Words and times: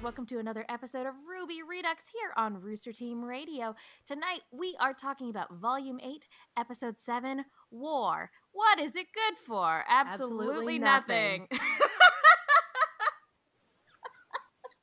guys. 0.00 0.04
Welcome 0.04 0.26
to 0.26 0.38
another 0.38 0.64
episode 0.68 1.06
of 1.06 1.14
RWBY 1.14 1.68
Redux 1.68 2.04
here 2.12 2.32
on 2.36 2.60
Rooster 2.60 2.92
Teeth 2.92 3.16
Radio. 3.20 3.74
Tonight 4.06 4.40
we 4.52 4.76
are 4.80 4.92
talking 4.94 5.30
about 5.30 5.54
Volume 5.54 6.00
8, 6.02 6.26
Episode 6.56 6.98
7 6.98 7.44
War. 7.70 8.30
What 8.52 8.78
is 8.80 8.96
it 8.96 9.06
good 9.14 9.38
for? 9.38 9.84
Absolutely, 9.88 10.46
Absolutely 10.46 10.78
nothing. 10.78 11.46
nothing. 11.50 11.66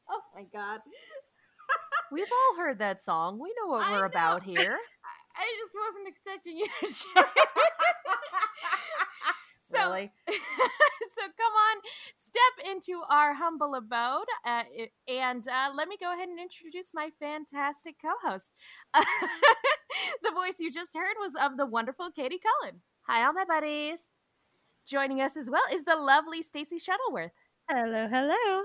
oh 0.10 0.22
my 0.36 0.44
god. 0.54 0.80
We've 2.12 2.26
all 2.32 2.58
heard 2.58 2.80
that 2.80 3.02
song. 3.02 3.40
We 3.40 3.54
know 3.62 3.68
what 3.72 3.84
I 3.86 3.92
we're 3.94 4.00
know. 4.00 4.06
about 4.06 4.44
here. 4.44 4.78
I 5.36 5.46
just 5.64 5.76
wasn't 5.88 6.08
expecting 6.08 6.58
you 6.58 6.66
to 6.82 6.88
share. 6.94 7.26
So, 9.70 9.78
really? 9.78 10.12
so 10.28 11.22
come 11.22 11.54
on, 11.54 11.82
step 12.16 12.72
into 12.72 13.02
our 13.10 13.34
humble 13.34 13.76
abode, 13.76 14.28
uh, 14.46 14.64
and 15.08 15.48
uh, 15.48 15.70
let 15.76 15.88
me 15.88 15.98
go 16.00 16.14
ahead 16.14 16.30
and 16.30 16.40
introduce 16.40 16.92
my 16.94 17.10
fantastic 17.20 17.96
co-host. 18.02 18.56
the 18.94 20.32
voice 20.32 20.60
you 20.60 20.72
just 20.72 20.96
heard 20.96 21.16
was 21.20 21.34
of 21.42 21.58
the 21.58 21.66
wonderful 21.66 22.10
Katie 22.12 22.40
Cullen. 22.40 22.82
Hi, 23.08 23.26
all 23.26 23.34
my 23.34 23.46
buddies. 23.46 24.14
Joining 24.86 25.22
us 25.22 25.36
as 25.36 25.50
well 25.50 25.64
is 25.72 25.84
the 25.84 25.96
lovely 25.98 26.42
Stacy 26.42 26.78
Shuttleworth. 26.78 27.32
Hello, 27.70 28.08
hello. 28.08 28.64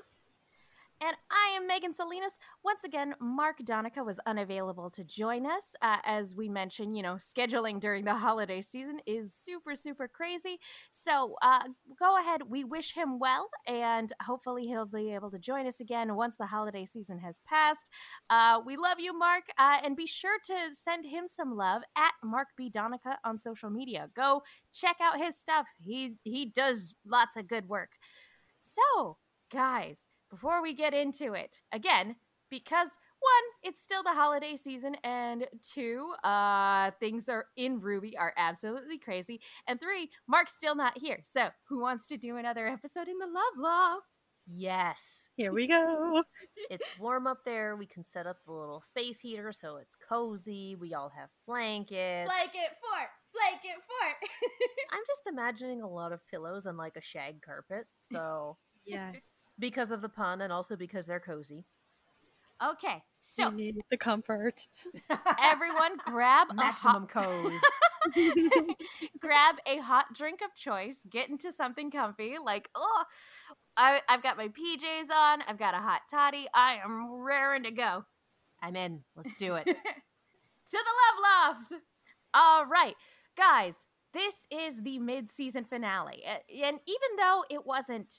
And 1.05 1.17
I 1.33 1.57
am 1.57 1.67
Megan 1.67 1.93
Salinas. 1.93 2.39
Once 2.65 2.85
again, 2.85 3.17
Mark 3.21 3.59
Donica 3.65 4.05
was 4.05 4.21
unavailable 4.25 4.89
to 4.91 5.03
join 5.03 5.47
us. 5.47 5.75
Uh, 5.83 5.97
as 6.05 6.37
we 6.37 6.49
mentioned, 6.49 6.97
you 6.97 7.03
know, 7.03 7.15
scheduling 7.15 7.81
during 7.81 8.05
the 8.05 8.15
holiday 8.15 8.61
season 8.61 9.01
is 9.05 9.35
super, 9.35 9.75
super 9.75 10.07
crazy. 10.07 10.61
So 10.93 11.35
uh, 11.43 11.65
go 11.99 12.21
ahead. 12.21 12.43
We 12.49 12.63
wish 12.63 12.95
him 12.95 13.19
well, 13.19 13.51
and 13.67 14.13
hopefully 14.23 14.69
he'll 14.69 14.87
be 14.87 15.13
able 15.13 15.33
to 15.33 15.41
join 15.41 15.67
us 15.67 15.81
again 15.81 16.15
once 16.15 16.37
the 16.37 16.47
holiday 16.47 16.87
season 16.87 17.19
has 17.19 17.41
passed. 17.41 17.91
Uh, 18.31 18.61
we 18.65 18.77
love 18.77 19.01
you, 19.01 19.13
Mark, 19.13 19.45
uh, 19.59 19.79
and 19.83 19.97
be 19.97 20.07
sure 20.07 20.39
to 20.45 20.55
send 20.71 21.05
him 21.05 21.27
some 21.27 21.57
love 21.57 21.83
at 21.97 22.13
Mark 22.23 22.49
B. 22.57 22.71
Donica 22.71 23.19
on 23.25 23.39
social 23.39 23.71
media. 23.71 24.09
Go 24.15 24.45
check 24.73 24.99
out 25.03 25.19
his 25.19 25.37
stuff. 25.37 25.67
He 25.81 26.15
he 26.23 26.47
does 26.47 26.95
lots 27.05 27.37
of 27.37 27.49
good 27.49 27.69
work. 27.69 27.91
So, 28.59 29.17
guys, 29.53 30.07
before 30.33 30.63
we 30.63 30.73
get 30.73 30.95
into 30.95 31.35
it, 31.35 31.61
again, 31.73 32.17
because 32.51 32.89
one, 33.21 33.71
it's 33.71 33.83
still 33.83 34.03
the 34.03 34.15
holiday 34.15 34.57
season, 34.57 34.97
and 35.05 35.47
two, 35.63 36.15
uh, 36.25 36.91
things 36.99 37.29
are 37.29 37.45
in 37.55 37.81
RWBY 37.81 38.15
are 38.19 38.33
absolutely 38.39 38.99
crazy, 38.99 39.43
and 39.69 39.79
three, 39.79 40.09
Mark's 40.27 40.55
still 40.55 40.75
not 40.75 40.97
here. 40.97 41.21
So, 41.23 41.51
who 41.69 41.81
wants 41.81 42.07
to 42.09 42.17
do 42.17 42.39
another 42.39 42.67
episode 42.67 43.09
in 43.09 43.19
the 43.19 43.27
Love 43.27 43.59
Loft? 43.59 44.07
Yes. 44.47 45.29
Here 45.37 45.53
we 45.53 45.69
go. 45.69 46.23
It's 46.71 46.99
warm 46.99 47.27
up 47.27 47.45
there. 47.45 47.77
We 47.77 47.87
can 47.87 48.03
set 48.03 48.27
up 48.27 48.39
the 48.47 48.53
little 48.53 48.81
space 48.81 49.21
heater 49.21 49.53
so 49.53 49.77
it's 49.77 49.95
cozy. 50.09 50.75
We 50.75 50.95
all 50.95 51.13
have 51.15 51.29
blankets. 51.47 52.31
Blanket 52.31 52.77
fort, 52.81 53.11
blanket 53.35 53.83
fort. 53.87 54.17
I'm 54.93 55.03
just 55.07 55.29
imagining 55.29 55.83
a 55.83 55.89
lot 55.89 56.13
of 56.13 56.27
pillows 56.29 56.65
and 56.65 56.79
like 56.79 56.97
a 56.97 57.03
shag 57.03 57.43
carpet. 57.43 57.87
So, 58.01 58.57
Yes. 58.85 59.29
Because 59.63 59.91
of 59.93 60.03
the 60.03 60.09
pun 60.11 60.43
and 60.43 60.53
also 60.53 60.77
because 60.77 61.07
they're 61.07 61.21
cozy. 61.21 61.65
okay, 62.63 63.03
So 63.21 63.45
so 63.45 63.51
need 63.51 63.77
the 63.91 63.97
comfort. 63.97 64.67
everyone, 65.41 65.97
grab 66.05 66.49
a 66.51 66.55
hot, 66.55 66.57
Maximum 66.57 67.07
cozy. 67.07 67.57
grab 69.21 69.55
a 69.67 69.79
hot 69.79 70.07
drink 70.15 70.41
of 70.45 70.55
choice, 70.57 71.01
get 71.09 71.31
into 71.31 71.53
something 71.53 71.91
comfy. 71.93 72.35
Like, 72.45 72.69
oh, 72.75 73.05
I, 73.77 74.01
I've 74.09 74.23
got 74.23 74.37
my 74.37 74.49
PJs 74.49 75.11
on, 75.15 75.43
I've 75.49 75.59
got 75.59 75.75
a 75.75 75.79
hot 75.79 76.03
toddy, 76.11 76.47
I 76.53 76.79
am 76.85 77.11
raring 77.11 77.63
to 77.63 77.71
go. 77.71 78.05
I'm 78.61 78.77
in. 78.77 79.03
Let's 79.17 79.37
do 79.37 79.55
it. 79.55 79.65
to 79.67 79.73
the 80.73 80.77
Love 80.77 81.57
Loft. 81.71 81.83
All 82.35 82.67
right, 82.67 82.95
guys, 83.37 83.77
this 84.13 84.47
is 84.51 84.83
the 84.83 84.99
mid-season 84.99 85.65
finale, 85.65 86.23
and 86.25 86.79
even 86.87 87.17
though 87.17 87.45
it 87.51 87.65
wasn't 87.65 88.13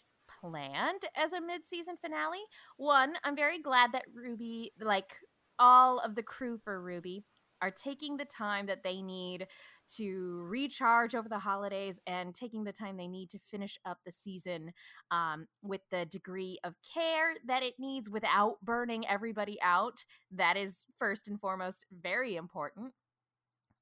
planned 0.44 1.04
as 1.16 1.34
a 1.34 1.42
mid-season 1.42 1.96
finale, 2.02 2.44
one, 2.78 3.14
I'm 3.24 3.36
very 3.36 3.62
glad 3.62 3.92
that 3.94 4.06
RWBY, 4.18 4.72
like 4.82 5.16
all 5.60 6.00
of 6.00 6.16
the 6.16 6.24
crew 6.24 6.60
for 6.64 6.82
RWBY, 6.82 7.24
are 7.62 7.72
taking 7.72 8.18
the 8.18 8.26
time 8.26 8.66
that 8.66 8.84
they 8.84 9.02
need 9.02 9.48
to 9.96 10.42
recharge 10.50 11.16
over 11.16 11.30
the 11.30 11.40
holidays 11.40 12.02
and 12.08 12.36
taking 12.36 12.66
the 12.66 12.74
time 12.74 12.98
they 12.98 13.08
need 13.08 13.30
to 13.30 13.40
finish 13.50 13.78
up 13.86 14.00
the 14.06 14.12
season 14.12 14.74
um, 15.12 15.48
with 15.64 15.80
the 15.90 16.06
degree 16.06 16.60
of 16.66 16.76
care 16.94 17.36
that 17.48 17.64
it 17.64 17.76
needs 17.80 18.10
without 18.10 18.56
burning 18.64 19.08
everybody 19.08 19.58
out 19.62 20.04
that 20.32 20.58
is 20.58 20.86
first 21.00 21.28
and 21.28 21.40
foremost 21.40 21.86
very 22.02 22.36
important. 22.36 22.92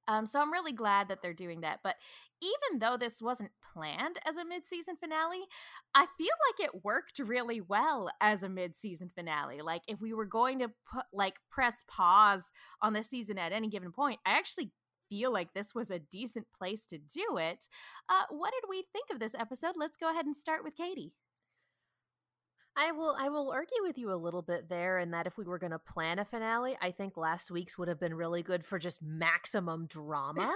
Um, 0.07 0.25
so 0.25 0.41
I'm 0.41 0.51
really 0.51 0.73
glad 0.73 1.09
that 1.09 1.22
they're 1.22 1.34
doing 1.34 1.62
that. 1.62 1.79
But 1.84 1.95
even 2.41 2.79
though 2.79 2.97
this 2.97 3.22
wasn't 3.22 3.51
planned 3.73 4.17
as 4.28 4.35
a 4.35 4.45
mid-season 4.45 4.97
finale, 4.97 5.41
I 5.94 6.07
feel 6.17 6.28
like 6.50 6.67
it 6.67 6.84
worked 6.84 7.19
really 7.19 7.62
well 7.62 8.09
as 8.19 8.44
a 8.44 8.50
mid-season 8.50 9.12
finale. 9.13 9.62
Like 9.62 9.84
if 9.88 10.01
we 10.01 10.13
were 10.13 10.25
going 10.25 10.59
to 10.59 10.72
put 10.91 11.06
like 11.13 11.39
press 11.50 11.84
pause 11.88 12.51
on 12.81 12.94
the 12.94 13.03
season 13.03 13.38
at 13.38 13.51
any 13.51 13.69
given 13.69 13.91
point, 13.91 14.19
I 14.25 14.38
actually 14.38 14.72
feel 15.09 15.31
like 15.31 15.53
this 15.53 15.75
was 15.75 15.91
a 15.91 16.00
decent 16.00 16.47
place 16.57 16.85
to 16.88 16.97
do 16.97 17.38
it. 17.38 17.68
Uh, 18.09 18.23
what 18.29 18.51
did 18.51 18.69
we 18.69 18.85
think 18.91 19.09
of 19.12 19.19
this 19.19 19.35
episode? 19.35 19.75
Let's 19.75 19.97
go 19.97 20.09
ahead 20.09 20.25
and 20.25 20.35
start 20.35 20.63
with 20.63 20.75
Katie. 20.75 21.13
I 22.77 22.91
will 22.91 23.15
I 23.19 23.29
will 23.29 23.51
argue 23.51 23.83
with 23.83 23.97
you 23.97 24.13
a 24.13 24.15
little 24.15 24.41
bit 24.41 24.69
there 24.69 24.99
in 24.99 25.11
that 25.11 25.27
if 25.27 25.37
we 25.37 25.43
were 25.43 25.59
going 25.59 25.71
to 25.71 25.79
plan 25.79 26.19
a 26.19 26.25
finale, 26.25 26.77
I 26.81 26.91
think 26.91 27.17
last 27.17 27.51
week's 27.51 27.77
would 27.77 27.87
have 27.87 27.99
been 27.99 28.13
really 28.13 28.43
good 28.43 28.63
for 28.63 28.79
just 28.79 29.01
maximum 29.01 29.87
drama. 29.87 30.53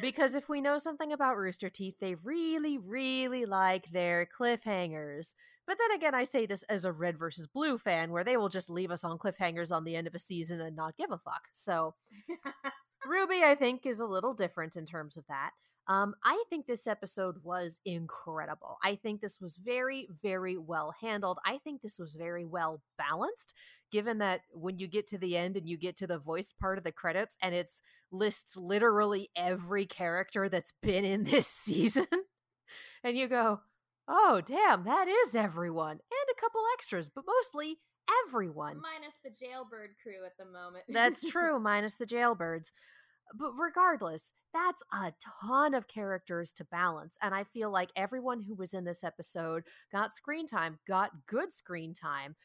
because 0.00 0.34
if 0.34 0.48
we 0.48 0.60
know 0.60 0.78
something 0.78 1.12
about 1.12 1.36
Rooster 1.36 1.68
Teeth, 1.68 1.96
they 2.00 2.14
really 2.14 2.78
really 2.78 3.44
like 3.44 3.90
their 3.92 4.26
cliffhangers. 4.26 5.34
But 5.66 5.78
then 5.78 5.96
again, 5.96 6.14
I 6.14 6.24
say 6.24 6.46
this 6.46 6.64
as 6.64 6.84
a 6.84 6.92
red 6.92 7.18
versus 7.18 7.46
blue 7.46 7.78
fan 7.78 8.10
where 8.10 8.24
they 8.24 8.36
will 8.36 8.48
just 8.48 8.70
leave 8.70 8.90
us 8.90 9.04
on 9.04 9.18
cliffhangers 9.18 9.70
on 9.70 9.84
the 9.84 9.94
end 9.94 10.06
of 10.06 10.14
a 10.14 10.18
season 10.18 10.60
and 10.60 10.74
not 10.74 10.96
give 10.96 11.12
a 11.12 11.18
fuck. 11.18 11.42
So 11.52 11.94
RWBY, 13.06 13.42
I 13.42 13.54
think, 13.54 13.86
is 13.86 14.00
a 14.00 14.06
little 14.06 14.32
different 14.32 14.76
in 14.76 14.86
terms 14.86 15.16
of 15.16 15.26
that. 15.28 15.50
Um, 15.88 16.14
I 16.24 16.42
think 16.48 16.66
this 16.66 16.86
episode 16.86 17.36
was 17.42 17.80
incredible. 17.84 18.78
I 18.84 18.94
think 18.94 19.20
this 19.20 19.40
was 19.40 19.56
very, 19.56 20.08
very 20.22 20.56
well 20.56 20.94
handled. 21.00 21.38
I 21.44 21.58
think 21.58 21.82
this 21.82 21.98
was 21.98 22.14
very 22.14 22.44
well 22.44 22.82
balanced, 22.96 23.54
given 23.90 24.18
that 24.18 24.42
when 24.52 24.78
you 24.78 24.86
get 24.86 25.08
to 25.08 25.18
the 25.18 25.36
end 25.36 25.56
and 25.56 25.68
you 25.68 25.76
get 25.76 25.96
to 25.96 26.06
the 26.06 26.18
voice 26.18 26.52
part 26.52 26.78
of 26.78 26.84
the 26.84 26.92
credits 26.92 27.36
and 27.42 27.54
it's 27.54 27.82
lists 28.12 28.56
literally 28.56 29.30
every 29.34 29.86
character 29.86 30.48
that's 30.48 30.72
been 30.82 31.04
in 31.04 31.24
this 31.24 31.46
season, 31.48 32.06
and 33.02 33.16
you 33.16 33.26
go, 33.28 33.60
oh, 34.06 34.40
damn, 34.44 34.84
that 34.84 35.08
is 35.08 35.34
everyone, 35.34 35.92
and 35.92 36.36
a 36.36 36.40
couple 36.40 36.62
extras, 36.74 37.08
but 37.08 37.24
mostly 37.26 37.78
everyone. 38.26 38.80
Minus 38.80 39.18
the 39.24 39.30
jailbird 39.30 39.90
crew 40.02 40.24
at 40.24 40.36
the 40.38 40.44
moment. 40.44 40.84
That's 40.88 41.22
true, 41.30 41.58
minus 41.58 41.96
the 41.96 42.06
jailbirds. 42.06 42.72
But 43.34 43.52
regardless, 43.58 44.34
that's 44.52 44.82
a 44.92 45.12
ton 45.40 45.74
of 45.74 45.88
characters 45.88 46.52
to 46.52 46.64
balance. 46.64 47.16
And 47.22 47.34
I 47.34 47.44
feel 47.44 47.70
like 47.70 47.90
everyone 47.96 48.40
who 48.40 48.54
was 48.54 48.74
in 48.74 48.84
this 48.84 49.04
episode 49.04 49.64
got 49.90 50.12
screen 50.12 50.46
time, 50.46 50.78
got 50.86 51.10
good 51.26 51.52
screen 51.52 51.94
time, 51.94 52.36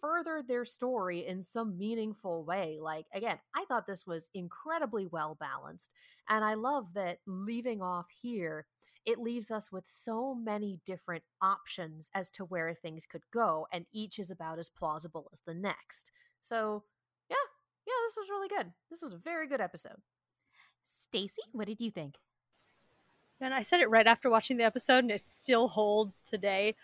furthered 0.00 0.48
their 0.48 0.64
story 0.64 1.26
in 1.26 1.40
some 1.40 1.78
meaningful 1.78 2.44
way. 2.44 2.78
Like, 2.80 3.06
again, 3.14 3.38
I 3.54 3.64
thought 3.66 3.86
this 3.86 4.06
was 4.06 4.28
incredibly 4.34 5.06
well 5.06 5.36
balanced. 5.38 5.90
And 6.28 6.44
I 6.44 6.54
love 6.54 6.92
that 6.94 7.18
leaving 7.26 7.80
off 7.80 8.06
here, 8.20 8.66
it 9.06 9.18
leaves 9.18 9.50
us 9.50 9.70
with 9.70 9.84
so 9.86 10.34
many 10.34 10.80
different 10.84 11.22
options 11.40 12.10
as 12.14 12.30
to 12.32 12.44
where 12.44 12.74
things 12.74 13.06
could 13.06 13.22
go. 13.32 13.66
And 13.72 13.86
each 13.92 14.18
is 14.18 14.30
about 14.30 14.58
as 14.58 14.70
plausible 14.70 15.30
as 15.32 15.40
the 15.46 15.54
next. 15.54 16.10
So, 16.40 16.82
yeah, 17.30 17.36
yeah, 17.86 17.92
this 18.06 18.16
was 18.16 18.28
really 18.28 18.48
good. 18.48 18.72
This 18.90 19.02
was 19.02 19.12
a 19.12 19.18
very 19.18 19.46
good 19.46 19.60
episode. 19.60 20.00
Stacy, 20.86 21.42
what 21.52 21.66
did 21.66 21.80
you 21.80 21.90
think? 21.90 22.16
And 23.40 23.52
I 23.52 23.62
said 23.62 23.80
it 23.80 23.90
right 23.90 24.06
after 24.06 24.30
watching 24.30 24.56
the 24.56 24.64
episode, 24.64 24.98
and 24.98 25.10
it 25.10 25.20
still 25.20 25.68
holds 25.68 26.20
today. 26.24 26.74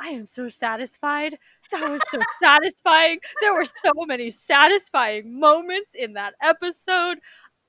I 0.00 0.08
am 0.08 0.26
so 0.26 0.48
satisfied. 0.48 1.36
That 1.72 1.90
was 1.90 2.00
so 2.10 2.20
satisfying. 2.42 3.18
There 3.40 3.54
were 3.54 3.64
so 3.64 3.92
many 4.06 4.30
satisfying 4.30 5.38
moments 5.38 5.94
in 5.94 6.14
that 6.14 6.34
episode. 6.42 7.18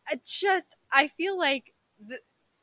I 0.08 0.20
just, 0.26 0.76
I 0.92 1.08
feel 1.08 1.38
like 1.38 1.74
the, 2.06 2.20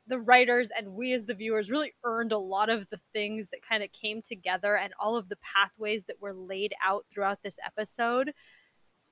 the 0.07 0.19
writers 0.19 0.69
and 0.75 0.93
we 0.93 1.13
as 1.13 1.25
the 1.25 1.33
viewers 1.33 1.69
really 1.69 1.93
earned 2.03 2.31
a 2.31 2.37
lot 2.37 2.69
of 2.69 2.89
the 2.89 2.99
things 3.13 3.49
that 3.49 3.59
kind 3.67 3.83
of 3.83 3.91
came 3.91 4.21
together 4.21 4.77
and 4.77 4.93
all 4.99 5.15
of 5.15 5.29
the 5.29 5.37
pathways 5.37 6.05
that 6.05 6.21
were 6.21 6.33
laid 6.33 6.73
out 6.83 7.05
throughout 7.13 7.39
this 7.43 7.59
episode 7.65 8.33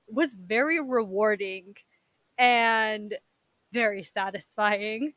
was 0.08 0.34
very 0.34 0.80
rewarding 0.80 1.74
and 2.38 3.14
very 3.76 4.04
satisfying. 4.04 5.12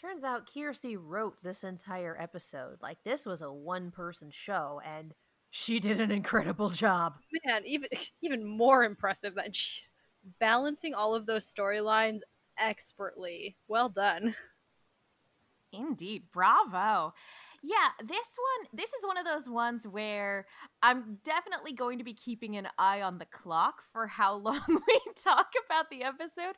Turns 0.00 0.24
out 0.24 0.48
Kiersey 0.52 0.96
wrote 1.00 1.36
this 1.44 1.62
entire 1.62 2.16
episode. 2.18 2.78
Like 2.82 2.98
this 3.04 3.24
was 3.24 3.40
a 3.40 3.52
one 3.52 3.92
person 3.92 4.30
show 4.32 4.80
and 4.84 5.14
she 5.50 5.78
did 5.78 6.00
an 6.00 6.10
incredible 6.10 6.70
job. 6.70 7.14
Man, 7.46 7.62
even 7.64 7.88
even 8.22 8.44
more 8.44 8.82
impressive 8.82 9.36
than 9.36 9.52
she, 9.52 9.82
balancing 10.40 10.92
all 10.92 11.14
of 11.14 11.24
those 11.24 11.46
storylines 11.46 12.18
expertly. 12.58 13.56
Well 13.68 13.88
done. 13.88 14.34
Indeed. 15.72 16.24
Bravo. 16.32 17.14
Yeah, 17.62 17.88
this 18.06 18.36
one, 18.38 18.68
this 18.72 18.92
is 18.92 19.04
one 19.04 19.18
of 19.18 19.24
those 19.24 19.48
ones 19.48 19.86
where 19.86 20.46
I'm 20.82 21.18
definitely 21.24 21.72
going 21.72 21.98
to 21.98 22.04
be 22.04 22.14
keeping 22.14 22.56
an 22.56 22.68
eye 22.78 23.02
on 23.02 23.18
the 23.18 23.26
clock 23.26 23.82
for 23.92 24.06
how 24.06 24.34
long 24.36 24.62
we 24.68 25.00
talk 25.22 25.48
about 25.66 25.90
the 25.90 26.04
episode 26.04 26.54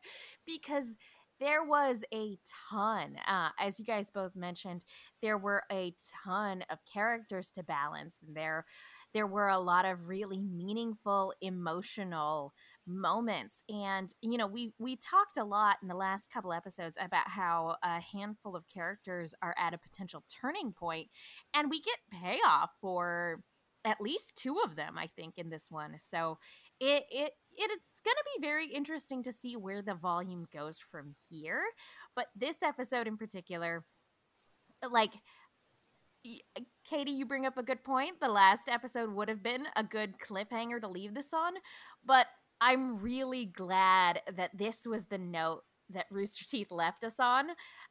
because 0.47 0.97
there 1.41 1.65
was 1.65 2.05
a 2.13 2.37
ton, 2.71 3.17
uh, 3.27 3.49
as 3.59 3.79
you 3.81 3.87
guys 3.87 4.11
both 4.11 4.37
mentioned, 4.37 4.85
there 5.23 5.39
were 5.39 5.63
a 5.73 5.95
ton 6.23 6.65
of 6.69 6.79
characters 6.93 7.51
to 7.53 7.63
balance. 7.63 8.21
There, 8.35 8.67
there 9.15 9.27
were 9.27 9.49
a 9.49 9.59
lot 9.59 9.87
of 9.87 10.07
really 10.07 10.39
meaningful, 10.43 11.33
emotional 11.41 12.53
moments 12.91 13.63
and 13.69 14.13
you 14.21 14.37
know 14.37 14.47
we 14.47 14.73
we 14.79 14.97
talked 14.97 15.37
a 15.39 15.45
lot 15.45 15.77
in 15.83 15.89
the 15.89 15.95
last 15.95 16.31
couple 16.33 16.53
episodes 16.53 16.99
about 17.01 17.29
how 17.29 17.77
a 17.83 18.01
handful 18.01 18.57
of 18.57 18.65
characters 18.69 19.35
are 19.43 19.55
at 19.59 19.75
a 19.75 19.79
potential 19.79 20.25
turning 20.29 20.73
point 20.73 21.09
and 21.55 21.71
we 21.71 21.81
get 21.81 21.97
payoff 22.11 22.71
for 22.81 23.41
at 23.85 24.01
least 24.01 24.37
two 24.37 24.57
of 24.65 24.77
them 24.77 24.99
i 24.99 25.09
think 25.17 25.39
in 25.39 25.49
this 25.49 25.69
one 25.71 25.95
so 25.99 26.39
it 26.81 27.05
it 27.11 27.33
it's 27.57 28.01
going 28.01 28.17
to 28.17 28.39
be 28.39 28.47
very 28.47 28.69
interesting 28.69 29.23
to 29.23 29.33
see 29.33 29.57
where 29.57 29.83
the 29.83 29.95
volume 29.95 30.47
goes 30.53 30.79
from 30.79 31.15
here 31.29 31.63
but 32.17 32.27
this 32.37 32.63
episode 32.63 33.07
in 33.07 33.17
particular 33.17 33.85
like 34.91 35.13
Katie, 36.85 37.13
you 37.13 37.25
bring 37.25 37.47
up 37.47 37.57
a 37.57 37.63
good 37.63 37.83
point. 37.83 38.21
The 38.21 38.29
last 38.29 38.69
episode 38.69 39.11
would 39.15 39.29
have 39.29 39.43
been 39.43 39.65
a 39.77 39.83
good 39.83 40.19
cliffhanger 40.19 40.81
to 40.81 40.89
leave 40.89 41.15
this 41.15 41.33
on, 41.33 41.55
but 42.05 42.27
I'm 42.61 43.01
really 43.01 43.47
glad 43.47 44.21
that 44.37 44.51
this 44.57 44.87
was 44.87 45.07
the 45.07 45.19
note 45.19 45.63
that 45.91 46.07
Rooster 46.11 46.45
Teeth 46.45 46.71
left 46.71 47.05
us 47.05 47.19
on 47.19 47.47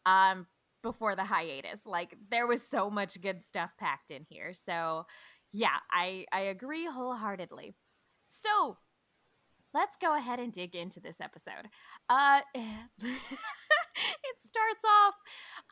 um, 0.05 0.47
before 0.83 1.15
the 1.15 1.23
hiatus. 1.23 1.85
Like 1.85 2.15
there 2.29 2.47
was 2.47 2.61
so 2.61 2.89
much 2.89 3.19
good 3.21 3.41
stuff 3.41 3.71
packed 3.79 4.11
in 4.11 4.25
here. 4.29 4.53
So 4.53 5.05
yeah, 5.51 5.77
I 5.91 6.25
I 6.31 6.41
agree 6.41 6.85
wholeheartedly. 6.85 7.75
So 8.25 8.77
let's 9.73 9.97
go 9.97 10.15
ahead 10.15 10.39
and 10.39 10.53
dig 10.53 10.75
into 10.75 10.99
this 10.99 11.19
episode. 11.19 11.67
Uh, 12.09 12.41
it 12.55 14.37
starts 14.37 14.83
off. 14.83 15.13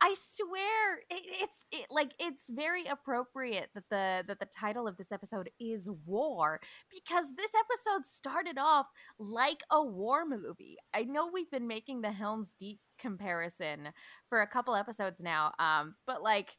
I 0.00 0.14
swear, 0.16 0.98
it, 1.10 1.26
it's 1.42 1.66
it, 1.72 1.86
like 1.90 2.12
it's 2.20 2.48
very 2.48 2.84
appropriate 2.86 3.70
that 3.74 3.88
the 3.90 4.24
that 4.28 4.38
the 4.38 4.46
title 4.46 4.86
of 4.86 4.96
this 4.96 5.10
episode 5.10 5.50
is 5.58 5.90
war 6.06 6.60
because 6.92 7.32
this 7.36 7.52
episode 7.54 8.06
started 8.06 8.56
off 8.56 8.86
like 9.18 9.62
a 9.70 9.84
war 9.84 10.24
movie. 10.26 10.76
I 10.94 11.02
know 11.04 11.28
we've 11.32 11.50
been 11.50 11.66
making 11.66 12.02
the 12.02 12.12
Helm's 12.12 12.54
Deep 12.54 12.78
comparison 13.00 13.88
for 14.28 14.40
a 14.42 14.46
couple 14.46 14.76
episodes 14.76 15.20
now, 15.20 15.52
um, 15.58 15.96
but 16.06 16.22
like 16.22 16.50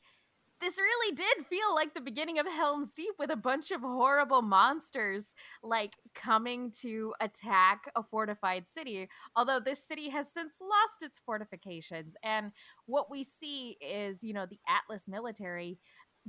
this 0.61 0.77
really 0.77 1.15
did 1.15 1.45
feel 1.45 1.73
like 1.73 1.93
the 1.93 2.01
beginning 2.01 2.39
of 2.39 2.47
Helm's 2.47 2.93
Deep 2.93 3.13
with 3.17 3.31
a 3.31 3.35
bunch 3.35 3.71
of 3.71 3.81
horrible 3.81 4.41
monsters 4.41 5.33
like 5.63 5.93
coming 6.15 6.71
to 6.81 7.13
attack 7.21 7.91
a 7.95 8.03
fortified 8.03 8.67
city. 8.67 9.07
Although 9.35 9.59
this 9.59 9.83
city 9.83 10.09
has 10.09 10.31
since 10.31 10.57
lost 10.61 11.03
its 11.03 11.19
fortifications. 11.25 12.15
And 12.23 12.51
what 12.85 13.09
we 13.09 13.23
see 13.23 13.77
is, 13.81 14.23
you 14.23 14.33
know, 14.33 14.45
the 14.45 14.59
Atlas 14.67 15.07
military 15.07 15.79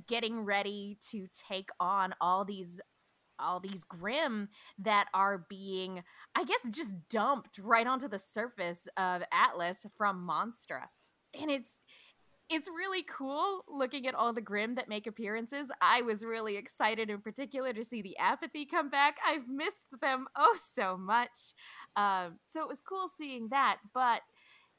getting 0.07 0.45
ready 0.45 0.97
to 1.11 1.27
take 1.49 1.71
on 1.81 2.15
all 2.21 2.45
these 2.45 2.81
all 3.41 3.59
these 3.59 3.85
Grimm 3.85 4.51
that 4.79 5.07
are 5.15 5.47
being, 5.49 6.03
I 6.37 6.45
guess, 6.45 6.69
just 6.71 6.95
dumped 7.09 7.59
right 7.59 7.87
onto 7.87 8.07
the 8.07 8.19
surface 8.19 8.87
of 8.99 9.23
Atlas 9.33 9.87
from 9.97 10.29
Monstra. 10.29 10.83
And 11.41 11.51
it's 11.51 11.81
it's 12.51 12.69
really 12.69 13.05
cool 13.05 13.65
looking 13.69 14.09
at 14.09 14.15
all 14.15 14.33
the 14.33 14.41
Grimm 14.41 14.75
that 14.75 14.89
make 14.89 15.07
appearances. 15.07 15.71
I 15.81 16.03
was 16.03 16.25
really 16.25 16.57
excited 16.57 17.09
in 17.09 17.21
particular 17.21 17.73
to 17.73 17.85
see 17.85 18.03
the 18.03 18.19
apathy 18.19 18.67
come 18.67 18.91
back. 18.91 19.19
I've 19.27 19.49
missed 19.49 20.01
them 20.01 20.27
oh 20.37 20.57
so 20.61 20.97
much. 20.97 21.55
Um, 21.97 22.39
so 22.45 22.61
it 22.61 22.69
was 22.69 22.81
cool 22.81 23.09
seeing 23.09 23.49
that. 23.51 23.79
But, 23.95 24.23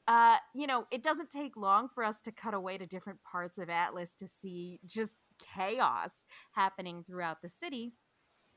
uh, 0.06 0.36
you 0.54 0.66
know, 0.66 0.86
it 0.90 1.02
doesn't 1.02 1.30
take 1.30 1.56
long 1.56 1.88
for 1.94 2.04
us 2.04 2.20
to 2.22 2.32
cut 2.32 2.52
away 2.52 2.76
to 2.76 2.86
different 2.86 3.20
parts 3.22 3.56
of 3.56 3.70
Atlas 3.70 4.14
to 4.16 4.28
see 4.28 4.78
just 4.84 5.16
chaos 5.38 6.26
happening 6.52 7.02
throughout 7.06 7.40
the 7.40 7.48
city. 7.48 7.92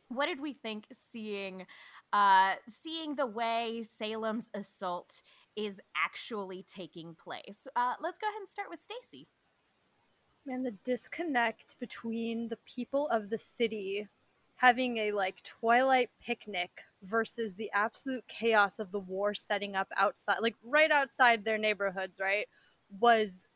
What 0.10 0.26
did 0.26 0.42
we 0.42 0.54
think 0.54 0.86
seeing 0.92 1.66
uh, 2.14 2.56
seeing 2.70 3.16
the 3.16 3.26
way 3.26 3.82
Salem's 3.82 4.50
assault 4.54 5.22
is 5.56 5.80
actually 5.96 6.64
taking 6.64 7.16
place. 7.16 7.68
Uh, 7.76 7.94
let's 8.02 8.20
go 8.20 8.28
ahead 8.28 8.40
and 8.40 8.50
start 8.50 8.70
with 8.70 8.80
Stacy. 8.80 9.28
Man, 10.46 10.64
the 10.64 10.76
disconnect 10.84 11.80
between 11.80 12.50
the 12.50 12.60
people 12.66 13.08
of 13.10 13.30
the 13.30 13.38
city 13.38 14.08
having 14.56 14.98
a 14.98 15.12
like 15.12 15.42
twilight 15.44 16.10
picnic 16.22 16.70
versus 17.04 17.56
the 17.56 17.70
absolute 17.74 18.24
chaos 18.28 18.80
of 18.80 18.92
the 18.92 19.00
war 19.00 19.34
setting 19.34 19.76
up 19.76 19.88
outside, 19.98 20.38
like 20.42 20.56
right 20.64 20.92
outside 20.92 21.44
their 21.44 21.58
neighborhoods, 21.58 22.20
right, 22.20 22.48
was 23.00 23.48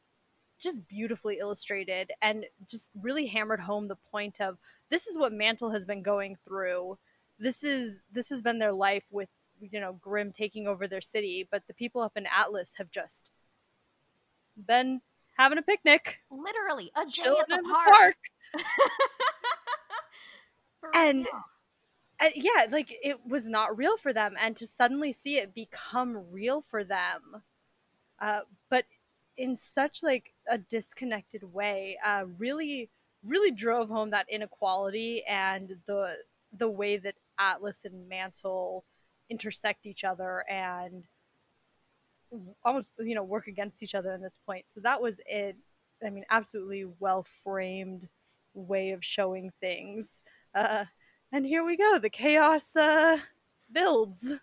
just 0.59 0.85
beautifully 0.87 1.39
illustrated 1.39 2.11
and 2.21 2.45
just 2.69 2.91
really 3.01 3.25
hammered 3.25 3.61
home 3.61 3.87
the 3.87 3.95
point 4.11 4.41
of 4.41 4.57
this 4.89 5.07
is 5.07 5.17
what 5.17 5.31
Mantle 5.31 5.71
has 5.71 5.85
been 5.85 6.03
going 6.03 6.35
through. 6.45 6.97
This 7.39 7.63
is 7.63 8.01
this 8.11 8.29
has 8.29 8.41
been 8.41 8.59
their 8.59 8.73
life 8.73 9.05
with 9.09 9.29
you 9.59 9.79
know 9.79 9.93
Grimm 9.93 10.31
taking 10.31 10.67
over 10.67 10.87
their 10.87 11.01
city, 11.01 11.47
but 11.51 11.63
the 11.67 11.73
people 11.73 12.01
up 12.01 12.13
in 12.15 12.25
Atlas 12.25 12.73
have 12.77 12.91
just 12.91 13.29
been 14.55 15.01
having 15.37 15.57
a 15.57 15.61
picnic, 15.61 16.19
literally 16.29 16.91
a 16.95 17.05
day 17.05 17.33
at 17.39 17.47
the 17.47 17.55
in 17.55 17.63
park. 17.63 18.15
The 18.53 18.63
park. 18.63 18.91
and, 20.95 21.27
and 22.19 22.33
yeah, 22.35 22.65
like 22.69 22.95
it 23.03 23.25
was 23.25 23.47
not 23.47 23.77
real 23.77 23.97
for 23.97 24.13
them, 24.13 24.35
and 24.39 24.55
to 24.57 24.67
suddenly 24.67 25.13
see 25.13 25.37
it 25.37 25.53
become 25.53 26.25
real 26.31 26.61
for 26.61 26.83
them, 26.83 27.43
uh, 28.19 28.41
but 28.69 28.85
in 29.37 29.55
such 29.55 30.03
like 30.03 30.33
a 30.49 30.57
disconnected 30.57 31.43
way, 31.53 31.97
uh, 32.05 32.25
really, 32.37 32.89
really 33.23 33.51
drove 33.51 33.89
home 33.89 34.11
that 34.11 34.27
inequality 34.29 35.23
and 35.27 35.75
the 35.87 36.15
the 36.57 36.69
way 36.69 36.97
that 36.97 37.15
Atlas 37.39 37.85
and 37.85 38.09
Mantle 38.09 38.83
intersect 39.29 39.85
each 39.85 40.03
other 40.03 40.43
and 40.49 41.03
almost 42.63 42.93
you 42.99 43.15
know 43.15 43.23
work 43.23 43.47
against 43.47 43.81
each 43.83 43.95
other 43.95 44.13
in 44.13 44.21
this 44.21 44.37
point. 44.45 44.65
So 44.67 44.81
that 44.81 45.01
was 45.01 45.19
it. 45.25 45.55
I 46.05 46.09
mean 46.09 46.25
absolutely 46.29 46.85
well 46.99 47.25
framed 47.43 48.07
way 48.53 48.91
of 48.91 49.03
showing 49.03 49.51
things. 49.59 50.21
Uh 50.53 50.85
and 51.31 51.45
here 51.45 51.63
we 51.63 51.77
go. 51.77 51.99
The 51.99 52.09
chaos 52.09 52.75
uh 52.75 53.17
builds. 53.71 54.33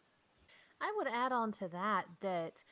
I 0.81 0.95
would 0.97 1.09
add 1.09 1.33
on 1.33 1.52
to 1.52 1.69
that 1.69 2.07
that 2.21 2.62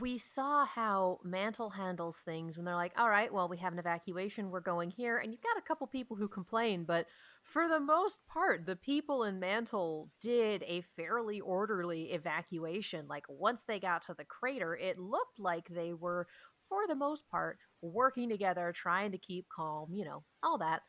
we 0.00 0.18
saw 0.18 0.64
how 0.64 1.18
Mantle 1.24 1.70
handles 1.70 2.18
things 2.18 2.56
when 2.56 2.64
they're 2.64 2.76
like, 2.76 2.92
all 2.96 3.08
right, 3.10 3.32
well, 3.32 3.48
we 3.48 3.56
have 3.56 3.72
an 3.72 3.78
evacuation, 3.78 4.50
we're 4.50 4.60
going 4.60 4.90
here. 4.90 5.18
And 5.18 5.32
you've 5.32 5.42
got 5.42 5.58
a 5.58 5.62
couple 5.62 5.86
people 5.86 6.16
who 6.16 6.28
complain, 6.28 6.84
but 6.84 7.06
for 7.44 7.68
the 7.68 7.80
most 7.80 8.20
part, 8.28 8.66
the 8.66 8.76
people 8.76 9.24
in 9.24 9.40
Mantle 9.40 10.10
did 10.20 10.62
a 10.66 10.82
fairly 10.96 11.40
orderly 11.40 12.12
evacuation. 12.12 13.06
Like, 13.08 13.24
once 13.28 13.64
they 13.64 13.80
got 13.80 14.02
to 14.02 14.14
the 14.14 14.24
crater, 14.24 14.76
it 14.76 14.98
looked 14.98 15.38
like 15.38 15.68
they 15.68 15.92
were, 15.92 16.26
for 16.68 16.86
the 16.86 16.94
most 16.94 17.28
part, 17.28 17.58
working 17.82 18.28
together, 18.28 18.72
trying 18.72 19.12
to 19.12 19.18
keep 19.18 19.46
calm, 19.48 19.88
you 19.92 20.04
know, 20.04 20.22
all 20.42 20.58
that. 20.58 20.82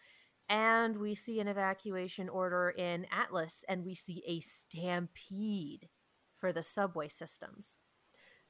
And 0.49 0.97
we 0.97 1.15
see 1.15 1.39
an 1.39 1.47
evacuation 1.47 2.27
order 2.27 2.69
in 2.69 3.07
Atlas, 3.11 3.63
and 3.69 3.85
we 3.85 3.95
see 3.95 4.21
a 4.27 4.39
stampede 4.41 5.87
for 6.35 6.51
the 6.51 6.63
subway 6.63 7.07
systems. 7.07 7.77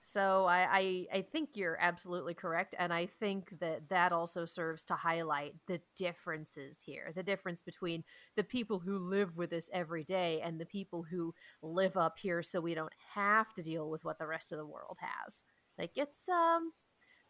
So 0.04 0.46
I, 0.46 0.68
I, 0.72 1.08
I 1.20 1.22
think 1.22 1.52
you're 1.54 1.78
absolutely 1.80 2.34
correct, 2.34 2.74
and 2.80 2.92
I 2.92 3.06
think 3.06 3.60
that 3.60 3.88
that 3.90 4.12
also 4.12 4.46
serves 4.46 4.84
to 4.86 4.96
highlight 4.96 5.54
the 5.68 5.80
differences 5.96 6.82
here, 6.82 7.12
the 7.16 7.22
difference 7.22 7.62
between 7.62 8.04
the 8.36 8.44
people 8.44 8.80
who 8.80 8.98
live 8.98 9.38
with 9.38 9.52
this 9.52 9.70
every 9.72 10.04
day 10.04 10.42
and 10.42 10.60
the 10.60 10.66
people 10.66 11.04
who 11.04 11.36
live 11.62 11.98
up 11.98 12.18
here, 12.18 12.42
so 12.42 12.60
we 12.60 12.74
don't 12.74 12.94
have 13.14 13.54
to 13.54 13.62
deal 13.62 13.92
with 13.92 14.04
what 14.04 14.18
the 14.18 14.26
rest 14.26 14.52
of 14.52 14.58
the 14.58 14.66
world 14.66 14.98
has. 15.00 15.44
Like 15.78 15.92
it's 15.96 16.28
um 16.28 16.74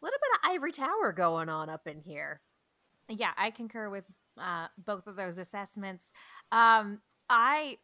a 0.00 0.04
little 0.04 0.18
bit 0.18 0.38
of 0.42 0.50
ivory 0.50 0.72
tower 0.72 1.12
going 1.12 1.50
on 1.50 1.68
up 1.68 1.86
in 1.86 2.00
here. 2.00 2.40
Yeah, 3.08 3.32
I 3.36 3.50
concur 3.50 3.90
with 3.90 4.04
uh, 4.38 4.68
both 4.78 5.06
of 5.06 5.16
those 5.16 5.36
assessments. 5.36 6.10
Um, 6.50 7.02
I 7.28 7.76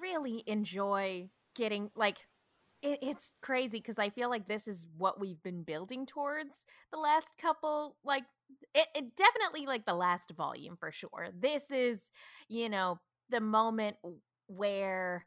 really 0.00 0.44
enjoy 0.46 1.30
getting 1.54 1.90
like 1.96 2.18
it, 2.82 2.98
it's 3.02 3.34
crazy 3.42 3.78
because 3.78 3.98
I 3.98 4.10
feel 4.10 4.28
like 4.30 4.48
this 4.48 4.68
is 4.68 4.86
what 4.96 5.20
we've 5.20 5.42
been 5.42 5.62
building 5.62 6.06
towards 6.06 6.64
the 6.92 6.98
last 6.98 7.36
couple, 7.38 7.96
like 8.04 8.24
it, 8.74 8.88
it 8.94 9.16
definitely 9.16 9.66
like 9.66 9.86
the 9.86 9.94
last 9.94 10.32
volume 10.36 10.76
for 10.78 10.90
sure. 10.92 11.28
This 11.38 11.70
is, 11.70 12.10
you 12.48 12.68
know, 12.68 12.98
the 13.30 13.40
moment 13.40 13.96
where 14.46 15.24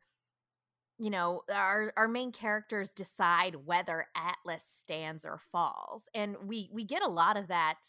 you 0.99 1.09
know 1.09 1.41
our 1.51 1.91
our 1.97 2.07
main 2.07 2.31
characters 2.31 2.91
decide 2.91 3.55
whether 3.65 4.05
atlas 4.15 4.63
stands 4.63 5.25
or 5.25 5.39
falls 5.51 6.07
and 6.13 6.35
we 6.45 6.69
we 6.71 6.83
get 6.85 7.01
a 7.01 7.07
lot 7.07 7.35
of 7.35 7.47
that 7.47 7.79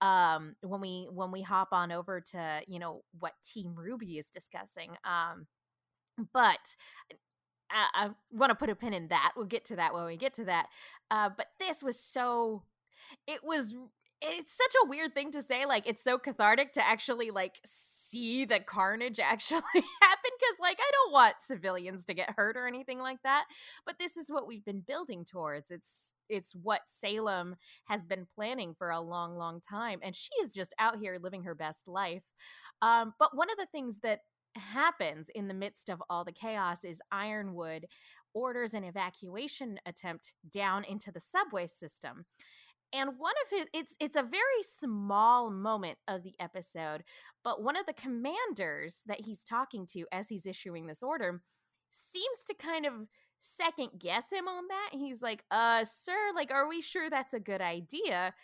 um 0.00 0.54
when 0.62 0.80
we 0.80 1.08
when 1.10 1.32
we 1.32 1.42
hop 1.42 1.68
on 1.72 1.90
over 1.90 2.20
to 2.20 2.60
you 2.68 2.78
know 2.78 3.02
what 3.18 3.32
team 3.42 3.74
RWBY 3.76 4.18
is 4.18 4.28
discussing 4.28 4.90
um 5.04 5.46
but 6.32 6.76
I, 7.72 8.06
I 8.06 8.10
want 8.30 8.50
to 8.50 8.54
put 8.54 8.70
a 8.70 8.74
pin 8.74 8.92
in 8.92 9.08
that. 9.08 9.32
We'll 9.36 9.46
get 9.46 9.64
to 9.66 9.76
that 9.76 9.94
when 9.94 10.04
we 10.04 10.16
get 10.16 10.34
to 10.34 10.44
that. 10.44 10.66
Uh, 11.10 11.30
but 11.36 11.46
this 11.58 11.82
was 11.82 11.98
so. 11.98 12.62
It 13.26 13.40
was. 13.44 13.74
It's 14.24 14.56
such 14.56 14.72
a 14.84 14.88
weird 14.88 15.14
thing 15.14 15.32
to 15.32 15.42
say. 15.42 15.66
Like 15.66 15.88
it's 15.88 16.04
so 16.04 16.16
cathartic 16.16 16.74
to 16.74 16.86
actually 16.86 17.30
like 17.32 17.56
see 17.64 18.44
the 18.44 18.60
carnage 18.60 19.18
actually 19.22 19.60
happen. 19.74 19.82
Because 20.38 20.60
like 20.60 20.78
I 20.78 20.90
don't 20.92 21.12
want 21.12 21.34
civilians 21.40 22.04
to 22.04 22.14
get 22.14 22.30
hurt 22.36 22.56
or 22.56 22.68
anything 22.68 23.00
like 23.00 23.18
that. 23.24 23.44
But 23.84 23.96
this 23.98 24.16
is 24.16 24.30
what 24.30 24.46
we've 24.46 24.64
been 24.64 24.82
building 24.86 25.24
towards. 25.24 25.70
It's 25.70 26.14
it's 26.28 26.54
what 26.54 26.82
Salem 26.86 27.56
has 27.86 28.04
been 28.04 28.26
planning 28.34 28.74
for 28.78 28.90
a 28.90 29.00
long, 29.00 29.36
long 29.36 29.60
time, 29.60 29.98
and 30.02 30.14
she 30.14 30.30
is 30.42 30.54
just 30.54 30.72
out 30.78 30.98
here 30.98 31.18
living 31.20 31.42
her 31.42 31.54
best 31.54 31.88
life. 31.88 32.22
Um, 32.80 33.14
but 33.18 33.36
one 33.36 33.50
of 33.50 33.56
the 33.56 33.66
things 33.72 34.00
that 34.00 34.20
happens 34.56 35.28
in 35.34 35.48
the 35.48 35.54
midst 35.54 35.88
of 35.88 36.02
all 36.10 36.24
the 36.24 36.32
chaos 36.32 36.84
is 36.84 37.00
Ironwood 37.10 37.86
orders 38.34 38.74
an 38.74 38.84
evacuation 38.84 39.78
attempt 39.86 40.34
down 40.50 40.84
into 40.84 41.12
the 41.12 41.20
subway 41.20 41.66
system. 41.66 42.24
And 42.92 43.12
one 43.18 43.32
of 43.44 43.58
his 43.58 43.66
it's 43.72 43.96
it's 44.00 44.16
a 44.16 44.22
very 44.22 44.62
small 44.62 45.50
moment 45.50 45.98
of 46.08 46.22
the 46.22 46.34
episode, 46.38 47.04
but 47.42 47.62
one 47.62 47.76
of 47.76 47.86
the 47.86 47.94
commanders 47.94 49.02
that 49.06 49.22
he's 49.22 49.44
talking 49.44 49.86
to 49.92 50.04
as 50.12 50.28
he's 50.28 50.44
issuing 50.46 50.86
this 50.86 51.02
order 51.02 51.42
seems 51.90 52.44
to 52.46 52.54
kind 52.54 52.84
of 52.84 52.92
second 53.40 53.90
guess 53.98 54.30
him 54.30 54.46
on 54.46 54.64
that. 54.68 54.90
He's 54.92 55.22
like, 55.22 55.42
"Uh, 55.50 55.84
sir, 55.84 56.32
like 56.34 56.50
are 56.50 56.68
we 56.68 56.82
sure 56.82 57.08
that's 57.08 57.32
a 57.34 57.40
good 57.40 57.62
idea?" 57.62 58.34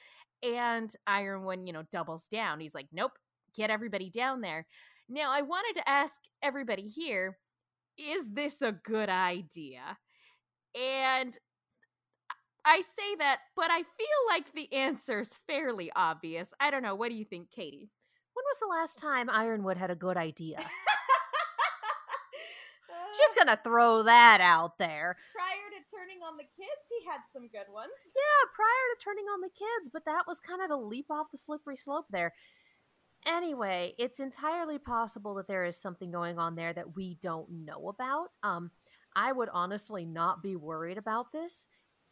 And 0.43 0.95
Ironwood, 1.07 1.67
you 1.67 1.73
know, 1.73 1.83
doubles 1.93 2.27
down. 2.29 2.61
He's 2.61 2.75
like, 2.75 2.89
"Nope, 2.93 3.19
get 3.55 3.71
everybody 3.71 4.09
down 4.11 4.41
there." 4.41 4.67
Now, 5.09 5.31
I 5.31 5.43
wanted 5.43 5.81
to 5.81 5.89
ask 5.89 6.21
everybody 6.43 6.87
here 6.89 7.39
is 7.99 8.31
this 8.31 8.63
a 8.63 8.73
good 8.73 9.09
idea? 9.09 9.99
And 10.75 11.37
I 12.65 12.81
say 12.81 13.17
that, 13.19 13.41
but 13.57 13.71
I 13.71 13.79
feel 13.79 14.21
like 14.29 14.53
the 14.53 14.73
answer's 14.73 15.35
fairly 15.49 15.91
obvious. 15.97 16.55
I 16.61 16.71
don't 16.71 16.83
know. 16.83 16.95
What 16.95 17.09
do 17.09 17.17
you 17.17 17.25
think, 17.25 17.51
Katie? 17.51 17.91
When 18.35 18.45
was 18.45 18.59
the 18.61 18.69
last 18.69 18.99
time 19.01 19.29
Ironwood 19.29 19.77
had 19.77 19.91
a 19.91 19.97
good 19.97 20.17
idea? 20.17 20.59
Just 23.17 23.37
gonna 23.37 23.59
throw 23.65 24.05
that 24.05 24.41
out 24.41 24.79
there. 24.79 25.17
Prior 25.35 25.71
to 25.75 25.91
turning 25.91 26.23
on 26.23 26.37
the 26.37 26.45
kids, 26.45 26.87
he 26.89 27.05
had 27.11 27.21
some 27.33 27.49
good 27.49 27.73
ones. 27.73 27.91
Yeah, 28.15 28.45
prior 28.55 28.69
to 28.95 29.05
turning 29.05 29.25
on 29.25 29.41
the 29.41 29.49
kids, 29.49 29.91
but 29.93 30.05
that 30.05 30.27
was 30.29 30.39
kind 30.39 30.63
of 30.63 30.69
the 30.69 30.77
leap 30.77 31.11
off 31.11 31.33
the 31.33 31.39
slippery 31.39 31.77
slope 31.77 32.07
there. 32.11 32.33
Anyway, 33.27 33.95
it's 33.99 34.21
entirely 34.21 34.79
possible 34.79 35.35
that 35.35 35.49
there 35.49 35.65
is 35.65 35.81
something 35.81 36.11
going 36.11 36.39
on 36.39 36.55
there 36.55 36.73
that 36.73 36.97
we 36.97 37.19
don't 37.21 37.49
know 37.51 37.89
about. 37.89 38.29
Um, 38.43 38.71
I 39.15 39.33
would 39.33 39.49
honestly 39.53 40.05
not 40.05 40.43
be 40.43 40.57
worried 40.57 40.99
about 40.99 41.33
this 41.33 41.69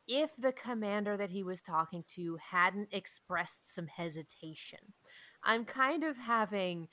if 0.09 0.31
the 0.37 0.53
commander 0.53 1.17
that 1.17 1.31
he 1.31 1.43
was 1.43 1.63
talking 1.63 2.05
to 2.15 2.39
hadn't 2.51 2.93
expressed 2.93 3.75
some 3.75 3.87
hesitation. 3.87 4.79
I'm 5.43 5.65
kind 5.65 6.05
of 6.05 6.17
having 6.17 6.89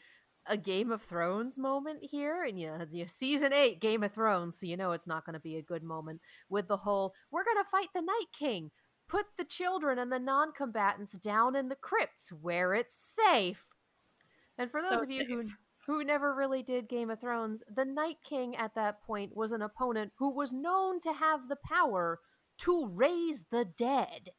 a 0.46 0.58
Game 0.58 0.91
of 0.91 1.01
Thrones 1.01 1.58
moment 1.58 2.00
here, 2.01 2.43
and 2.43 2.60
you 2.60 2.67
know, 2.67 3.05
season 3.08 3.53
eight 3.53 3.79
Game 3.79 4.03
of 4.03 4.12
Thrones, 4.12 4.60
so 4.60 4.65
you 4.65 4.77
know 4.77 4.91
it's 4.91 5.08
not 5.08 5.25
going 5.25 5.36
to 5.36 5.39
be 5.39 5.58
a 5.58 5.62
good 5.62 5.84
moment 5.84 6.22
with 6.50 6.67
the 6.67 6.77
whole 6.77 7.13
"we're 7.32 7.46
going 7.46 7.58
to 7.58 7.70
fight 7.70 7.88
the 7.93 8.01
Night 8.01 8.27
King." 8.38 8.72
Put 9.10 9.25
the 9.38 9.43
children 9.43 10.00
and 10.00 10.12
the 10.12 10.20
non-combatants 10.20 11.17
down 11.17 11.55
in 11.55 11.67
the 11.67 11.75
crypts 11.75 12.32
where 12.32 12.74
it's 12.74 12.96
safe. 12.96 13.67
And 14.57 14.69
for 14.69 14.81
those 14.81 15.00
So 15.00 15.03
of 15.03 15.12
you 15.12 15.25
who 15.25 15.43
who 15.86 16.03
never 16.03 16.33
really 16.33 16.63
did 16.63 16.88
Game 16.88 17.10
of 17.10 17.19
Thrones, 17.19 17.62
the 17.74 17.86
Night 17.86 18.17
King 18.24 18.55
at 18.55 18.75
that 18.75 19.03
point 19.03 19.36
was 19.36 19.51
an 19.51 19.62
opponent 19.62 20.13
who 20.17 20.33
was 20.33 20.53
known 20.53 21.00
to 21.01 21.13
have 21.13 21.50
the 21.50 21.57
power 21.57 22.19
to 22.60 22.88
raise 22.88 23.45
the 23.51 23.65
dead. 23.65 24.29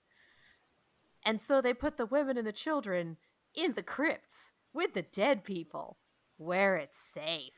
And 1.25 1.40
so 1.40 1.61
they 1.61 1.75
put 1.75 1.97
the 1.97 2.06
women 2.06 2.38
and 2.38 2.47
the 2.47 2.52
children 2.52 3.18
in 3.54 3.75
the 3.75 3.83
crypts 3.83 4.52
with 4.73 4.94
the 4.94 5.02
dead 5.02 5.44
people 5.44 5.99
where 6.37 6.76
it's 6.76 6.99
safe. 6.99 7.52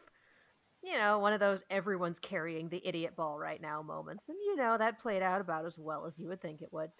You 0.82 0.98
know, 0.98 1.18
one 1.18 1.32
of 1.32 1.40
those 1.40 1.64
everyone's 1.70 2.18
carrying 2.18 2.68
the 2.68 2.86
idiot 2.86 3.16
ball 3.16 3.38
right 3.38 3.60
now 3.60 3.82
moments. 3.82 4.28
And 4.28 4.36
you 4.44 4.56
know, 4.56 4.78
that 4.78 4.98
played 4.98 5.22
out 5.22 5.40
about 5.40 5.64
as 5.64 5.78
well 5.78 6.06
as 6.06 6.18
you 6.18 6.28
would 6.28 6.40
think 6.40 6.62
it 6.62 6.72
would. 6.72 6.90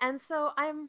And 0.00 0.20
so 0.20 0.50
I'm 0.56 0.88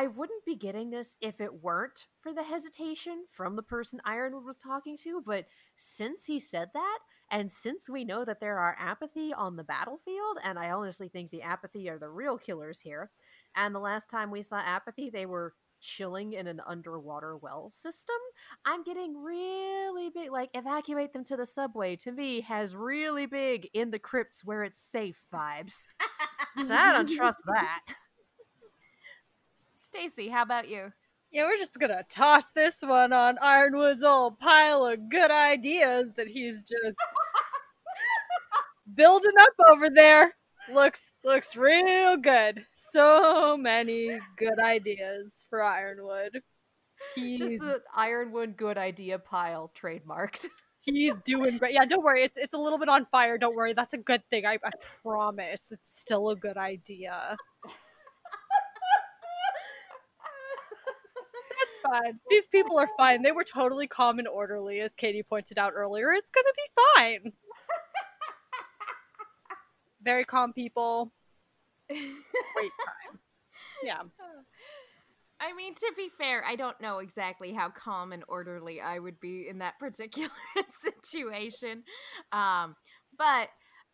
I 0.00 0.06
wouldn't 0.06 0.46
be 0.46 0.56
getting 0.56 0.88
this 0.88 1.18
if 1.20 1.42
it 1.42 1.62
weren't 1.62 2.06
for 2.22 2.32
the 2.32 2.42
hesitation 2.42 3.24
from 3.28 3.54
the 3.54 3.62
person 3.62 4.00
Ironwood 4.06 4.46
was 4.46 4.56
talking 4.56 4.96
to, 5.02 5.22
but 5.26 5.44
since 5.76 6.24
he 6.24 6.38
said 6.38 6.70
that, 6.72 6.98
and 7.30 7.52
since 7.52 7.86
we 7.86 8.06
know 8.06 8.24
that 8.24 8.40
there 8.40 8.56
are 8.56 8.74
apathy 8.80 9.34
on 9.34 9.56
the 9.56 9.62
battlefield, 9.62 10.38
and 10.42 10.58
I 10.58 10.70
honestly 10.70 11.10
think 11.10 11.30
the 11.30 11.42
apathy 11.42 11.90
are 11.90 11.98
the 11.98 12.08
real 12.08 12.38
killers 12.38 12.80
here, 12.80 13.10
and 13.54 13.74
the 13.74 13.78
last 13.78 14.08
time 14.08 14.30
we 14.30 14.40
saw 14.40 14.60
apathy, 14.60 15.10
they 15.10 15.26
were 15.26 15.52
chilling 15.82 16.32
in 16.32 16.46
an 16.46 16.62
underwater 16.66 17.36
well 17.36 17.68
system, 17.68 18.16
I'm 18.64 18.82
getting 18.82 19.22
really 19.22 20.08
big, 20.08 20.30
like, 20.30 20.48
evacuate 20.54 21.12
them 21.12 21.24
to 21.24 21.36
the 21.36 21.44
subway 21.44 21.96
to 21.96 22.12
me 22.12 22.40
has 22.40 22.74
really 22.74 23.26
big 23.26 23.68
in 23.74 23.90
the 23.90 23.98
crypts 23.98 24.46
where 24.46 24.64
it's 24.64 24.80
safe 24.80 25.20
vibes. 25.30 25.84
so 26.66 26.74
I 26.74 26.94
don't 26.94 27.14
trust 27.14 27.42
that. 27.48 27.82
Stacy, 29.92 30.28
how 30.28 30.42
about 30.42 30.68
you? 30.68 30.92
Yeah, 31.32 31.46
we're 31.46 31.58
just 31.58 31.78
gonna 31.78 32.04
toss 32.08 32.44
this 32.54 32.76
one 32.80 33.12
on 33.12 33.38
Ironwood's 33.38 34.04
old 34.04 34.38
pile 34.38 34.84
of 34.86 35.08
good 35.08 35.30
ideas 35.32 36.12
that 36.16 36.28
he's 36.28 36.62
just 36.62 36.96
building 38.94 39.34
up 39.40 39.52
over 39.68 39.88
there. 39.90 40.34
Looks 40.72 41.00
looks 41.24 41.56
real 41.56 42.16
good. 42.16 42.64
So 42.76 43.56
many 43.56 44.18
good 44.36 44.60
ideas 44.60 45.44
for 45.50 45.62
Ironwood. 45.62 46.40
He's 47.16 47.40
Just 47.40 47.58
the 47.58 47.80
Ironwood 47.96 48.56
good 48.56 48.78
idea 48.78 49.18
pile 49.18 49.72
trademarked. 49.76 50.46
he's 50.82 51.14
doing 51.24 51.58
great. 51.58 51.74
Yeah, 51.74 51.84
don't 51.84 52.04
worry. 52.04 52.22
It's 52.22 52.36
it's 52.36 52.54
a 52.54 52.58
little 52.58 52.78
bit 52.78 52.88
on 52.88 53.06
fire. 53.06 53.38
Don't 53.38 53.56
worry. 53.56 53.72
That's 53.72 53.94
a 53.94 53.98
good 53.98 54.22
thing. 54.30 54.46
I, 54.46 54.58
I 54.64 54.70
promise. 55.02 55.72
It's 55.72 56.00
still 56.00 56.30
a 56.30 56.36
good 56.36 56.56
idea. 56.56 57.36
It's 61.62 61.79
fine. 61.90 62.20
These 62.30 62.48
people 62.48 62.78
are 62.78 62.88
fine. 62.96 63.22
They 63.22 63.32
were 63.32 63.44
totally 63.44 63.86
calm 63.86 64.18
and 64.18 64.28
orderly, 64.28 64.80
as 64.80 64.94
Katie 64.94 65.22
pointed 65.22 65.58
out 65.58 65.72
earlier. 65.74 66.12
It's 66.12 66.30
gonna 66.30 66.52
be 66.56 66.82
fine. 66.96 67.32
Very 70.02 70.24
calm 70.24 70.52
people. 70.52 71.12
Great 71.88 71.98
time. 72.00 73.18
Yeah. 73.82 74.02
I 75.40 75.54
mean, 75.54 75.74
to 75.74 75.92
be 75.96 76.08
fair, 76.18 76.44
I 76.46 76.54
don't 76.54 76.78
know 76.80 76.98
exactly 76.98 77.52
how 77.52 77.70
calm 77.70 78.12
and 78.12 78.22
orderly 78.28 78.80
I 78.80 78.98
would 78.98 79.20
be 79.20 79.46
in 79.48 79.58
that 79.58 79.78
particular 79.78 80.28
situation. 80.82 81.82
Um, 82.32 82.76
but 83.18 83.48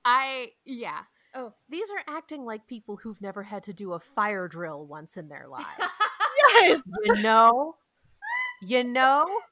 I, 0.04 0.48
yeah. 0.64 1.00
Oh, 1.34 1.52
these 1.68 1.88
are 1.90 2.14
acting 2.14 2.44
like 2.44 2.66
people 2.66 2.96
who've 2.96 3.20
never 3.20 3.42
had 3.42 3.62
to 3.64 3.72
do 3.72 3.92
a 3.92 4.00
fire 4.00 4.48
drill 4.48 4.86
once 4.86 5.16
in 5.16 5.28
their 5.28 5.46
lives. 5.48 5.66
Yes. 6.60 6.80
you 7.04 7.14
know? 7.16 7.76
You 8.62 8.84
know? 8.84 9.26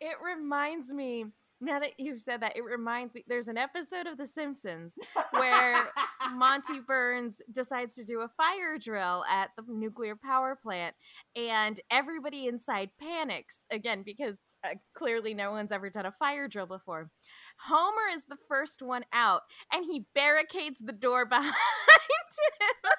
It 0.00 0.16
reminds 0.20 0.92
me, 0.92 1.26
now 1.60 1.78
that 1.78 1.92
you've 1.96 2.20
said 2.20 2.42
that, 2.42 2.56
it 2.56 2.64
reminds 2.64 3.14
me 3.14 3.22
there's 3.28 3.46
an 3.46 3.56
episode 3.56 4.08
of 4.08 4.18
The 4.18 4.26
Simpsons 4.26 4.96
where 5.30 5.76
Monty 6.34 6.80
Burns 6.84 7.40
decides 7.52 7.94
to 7.94 8.04
do 8.04 8.18
a 8.20 8.28
fire 8.28 8.78
drill 8.80 9.22
at 9.30 9.50
the 9.56 9.62
nuclear 9.68 10.16
power 10.16 10.58
plant, 10.60 10.96
and 11.36 11.80
everybody 11.88 12.46
inside 12.48 12.90
panics 13.00 13.60
again 13.70 14.02
because 14.04 14.38
uh, 14.64 14.74
clearly 14.92 15.34
no 15.34 15.52
one's 15.52 15.70
ever 15.70 15.88
done 15.88 16.06
a 16.06 16.10
fire 16.12 16.48
drill 16.48 16.66
before. 16.66 17.08
Homer 17.58 18.08
is 18.12 18.24
the 18.24 18.38
first 18.48 18.82
one 18.82 19.04
out, 19.12 19.42
and 19.72 19.84
he 19.84 20.06
barricades 20.16 20.80
the 20.80 20.92
door 20.92 21.24
behind 21.28 21.46
him. 21.46 22.90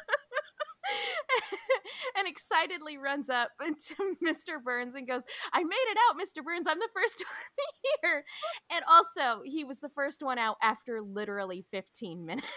and 2.18 2.28
excitedly 2.28 2.98
runs 2.98 3.30
up 3.30 3.52
to 3.62 3.96
Mr. 4.24 4.64
Burns 4.64 4.96
and 4.96 5.08
goes, 5.08 5.24
I 5.52 5.64
made 5.64 5.76
it 5.76 5.98
out, 6.10 6.20
Mr. 6.20 6.44
Burns. 6.44 6.68
I'm 6.68 6.80
the 6.80 6.90
first 6.94 7.24
one 8.04 8.12
here. 8.12 8.24
And 8.72 8.84
also, 8.90 9.42
he 9.44 9.64
was 9.64 9.80
the 9.80 9.90
first 9.90 10.24
one 10.24 10.38
out 10.38 10.58
after 10.62 11.02
literally 11.02 11.66
15 11.72 12.26
minutes 12.26 12.48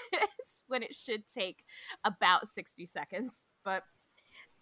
when 0.68 0.83
it 0.83 0.95
should 0.95 1.26
take 1.26 1.64
about 2.04 2.49
60 2.49 2.87
seconds. 2.87 3.47
But 3.64 3.83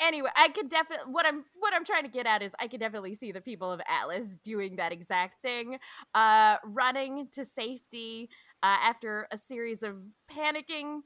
anyway, 0.01 0.31
I 0.37 0.49
could 0.49 0.69
definitely 0.69 1.13
what 1.13 1.27
I'm 1.27 1.45
what 1.55 1.75
I'm 1.75 1.85
trying 1.85 2.05
to 2.05 2.09
get 2.11 2.27
at 2.27 2.43
is 2.43 2.53
I 2.61 2.69
could 2.69 2.81
definitely 2.81 3.15
see 3.15 3.33
the 3.33 3.41
people 3.41 3.71
of 3.71 3.81
Atlas 3.89 4.37
doing 4.37 4.77
that 4.77 4.93
exact 4.93 5.41
thing, 5.43 5.79
uh, 6.15 6.57
running 6.65 7.29
to 7.33 7.45
safety 7.45 8.29
uh, 8.65 8.79
after 8.83 9.29
a 9.31 9.37
series 9.37 9.83
of 9.83 9.97
panicking, 10.35 11.01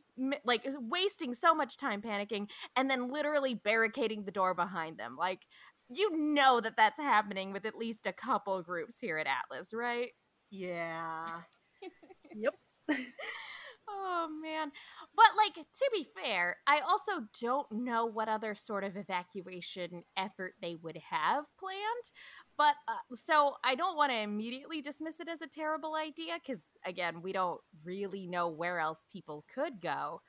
like 0.45 0.65
wasting 0.79 1.35
so 1.35 1.57
much 1.57 1.77
time 1.77 2.01
panicking, 2.01 2.49
and 2.77 2.89
then 2.89 3.11
literally 3.11 3.55
barricading 3.55 4.23
the 4.25 4.31
door 4.31 4.55
behind 4.55 4.97
them. 4.97 5.17
Like 5.19 5.41
you 5.91 6.17
know 6.17 6.61
that 6.61 6.77
that's 6.77 7.01
happening 7.01 7.53
with 7.53 7.67
at 7.67 7.77
least 7.77 8.07
a 8.07 8.13
couple 8.13 8.63
groups 8.63 9.01
here 9.01 9.19
at 9.19 9.27
Atlas, 9.27 9.75
right? 9.75 10.11
Yeah. 10.51 11.41
yep. 12.37 12.55
Oh 13.91 14.29
man. 14.43 14.71
But 15.17 15.27
like 15.37 15.55
to 15.55 15.91
be 15.93 16.07
fair, 16.15 16.57
I 16.67 16.81
also 16.81 17.25
don't 17.41 17.71
know 17.73 18.07
what 18.07 18.29
other 18.29 18.55
sort 18.55 18.85
of 18.85 18.97
evacuation 18.97 20.05
effort 20.17 20.55
they 20.61 20.77
would 20.77 20.99
have 21.11 21.45
planned. 21.59 22.13
But 22.59 22.75
uh, 22.89 23.15
so 23.15 23.55
I 23.65 23.77
don't 23.77 23.97
want 23.97 24.13
to 24.13 24.19
immediately 24.19 24.83
dismiss 24.83 25.21
it 25.21 25.29
as 25.29 25.43
a 25.43 25.47
terrible 25.47 25.95
idea 25.95 26.35
cuz 26.47 26.67
again, 26.85 27.23
we 27.23 27.33
don't 27.33 27.61
really 27.85 28.27
know 28.27 28.49
where 28.49 28.81
else 28.81 29.07
people 29.13 29.45
could 29.55 29.81
go. 29.81 30.21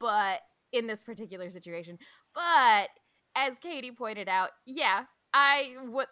But 0.00 0.40
in 0.72 0.86
this 0.86 1.02
particular 1.04 1.50
situation, 1.50 1.98
but 2.34 2.88
as 3.36 3.58
Katie 3.58 3.92
pointed 3.92 4.28
out, 4.28 4.50
yeah, 4.66 5.04
I 5.34 5.74
what 5.88 6.08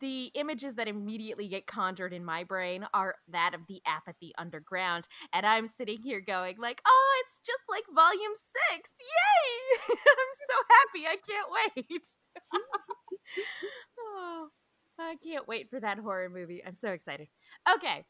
the 0.00 0.30
images 0.34 0.74
that 0.76 0.88
immediately 0.88 1.48
get 1.48 1.66
conjured 1.66 2.12
in 2.12 2.24
my 2.24 2.44
brain 2.44 2.86
are 2.92 3.16
that 3.28 3.54
of 3.54 3.62
the 3.68 3.80
apathy 3.86 4.32
underground, 4.38 5.08
and 5.32 5.46
I'm 5.46 5.66
sitting 5.66 5.98
here 5.98 6.20
going 6.20 6.58
like, 6.58 6.82
"Oh, 6.86 7.22
it's 7.24 7.40
just 7.40 7.62
like 7.70 7.84
Volume 7.94 8.34
Six! 8.34 8.92
Yay! 9.00 9.78
I'm 9.90 10.32
so 10.48 10.56
happy! 10.70 11.06
I 11.06 11.16
can't 11.26 11.48
wait! 11.76 12.06
oh, 14.00 14.48
I 14.98 15.16
can't 15.22 15.46
wait 15.46 15.70
for 15.70 15.80
that 15.80 15.98
horror 15.98 16.28
movie. 16.30 16.62
I'm 16.66 16.74
so 16.74 16.90
excited. 16.90 17.28
Okay, 17.76 18.04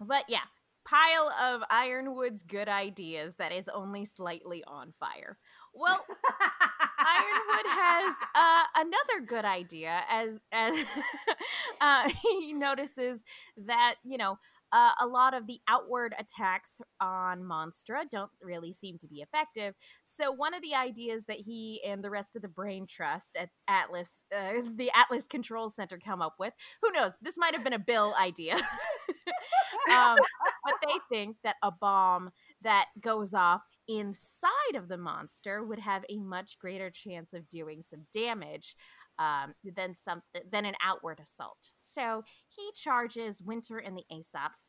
but 0.00 0.24
yeah, 0.28 0.44
pile 0.84 1.30
of 1.42 1.62
Ironwood's 1.70 2.42
good 2.42 2.68
ideas 2.68 3.36
that 3.36 3.52
is 3.52 3.68
only 3.68 4.04
slightly 4.04 4.62
on 4.66 4.92
fire. 4.98 5.38
Well, 5.74 6.04
Ironwood 6.98 7.66
has 7.66 8.14
uh, 8.34 8.62
another 8.76 9.26
good 9.26 9.44
idea 9.44 10.00
as 10.10 10.38
as 10.52 10.74
uh, 11.80 12.08
he 12.40 12.52
notices 12.52 13.24
that 13.56 13.96
you 14.04 14.18
know 14.18 14.38
uh, 14.76 14.92
a 15.00 15.06
lot 15.06 15.32
of 15.32 15.46
the 15.46 15.58
outward 15.68 16.14
attacks 16.18 16.82
on 17.00 17.42
Monstra 17.42 18.02
don't 18.10 18.30
really 18.42 18.74
seem 18.74 18.98
to 18.98 19.08
be 19.08 19.22
effective. 19.22 19.74
So 20.04 20.30
one 20.30 20.52
of 20.52 20.60
the 20.60 20.74
ideas 20.74 21.24
that 21.26 21.38
he 21.38 21.80
and 21.82 22.04
the 22.04 22.10
rest 22.10 22.36
of 22.36 22.42
the 22.42 22.48
Brain 22.48 22.86
Trust 22.86 23.36
at 23.36 23.48
Atlas, 23.66 24.24
uh, 24.36 24.60
the 24.76 24.90
Atlas 24.94 25.26
Control 25.26 25.70
Center, 25.70 25.98
come 25.98 26.20
up 26.20 26.34
with, 26.38 26.52
who 26.82 26.92
knows? 26.92 27.12
This 27.22 27.38
might 27.38 27.54
have 27.54 27.64
been 27.64 27.72
a 27.72 27.78
Bill 27.78 28.14
idea, 28.20 28.56
um, 29.90 30.18
but 30.62 30.74
they 30.86 30.98
think 31.10 31.38
that 31.42 31.56
a 31.62 31.70
bomb 31.70 32.32
that 32.60 32.88
goes 33.00 33.32
off 33.32 33.62
inside 33.88 34.74
of 34.74 34.88
the 34.88 34.98
monster 34.98 35.64
would 35.64 35.78
have 35.78 36.04
a 36.10 36.18
much 36.18 36.58
greater 36.58 36.90
chance 36.90 37.32
of 37.32 37.48
doing 37.48 37.82
some 37.82 38.02
damage 38.12 38.76
um, 39.18 39.54
than 39.64 39.94
some 39.94 40.22
than 40.50 40.66
an 40.66 40.74
outward 40.84 41.20
assault. 41.20 41.70
So 41.78 42.24
he 42.56 42.70
charges 42.74 43.42
Winter 43.42 43.78
and 43.78 43.96
the 43.96 44.04
Ace 44.10 44.32
Ops 44.34 44.68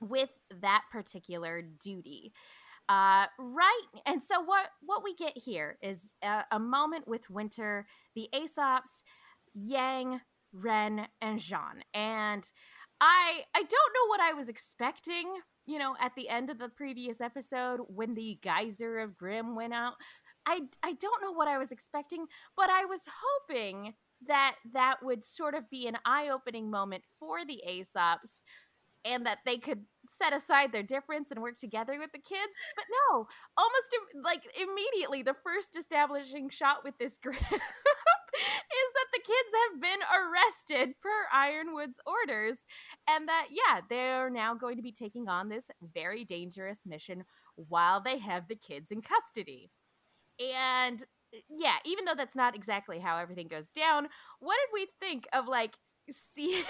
with 0.00 0.30
that 0.60 0.84
particular 0.90 1.62
duty. 1.62 2.32
Uh, 2.88 3.26
right, 3.38 3.82
and 4.06 4.22
so 4.22 4.40
what 4.40 4.68
what 4.80 5.02
we 5.02 5.14
get 5.14 5.36
here 5.36 5.76
is 5.82 6.16
a, 6.22 6.44
a 6.52 6.58
moment 6.58 7.08
with 7.08 7.28
Winter, 7.28 7.86
the 8.14 8.28
Ace 8.32 8.58
Ops, 8.58 9.02
Yang, 9.54 10.20
Ren, 10.52 11.08
and 11.20 11.40
Jaune, 11.40 11.82
and 11.94 12.48
I 13.00 13.42
I 13.54 13.58
don't 13.58 13.70
know 13.94 14.08
what 14.08 14.20
I 14.20 14.34
was 14.34 14.48
expecting 14.48 15.26
you 15.66 15.78
know, 15.78 15.96
at 16.00 16.14
the 16.14 16.28
end 16.28 16.48
of 16.48 16.58
the 16.58 16.68
previous 16.68 17.20
episode 17.20 17.80
when 17.88 18.14
the 18.14 18.38
geyser 18.40 19.00
of 19.00 19.18
Grimm 19.18 19.54
went 19.54 19.74
out. 19.74 19.94
I 20.46 20.60
I 20.82 20.92
don't 20.92 21.22
know 21.22 21.32
what 21.32 21.48
I 21.48 21.58
was 21.58 21.72
expecting, 21.72 22.26
but 22.56 22.70
I 22.70 22.84
was 22.84 23.02
hoping 23.22 23.94
that 24.28 24.56
that 24.72 24.96
would 25.02 25.24
sort 25.24 25.54
of 25.54 25.68
be 25.70 25.86
an 25.86 25.96
eye-opening 26.04 26.70
moment 26.70 27.04
for 27.18 27.44
the 27.44 27.62
Ace 27.66 27.96
Ops 27.96 28.42
and 29.04 29.24
that 29.24 29.38
they 29.46 29.56
could 29.56 29.84
set 30.08 30.32
aside 30.32 30.72
their 30.72 30.82
difference 30.82 31.30
and 31.30 31.40
work 31.40 31.58
together 31.58 31.98
with 31.98 32.10
the 32.12 32.18
kids. 32.18 32.52
But 32.74 32.86
no, 32.90 33.26
almost 33.56 33.94
Im- 33.94 34.22
like 34.22 34.42
immediately 34.60 35.22
the 35.22 35.36
first 35.44 35.76
establishing 35.76 36.50
shot 36.50 36.78
with 36.84 36.98
this 36.98 37.18
group 37.22 37.36
is 37.36 38.92
that 38.94 39.06
the 39.12 39.20
kids 39.20 39.52
have 39.72 39.80
been 39.80 40.00
arrested 40.12 40.94
per 41.00 41.26
Ironwood's 41.32 42.00
orders, 42.04 42.66
and 43.08 43.28
that, 43.28 43.46
yeah, 43.50 43.80
they're 43.88 44.30
now 44.30 44.54
going 44.54 44.76
to 44.76 44.82
be 44.82 44.92
taking 44.92 45.28
on 45.28 45.48
this 45.48 45.70
very 45.94 46.24
dangerous 46.24 46.84
mission 46.86 47.24
while 47.54 48.00
they 48.00 48.18
have 48.18 48.48
the 48.48 48.56
kids 48.56 48.90
in 48.90 49.02
custody. 49.02 49.70
And 50.38 51.02
Eh, 51.36 51.40
yeah, 51.48 51.76
even 51.84 52.04
though 52.04 52.14
that's 52.16 52.36
not 52.36 52.54
exactly 52.54 52.98
how 52.98 53.18
everything 53.18 53.48
goes 53.48 53.70
down, 53.70 54.08
what 54.40 54.56
did 54.56 54.72
we 54.72 54.86
think 55.00 55.26
of 55.32 55.46
like 55.46 55.76
seeing 56.10 56.62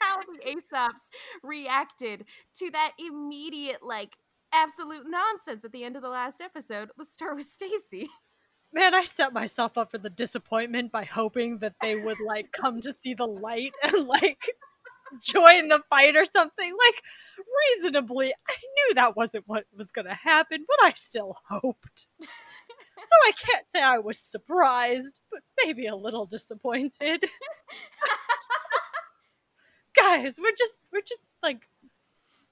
how 0.00 0.18
the 0.18 0.48
Ace 0.48 0.72
Ops 0.72 1.08
reacted 1.42 2.24
to 2.56 2.70
that 2.72 2.92
immediate, 2.98 3.82
like, 3.82 4.16
absolute 4.52 5.04
nonsense 5.06 5.64
at 5.64 5.72
the 5.72 5.84
end 5.84 5.96
of 5.96 6.02
the 6.02 6.08
last 6.08 6.40
episode? 6.40 6.90
Let's 6.96 7.12
start 7.12 7.36
with 7.36 7.46
Stacy. 7.46 8.08
Man, 8.72 8.94
I 8.94 9.04
set 9.04 9.32
myself 9.32 9.78
up 9.78 9.92
for 9.92 9.98
the 9.98 10.10
disappointment 10.10 10.92
by 10.92 11.04
hoping 11.04 11.58
that 11.58 11.74
they 11.80 11.96
would 11.96 12.18
like 12.20 12.52
come 12.52 12.82
to 12.82 12.92
see 12.92 13.14
the 13.14 13.26
light 13.26 13.72
and 13.82 14.06
like 14.06 14.44
join 15.22 15.68
the 15.68 15.80
fight 15.88 16.16
or 16.16 16.26
something. 16.26 16.70
Like 16.70 17.02
reasonably, 17.82 18.34
I 18.48 18.52
knew 18.52 18.94
that 18.94 19.16
wasn't 19.16 19.44
what 19.46 19.64
was 19.74 19.90
going 19.90 20.06
to 20.06 20.14
happen, 20.14 20.66
but 20.68 20.86
I 20.86 20.92
still 20.96 21.36
hoped. 21.48 22.08
So 23.08 23.16
I 23.26 23.32
can't 23.32 23.66
say 23.72 23.82
I 23.82 23.98
was 23.98 24.18
surprised, 24.18 25.20
but 25.30 25.40
maybe 25.64 25.86
a 25.86 25.96
little 25.96 26.26
disappointed. 26.26 27.24
Guys, 29.96 30.34
we're 30.38 30.54
just 30.56 30.72
we're 30.92 31.00
just 31.00 31.22
like 31.42 31.62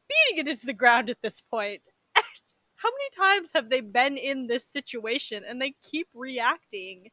beating 0.09 0.45
it 0.45 0.49
into 0.49 0.66
the 0.66 0.73
ground 0.73 1.11
at 1.11 1.21
this 1.23 1.42
point. 1.51 1.83
How 2.14 2.88
many 2.88 3.35
times 3.35 3.51
have 3.55 3.71
they 3.71 3.81
been 3.81 4.16
in 4.16 4.47
this 4.47 4.66
situation 4.66 5.45
and 5.47 5.61
they 5.61 5.75
keep 5.83 6.09
reacting 6.14 7.11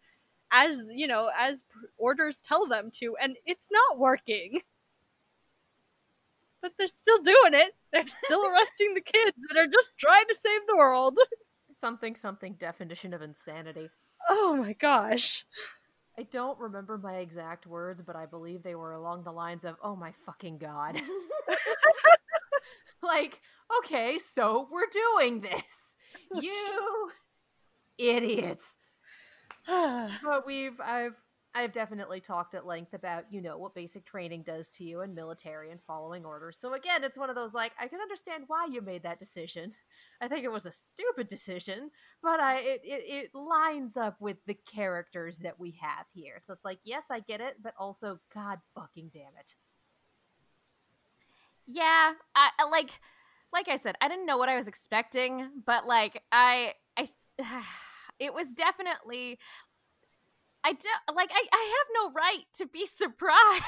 as 0.51 0.83
you 0.89 1.07
know 1.07 1.29
as 1.37 1.63
orders 1.97 2.41
tell 2.41 2.67
them 2.67 2.91
to 2.99 3.15
and 3.21 3.35
it's 3.45 3.67
not 3.71 3.99
working? 3.99 4.61
But 6.61 6.71
they're 6.77 6.87
still 6.87 7.21
doing 7.21 7.53
it. 7.53 7.75
They're 7.91 8.07
still 8.23 8.45
arresting 8.49 8.93
the 8.93 9.01
kids 9.01 9.37
that 9.49 9.57
are 9.57 9.67
just 9.67 9.89
trying 9.97 10.25
to 10.29 10.35
save 10.35 10.61
the 10.67 10.77
world 10.77 11.19
something 11.83 12.15
something 12.15 12.53
definition 12.53 13.13
of 13.13 13.21
insanity 13.21 13.89
oh 14.29 14.55
my 14.55 14.71
gosh 14.71 15.43
I 16.17 16.23
don't 16.23 16.59
remember 16.59 16.99
my 16.99 17.15
exact 17.15 17.65
words, 17.65 18.03
but 18.03 18.15
I 18.15 18.27
believe 18.27 18.61
they 18.61 18.75
were 18.75 18.93
along 18.93 19.23
the 19.23 19.31
lines 19.31 19.65
of, 19.65 19.77
"Oh 19.81 19.95
my 19.95 20.11
fucking 20.27 20.59
god." 20.59 21.01
like, 23.01 23.41
okay, 23.79 24.19
so 24.19 24.67
we're 24.71 24.91
doing 24.91 25.41
this. 25.41 25.95
You 26.39 27.11
idiots. 27.97 28.77
but 29.67 30.45
we've 30.45 30.79
I've 30.79 31.15
I've 31.55 31.71
definitely 31.71 32.19
talked 32.19 32.55
at 32.55 32.65
length 32.65 32.95
about, 32.95 33.25
you 33.31 33.39
know, 33.39 33.57
what 33.59 33.75
basic 33.75 34.05
training 34.05 34.41
does 34.41 34.71
to 34.71 34.83
you 34.83 35.01
in 35.01 35.13
military 35.13 35.69
and 35.69 35.79
following 35.85 36.25
orders. 36.25 36.57
So 36.57 36.73
again, 36.73 37.03
it's 37.03 37.17
one 37.17 37.29
of 37.29 37.35
those 37.35 37.53
like 37.53 37.73
I 37.79 37.87
can 37.87 38.01
understand 38.01 38.45
why 38.47 38.67
you 38.71 38.81
made 38.81 39.03
that 39.03 39.19
decision. 39.19 39.73
I 40.19 40.27
think 40.27 40.45
it 40.45 40.51
was 40.51 40.65
a 40.65 40.71
stupid 40.71 41.27
decision, 41.27 41.91
but 42.23 42.39
I 42.39 42.59
it, 42.59 42.81
it, 42.83 43.03
it 43.07 43.35
lines 43.35 43.97
up 43.97 44.19
with 44.19 44.37
the 44.47 44.55
characters 44.55 45.39
that 45.39 45.59
we 45.59 45.77
have 45.79 46.05
here. 46.11 46.39
So 46.43 46.53
it's 46.53 46.65
like, 46.65 46.79
yes, 46.83 47.05
I 47.11 47.19
get 47.19 47.39
it, 47.39 47.57
but 47.61 47.75
also 47.77 48.19
god 48.33 48.59
fucking 48.73 49.11
damn 49.13 49.37
it. 49.39 49.55
Yeah, 51.67 52.13
I 52.35 52.49
like 52.71 52.89
like 53.53 53.69
I 53.69 53.75
said, 53.75 53.95
I 54.01 54.07
didn't 54.07 54.25
know 54.25 54.37
what 54.37 54.49
I 54.49 54.55
was 54.55 54.67
expecting, 54.67 55.49
but 55.67 55.85
like 55.85 56.19
I 56.31 56.73
I 56.97 57.09
it 58.19 58.33
was 58.33 58.53
definitely 58.55 59.37
I 60.63 60.73
don't 60.73 61.15
like 61.15 61.29
I 61.33 61.45
I 61.51 61.73
have 61.77 61.87
no 62.03 62.11
right 62.13 62.45
to 62.55 62.65
be 62.67 62.85
surprised 62.85 63.63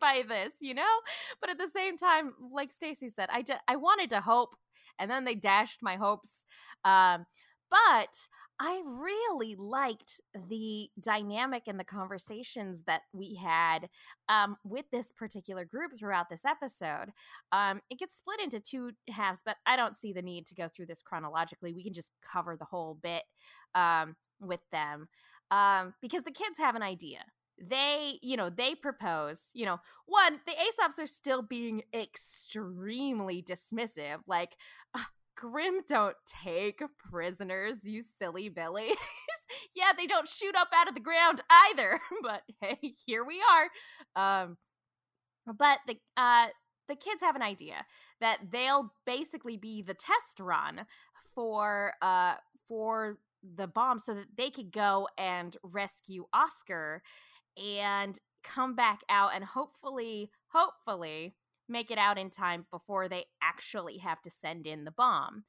by 0.00 0.22
this, 0.26 0.54
you 0.60 0.74
know? 0.74 1.00
But 1.40 1.50
at 1.50 1.58
the 1.58 1.68
same 1.68 1.96
time, 1.96 2.32
like 2.52 2.72
Stacy 2.72 3.08
said, 3.08 3.28
I 3.32 3.42
just 3.42 3.60
I 3.68 3.76
wanted 3.76 4.10
to 4.10 4.20
hope 4.20 4.56
and 4.98 5.10
then 5.10 5.24
they 5.24 5.34
dashed 5.34 5.78
my 5.82 5.96
hopes. 5.96 6.44
Um 6.84 7.26
but 7.70 8.28
I 8.60 8.82
really 8.86 9.56
liked 9.56 10.20
the 10.48 10.88
dynamic 11.00 11.64
and 11.66 11.80
the 11.80 11.84
conversations 11.84 12.84
that 12.84 13.00
we 13.12 13.34
had 13.34 13.88
um, 14.28 14.56
with 14.62 14.84
this 14.92 15.10
particular 15.10 15.64
group 15.64 15.92
throughout 15.98 16.28
this 16.30 16.44
episode. 16.44 17.06
Um, 17.50 17.80
it 17.90 17.98
gets 17.98 18.14
split 18.14 18.40
into 18.40 18.60
two 18.60 18.92
halves, 19.08 19.42
but 19.44 19.56
I 19.66 19.74
don't 19.74 19.96
see 19.96 20.12
the 20.12 20.22
need 20.22 20.46
to 20.46 20.54
go 20.54 20.68
through 20.68 20.86
this 20.86 21.02
chronologically. 21.02 21.72
We 21.72 21.82
can 21.82 21.92
just 21.92 22.12
cover 22.22 22.56
the 22.56 22.66
whole 22.66 22.96
bit 23.02 23.24
um, 23.74 24.14
with 24.40 24.60
them 24.70 25.08
um, 25.52 25.94
because 26.02 26.24
the 26.24 26.32
kids 26.32 26.58
have 26.58 26.74
an 26.74 26.82
idea 26.82 27.20
they 27.68 28.18
you 28.22 28.36
know 28.36 28.50
they 28.50 28.74
propose 28.74 29.50
you 29.54 29.64
know 29.64 29.78
one 30.06 30.40
the 30.46 30.52
Ace 30.52 30.78
Ops 30.82 30.98
are 30.98 31.06
still 31.06 31.42
being 31.42 31.82
extremely 31.94 33.40
dismissive 33.40 34.18
like 34.26 34.56
Grimm 35.36 35.80
don't 35.88 36.16
take 36.44 36.82
prisoners, 37.10 37.78
you 37.84 38.02
silly 38.18 38.48
Billy. 38.48 38.90
yeah, 39.74 39.92
they 39.96 40.06
don't 40.06 40.28
shoot 40.28 40.54
up 40.56 40.68
out 40.74 40.88
of 40.88 40.94
the 40.94 41.00
ground 41.00 41.40
either, 41.50 41.98
but 42.22 42.42
hey, 42.60 42.94
here 43.06 43.24
we 43.24 43.40
are. 43.50 44.44
Um, 44.44 44.56
but 45.46 45.78
the 45.86 45.96
uh, 46.16 46.48
the 46.88 46.96
kids 46.96 47.22
have 47.22 47.36
an 47.36 47.42
idea 47.42 47.86
that 48.20 48.38
they'll 48.50 48.92
basically 49.06 49.56
be 49.56 49.82
the 49.82 49.94
test 49.94 50.38
run 50.38 50.86
for 51.34 51.94
uh 52.02 52.34
for 52.68 53.18
the 53.42 53.66
bomb 53.66 53.98
so 53.98 54.14
that 54.14 54.36
they 54.36 54.50
could 54.50 54.72
go 54.72 55.08
and 55.18 55.56
rescue 55.62 56.24
Oscar 56.32 57.02
and 57.56 58.18
come 58.42 58.74
back 58.74 59.00
out 59.08 59.32
and 59.34 59.44
hopefully 59.44 60.30
hopefully 60.48 61.34
make 61.68 61.90
it 61.90 61.98
out 61.98 62.18
in 62.18 62.30
time 62.30 62.66
before 62.70 63.08
they 63.08 63.24
actually 63.42 63.98
have 63.98 64.20
to 64.22 64.30
send 64.30 64.66
in 64.66 64.84
the 64.84 64.90
bomb. 64.90 65.44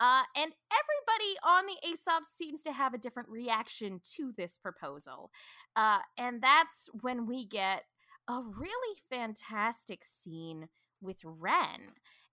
Uh, 0.00 0.22
and 0.34 0.52
everybody 0.72 1.38
on 1.44 1.66
the 1.66 1.88
Aesop 1.88 2.24
seems 2.24 2.62
to 2.62 2.72
have 2.72 2.94
a 2.94 2.98
different 2.98 3.28
reaction 3.28 4.00
to 4.16 4.32
this 4.36 4.56
proposal. 4.56 5.30
Uh, 5.76 5.98
and 6.18 6.40
that's 6.40 6.88
when 7.02 7.26
we 7.26 7.44
get 7.46 7.82
a 8.26 8.40
really 8.42 8.98
fantastic 9.10 10.02
scene 10.02 10.68
with 11.02 11.18
Ren 11.22 11.92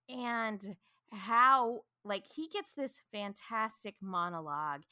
and 0.09 0.77
how, 1.11 1.81
like, 2.07 2.25
he 2.33 2.47
gets 2.47 2.73
this 2.73 2.99
fantastic 3.11 3.95
monologue, 4.01 4.83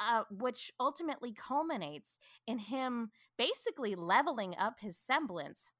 uh, 0.00 0.22
which 0.30 0.72
ultimately 0.80 1.32
culminates 1.32 2.18
in 2.46 2.58
him 2.58 3.10
basically 3.38 3.94
leveling 3.94 4.54
up 4.58 4.74
his 4.80 4.96
semblance 4.96 5.70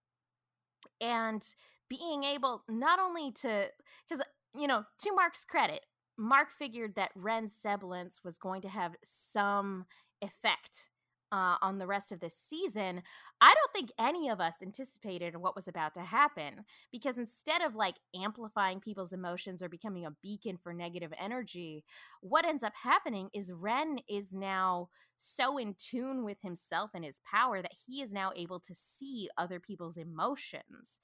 and 1.01 1.42
being 1.88 2.25
able 2.25 2.62
not 2.68 2.99
only 2.99 3.31
to 3.31 3.66
because 4.09 4.25
you 4.55 4.66
know 4.66 4.85
to 4.99 5.12
mark's 5.14 5.44
credit 5.44 5.85
mark 6.16 6.49
figured 6.51 6.94
that 6.94 7.11
ren's 7.14 7.55
semblance 7.55 8.20
was 8.25 8.38
going 8.38 8.62
to 8.62 8.68
have 8.68 8.94
some 9.05 9.85
effect 10.22 10.90
uh, 11.32 11.56
on 11.60 11.78
the 11.78 11.86
rest 11.86 12.12
of 12.12 12.20
this 12.20 12.34
season 12.34 13.02
i 13.40 13.52
don't 13.52 13.72
think 13.72 13.90
any 13.98 14.28
of 14.28 14.40
us 14.40 14.54
anticipated 14.62 15.36
what 15.36 15.56
was 15.56 15.68
about 15.68 15.94
to 15.94 16.00
happen 16.00 16.64
because 16.92 17.18
instead 17.18 17.62
of 17.62 17.74
like 17.74 17.96
amplifying 18.14 18.80
people's 18.80 19.12
emotions 19.12 19.62
or 19.62 19.68
becoming 19.68 20.06
a 20.06 20.14
beacon 20.22 20.56
for 20.56 20.72
negative 20.72 21.12
energy 21.18 21.84
what 22.20 22.46
ends 22.46 22.62
up 22.62 22.72
happening 22.82 23.28
is 23.34 23.52
ren 23.52 23.98
is 24.08 24.32
now 24.32 24.88
so 25.18 25.58
in 25.58 25.74
tune 25.78 26.24
with 26.24 26.40
himself 26.42 26.90
and 26.94 27.04
his 27.04 27.20
power 27.30 27.62
that 27.62 27.72
he 27.86 28.02
is 28.02 28.12
now 28.12 28.32
able 28.36 28.60
to 28.60 28.74
see 28.74 29.28
other 29.36 29.60
people's 29.60 29.96
emotions. 29.96 31.00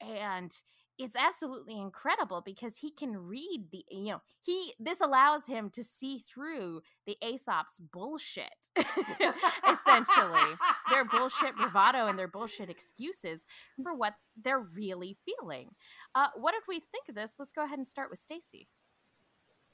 And 0.00 0.54
it's 0.98 1.16
absolutely 1.16 1.78
incredible 1.78 2.40
because 2.44 2.76
he 2.76 2.90
can 2.90 3.16
read 3.16 3.66
the 3.72 3.84
you 3.90 4.12
know 4.12 4.22
he 4.42 4.72
this 4.78 5.00
allows 5.00 5.46
him 5.46 5.68
to 5.70 5.82
see 5.82 6.18
through 6.18 6.82
the 7.06 7.16
Ace 7.22 7.48
Ops' 7.48 7.80
bullshit 7.80 8.70
essentially. 8.76 10.54
Their 10.90 11.04
bullshit 11.04 11.56
bravado 11.56 12.06
and 12.06 12.18
their 12.18 12.28
bullshit 12.28 12.70
excuses 12.70 13.46
for 13.82 13.94
what 13.94 14.14
they're 14.40 14.60
really 14.60 15.16
feeling. 15.24 15.70
Uh, 16.14 16.28
what 16.36 16.52
did 16.52 16.62
we 16.68 16.80
think 16.80 17.08
of 17.08 17.14
this? 17.14 17.34
Let's 17.38 17.52
go 17.52 17.64
ahead 17.64 17.78
and 17.78 17.88
start 17.88 18.10
with 18.10 18.18
stacy. 18.18 18.68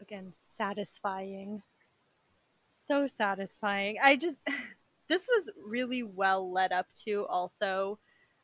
Again 0.00 0.32
satisfying. 0.32 1.62
So 2.86 3.06
satisfying. 3.06 3.96
I 4.02 4.16
just 4.16 4.38
this 5.08 5.26
was 5.28 5.50
really 5.62 6.02
well 6.02 6.50
led 6.50 6.72
up 6.72 6.86
to 7.04 7.26
also 7.28 7.98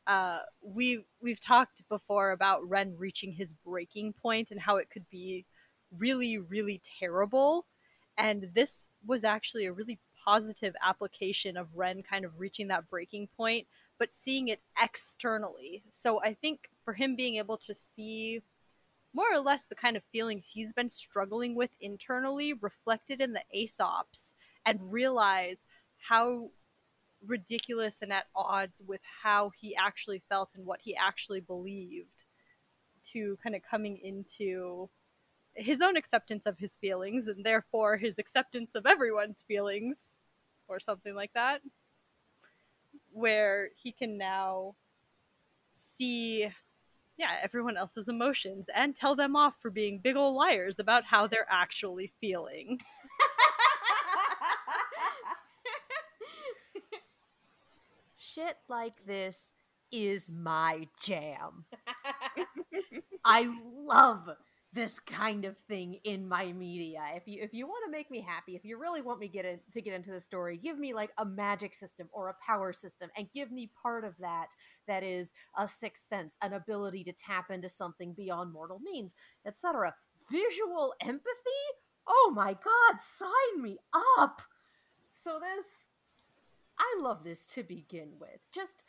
uh, 0.07 0.39
we 0.61 1.05
we've 1.21 1.39
talked 1.39 1.87
before 1.89 2.31
about 2.31 2.67
Ren 2.67 2.95
reaching 2.97 3.33
his 3.33 3.53
breaking 3.65 4.13
point 4.13 4.51
and 4.51 4.59
how 4.59 4.77
it 4.77 4.89
could 4.89 5.09
be 5.09 5.45
really 5.97 6.37
really 6.37 6.81
terrible, 6.99 7.65
and 8.17 8.49
this 8.55 8.85
was 9.05 9.23
actually 9.23 9.65
a 9.65 9.73
really 9.73 9.99
positive 10.25 10.75
application 10.85 11.55
of 11.55 11.67
Ren 11.75 12.03
kind 12.03 12.25
of 12.25 12.39
reaching 12.39 12.67
that 12.67 12.89
breaking 12.89 13.27
point, 13.37 13.67
but 13.99 14.11
seeing 14.11 14.49
it 14.49 14.61
externally. 14.81 15.83
So 15.91 16.21
I 16.21 16.33
think 16.33 16.69
for 16.83 16.93
him 16.93 17.15
being 17.15 17.35
able 17.35 17.57
to 17.57 17.73
see 17.73 18.41
more 19.13 19.31
or 19.31 19.39
less 19.39 19.63
the 19.63 19.75
kind 19.75 19.95
of 19.95 20.03
feelings 20.11 20.49
he's 20.51 20.73
been 20.73 20.89
struggling 20.89 21.55
with 21.55 21.71
internally 21.79 22.53
reflected 22.53 23.21
in 23.21 23.33
the 23.33 23.43
Ace 23.51 23.79
Ops 23.79 24.33
and 24.65 24.91
realize 24.91 25.65
how 25.97 26.51
ridiculous 27.25 27.97
and 28.01 28.13
at 28.13 28.25
odds 28.35 28.81
with 28.85 29.01
how 29.23 29.51
he 29.59 29.75
actually 29.75 30.21
felt 30.29 30.49
and 30.55 30.65
what 30.65 30.79
he 30.81 30.95
actually 30.95 31.39
believed 31.39 32.23
to 33.11 33.37
kind 33.41 33.55
of 33.55 33.61
coming 33.69 33.97
into 34.03 34.89
his 35.55 35.81
own 35.81 35.97
acceptance 35.97 36.45
of 36.45 36.57
his 36.59 36.75
feelings 36.77 37.27
and 37.27 37.43
therefore 37.43 37.97
his 37.97 38.19
acceptance 38.19 38.75
of 38.75 38.85
everyone's 38.85 39.43
feelings 39.47 40.17
or 40.67 40.79
something 40.79 41.15
like 41.15 41.31
that 41.33 41.61
where 43.11 43.69
he 43.81 43.91
can 43.91 44.17
now 44.17 44.75
see 45.97 46.47
yeah 47.17 47.37
everyone 47.41 47.77
else's 47.77 48.07
emotions 48.07 48.67
and 48.75 48.95
tell 48.95 49.15
them 49.15 49.35
off 49.35 49.55
for 49.59 49.71
being 49.71 49.99
big 49.99 50.15
old 50.15 50.35
liars 50.35 50.77
about 50.77 51.03
how 51.03 51.25
they're 51.25 51.47
actually 51.49 52.11
feeling 52.21 52.79
shit 58.37 58.57
like 58.69 58.93
this 59.05 59.53
is 59.91 60.29
my 60.29 60.87
jam. 61.01 61.65
I 63.25 63.49
love 63.63 64.29
this 64.73 64.99
kind 64.99 65.45
of 65.45 65.57
thing 65.67 65.99
in 66.03 66.27
my 66.27 66.51
media. 66.51 66.99
If 67.15 67.23
you 67.25 67.41
if 67.41 67.53
you 67.53 67.65
want 67.65 67.83
to 67.85 67.91
make 67.91 68.11
me 68.11 68.21
happy, 68.21 68.55
if 68.55 68.63
you 68.63 68.77
really 68.77 69.01
want 69.01 69.19
me 69.19 69.27
get 69.27 69.45
in, 69.45 69.59
to 69.73 69.81
get 69.81 69.93
into 69.93 70.11
the 70.11 70.19
story, 70.19 70.57
give 70.57 70.77
me 70.77 70.93
like 70.93 71.11
a 71.17 71.25
magic 71.25 71.73
system 71.73 72.09
or 72.11 72.29
a 72.29 72.35
power 72.45 72.73
system 72.73 73.09
and 73.17 73.31
give 73.33 73.51
me 73.51 73.71
part 73.81 74.03
of 74.03 74.13
that 74.19 74.49
that 74.87 75.03
is 75.03 75.31
a 75.57 75.67
sixth 75.67 76.07
sense, 76.07 76.37
an 76.43 76.53
ability 76.53 77.03
to 77.05 77.13
tap 77.13 77.49
into 77.49 77.69
something 77.69 78.13
beyond 78.13 78.53
mortal 78.53 78.79
means, 78.83 79.15
etc. 79.47 79.93
Visual 80.29 80.93
empathy? 81.01 81.63
Oh 82.07 82.31
my 82.35 82.53
god, 82.53 82.99
sign 83.01 83.63
me 83.63 83.77
up. 84.19 84.41
So 85.11 85.39
this 85.41 85.86
I 86.79 86.99
love 87.01 87.23
this 87.23 87.47
to 87.47 87.63
begin 87.63 88.11
with. 88.19 88.39
Just 88.53 88.83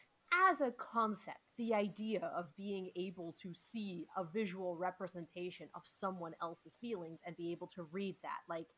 as 0.49 0.61
a 0.61 0.73
concept, 0.73 1.39
the 1.57 1.75
idea 1.75 2.31
of 2.37 2.55
being 2.57 2.91
able 2.97 3.35
to 3.43 3.55
see 3.55 4.07
a 4.17 4.25
visual 4.25 4.77
representation 4.77 5.69
of 5.75 5.83
someone 5.85 6.35
else's 6.43 6.77
feelings 6.81 7.21
and 7.27 7.37
be 7.37 7.51
able 7.51 7.67
to 7.69 7.89
read 7.91 8.17
that. 8.23 8.41
Like, 8.49 8.69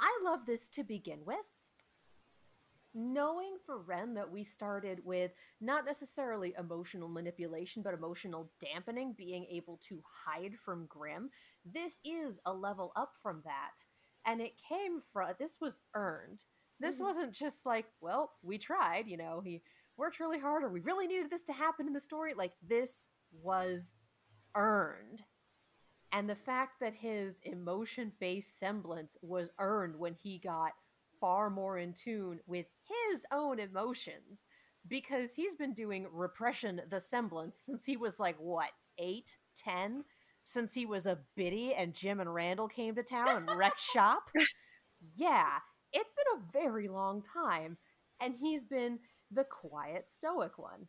I 0.00 0.18
love 0.24 0.46
this 0.46 0.68
to 0.70 0.84
begin 0.84 1.20
with. 1.24 1.36
Knowing 2.94 3.56
for 3.66 3.82
Ren 3.82 4.14
that 4.14 4.30
we 4.30 4.42
started 4.42 5.00
with 5.04 5.32
not 5.60 5.84
necessarily 5.84 6.54
emotional 6.58 7.08
manipulation, 7.08 7.82
but 7.82 7.92
emotional 7.92 8.50
dampening, 8.58 9.14
being 9.18 9.44
able 9.50 9.78
to 9.88 10.02
hide 10.24 10.54
from 10.64 10.86
Grimm, 10.86 11.28
this 11.64 12.00
is 12.04 12.40
a 12.46 12.52
level 12.52 12.92
up 12.96 13.12
from 13.22 13.42
that. 13.44 13.84
And 14.24 14.40
it 14.40 14.60
came 14.68 15.02
from, 15.12 15.32
this 15.38 15.58
was 15.60 15.80
earned 15.94 16.44
this 16.80 16.96
mm-hmm. 16.96 17.04
wasn't 17.04 17.32
just 17.32 17.66
like, 17.66 17.86
well, 18.00 18.32
we 18.42 18.58
tried, 18.58 19.06
you 19.06 19.16
know, 19.16 19.40
he 19.44 19.62
worked 19.96 20.20
really 20.20 20.38
hard 20.38 20.62
or 20.62 20.68
we 20.68 20.80
really 20.80 21.06
needed 21.06 21.30
this 21.30 21.44
to 21.44 21.52
happen 21.52 21.86
in 21.86 21.92
the 21.92 22.00
story. 22.00 22.34
Like, 22.34 22.52
this 22.66 23.04
was 23.42 23.96
earned. 24.54 25.22
And 26.12 26.28
the 26.28 26.34
fact 26.34 26.80
that 26.80 26.94
his 26.94 27.36
emotion 27.42 28.12
based 28.20 28.58
semblance 28.58 29.16
was 29.22 29.50
earned 29.58 29.98
when 29.98 30.14
he 30.14 30.38
got 30.38 30.72
far 31.20 31.50
more 31.50 31.78
in 31.78 31.92
tune 31.92 32.40
with 32.46 32.66
his 33.10 33.24
own 33.32 33.58
emotions 33.58 34.44
because 34.88 35.34
he's 35.34 35.54
been 35.54 35.72
doing 35.72 36.06
repression 36.12 36.80
the 36.90 37.00
semblance 37.00 37.58
since 37.58 37.84
he 37.84 37.96
was 37.96 38.20
like 38.20 38.36
what 38.38 38.70
eight 38.98 39.36
ten 39.56 40.04
since 40.44 40.72
he 40.72 40.86
was 40.86 41.06
a 41.06 41.18
biddy 41.36 41.74
and 41.74 41.94
jim 41.94 42.20
and 42.20 42.32
randall 42.32 42.68
came 42.68 42.94
to 42.94 43.02
town 43.02 43.28
and 43.28 43.50
wrecked 43.58 43.80
shop 43.80 44.30
yeah 45.16 45.58
it's 45.92 46.12
been 46.12 46.40
a 46.40 46.52
very 46.52 46.88
long 46.88 47.22
time 47.22 47.76
and 48.20 48.34
he's 48.34 48.64
been 48.64 48.98
the 49.30 49.44
quiet 49.44 50.08
stoic 50.08 50.58
one. 50.58 50.86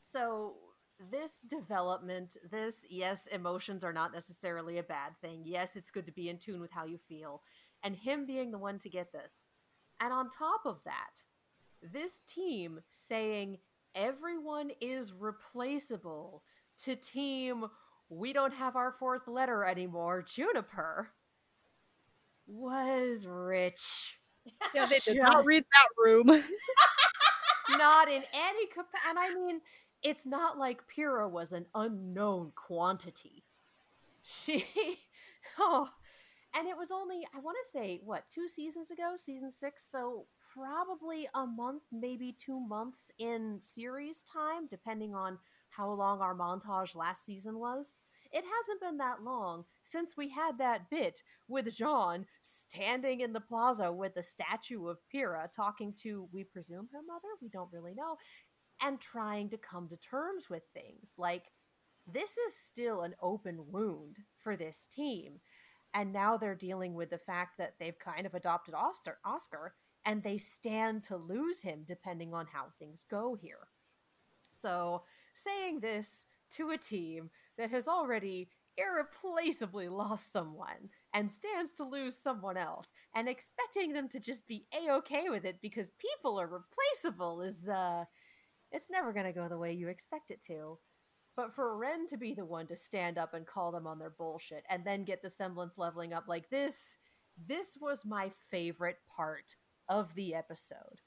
So 0.00 0.54
this 1.10 1.42
development 1.48 2.36
this 2.50 2.86
yes 2.88 3.26
emotions 3.28 3.82
are 3.82 3.92
not 3.92 4.12
necessarily 4.12 4.78
a 4.78 4.82
bad 4.82 5.12
thing. 5.20 5.42
Yes 5.44 5.76
it's 5.76 5.90
good 5.90 6.06
to 6.06 6.12
be 6.12 6.28
in 6.28 6.38
tune 6.38 6.60
with 6.60 6.70
how 6.70 6.84
you 6.84 6.98
feel. 7.08 7.42
And 7.82 7.96
him 7.96 8.26
being 8.26 8.50
the 8.52 8.58
one 8.58 8.78
to 8.78 8.88
get 8.88 9.12
this. 9.12 9.50
And 10.00 10.12
on 10.12 10.30
top 10.30 10.62
of 10.64 10.80
that, 10.84 11.22
this 11.82 12.20
team 12.26 12.80
saying 12.90 13.58
everyone 13.94 14.70
is 14.80 15.12
replaceable 15.12 16.44
to 16.84 16.96
team 16.96 17.66
we 18.08 18.32
don't 18.32 18.52
have 18.52 18.76
our 18.76 18.92
fourth 18.92 19.26
letter 19.26 19.64
anymore, 19.64 20.22
Juniper, 20.22 21.08
was 22.52 23.26
rich. 23.26 24.16
Yeah, 24.74 24.86
they 24.86 24.98
did 24.98 25.16
not 25.18 25.46
read 25.46 25.62
that 25.62 26.02
room. 26.02 26.26
not 27.78 28.08
in 28.08 28.22
any 28.32 28.66
capacity. 28.66 29.08
And 29.08 29.18
I 29.18 29.34
mean, 29.34 29.60
it's 30.02 30.26
not 30.26 30.58
like 30.58 30.86
Pyrrha 30.88 31.28
was 31.28 31.52
an 31.52 31.66
unknown 31.74 32.52
quantity. 32.54 33.44
She, 34.22 34.64
oh, 35.58 35.88
and 36.54 36.68
it 36.68 36.76
was 36.76 36.90
only 36.90 37.26
I 37.34 37.40
want 37.40 37.56
to 37.62 37.70
say 37.70 38.00
what 38.04 38.24
two 38.30 38.48
seasons 38.48 38.90
ago, 38.90 39.14
season 39.16 39.50
six. 39.50 39.84
So 39.84 40.26
probably 40.54 41.28
a 41.34 41.46
month, 41.46 41.82
maybe 41.90 42.36
two 42.38 42.60
months 42.60 43.10
in 43.18 43.58
series 43.60 44.22
time, 44.22 44.66
depending 44.68 45.14
on 45.14 45.38
how 45.70 45.90
long 45.90 46.20
our 46.20 46.34
montage 46.34 46.94
last 46.94 47.24
season 47.24 47.58
was. 47.58 47.94
It 48.32 48.44
hasn't 48.44 48.80
been 48.80 48.96
that 48.98 49.22
long 49.22 49.64
since 49.82 50.16
we 50.16 50.30
had 50.30 50.58
that 50.58 50.88
bit 50.90 51.22
with 51.48 51.74
Jaune 51.74 52.26
standing 52.40 53.20
in 53.20 53.32
the 53.32 53.40
plaza 53.40 53.92
with 53.92 54.14
the 54.14 54.22
statue 54.22 54.88
of 54.88 55.06
Pyrrha 55.10 55.50
talking 55.54 55.92
to, 55.98 56.28
we 56.32 56.44
presume, 56.44 56.88
her 56.92 57.02
mother. 57.06 57.28
We 57.42 57.48
don't 57.48 57.72
really 57.72 57.94
know. 57.94 58.16
And 58.80 59.00
trying 59.00 59.50
to 59.50 59.58
come 59.58 59.88
to 59.88 59.96
terms 59.96 60.48
with 60.48 60.62
things. 60.72 61.12
Like, 61.18 61.44
this 62.12 62.36
is 62.38 62.56
still 62.56 63.02
an 63.02 63.14
open 63.20 63.66
wound 63.70 64.18
for 64.38 64.56
this 64.56 64.88
team. 64.90 65.40
And 65.94 66.12
now 66.12 66.38
they're 66.38 66.54
dealing 66.54 66.94
with 66.94 67.10
the 67.10 67.18
fact 67.18 67.58
that 67.58 67.74
they've 67.78 67.98
kind 67.98 68.26
of 68.26 68.34
adopted 68.34 68.74
Oscar, 68.74 69.18
Oscar 69.24 69.74
and 70.04 70.22
they 70.22 70.38
stand 70.38 71.04
to 71.04 71.16
lose 71.16 71.62
him 71.62 71.84
depending 71.86 72.34
on 72.34 72.46
how 72.46 72.66
things 72.78 73.04
go 73.08 73.36
here. 73.40 73.68
So, 74.50 75.04
saying 75.34 75.80
this 75.80 76.26
to 76.52 76.70
a 76.70 76.78
team 76.78 77.30
that 77.58 77.70
has 77.70 77.88
already 77.88 78.48
irreplaceably 78.78 79.88
lost 79.88 80.32
someone 80.32 80.88
and 81.12 81.30
stands 81.30 81.72
to 81.74 81.84
lose 81.84 82.18
someone 82.18 82.56
else 82.56 82.88
and 83.14 83.28
expecting 83.28 83.92
them 83.92 84.08
to 84.08 84.18
just 84.18 84.46
be 84.48 84.66
a-okay 84.74 85.28
with 85.28 85.44
it 85.44 85.58
because 85.60 85.90
people 85.98 86.40
are 86.40 86.46
replaceable 86.46 87.42
is 87.42 87.68
uh 87.68 88.04
it's 88.70 88.88
never 88.90 89.12
going 89.12 89.26
to 89.26 89.34
go 89.34 89.48
the 89.48 89.58
way 89.58 89.70
you 89.74 89.88
expect 89.88 90.30
it 90.30 90.42
to. 90.46 90.78
But 91.36 91.54
for 91.54 91.76
Ren 91.76 92.06
to 92.06 92.16
be 92.16 92.32
the 92.32 92.46
one 92.46 92.66
to 92.68 92.76
stand 92.76 93.18
up 93.18 93.34
and 93.34 93.46
call 93.46 93.70
them 93.70 93.86
on 93.86 93.98
their 93.98 94.14
bullshit 94.16 94.64
and 94.70 94.82
then 94.82 95.04
get 95.04 95.20
the 95.20 95.28
semblance 95.28 95.76
leveling 95.76 96.14
up 96.14 96.24
like 96.26 96.48
this 96.48 96.96
this 97.48 97.76
was 97.80 98.04
my 98.04 98.30
favorite 98.50 98.98
part 99.14 99.56
of 99.88 100.14
the 100.14 100.34
episode. 100.34 101.00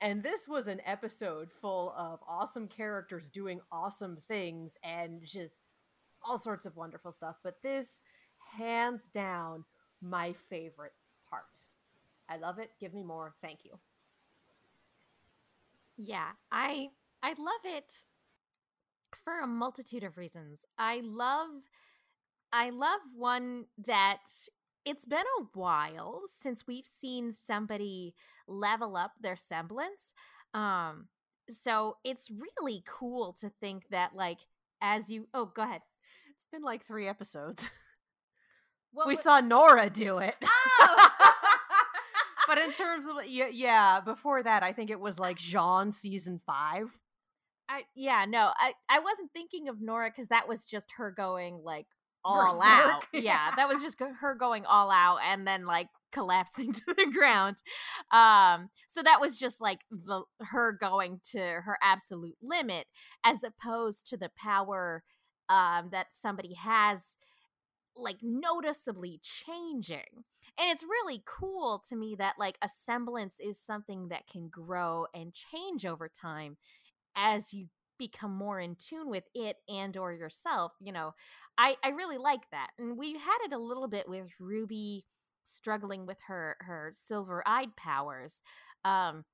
And 0.00 0.22
this 0.22 0.48
was 0.48 0.66
an 0.66 0.80
episode 0.84 1.50
full 1.50 1.94
of 1.96 2.20
awesome 2.26 2.66
characters 2.66 3.28
doing 3.30 3.60
awesome 3.70 4.18
things 4.28 4.76
and 4.82 5.22
just 5.24 5.61
all 6.24 6.38
sorts 6.38 6.66
of 6.66 6.76
wonderful 6.76 7.12
stuff. 7.12 7.36
But 7.42 7.62
this, 7.62 8.00
hands 8.56 9.08
down, 9.08 9.64
my 10.00 10.34
favorite 10.50 10.92
part. 11.28 11.66
I 12.28 12.36
love 12.36 12.58
it. 12.58 12.70
Give 12.80 12.94
me 12.94 13.02
more. 13.04 13.34
Thank 13.42 13.64
you. 13.64 13.78
Yeah, 15.96 16.30
I 16.50 16.88
I 17.22 17.30
love 17.38 17.64
it 17.64 18.04
for 19.24 19.40
a 19.40 19.46
multitude 19.46 20.04
of 20.04 20.16
reasons. 20.16 20.64
I 20.78 21.00
love 21.04 21.50
I 22.52 22.70
love 22.70 23.00
one 23.16 23.66
that 23.86 24.24
it's 24.84 25.06
been 25.06 25.24
a 25.40 25.44
while 25.54 26.22
since 26.26 26.66
we've 26.66 26.86
seen 26.86 27.32
somebody 27.32 28.14
level 28.46 28.96
up 28.96 29.12
their 29.20 29.36
semblance. 29.36 30.12
Um, 30.54 31.08
so 31.48 31.96
it's 32.04 32.30
really 32.30 32.82
cool 32.86 33.32
to 33.40 33.50
think 33.60 33.84
that, 33.90 34.14
like, 34.14 34.38
as 34.80 35.08
you, 35.10 35.28
oh, 35.34 35.46
go 35.46 35.62
ahead. 35.62 35.82
It's 36.34 36.46
been 36.50 36.62
like 36.62 36.82
three 36.82 37.08
episodes. 37.08 37.70
What 38.94 39.06
we 39.06 39.16
saw 39.16 39.40
Nora 39.40 39.88
do 39.88 40.18
it. 40.18 40.34
Oh! 40.44 41.08
but 42.46 42.58
in 42.58 42.72
terms 42.72 43.06
of 43.06 43.24
yeah, 43.26 43.48
yeah, 43.50 44.00
before 44.00 44.42
that, 44.42 44.62
I 44.62 44.72
think 44.72 44.90
it 44.90 45.00
was 45.00 45.18
like 45.18 45.38
Jaune 45.38 45.92
season 45.92 46.38
five. 46.44 47.00
I 47.68 47.84
yeah, 47.94 48.26
no, 48.28 48.50
I 48.54 48.74
I 48.90 48.98
wasn't 48.98 49.32
thinking 49.32 49.68
of 49.68 49.80
Nora 49.80 50.10
because 50.10 50.28
that 50.28 50.46
was 50.46 50.66
just 50.66 50.90
her 50.98 51.10
going 51.10 51.62
like 51.64 51.86
all 52.24 52.58
Berserk. 52.58 52.68
out. 52.68 53.04
Yeah, 53.12 53.50
that 53.56 53.68
was 53.68 53.80
just 53.80 53.98
her 54.00 54.34
going 54.34 54.64
all 54.66 54.90
out 54.90 55.18
and 55.24 55.46
then 55.46 55.64
like 55.64 55.88
collapsing 56.12 56.72
to 56.72 56.94
the 56.94 57.10
ground. 57.12 57.56
Um, 58.10 58.68
so 58.88 59.02
that 59.02 59.20
was 59.20 59.38
just 59.38 59.60
like 59.60 59.80
the 59.90 60.22
her 60.40 60.72
going 60.72 61.20
to 61.32 61.38
her 61.38 61.78
absolute 61.82 62.36
limit, 62.42 62.86
as 63.24 63.42
opposed 63.42 64.06
to 64.08 64.16
the 64.16 64.30
power 64.36 65.02
um, 65.48 65.88
that 65.92 66.08
somebody 66.12 66.54
has, 66.54 67.16
like 67.96 68.18
noticeably 68.22 69.20
changing. 69.22 70.24
And 70.58 70.70
it's 70.70 70.82
really 70.82 71.22
cool 71.26 71.82
to 71.88 71.96
me 71.96 72.14
that 72.18 72.34
like 72.38 72.56
a 72.62 72.68
semblance 72.68 73.40
is 73.40 73.58
something 73.58 74.08
that 74.08 74.26
can 74.28 74.48
grow 74.48 75.06
and 75.14 75.32
change 75.32 75.86
over 75.86 76.08
time 76.08 76.56
as 77.16 77.52
you 77.52 77.66
become 77.98 78.32
more 78.34 78.58
in 78.58 78.76
tune 78.76 79.08
with 79.10 79.24
it 79.34 79.56
and 79.68 79.96
or 79.96 80.12
yourself 80.12 80.72
you 80.80 80.92
know 80.92 81.14
i 81.58 81.76
i 81.84 81.90
really 81.90 82.18
like 82.18 82.50
that 82.50 82.70
and 82.78 82.98
we 82.98 83.12
had 83.12 83.38
it 83.44 83.52
a 83.52 83.58
little 83.58 83.86
bit 83.86 84.08
with 84.08 84.28
ruby 84.40 85.04
struggling 85.44 86.06
with 86.06 86.18
her 86.26 86.56
her 86.60 86.90
silver 86.92 87.42
eyed 87.46 87.76
powers 87.76 88.40
um 88.84 89.24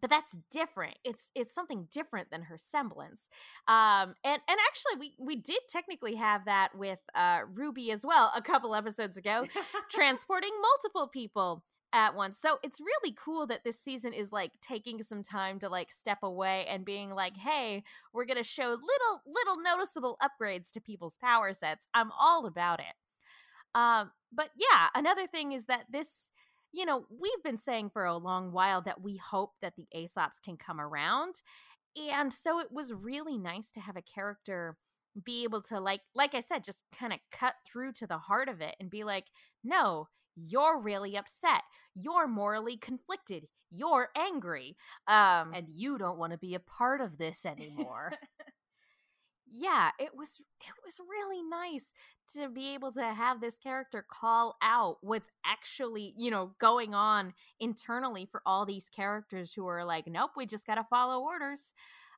but 0.00 0.10
that's 0.10 0.38
different 0.50 0.96
it's 1.04 1.30
it's 1.34 1.54
something 1.54 1.86
different 1.90 2.30
than 2.30 2.42
her 2.42 2.56
semblance 2.58 3.28
um 3.66 4.14
and 4.24 4.40
and 4.48 4.58
actually 4.68 4.98
we 4.98 5.14
we 5.18 5.36
did 5.36 5.60
technically 5.68 6.14
have 6.14 6.44
that 6.44 6.74
with 6.76 7.00
uh 7.14 7.40
ruby 7.52 7.90
as 7.90 8.04
well 8.04 8.32
a 8.34 8.42
couple 8.42 8.74
episodes 8.74 9.16
ago 9.16 9.44
transporting 9.90 10.52
multiple 10.60 11.08
people 11.08 11.62
at 11.92 12.14
once. 12.14 12.38
So 12.38 12.58
it's 12.62 12.80
really 12.80 13.16
cool 13.18 13.46
that 13.46 13.64
this 13.64 13.80
season 13.80 14.12
is 14.12 14.32
like 14.32 14.52
taking 14.60 15.02
some 15.02 15.22
time 15.22 15.58
to 15.60 15.68
like 15.68 15.90
step 15.90 16.18
away 16.22 16.66
and 16.68 16.84
being 16.84 17.10
like, 17.10 17.36
"Hey, 17.36 17.82
we're 18.12 18.26
going 18.26 18.36
to 18.36 18.44
show 18.44 18.68
little 18.68 19.22
little 19.26 19.62
noticeable 19.62 20.18
upgrades 20.22 20.70
to 20.72 20.80
people's 20.80 21.16
power 21.16 21.52
sets." 21.52 21.86
I'm 21.94 22.10
all 22.18 22.46
about 22.46 22.80
it. 22.80 22.94
Um 23.74 24.10
but 24.32 24.50
yeah, 24.56 24.88
another 24.94 25.26
thing 25.26 25.52
is 25.52 25.66
that 25.66 25.84
this 25.90 26.30
you 26.72 26.84
know, 26.84 27.06
we've 27.10 27.42
been 27.42 27.56
saying 27.56 27.90
for 27.90 28.04
a 28.04 28.16
long 28.16 28.52
while 28.52 28.82
that 28.82 29.00
we 29.00 29.16
hope 29.16 29.52
that 29.62 29.74
the 29.76 29.86
Ace 29.92 30.16
Ops 30.16 30.38
can 30.38 30.56
come 30.56 30.80
around. 30.80 31.36
And 31.96 32.32
so 32.32 32.60
it 32.60 32.68
was 32.70 32.92
really 32.92 33.38
nice 33.38 33.70
to 33.72 33.80
have 33.80 33.96
a 33.96 34.02
character 34.02 34.76
be 35.24 35.42
able 35.42 35.60
to 35.60 35.80
like 35.80 36.02
like 36.14 36.34
I 36.34 36.40
said 36.40 36.62
just 36.62 36.84
kind 36.96 37.12
of 37.12 37.18
cut 37.32 37.54
through 37.66 37.92
to 37.94 38.06
the 38.06 38.18
heart 38.18 38.48
of 38.48 38.60
it 38.60 38.76
and 38.78 38.90
be 38.90 39.02
like, 39.02 39.24
"No, 39.64 40.08
you're 40.36 40.78
really 40.80 41.16
upset. 41.16 41.62
You're 41.94 42.28
morally 42.28 42.76
conflicted. 42.76 43.46
You're 43.70 44.08
angry. 44.16 44.76
Um, 45.06 45.52
and 45.54 45.66
you 45.68 45.98
don't 45.98 46.18
want 46.18 46.32
to 46.32 46.38
be 46.38 46.54
a 46.54 46.60
part 46.60 47.00
of 47.00 47.18
this 47.18 47.44
anymore. 47.44 48.12
yeah, 49.52 49.90
it 49.98 50.10
was 50.16 50.40
it 50.60 50.74
was 50.84 51.00
really 51.08 51.42
nice 51.42 51.92
to 52.36 52.48
be 52.48 52.74
able 52.74 52.92
to 52.92 53.02
have 53.02 53.40
this 53.40 53.58
character 53.58 54.04
call 54.10 54.56
out 54.62 54.98
what's 55.00 55.30
actually, 55.44 56.14
you 56.16 56.30
know, 56.30 56.52
going 56.60 56.94
on 56.94 57.32
internally 57.58 58.26
for 58.30 58.42
all 58.44 58.66
these 58.66 58.88
characters 58.88 59.54
who 59.54 59.66
are 59.66 59.84
like, 59.84 60.06
nope, 60.06 60.30
we 60.36 60.46
just 60.46 60.66
got 60.66 60.74
to 60.74 60.84
follow 60.90 61.22
orders. 61.22 61.72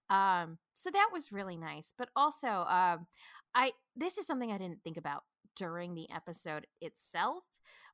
Um, 0.08 0.58
so 0.74 0.90
that 0.90 1.10
was 1.12 1.30
really 1.30 1.56
nice. 1.56 1.92
But 1.96 2.08
also, 2.16 2.48
um, 2.48 3.06
I 3.54 3.72
this 3.96 4.18
is 4.18 4.26
something 4.26 4.50
I 4.50 4.58
didn't 4.58 4.82
think 4.82 4.96
about 4.96 5.22
during 5.56 5.94
the 5.94 6.08
episode 6.10 6.66
itself 6.80 7.44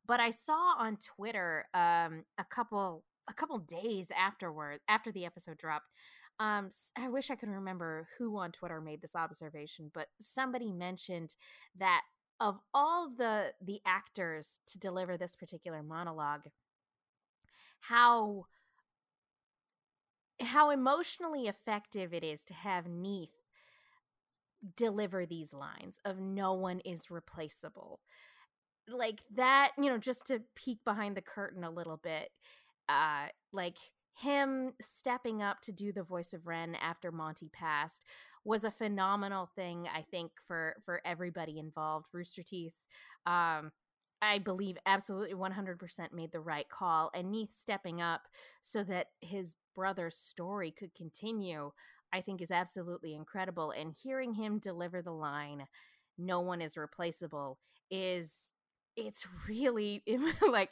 but 0.06 0.20
I 0.20 0.30
saw 0.30 0.74
on 0.78 0.96
Twitter 0.96 1.66
um, 1.74 2.24
a 2.38 2.44
couple 2.48 3.04
a 3.28 3.34
couple 3.34 3.58
days 3.58 4.10
afterward 4.16 4.78
after 4.88 5.10
the 5.10 5.26
episode 5.26 5.58
dropped. 5.58 5.86
Um, 6.38 6.70
I 6.96 7.08
wish 7.08 7.30
I 7.30 7.34
could 7.36 7.48
remember 7.48 8.08
who 8.18 8.36
on 8.38 8.52
Twitter 8.52 8.80
made 8.80 9.00
this 9.00 9.16
observation, 9.16 9.90
but 9.94 10.08
somebody 10.20 10.70
mentioned 10.70 11.34
that 11.78 12.02
of 12.40 12.58
all 12.74 13.10
the 13.16 13.52
the 13.62 13.80
actors 13.86 14.60
to 14.66 14.78
deliver 14.78 15.16
this 15.16 15.34
particular 15.36 15.82
monologue, 15.82 16.42
how 17.80 18.46
how 20.40 20.70
emotionally 20.70 21.46
effective 21.46 22.12
it 22.12 22.22
is 22.22 22.44
to 22.44 22.54
have 22.54 22.86
Neath 22.86 23.32
deliver 24.76 25.26
these 25.26 25.52
lines 25.52 25.98
of 26.04 26.18
no 26.18 26.54
one 26.54 26.80
is 26.80 27.10
replaceable. 27.10 28.00
Like 28.88 29.22
that 29.34 29.72
you 29.78 29.86
know 29.90 29.98
just 29.98 30.26
to 30.28 30.42
peek 30.54 30.78
behind 30.84 31.16
the 31.16 31.22
curtain 31.22 31.64
a 31.64 31.70
little 31.70 31.96
bit 31.96 32.30
uh 32.88 33.26
like 33.52 33.76
him 34.16 34.72
stepping 34.80 35.42
up 35.42 35.60
to 35.60 35.72
do 35.72 35.92
the 35.92 36.02
voice 36.02 36.32
of 36.32 36.46
Ren 36.46 36.74
after 36.76 37.12
Monty 37.12 37.50
passed 37.52 38.04
was 38.44 38.64
a 38.64 38.70
phenomenal 38.70 39.50
thing 39.54 39.88
I 39.94 40.02
think 40.02 40.32
for 40.46 40.76
for 40.84 41.00
everybody 41.04 41.58
involved 41.58 42.06
Rooster 42.12 42.42
Teeth 42.42 42.74
um 43.26 43.72
I 44.22 44.38
believe 44.38 44.78
absolutely 44.86 45.34
100% 45.34 46.12
made 46.12 46.32
the 46.32 46.40
right 46.40 46.68
call. 46.68 47.10
And 47.14 47.30
Neath 47.30 47.52
stepping 47.54 48.00
up 48.00 48.22
so 48.62 48.82
that 48.84 49.08
his 49.20 49.54
brother's 49.74 50.16
story 50.16 50.70
could 50.70 50.94
continue, 50.94 51.72
I 52.12 52.22
think 52.22 52.40
is 52.40 52.50
absolutely 52.50 53.14
incredible. 53.14 53.72
And 53.72 53.92
hearing 53.92 54.32
him 54.32 54.58
deliver 54.58 55.02
the 55.02 55.12
line, 55.12 55.66
no 56.16 56.40
one 56.40 56.62
is 56.62 56.78
replaceable, 56.78 57.58
is 57.90 58.52
it's 58.96 59.26
really 59.46 60.02
like 60.50 60.70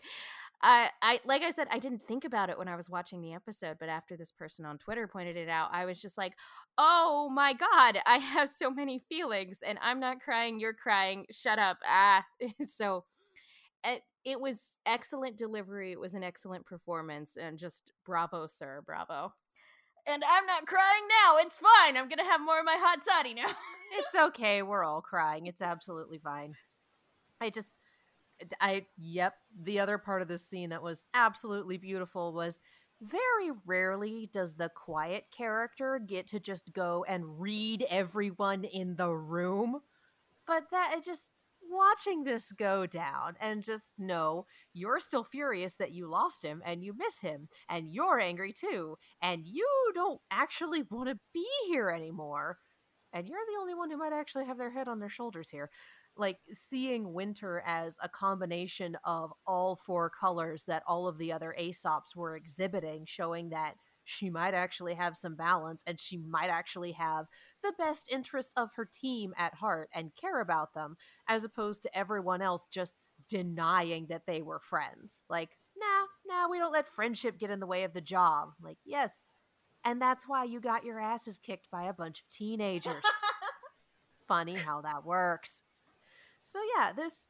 I, 0.65 0.89
I 1.03 1.21
like 1.27 1.43
I 1.43 1.51
said, 1.51 1.69
I 1.71 1.79
didn't 1.79 2.09
think 2.09 2.25
about 2.25 2.49
it 2.49 2.57
when 2.57 2.69
I 2.69 2.77
was 2.77 2.89
watching 2.89 3.21
the 3.21 3.35
episode, 3.35 3.77
but 3.79 3.91
after 3.91 4.17
this 4.17 4.33
person 4.33 4.65
on 4.65 4.79
Twitter 4.79 5.07
pointed 5.07 5.37
it 5.37 5.51
out, 5.51 5.69
I 5.73 5.85
was 5.85 6.01
just 6.01 6.17
like, 6.17 6.33
"Oh 6.79 7.29
my 7.31 7.53
god, 7.53 7.99
I 8.07 8.17
have 8.17 8.49
so 8.49 8.71
many 8.71 8.99
feelings, 9.11 9.59
and 9.65 9.79
I'm 9.83 10.01
not 10.01 10.21
crying, 10.21 10.59
you're 10.59 10.73
crying. 10.73 11.27
Shut 11.31 11.59
up!" 11.59 11.81
Ah, 11.87 12.25
so 12.67 13.05
it, 13.85 14.05
it 14.25 14.41
was 14.41 14.79
excellent 14.87 15.37
delivery. 15.37 15.93
It 15.93 16.01
was 16.01 16.15
an 16.15 16.25
excellent 16.25 16.65
performance, 16.65 17.37
and 17.37 17.59
just 17.59 17.93
bravo, 18.07 18.47
sir, 18.47 18.83
bravo. 18.87 19.35
And 20.07 20.25
I'm 20.27 20.47
not 20.47 20.67
crying 20.67 21.03
now. 21.27 21.37
It's 21.41 21.59
fine. 21.59 21.99
I'm 21.99 22.09
gonna 22.09 22.25
have 22.25 22.41
more 22.41 22.59
of 22.59 22.65
my 22.65 22.79
hot 22.81 23.01
toddy 23.07 23.35
now. 23.35 23.49
it's 23.99 24.15
okay. 24.15 24.63
We're 24.63 24.85
all 24.85 25.03
crying. 25.03 25.47
It's 25.47 25.61
absolutely 25.63 26.19
fine. 26.19 26.55
I 27.39 27.51
just 27.51 27.75
I 28.61 28.87
yep, 28.99 29.35
the 29.63 29.81
other 29.81 29.99
part 29.99 30.23
of 30.23 30.29
the 30.29 30.39
scene 30.39 30.71
that 30.71 30.83
was 30.83 31.05
absolutely 31.15 31.79
beautiful 31.79 32.33
was 32.33 32.61
very 33.01 33.51
rarely 33.67 34.29
does 34.33 34.55
the 34.55 34.71
quiet 34.71 35.27
character 35.37 36.01
get 36.05 36.27
to 36.29 36.41
just 36.41 36.73
go 36.73 37.05
and 37.07 37.41
read 37.41 37.85
everyone 37.91 38.65
in 38.65 38.97
the 38.97 39.11
room. 39.11 39.81
But 40.47 40.71
that 40.71 41.01
just 41.05 41.31
watching 41.71 42.25
this 42.25 42.53
go 42.53 42.87
down 42.87 43.37
and 43.41 43.63
just 43.63 43.95
know 43.99 44.47
you're 44.73 45.01
still 45.01 45.25
furious 45.25 45.75
that 45.75 45.93
you 45.93 46.09
lost 46.09 46.45
him 46.45 46.63
and 46.65 46.85
you 46.85 46.95
miss 46.97 47.21
him 47.21 47.49
and 47.69 47.89
you're 47.89 48.21
angry 48.21 48.53
too 48.53 48.97
and 49.23 49.47
you 49.47 49.67
don't 49.95 50.21
actually 50.31 50.83
want 50.91 51.09
to 51.09 51.19
be 51.33 51.47
here 51.67 51.91
anymore 51.91 52.59
and 53.13 53.29
you're 53.29 53.39
the 53.49 53.61
only 53.61 53.75
one 53.75 53.91
who 53.91 53.97
might 53.97 54.13
actually 54.13 54.45
have 54.45 54.59
their 54.59 54.71
head 54.71 54.89
on 54.89 55.01
their 55.01 55.09
shoulders 55.09 55.51
here 55.51 55.71
like 56.17 56.39
seeing 56.53 57.13
winter 57.13 57.63
as 57.67 57.97
a 58.03 58.09
combination 58.09 58.97
of 59.05 59.33
all 59.47 59.77
four 59.77 60.11
colors 60.11 60.65
that 60.65 60.83
all 60.87 61.09
of 61.09 61.19
the 61.19 61.33
other 61.33 61.55
Ace 61.57 61.85
Ops 61.85 62.15
were 62.15 62.37
exhibiting 62.37 63.05
showing 63.07 63.51
that 63.51 63.75
she 64.05 64.29
might 64.31 64.55
actually 64.55 64.95
have 64.95 65.17
some 65.17 65.35
balance 65.35 65.83
and 65.87 65.99
she 65.99 66.19
might 66.19 66.49
actually 66.49 66.93
have 66.93 67.27
the 67.63 67.73
best 67.79 68.11
interests 68.13 68.53
of 68.57 68.69
her 68.77 68.85
team 68.85 69.33
at 69.37 69.55
heart 69.55 69.89
and 69.95 70.15
care 70.15 70.41
about 70.41 70.75
them 70.75 70.97
as 71.27 71.43
opposed 71.43 71.83
to 71.83 71.99
everyone 71.99 72.43
else 72.43 72.67
just 72.71 72.95
denying 73.29 74.07
that 74.09 74.27
they 74.27 74.43
were 74.43 74.61
friends. 74.61 75.23
Like 75.29 75.57
nah 75.77 76.07
nah 76.27 76.49
we 76.49 76.59
don't 76.59 76.73
let 76.73 76.89
friendship 76.89 77.39
get 77.39 77.51
in 77.51 77.61
the 77.61 77.67
way 77.67 77.85
of 77.85 77.95
the 77.95 78.01
job. 78.01 78.51
Like 78.63 78.79
yes. 78.85 79.29
And 79.87 80.01
that's 80.01 80.27
why 80.27 80.45
you 80.45 80.61
got 80.61 80.85
your 80.85 80.99
asses 80.99 81.39
kicked 81.39 81.71
by 81.71 81.85
a 81.85 81.93
bunch 81.93 82.21
of 82.21 82.29
teenagers. 82.31 83.05
Funny 84.29 84.55
how 84.55 84.81
that 84.81 85.05
works 85.05 85.63
so 86.45 86.61
yeah, 86.77 86.93
this 86.93 87.27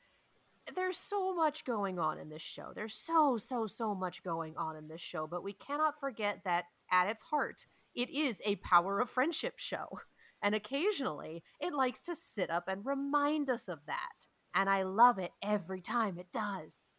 there's 0.75 0.97
so 0.97 1.35
much 1.35 1.65
going 1.65 1.99
on 1.99 2.19
in 2.19 2.29
this 2.29 2.43
show. 2.43 2.73
There's 2.75 2.95
so 2.95 3.37
so 3.37 3.67
so 3.67 3.95
much 3.95 4.23
going 4.23 4.57
on 4.57 4.77
in 4.77 4.89
this 4.89 5.01
show, 5.01 5.27
but 5.27 5.45
we 5.45 5.53
cannot 5.53 6.01
forget 6.01 6.41
that 6.45 6.65
at 6.91 7.09
its 7.09 7.23
heart, 7.23 7.67
it 7.95 8.11
is 8.11 8.41
a 8.45 8.57
power 8.57 9.01
of 9.01 9.11
friendship 9.11 9.59
show. 9.59 9.87
And 10.43 10.55
occasionally, 10.55 11.43
it 11.59 11.73
likes 11.73 12.03
to 12.03 12.15
sit 12.15 12.51
up 12.51 12.65
and 12.69 12.85
remind 12.85 13.49
us 13.49 13.67
of 13.67 13.79
that. 13.87 14.27
And 14.55 14.69
I 14.69 14.83
love 14.83 15.19
it 15.19 15.31
every 15.43 15.81
time 15.81 16.19
it 16.19 16.31
does. 16.31 16.91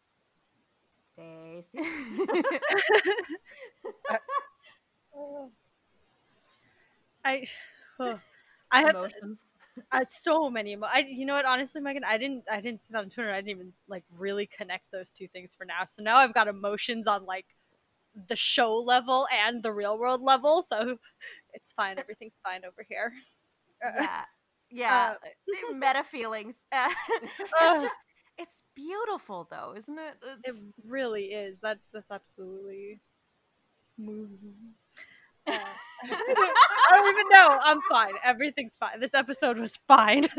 Stacy. 1.12 1.78
I 7.24 7.44
oh, 8.00 8.18
I 8.72 8.80
have 8.80 8.96
Emotions. 8.96 9.44
Uh, 9.92 10.04
so 10.08 10.50
many. 10.50 10.72
Emo- 10.72 10.86
I, 10.86 11.06
you 11.08 11.26
know 11.26 11.34
what? 11.34 11.44
Honestly, 11.44 11.80
Megan, 11.80 12.04
I 12.04 12.18
didn't, 12.18 12.44
I 12.50 12.60
didn't 12.60 12.80
see 12.80 12.88
that 12.90 13.02
on 13.02 13.10
Twitter. 13.10 13.30
I 13.30 13.36
didn't 13.36 13.50
even 13.50 13.72
like 13.88 14.04
really 14.16 14.46
connect 14.46 14.90
those 14.92 15.10
two 15.10 15.28
things 15.28 15.52
for 15.56 15.64
now. 15.64 15.84
So 15.84 16.02
now 16.02 16.16
I've 16.16 16.34
got 16.34 16.48
emotions 16.48 17.06
on 17.06 17.24
like 17.24 17.46
the 18.28 18.36
show 18.36 18.76
level 18.78 19.26
and 19.34 19.62
the 19.62 19.72
real 19.72 19.98
world 19.98 20.22
level. 20.22 20.62
So 20.68 20.98
it's 21.52 21.72
fine. 21.72 21.98
Everything's 21.98 22.38
fine 22.42 22.64
over 22.64 22.84
here. 22.88 23.12
yeah, 23.82 24.24
yeah, 24.70 25.14
uh, 25.22 25.74
meta 25.74 26.04
feelings. 26.04 26.64
Uh, 26.72 26.88
it's 27.60 27.82
just, 27.82 28.06
it's 28.38 28.62
beautiful 28.74 29.46
though, 29.50 29.74
isn't 29.76 29.98
it? 29.98 30.14
It's... 30.44 30.62
It 30.62 30.74
really 30.86 31.26
is. 31.26 31.58
That's 31.60 31.86
that's 31.92 32.10
absolutely 32.10 33.00
moving. 33.98 34.74
I 35.48 36.88
don't 36.90 37.08
even 37.08 37.28
know. 37.30 37.58
I'm 37.62 37.80
fine. 37.82 38.14
Everything's 38.24 38.76
fine. 38.78 39.00
This 39.00 39.14
episode 39.14 39.58
was 39.58 39.78
fine. 39.88 40.28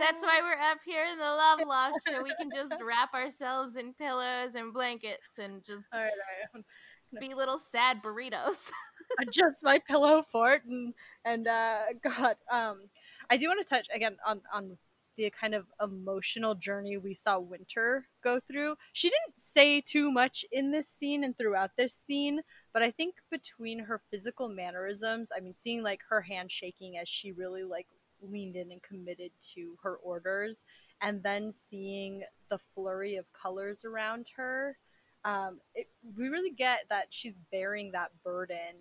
That's 0.00 0.22
why 0.22 0.40
we're 0.42 0.70
up 0.70 0.78
here 0.84 1.04
in 1.04 1.18
the 1.18 1.24
love 1.24 1.60
loft, 1.66 2.02
so 2.08 2.22
we 2.22 2.32
can 2.40 2.48
just 2.54 2.72
wrap 2.82 3.12
ourselves 3.12 3.76
in 3.76 3.92
pillows 3.92 4.54
and 4.54 4.72
blankets 4.72 5.38
and 5.38 5.62
just 5.62 5.88
all 5.92 6.00
right, 6.00 6.10
all 6.54 6.60
right. 6.60 6.64
be 7.20 7.34
little 7.34 7.58
sad 7.58 8.02
burritos. 8.02 8.70
Adjust 9.20 9.62
my 9.62 9.78
pillow 9.78 10.24
fort 10.32 10.62
and 10.64 10.94
and 11.24 11.46
uh, 11.46 11.80
God, 12.02 12.36
um, 12.50 12.88
I 13.28 13.36
do 13.36 13.48
want 13.48 13.60
to 13.60 13.68
touch 13.68 13.88
again 13.94 14.16
on 14.26 14.40
on 14.54 14.78
the 15.16 15.30
kind 15.38 15.54
of 15.54 15.66
emotional 15.82 16.54
journey 16.54 16.96
we 16.96 17.12
saw 17.12 17.38
Winter 17.38 18.06
go 18.24 18.40
through. 18.40 18.76
She 18.94 19.08
didn't 19.08 19.38
say 19.38 19.82
too 19.82 20.10
much 20.10 20.46
in 20.50 20.72
this 20.72 20.88
scene 20.88 21.24
and 21.24 21.36
throughout 21.36 21.72
this 21.76 21.98
scene, 22.06 22.40
but 22.72 22.82
I 22.82 22.90
think 22.90 23.14
between 23.30 23.80
her 23.80 24.00
physical 24.10 24.48
mannerisms, 24.48 25.30
I 25.36 25.40
mean, 25.40 25.54
seeing 25.54 25.82
like 25.82 26.00
her 26.08 26.20
hand 26.20 26.50
shaking 26.50 26.98
as 26.98 27.08
she 27.08 27.32
really 27.32 27.64
like 27.64 27.86
leaned 28.22 28.56
in 28.56 28.70
and 28.70 28.82
committed 28.82 29.32
to 29.54 29.76
her 29.82 29.96
orders, 29.96 30.62
and 31.02 31.22
then 31.22 31.52
seeing 31.52 32.22
the 32.50 32.58
flurry 32.74 33.16
of 33.16 33.24
colors 33.32 33.84
around 33.84 34.26
her, 34.36 34.76
um, 35.24 35.60
it, 35.74 35.88
we 36.16 36.28
really 36.28 36.50
get 36.50 36.80
that 36.90 37.06
she's 37.10 37.34
bearing 37.50 37.92
that 37.92 38.10
burden 38.24 38.76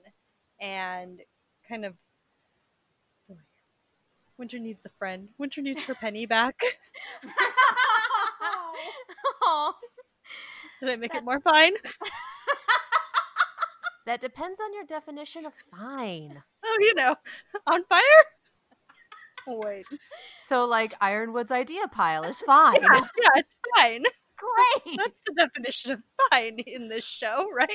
and 0.60 1.21
kind 1.67 1.86
of 1.86 1.93
Winter 4.38 4.58
needs 4.58 4.86
a 4.86 4.89
friend. 4.97 5.28
Winter 5.38 5.62
needs 5.62 5.84
her 5.84 5.93
penny 5.93 6.25
back. 6.25 6.58
oh. 9.43 9.73
Did 10.80 10.89
I 10.89 10.95
make 10.95 11.13
it 11.13 11.25
more 11.25 11.41
fine? 11.41 11.73
that 14.05 14.21
depends 14.21 14.59
on 14.59 14.73
your 14.73 14.85
definition 14.85 15.45
of 15.45 15.53
fine. 15.71 16.43
Oh, 16.62 16.77
you 16.81 16.93
know, 16.93 17.15
on 17.65 17.83
fire? 17.85 18.01
Oh, 19.47 19.62
wait. 19.63 19.85
So, 20.38 20.65
like, 20.65 20.93
Ironwood's 21.01 21.51
idea 21.51 21.88
pile 21.88 22.23
is 22.23 22.41
fine. 22.45 22.81
Yeah, 22.81 22.99
yeah, 22.99 23.29
it's 23.38 23.55
fine. 23.75 24.03
Great. 24.38 24.97
That's 24.97 25.19
the 25.25 25.33
definition 25.35 25.91
of 25.93 25.99
fine 26.29 26.59
in 26.67 26.89
this 26.89 27.05
show, 27.05 27.47
right? 27.55 27.69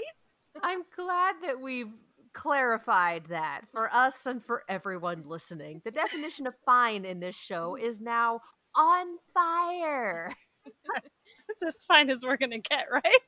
I'm 0.62 0.82
glad 0.94 1.36
that 1.42 1.60
we've 1.60 1.90
clarified 2.34 3.26
that 3.30 3.62
for 3.72 3.88
us 3.92 4.26
and 4.26 4.44
for 4.44 4.64
everyone 4.68 5.24
listening. 5.26 5.80
The 5.84 5.90
definition 5.90 6.46
of 6.46 6.54
fine 6.66 7.04
in 7.04 7.20
this 7.20 7.36
show 7.36 7.76
mm-hmm. 7.76 7.86
is 7.86 8.00
now 8.00 8.40
on 8.74 9.06
fire. 9.32 10.34
it's 10.66 11.62
as 11.66 11.74
fine 11.88 12.10
as 12.10 12.18
we're 12.22 12.36
gonna 12.36 12.58
get, 12.58 12.86
right? 12.92 13.20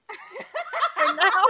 for 0.96 1.14
now. 1.14 1.44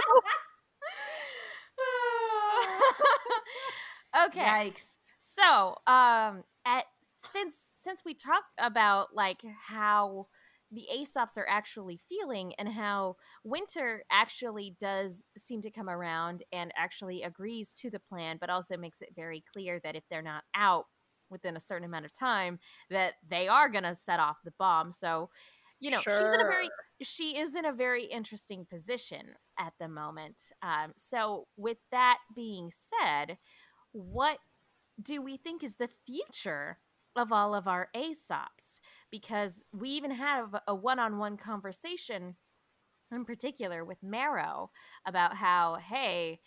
okay. 4.27 4.41
Yikes. 4.41 4.87
So, 5.17 5.75
um, 5.87 6.43
at 6.65 6.85
since 7.17 7.55
since 7.79 8.03
we 8.05 8.13
talked 8.13 8.53
about 8.59 9.09
like 9.13 9.41
how 9.67 10.27
the 10.71 10.85
Ace 10.91 11.15
Ops 11.15 11.37
are 11.37 11.47
actually 11.47 11.99
feeling 12.09 12.53
and 12.59 12.67
how 12.67 13.15
Winter 13.43 14.03
actually 14.11 14.75
does 14.79 15.23
seem 15.37 15.61
to 15.61 15.71
come 15.71 15.89
around 15.89 16.43
and 16.51 16.73
actually 16.75 17.23
agrees 17.23 17.73
to 17.75 17.89
the 17.89 17.99
plan, 17.99 18.37
but 18.39 18.49
also 18.49 18.75
makes 18.75 19.01
it 19.01 19.09
very 19.15 19.43
clear 19.53 19.79
that 19.83 19.95
if 19.95 20.03
they're 20.09 20.21
not 20.21 20.43
out 20.55 20.85
within 21.29 21.55
a 21.57 21.61
certain 21.61 21.85
amount 21.85 22.05
of 22.05 22.13
time, 22.13 22.59
that 22.89 23.13
they 23.27 23.47
are 23.47 23.69
going 23.69 23.83
to 23.83 23.95
set 23.95 24.19
off 24.19 24.37
the 24.43 24.53
bomb. 24.59 24.91
So, 24.91 25.29
you 25.79 25.91
know, 25.91 25.99
sure. 25.99 26.13
she's 26.13 26.21
in 26.21 26.41
a 26.41 26.45
very 26.45 26.69
she 27.01 27.37
is 27.37 27.55
in 27.55 27.65
a 27.65 27.73
very 27.73 28.05
interesting 28.05 28.65
position 28.65 29.33
at 29.59 29.73
the 29.79 29.87
moment. 29.87 30.51
Um, 30.61 30.93
so, 30.95 31.47
with 31.55 31.77
that 31.91 32.17
being 32.35 32.71
said, 32.71 33.37
what 33.91 34.39
do 35.01 35.21
we 35.21 35.37
think 35.37 35.63
is 35.63 35.75
the 35.75 35.89
future 36.05 36.79
of 37.15 37.31
all 37.31 37.53
of 37.53 37.67
our 37.67 37.89
Ace 37.95 38.31
Ops? 38.31 38.79
because 39.11 39.63
we 39.73 39.89
even 39.89 40.11
have 40.11 40.55
a 40.67 40.75
one-on-one 40.75 41.37
conversation 41.37 42.35
in 43.11 43.25
particular 43.25 43.85
with 43.85 44.03
Marrow 44.03 44.69
about 45.05 45.35
how 45.35 45.75
hey 45.75 46.39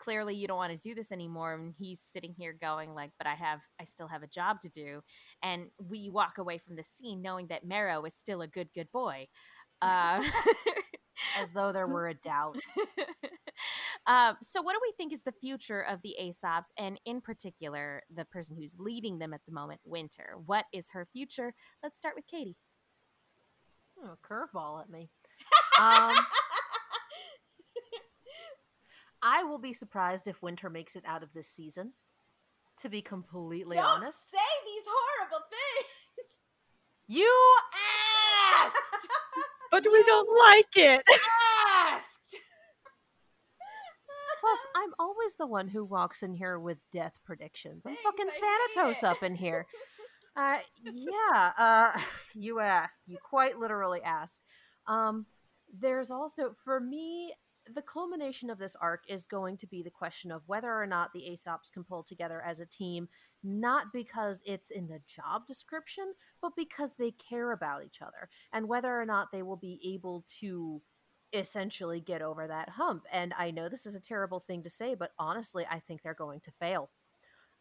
clearly 0.00 0.34
you 0.34 0.48
don't 0.48 0.56
want 0.56 0.72
to 0.72 0.88
do 0.88 0.94
this 0.94 1.12
anymore 1.12 1.54
and 1.54 1.74
he's 1.78 2.00
sitting 2.00 2.34
here 2.36 2.56
going 2.58 2.94
like 2.94 3.10
but 3.18 3.26
i 3.26 3.34
have 3.34 3.60
i 3.80 3.84
still 3.84 4.08
have 4.08 4.22
a 4.22 4.26
job 4.26 4.60
to 4.60 4.68
do 4.68 5.00
and 5.42 5.70
we 5.88 6.08
walk 6.10 6.38
away 6.38 6.58
from 6.58 6.76
the 6.76 6.82
scene 6.84 7.20
knowing 7.20 7.46
that 7.48 7.64
Marrow 7.66 8.04
is 8.04 8.14
still 8.14 8.42
a 8.42 8.48
good 8.48 8.68
good 8.74 8.90
boy 8.92 9.26
uh, 9.82 10.22
As 11.38 11.50
though 11.50 11.70
there 11.72 11.86
were 11.86 12.08
a 12.08 12.14
doubt. 12.14 12.58
um, 14.06 14.36
so 14.42 14.62
what 14.62 14.72
do 14.72 14.78
we 14.82 14.92
think 14.96 15.12
is 15.12 15.22
the 15.22 15.32
future 15.32 15.80
of 15.82 16.00
the 16.02 16.14
Ace 16.18 16.42
Ops 16.44 16.72
and 16.78 16.98
in 17.04 17.20
particular 17.20 18.02
the 18.14 18.24
person 18.24 18.56
who's 18.56 18.76
leading 18.78 19.18
them 19.18 19.34
at 19.34 19.40
the 19.46 19.52
moment 19.52 19.80
winter 19.84 20.36
what 20.46 20.64
is 20.72 20.88
her 20.92 21.06
future 21.12 21.54
let's 21.82 21.98
start 21.98 22.14
with 22.16 22.26
katie 22.26 22.56
Oh, 24.02 24.16
curveball 24.24 24.80
at 24.80 24.88
me. 24.88 25.10
Um, 25.78 26.14
I 29.22 29.44
will 29.44 29.58
be 29.58 29.72
surprised 29.72 30.28
if 30.28 30.42
Winter 30.42 30.70
makes 30.70 30.96
it 30.96 31.04
out 31.06 31.22
of 31.22 31.32
this 31.32 31.48
season. 31.48 31.92
To 32.78 32.88
be 32.88 33.02
completely 33.02 33.76
honest, 33.76 34.30
say 34.30 34.38
these 34.64 34.84
horrible 34.86 35.44
things 35.50 36.30
you 37.06 37.56
asked. 38.64 38.76
But 39.70 39.84
we 39.84 40.02
don't 40.02 40.28
like 40.36 40.66
it. 40.74 41.04
asked 41.76 42.34
Plus, 44.40 44.58
I'm 44.74 44.90
always 44.98 45.34
the 45.34 45.46
one 45.46 45.68
who 45.68 45.84
walks 45.84 46.22
in 46.22 46.34
here 46.34 46.58
with 46.58 46.78
death 46.90 47.18
predictions. 47.24 47.84
I'm 47.86 47.94
Thanks, 47.94 48.02
fucking 48.02 48.26
I 48.28 48.68
Thanatos 48.74 49.04
up 49.04 49.22
in 49.22 49.34
here. 49.34 49.66
Uh, 50.36 50.58
yeah, 50.84 51.50
uh, 51.58 51.90
you 52.34 52.60
asked. 52.60 53.00
You 53.06 53.18
quite 53.20 53.58
literally 53.58 54.00
asked. 54.00 54.36
Um, 54.86 55.26
there's 55.76 56.12
also, 56.12 56.54
for 56.64 56.78
me, 56.78 57.34
the 57.74 57.82
culmination 57.82 58.50
of 58.50 58.58
this 58.58 58.76
arc 58.76 59.04
is 59.08 59.26
going 59.26 59.56
to 59.58 59.66
be 59.66 59.82
the 59.82 59.90
question 59.90 60.30
of 60.30 60.42
whether 60.46 60.72
or 60.72 60.86
not 60.86 61.12
the 61.12 61.26
Ace 61.26 61.46
Ops 61.46 61.70
can 61.70 61.84
pull 61.84 62.02
together 62.02 62.42
as 62.46 62.60
a 62.60 62.66
team, 62.66 63.08
not 63.42 63.92
because 63.92 64.42
it's 64.46 64.70
in 64.70 64.88
the 64.88 65.00
job 65.06 65.46
description, 65.46 66.12
but 66.42 66.56
because 66.56 66.94
they 66.96 67.12
care 67.12 67.52
about 67.52 67.84
each 67.84 68.02
other, 68.02 68.28
and 68.52 68.68
whether 68.68 69.00
or 69.00 69.06
not 69.06 69.32
they 69.32 69.42
will 69.42 69.56
be 69.56 69.80
able 69.84 70.24
to 70.40 70.80
essentially 71.32 72.00
get 72.00 72.22
over 72.22 72.46
that 72.46 72.68
hump. 72.68 73.04
And 73.12 73.32
I 73.38 73.50
know 73.50 73.68
this 73.68 73.86
is 73.86 73.94
a 73.94 74.00
terrible 74.00 74.40
thing 74.40 74.62
to 74.64 74.70
say, 74.70 74.94
but 74.94 75.12
honestly, 75.18 75.64
I 75.70 75.78
think 75.78 76.02
they're 76.02 76.14
going 76.14 76.40
to 76.40 76.50
fail. 76.50 76.90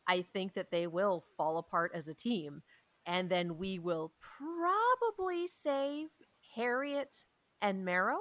I 0.07 0.21
think 0.21 0.55
that 0.55 0.71
they 0.71 0.87
will 0.87 1.23
fall 1.37 1.57
apart 1.57 1.91
as 1.93 2.07
a 2.07 2.13
team, 2.15 2.63
and 3.05 3.29
then 3.29 3.57
we 3.57 3.77
will 3.79 4.13
probably 4.19 5.47
save 5.47 6.07
Harriet 6.55 7.25
and 7.61 7.85
Marrow. 7.85 8.17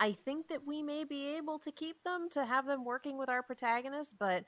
I 0.00 0.12
think 0.12 0.48
that 0.48 0.66
we 0.66 0.82
may 0.82 1.04
be 1.04 1.36
able 1.36 1.58
to 1.60 1.72
keep 1.72 2.02
them 2.04 2.28
to 2.30 2.44
have 2.44 2.66
them 2.66 2.84
working 2.84 3.18
with 3.18 3.28
our 3.28 3.42
protagonists, 3.42 4.14
but 4.18 4.44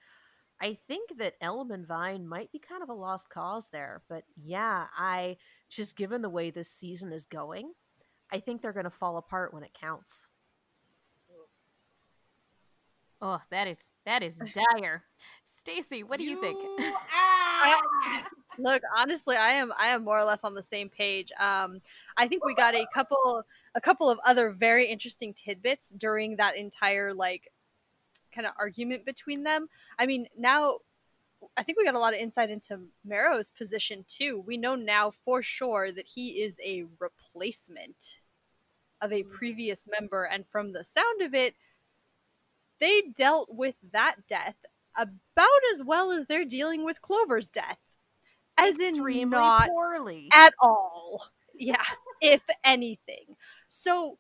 I 0.61 0.79
think 0.87 1.19
that 1.19 1.35
Elm 1.41 1.71
and 1.71 1.87
Vine 1.87 2.29
might 2.29 2.53
be 2.53 2.59
kind 2.59 2.83
of 2.83 2.89
a 2.89 2.95
lost 2.95 3.31
cause 3.31 3.69
there. 3.69 4.03
But 4.09 4.25
yeah, 4.37 4.87
I 4.97 5.39
just 5.71 5.97
given 5.97 6.23
the 6.23 6.29
way 6.29 6.51
this 6.51 6.71
season 6.71 7.13
is 7.13 7.27
going, 7.27 7.73
I 8.31 8.41
think 8.41 8.61
they're 8.61 8.73
going 8.73 8.85
to 8.85 8.91
fall 8.91 9.17
apart 9.17 9.53
when 9.55 9.63
it 9.63 9.75
counts. 9.75 10.29
oh 13.23 13.41
that 13.51 13.67
is 13.67 13.93
that 14.07 14.23
is 14.23 14.41
dire 14.55 15.05
stacy 15.45 16.03
what 16.03 16.19
do 16.19 16.25
you, 16.25 16.41
think 16.41 16.59
Look, 18.59 18.83
honestly, 18.97 19.37
I 19.37 19.53
am 19.53 19.73
I 19.79 19.89
am 19.89 20.05
more 20.05 20.19
or 20.19 20.25
less 20.25 20.45
on 20.45 20.55
the 20.55 20.63
same 20.63 20.89
page. 20.89 21.31
Um, 21.39 21.81
I 22.17 22.27
think 22.29 22.45
we 22.45 22.55
got 22.55 22.75
a 22.75 22.87
couple 22.93 23.43
a 23.75 23.81
couple 23.81 24.11
of 24.11 24.19
other 24.27 24.51
very 24.51 24.87
interesting 24.87 25.35
tidbits 25.35 25.91
during 25.91 26.37
that 26.37 26.57
entire 26.57 27.13
like 27.15 27.53
kind 28.35 28.47
of 28.47 28.53
argument 28.59 29.05
between 29.05 29.43
them. 29.43 29.69
I 29.99 30.07
mean, 30.07 30.27
now 30.37 30.79
I 31.57 31.63
think 31.63 31.79
we 31.79 31.85
got 31.85 31.95
a 31.95 31.99
lot 31.99 32.15
of 32.15 32.21
insight 32.21 32.51
into 32.51 32.81
Marrow's 33.05 33.51
position 33.51 34.05
too. 34.09 34.43
We 34.47 34.57
know 34.57 34.75
now 34.75 35.13
for 35.25 35.43
sure 35.43 35.93
that 35.93 36.07
he 36.07 36.43
is 36.43 36.59
a 36.65 36.85
replacement 36.99 38.19
of 39.01 39.13
a 39.13 39.23
mm-hmm. 39.23 39.33
previous 39.33 39.87
member, 40.01 40.25
and 40.25 40.45
from 40.47 40.73
the 40.73 40.85
sound 40.85 41.23
of 41.23 41.35
it, 41.35 41.55
they 42.81 43.03
dealt 43.15 43.49
with 43.55 43.77
that 43.93 44.17
death 44.29 44.57
about 44.97 45.49
as 45.75 45.83
well 45.85 46.11
as 46.11 46.27
they're 46.27 46.45
dealing 46.45 46.85
with 46.85 47.01
Clover's 47.01 47.51
death. 47.51 47.79
As 48.59 48.79
in 48.79 48.91
Extremely 48.91 49.25
not 49.25 49.69
poorly. 49.69 50.29
at 50.35 50.53
all. 50.61 51.25
Yeah, 51.61 51.85
if 52.23 52.43
anything. 52.65 53.37
So 53.69 54.19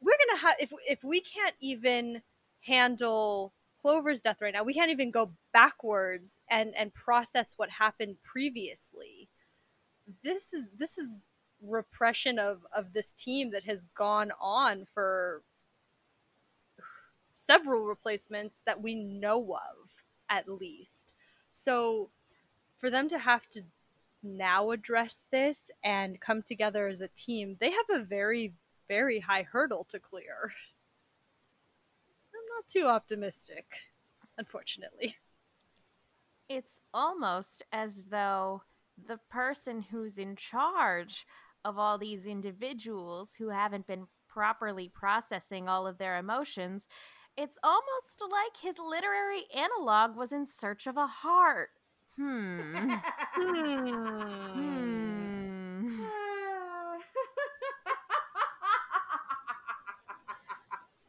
we're 0.00 0.16
gonna 0.28 0.40
have 0.40 0.56
if 0.60 0.72
if 0.88 1.04
we 1.04 1.20
can't 1.20 1.54
even 1.60 2.22
handle 2.62 3.54
Clover's 3.82 4.22
death 4.22 4.40
right 4.40 4.54
now, 4.54 4.64
we 4.64 4.74
can't 4.74 4.90
even 4.90 5.10
go 5.10 5.32
backwards 5.52 6.40
and 6.50 6.74
and 6.76 6.94
process 6.94 7.54
what 7.58 7.70
happened 7.70 8.16
previously. 8.24 9.28
This 10.24 10.52
is 10.52 10.70
this 10.76 10.98
is 10.98 11.28
repression 11.62 12.38
of 12.38 12.66
of 12.74 12.92
this 12.92 13.12
team 13.12 13.50
that 13.52 13.64
has 13.64 13.86
gone 13.94 14.32
on 14.40 14.86
for 14.94 15.42
several 17.46 17.86
replacements 17.86 18.62
that 18.66 18.80
we 18.82 18.94
know 18.94 19.54
of 19.54 19.90
at 20.30 20.48
least. 20.48 21.12
So 21.52 22.10
for 22.78 22.90
them 22.90 23.08
to 23.10 23.18
have 23.18 23.48
to 23.50 23.62
now 24.22 24.70
address 24.70 25.24
this 25.30 25.70
and 25.84 26.20
come 26.20 26.42
together 26.42 26.88
as 26.88 27.00
a 27.00 27.08
team, 27.08 27.56
they 27.60 27.70
have 27.70 27.90
a 27.90 28.04
very, 28.04 28.54
very 28.88 29.20
high 29.20 29.42
hurdle 29.42 29.86
to 29.90 29.98
clear. 29.98 30.52
I'm 32.34 32.56
not 32.56 32.68
too 32.68 32.86
optimistic, 32.86 33.66
unfortunately. 34.38 35.16
it's 36.48 36.80
almost 36.92 37.62
as 37.72 38.06
though 38.06 38.62
the 39.06 39.18
person 39.30 39.82
who's 39.82 40.18
in 40.18 40.36
charge 40.36 41.26
of 41.64 41.78
all 41.78 41.98
these 41.98 42.26
individuals 42.26 43.34
who 43.34 43.48
haven't 43.48 43.86
been 43.86 44.06
properly 44.28 44.88
processing 44.88 45.68
all 45.68 45.86
of 45.86 45.98
their 45.98 46.18
emotions 46.18 46.88
it's 47.36 47.58
almost 47.62 48.22
like 48.30 48.58
his 48.62 48.78
literary 48.78 49.44
analog 49.54 50.16
was 50.16 50.32
in 50.32 50.44
search 50.44 50.86
of 50.86 50.96
a 50.96 51.06
heart 51.06 51.70
hmm 52.16 52.90
hmm 54.54 56.00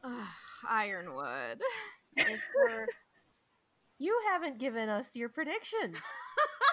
Ugh, 0.04 0.12
ironwood 0.68 1.60
you 3.98 4.18
haven't 4.30 4.58
given 4.58 4.88
us 4.88 5.14
your 5.16 5.28
predictions. 5.28 5.96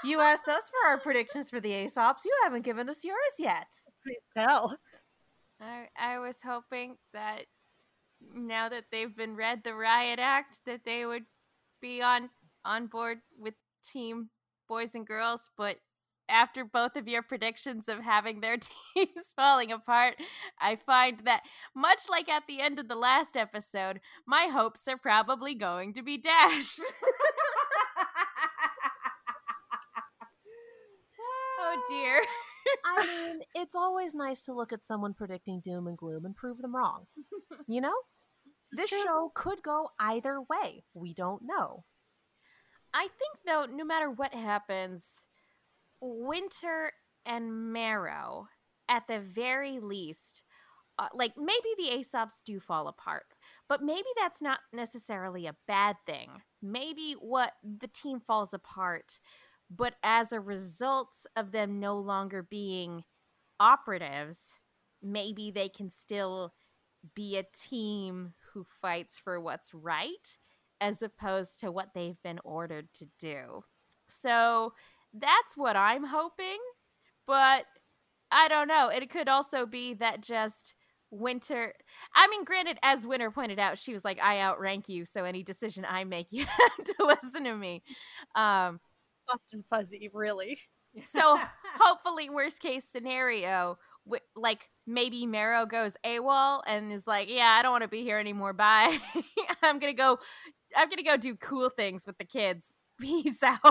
you 0.04 0.20
asked 0.20 0.48
us 0.48 0.70
for 0.70 0.90
our 0.90 1.00
predictions 1.00 1.50
for 1.50 1.60
the 1.60 1.74
Ace 1.74 1.98
Ops. 1.98 2.26
You 2.26 2.34
haven't 2.44 2.64
given 2.64 2.90
us 2.90 3.04
yours 3.04 3.34
yet. 3.40 3.68
Please 4.04 4.18
tell. 4.38 4.78
I, 5.60 5.88
I 6.00 6.20
was 6.20 6.40
hoping 6.44 6.98
that 7.14 7.46
now 8.36 8.70
that 8.70 8.86
they've 8.92 9.16
been 9.16 9.36
read 9.36 9.64
the 9.64 9.74
riot 9.74 10.20
act 10.20 10.60
that 10.66 10.82
they 10.86 11.06
would 11.06 11.26
be 11.82 12.02
on 12.02 12.30
on 12.64 12.86
board 12.88 13.20
with 13.40 13.56
team 13.84 14.30
boys 14.68 14.96
and 14.96 15.08
girls 15.08 15.50
but 15.58 15.78
after 16.30 16.64
both 16.64 16.96
of 16.96 17.08
your 17.08 17.22
predictions 17.22 17.90
of 17.90 18.00
having 18.00 18.40
their 18.40 18.58
teams 18.96 19.34
falling 19.36 19.72
apart 19.72 20.16
i 20.60 20.76
find 20.76 21.22
that 21.26 21.42
much 21.76 22.02
like 22.10 22.30
at 22.30 22.44
the 22.48 22.62
end 22.62 22.80
of 22.80 22.88
the 22.88 22.96
last 22.96 23.36
episode 23.36 24.00
my 24.26 24.48
hopes 24.52 24.88
are 24.88 24.98
probably 24.98 25.54
going 25.56 25.94
to 25.94 26.02
be 26.02 26.18
dashed 26.18 26.80
oh 31.60 31.82
dear 31.90 32.22
I 32.86 33.06
mean, 33.06 33.42
it's 33.56 33.76
always 33.76 34.14
nice 34.14 34.42
to 34.44 34.54
look 34.54 34.72
at 34.72 34.84
someone 34.84 35.14
predicting 35.14 35.62
doom 35.62 35.88
and 35.88 35.98
gloom 35.98 36.26
and 36.26 36.36
prove 36.36 36.60
them 36.60 36.76
wrong. 36.76 37.08
You 37.68 37.82
know? 37.82 37.96
This 38.72 38.90
show 38.90 39.32
could 39.36 39.62
go 39.64 39.90
either 40.00 40.40
way. 40.42 40.84
We 40.94 41.14
don't 41.14 41.42
know. 41.44 41.84
I 42.94 43.04
think 43.04 43.40
though, 43.46 43.66
no 43.74 43.86
matter 43.86 44.10
what 44.10 44.34
happens, 44.34 45.28
Winter 46.02 46.92
and 47.26 47.72
Marrow, 47.72 48.48
at 48.90 49.08
the 49.08 49.20
very 49.20 49.80
least, 49.80 50.44
uh, 51.00 51.08
like 51.14 51.34
maybe 51.38 51.70
the 51.78 51.90
Ace 51.90 52.14
Ops 52.14 52.42
do 52.46 52.60
fall 52.60 52.88
apart, 52.88 53.26
but 53.70 53.82
maybe 53.82 54.08
that's 54.18 54.42
not 54.42 54.60
necessarily 54.74 55.48
a 55.48 55.56
bad 55.68 55.96
thing. 56.06 56.42
Maybe 56.62 57.14
what 57.14 57.54
the 57.64 57.88
team 57.88 58.20
falls 58.20 58.54
apart, 58.54 59.20
but 59.70 59.96
as 60.04 60.32
a 60.32 60.40
result 60.42 61.26
of 61.36 61.52
them 61.52 61.80
no 61.80 61.98
longer 61.98 62.44
being 62.44 63.04
operatives, 63.60 64.58
maybe 65.02 65.52
they 65.52 65.70
can 65.70 65.90
still 65.90 66.54
be 67.16 67.38
a 67.38 67.46
team 67.54 68.34
who 68.54 68.66
fights 68.82 69.18
for 69.18 69.40
what's 69.40 69.74
right 69.74 70.38
as 70.82 71.04
opposed 71.04 71.62
to 71.62 71.72
what 71.72 71.94
they've 71.96 72.22
been 72.24 72.40
ordered 72.46 72.90
to 72.96 73.08
do. 73.20 73.64
So 74.08 74.74
that's 75.14 75.58
what 75.58 75.78
I'm 75.78 76.06
hoping, 76.06 76.60
but 77.28 77.66
I 78.32 78.48
don't 78.48 78.68
know. 78.68 78.90
It 78.90 79.10
could 79.10 79.28
also 79.30 79.66
be 79.66 79.94
that 79.96 80.22
just 80.22 80.76
Winter. 81.14 81.74
I 82.16 82.28
mean, 82.30 82.46
granted, 82.46 82.80
as 82.84 83.06
Winter 83.06 83.32
pointed 83.32 83.60
out, 83.60 83.78
she 83.78 83.94
was 83.94 84.06
like, 84.06 84.20
"I 84.22 84.40
outrank 84.40 84.88
you, 84.88 85.04
so 85.06 85.26
any 85.26 85.44
decision 85.44 85.86
I 85.88 86.06
make, 86.06 86.32
you 86.32 86.46
have 86.78 86.86
to 86.86 87.06
listen 87.06 87.44
to 87.44 87.56
me." 87.56 87.84
Um, 88.36 88.80
Soft 89.30 89.44
and 89.54 89.64
fuzzy, 89.70 90.10
really. 90.14 90.58
so 91.06 91.38
hopefully, 91.80 92.30
worst 92.30 92.62
case 92.62 92.86
scenario, 92.86 93.78
like 94.36 94.70
maybe 94.88 95.26
Marrow 95.26 95.66
goes 95.66 95.96
AWOL 96.06 96.62
and 96.66 96.94
is 96.94 97.08
like, 97.08 97.30
"Yeah, 97.30 97.58
I 97.60 97.62
don't 97.62 97.72
want 97.72 97.84
to 97.84 97.90
be 97.90 98.04
here 98.04 98.18
anymore. 98.18 98.54
Bye. 98.54 98.98
I'm 99.64 99.80
gonna 99.80 99.94
go. 99.94 100.20
I'm 100.76 100.90
gonna 100.90 101.04
go 101.04 101.18
do 101.18 101.36
cool 101.36 101.70
things 101.70 102.06
with 102.06 102.18
the 102.18 102.26
kids. 102.26 102.74
Peace 103.02 103.42
out." 103.44 103.62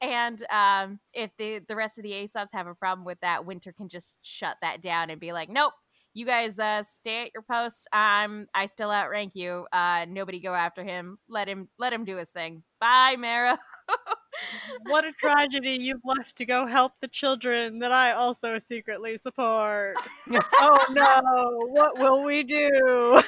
and 0.00 0.42
um, 0.50 1.00
if 1.12 1.30
the 1.38 1.60
the 1.68 1.76
rest 1.76 1.98
of 1.98 2.04
the 2.04 2.12
Ace 2.12 2.34
Ops 2.34 2.52
have 2.52 2.66
a 2.66 2.74
problem 2.74 3.04
with 3.04 3.20
that, 3.20 3.44
Winter 3.44 3.72
can 3.72 3.88
just 3.88 4.18
shut 4.22 4.56
that 4.62 4.80
down 4.82 5.10
and 5.10 5.20
be 5.20 5.32
like, 5.32 5.48
"Nope." 5.48 5.74
You 6.14 6.26
guys 6.26 6.58
uh, 6.58 6.82
stay 6.82 7.22
at 7.22 7.30
your 7.32 7.42
posts. 7.42 7.86
I'm 7.90 8.46
I 8.54 8.66
still 8.66 8.90
outrank 8.90 9.34
you. 9.34 9.66
Uh, 9.72 10.04
nobody 10.06 10.40
go 10.40 10.54
after 10.54 10.84
him. 10.84 11.18
Let 11.28 11.48
him 11.48 11.68
let 11.78 11.92
him 11.92 12.04
do 12.04 12.16
his 12.16 12.30
thing. 12.30 12.64
Bye, 12.80 13.16
Marrow. 13.18 13.56
what 14.86 15.04
a 15.04 15.12
tragedy 15.12 15.72
you've 15.72 16.04
left 16.04 16.36
to 16.36 16.44
go 16.44 16.66
help 16.66 16.92
the 17.00 17.08
children 17.08 17.78
that 17.80 17.92
I 17.92 18.12
also 18.12 18.58
secretly 18.58 19.16
support. 19.16 19.96
oh 20.58 20.86
no, 20.90 21.66
what 21.68 21.98
will 21.98 22.22
we 22.22 22.42
do? 22.42 23.22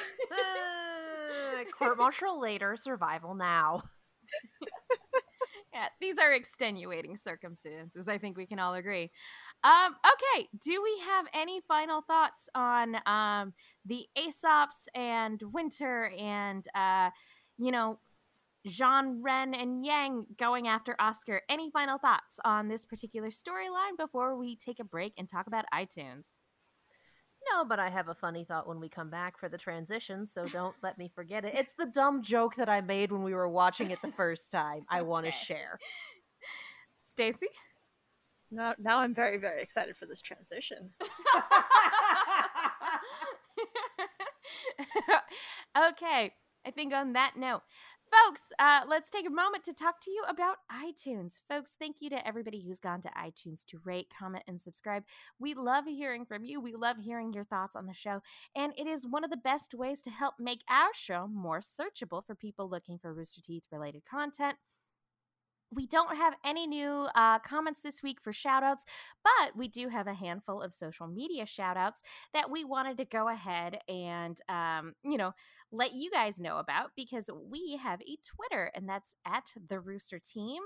Court 1.77 1.97
martial 1.97 2.39
later, 2.39 2.75
survival 2.77 3.35
now. 3.35 3.81
yeah, 5.73 5.87
these 5.99 6.17
are 6.17 6.33
extenuating 6.33 7.17
circumstances. 7.17 8.07
I 8.07 8.17
think 8.17 8.37
we 8.37 8.45
can 8.45 8.59
all 8.59 8.73
agree. 8.73 9.11
Um, 9.63 9.95
okay, 10.05 10.47
do 10.63 10.81
we 10.81 11.01
have 11.05 11.25
any 11.33 11.61
final 11.67 12.01
thoughts 12.01 12.49
on 12.55 12.97
um, 13.05 13.53
the 13.85 14.05
Ace 14.15 14.43
Ops 14.43 14.87
and 14.93 15.41
Winter 15.51 16.11
and 16.17 16.65
uh, 16.75 17.09
you 17.57 17.71
know 17.71 17.99
Jaune, 18.65 19.21
Ren, 19.21 19.53
and 19.53 19.85
Yang 19.85 20.25
going 20.37 20.67
after 20.67 20.95
Oscar? 20.99 21.41
Any 21.49 21.69
final 21.71 21.97
thoughts 21.97 22.39
on 22.45 22.67
this 22.67 22.85
particular 22.85 23.29
storyline 23.29 23.97
before 23.97 24.37
we 24.37 24.55
take 24.55 24.79
a 24.79 24.83
break 24.83 25.13
and 25.17 25.27
talk 25.27 25.47
about 25.47 25.65
iTunes? 25.73 26.33
No, 27.51 27.63
but 27.65 27.79
I 27.79 27.89
have 27.89 28.07
a 28.07 28.15
funny 28.15 28.43
thought 28.43 28.67
when 28.67 28.79
we 28.79 28.89
come 28.89 29.09
back 29.09 29.37
for 29.37 29.49
the 29.49 29.57
transition, 29.57 30.25
so 30.25 30.47
don't 30.47 30.75
let 30.81 30.97
me 30.97 31.09
forget 31.13 31.45
it. 31.45 31.53
It's 31.53 31.73
the 31.77 31.85
dumb 31.85 32.21
joke 32.21 32.55
that 32.55 32.69
I 32.69 32.81
made 32.81 33.11
when 33.11 33.23
we 33.23 33.33
were 33.33 33.49
watching 33.49 33.91
it 33.91 34.01
the 34.01 34.11
first 34.17 34.51
time. 34.51 34.85
I 34.89 35.01
want 35.03 35.25
to 35.25 35.31
share. 35.31 35.77
Stacy? 37.03 37.47
Now, 38.51 38.73
now 38.79 38.99
I'm 38.99 39.13
very, 39.13 39.37
very 39.37 39.61
excited 39.61 39.95
for 39.97 40.05
this 40.05 40.21
transition. 40.21 40.89
okay, 45.91 46.31
I 46.65 46.71
think 46.71 46.93
on 46.93 47.13
that 47.13 47.33
note, 47.37 47.61
folks, 48.23 48.51
uh, 48.59 48.81
let's 48.87 49.09
take 49.09 49.27
a 49.27 49.31
moment 49.31 49.63
to 49.63 49.73
talk 49.73 49.99
to 50.01 50.11
you 50.11 50.23
about 50.27 50.57
iTunes. 50.71 51.35
Folks, 51.49 51.75
thank 51.77 51.97
you 51.99 52.09
to 52.09 52.27
everybody 52.27 52.61
who's 52.61 52.79
gone 52.79 53.01
to 53.01 53.09
iTunes 53.09 53.65
to 53.65 53.79
rate, 53.83 54.07
comment, 54.17 54.43
and 54.47 54.59
subscribe. 54.59 55.03
We 55.39 55.53
love 55.53 55.85
hearing 55.85 56.25
from 56.25 56.45
you. 56.45 56.61
We 56.61 56.75
love 56.75 56.97
hearing 56.97 57.33
your 57.33 57.45
thoughts 57.45 57.75
on 57.75 57.85
the 57.85 57.93
show. 57.93 58.21
And 58.55 58.73
it 58.77 58.87
is 58.87 59.07
one 59.07 59.23
of 59.23 59.31
the 59.31 59.37
best 59.37 59.73
ways 59.73 60.01
to 60.03 60.09
help 60.09 60.35
make 60.39 60.61
our 60.69 60.89
show 60.93 61.27
more 61.27 61.59
searchable 61.59 62.25
for 62.25 62.35
people 62.35 62.69
looking 62.69 62.97
for 62.99 63.13
Rooster 63.13 63.41
Teeth 63.41 63.65
related 63.71 64.03
content. 64.09 64.57
We 65.75 65.85
don't 65.85 66.15
have 66.15 66.35
any 66.45 66.65
new 66.67 67.07
uh, 67.15 67.39
comments 67.39 67.81
this 67.81 68.01
week 68.01 68.21
for 68.21 68.31
shoutouts, 68.31 68.83
but 69.23 69.55
we 69.55 69.67
do 69.67 69.89
have 69.89 70.07
a 70.07 70.13
handful 70.13 70.61
of 70.61 70.73
social 70.73 71.07
media 71.07 71.43
shoutouts 71.43 72.01
that 72.33 72.49
we 72.49 72.63
wanted 72.63 72.97
to 72.97 73.05
go 73.05 73.27
ahead 73.27 73.79
and, 73.89 74.39
um, 74.47 74.93
you 75.03 75.17
know, 75.17 75.33
let 75.71 75.93
you 75.93 76.09
guys 76.09 76.39
know 76.39 76.57
about 76.57 76.91
because 76.95 77.29
we 77.49 77.77
have 77.83 78.01
a 78.01 78.17
Twitter 78.25 78.71
and 78.73 78.87
that's 78.87 79.15
at 79.27 79.51
the 79.67 79.79
Rooster 79.79 80.19
Team. 80.19 80.63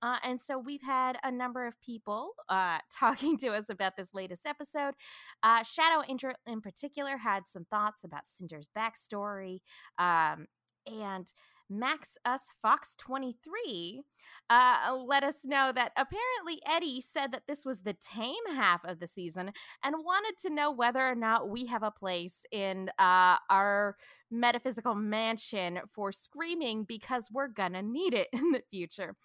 Uh, 0.00 0.18
and 0.22 0.40
so 0.40 0.58
we've 0.58 0.82
had 0.82 1.18
a 1.24 1.30
number 1.32 1.66
of 1.66 1.80
people 1.80 2.32
uh, 2.48 2.78
talking 2.92 3.36
to 3.38 3.48
us 3.48 3.68
about 3.68 3.96
this 3.96 4.14
latest 4.14 4.46
episode. 4.46 4.94
Uh, 5.42 5.62
Shadow 5.64 6.04
Angel 6.08 6.32
in 6.46 6.60
particular 6.60 7.16
had 7.16 7.48
some 7.48 7.64
thoughts 7.64 8.04
about 8.04 8.26
Cinder's 8.26 8.68
backstory. 8.76 9.60
Um, 9.98 10.46
and 10.86 11.32
Max 11.78 12.18
Us 12.24 12.50
Fox 12.60 12.94
23 12.96 14.02
uh, 14.50 14.94
let 15.06 15.24
us 15.24 15.44
know 15.44 15.72
that 15.74 15.92
apparently 15.96 16.60
Eddie 16.66 17.00
said 17.00 17.32
that 17.32 17.44
this 17.48 17.64
was 17.64 17.80
the 17.80 17.94
tame 17.94 18.34
half 18.54 18.84
of 18.84 19.00
the 19.00 19.06
season 19.06 19.50
and 19.82 19.94
wanted 20.04 20.36
to 20.38 20.54
know 20.54 20.70
whether 20.70 21.00
or 21.00 21.14
not 21.14 21.48
we 21.48 21.66
have 21.66 21.82
a 21.82 21.90
place 21.90 22.44
in 22.52 22.90
uh, 22.98 23.36
our 23.48 23.96
metaphysical 24.30 24.94
mansion 24.94 25.80
for 25.94 26.12
screaming 26.12 26.84
because 26.84 27.28
we're 27.32 27.48
gonna 27.48 27.82
need 27.82 28.14
it 28.14 28.28
in 28.32 28.52
the 28.52 28.62
future. 28.70 29.16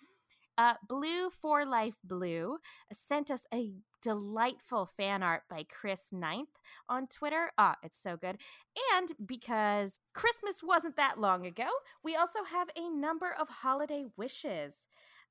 Uh, 0.58 0.74
Blue 0.88 1.30
for 1.30 1.66
Life 1.66 1.98
Blue 2.04 2.58
sent 2.92 3.30
us 3.30 3.46
a 3.54 3.74
delightful 4.02 4.86
fan 4.86 5.22
art 5.22 5.44
by 5.50 5.64
Chris 5.70 6.10
Ninth 6.12 6.50
on 6.90 7.08
Twitter. 7.08 7.52
Ah, 7.58 7.76
it's 7.84 8.02
so 8.02 8.18
good. 8.18 8.38
And 8.94 9.12
because 9.26 10.00
Christmas 10.14 10.64
wasn't 10.64 10.96
that 10.98 11.20
long 11.20 11.46
ago, 11.46 11.68
we 12.04 12.16
also 12.16 12.44
have 12.44 12.70
a 12.76 12.90
number 12.90 13.32
of 13.32 13.50
holiday 13.50 14.06
wishes. 14.18 14.88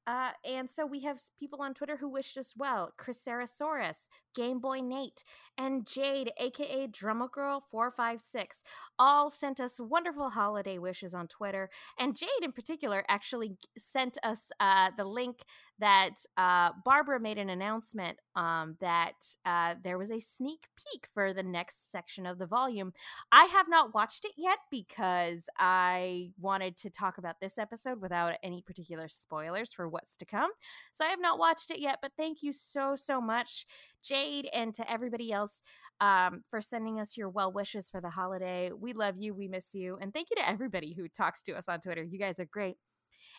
Uh, 0.07 0.31
and 0.45 0.71
so 0.71 0.87
we 0.87 1.01
have 1.01 1.21
people 1.39 1.61
on 1.63 1.75
Twitter 1.75 1.97
who 1.97 2.09
wished 2.09 2.37
us 2.37 2.55
well. 2.57 2.93
Chris 2.97 3.25
Sarasaurus, 3.25 4.09
Game 4.35 4.61
Boy 4.61 4.81
Nate, 4.81 5.25
and 5.59 5.87
Jade, 5.87 6.31
aka 6.39 6.87
Drummergirl456, 6.87 8.63
all 8.99 9.31
sent 9.31 9.59
us 9.59 9.81
wonderful 9.81 10.31
holiday 10.31 10.79
wishes 10.79 11.13
on 11.15 11.27
Twitter. 11.27 11.71
And 11.99 12.17
Jade, 12.17 12.29
in 12.43 12.53
particular, 12.53 13.05
actually 13.09 13.57
sent 13.77 14.17
us 14.23 14.51
uh, 14.61 14.91
the 14.97 15.05
link 15.05 15.41
that 15.79 16.15
uh, 16.37 16.71
Barbara 16.85 17.21
made 17.21 17.39
an 17.39 17.51
announcement 17.51 18.19
um, 18.37 18.77
that 18.81 19.15
uh, 19.45 19.75
there 19.83 19.99
was 19.99 20.11
a 20.11 20.21
sneak 20.21 20.69
peek 20.77 21.09
for 21.15 21.33
the 21.33 21.43
next 21.43 21.91
section 21.91 22.27
of 22.27 22.39
the 22.39 22.47
volume. 22.47 22.93
I 23.33 23.45
have 23.47 23.67
not 23.69 23.95
watched 23.95 24.25
it 24.25 24.33
yet 24.37 24.59
because 24.71 25.49
I 25.59 26.31
wanted 26.39 26.77
to 26.79 26.91
talk 26.91 27.19
about 27.19 27.41
this 27.41 27.59
episode 27.59 28.01
without 28.01 28.35
any 28.43 28.63
particular 28.63 29.09
spoilers 29.09 29.73
for 29.73 29.89
what's 29.89 30.17
to 30.19 30.27
come. 30.27 30.51
So 30.93 31.05
I 31.05 31.09
have 31.09 31.21
not 31.21 31.39
watched 31.39 31.71
it 31.71 31.81
yet, 31.81 31.99
but 32.03 32.13
thank 32.17 32.43
you 32.43 32.53
so, 32.53 32.95
so 32.95 33.21
much, 33.21 33.67
Jade, 34.05 34.49
and 34.53 34.75
to 34.75 34.91
everybody 34.91 35.33
else 35.33 35.63
um, 36.01 36.45
for 36.51 36.61
sending 36.61 37.01
us 37.01 37.17
your 37.17 37.31
well 37.31 37.51
wishes 37.51 37.89
for 37.89 38.01
the 38.01 38.11
holiday. 38.11 38.71
We 38.79 38.93
love 38.93 39.17
you. 39.19 39.35
We 39.35 39.49
miss 39.49 39.75
you. 39.75 39.99
And 40.01 40.13
thank 40.13 40.29
you 40.31 40.37
to 40.37 40.49
everybody 40.49 40.93
who 40.93 41.09
talks 41.09 41.43
to 41.45 41.53
us 41.55 41.69
on 41.69 41.81
Twitter. 41.81 42.03
You 42.03 42.19
guys 42.19 42.39
are 42.39 42.45
great. 42.45 42.77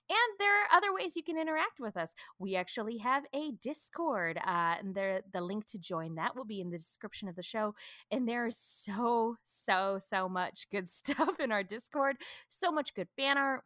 And 0.10 0.40
there 0.40 0.54
are 0.54 0.68
other 0.76 0.94
ways 0.94 1.16
you 1.16 1.24
can 1.24 1.38
interact 1.38 1.80
with 1.80 1.98
us. 1.98 2.14
We 2.40 2.56
actually 2.56 2.98
have 3.00 3.26
a 3.34 3.52
Discord, 3.62 4.38
uh, 4.38 4.76
and 4.80 4.96
there 4.96 5.22
the 5.34 5.42
link 5.42 5.66
to 5.68 5.80
join 5.80 6.16
that 6.16 6.36
will 6.36 6.46
be 6.46 6.62
in 6.62 6.70
the 6.70 6.78
description 6.78 7.28
of 7.28 7.36
the 7.36 7.44
show. 7.44 7.76
And 8.12 8.28
there 8.28 8.48
is 8.48 8.58
so 8.58 9.38
so 9.46 10.00
so 10.00 10.30
much 10.30 10.68
good 10.72 10.88
stuff 11.00 11.40
in 11.40 11.52
our 11.52 11.64
Discord. 11.64 12.18
So 12.50 12.72
much 12.72 12.94
good 12.94 13.08
banner 13.18 13.64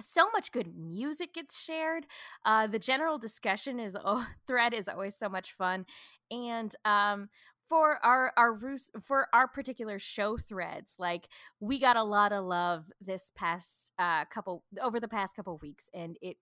so 0.00 0.28
much 0.32 0.50
good 0.50 0.76
music 0.76 1.34
gets 1.34 1.60
shared. 1.62 2.06
Uh, 2.44 2.66
the 2.66 2.78
general 2.78 3.18
discussion 3.18 3.78
is 3.78 3.96
oh, 4.04 4.26
thread 4.46 4.74
is 4.74 4.88
always 4.88 5.16
so 5.16 5.28
much 5.28 5.52
fun, 5.52 5.86
and 6.30 6.74
um, 6.84 7.28
for 7.68 8.04
our 8.04 8.32
our 8.36 8.58
for 9.02 9.28
our 9.32 9.48
particular 9.48 9.98
show 9.98 10.36
threads 10.36 10.96
like 10.98 11.28
we 11.60 11.78
got 11.78 11.96
a 11.96 12.02
lot 12.02 12.32
of 12.32 12.44
love 12.44 12.84
this 13.00 13.32
past 13.34 13.92
uh 13.98 14.24
couple 14.26 14.64
over 14.82 15.00
the 15.00 15.08
past 15.08 15.34
couple 15.34 15.58
weeks 15.62 15.88
and 15.94 16.16
it 16.20 16.36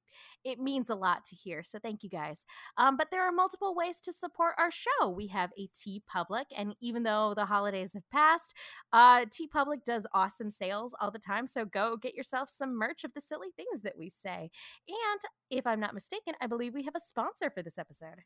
it 0.44 0.58
means 0.58 0.90
a 0.90 0.94
lot 0.94 1.24
to 1.24 1.36
hear 1.36 1.62
so 1.62 1.78
thank 1.78 2.02
you 2.02 2.10
guys. 2.10 2.44
Um 2.76 2.96
but 2.96 3.08
there 3.10 3.22
are 3.22 3.32
multiple 3.32 3.74
ways 3.74 4.00
to 4.02 4.12
support 4.12 4.54
our 4.58 4.70
show. 4.70 5.08
We 5.08 5.28
have 5.28 5.50
a 5.58 5.68
TeePublic 5.68 6.46
and 6.56 6.74
even 6.80 7.02
though 7.04 7.34
the 7.34 7.46
holidays 7.46 7.94
have 7.94 8.08
passed 8.10 8.54
uh 8.92 9.26
TeePublic 9.26 9.84
does 9.84 10.06
awesome 10.12 10.50
sales 10.50 10.94
all 11.00 11.10
the 11.10 11.18
time 11.18 11.46
so 11.46 11.64
go 11.64 11.96
get 11.96 12.14
yourself 12.14 12.50
some 12.50 12.76
merch 12.76 13.04
of 13.04 13.14
the 13.14 13.20
silly 13.20 13.48
things 13.56 13.82
that 13.82 13.96
we 13.98 14.10
say. 14.10 14.50
And 14.88 15.20
if 15.50 15.66
i'm 15.66 15.80
not 15.80 15.94
mistaken 15.94 16.34
i 16.40 16.46
believe 16.46 16.74
we 16.74 16.84
have 16.84 16.96
a 16.96 17.00
sponsor 17.00 17.50
for 17.50 17.62
this 17.62 17.78
episode. 17.78 18.24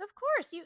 Of 0.00 0.10
course, 0.14 0.52
you 0.52 0.64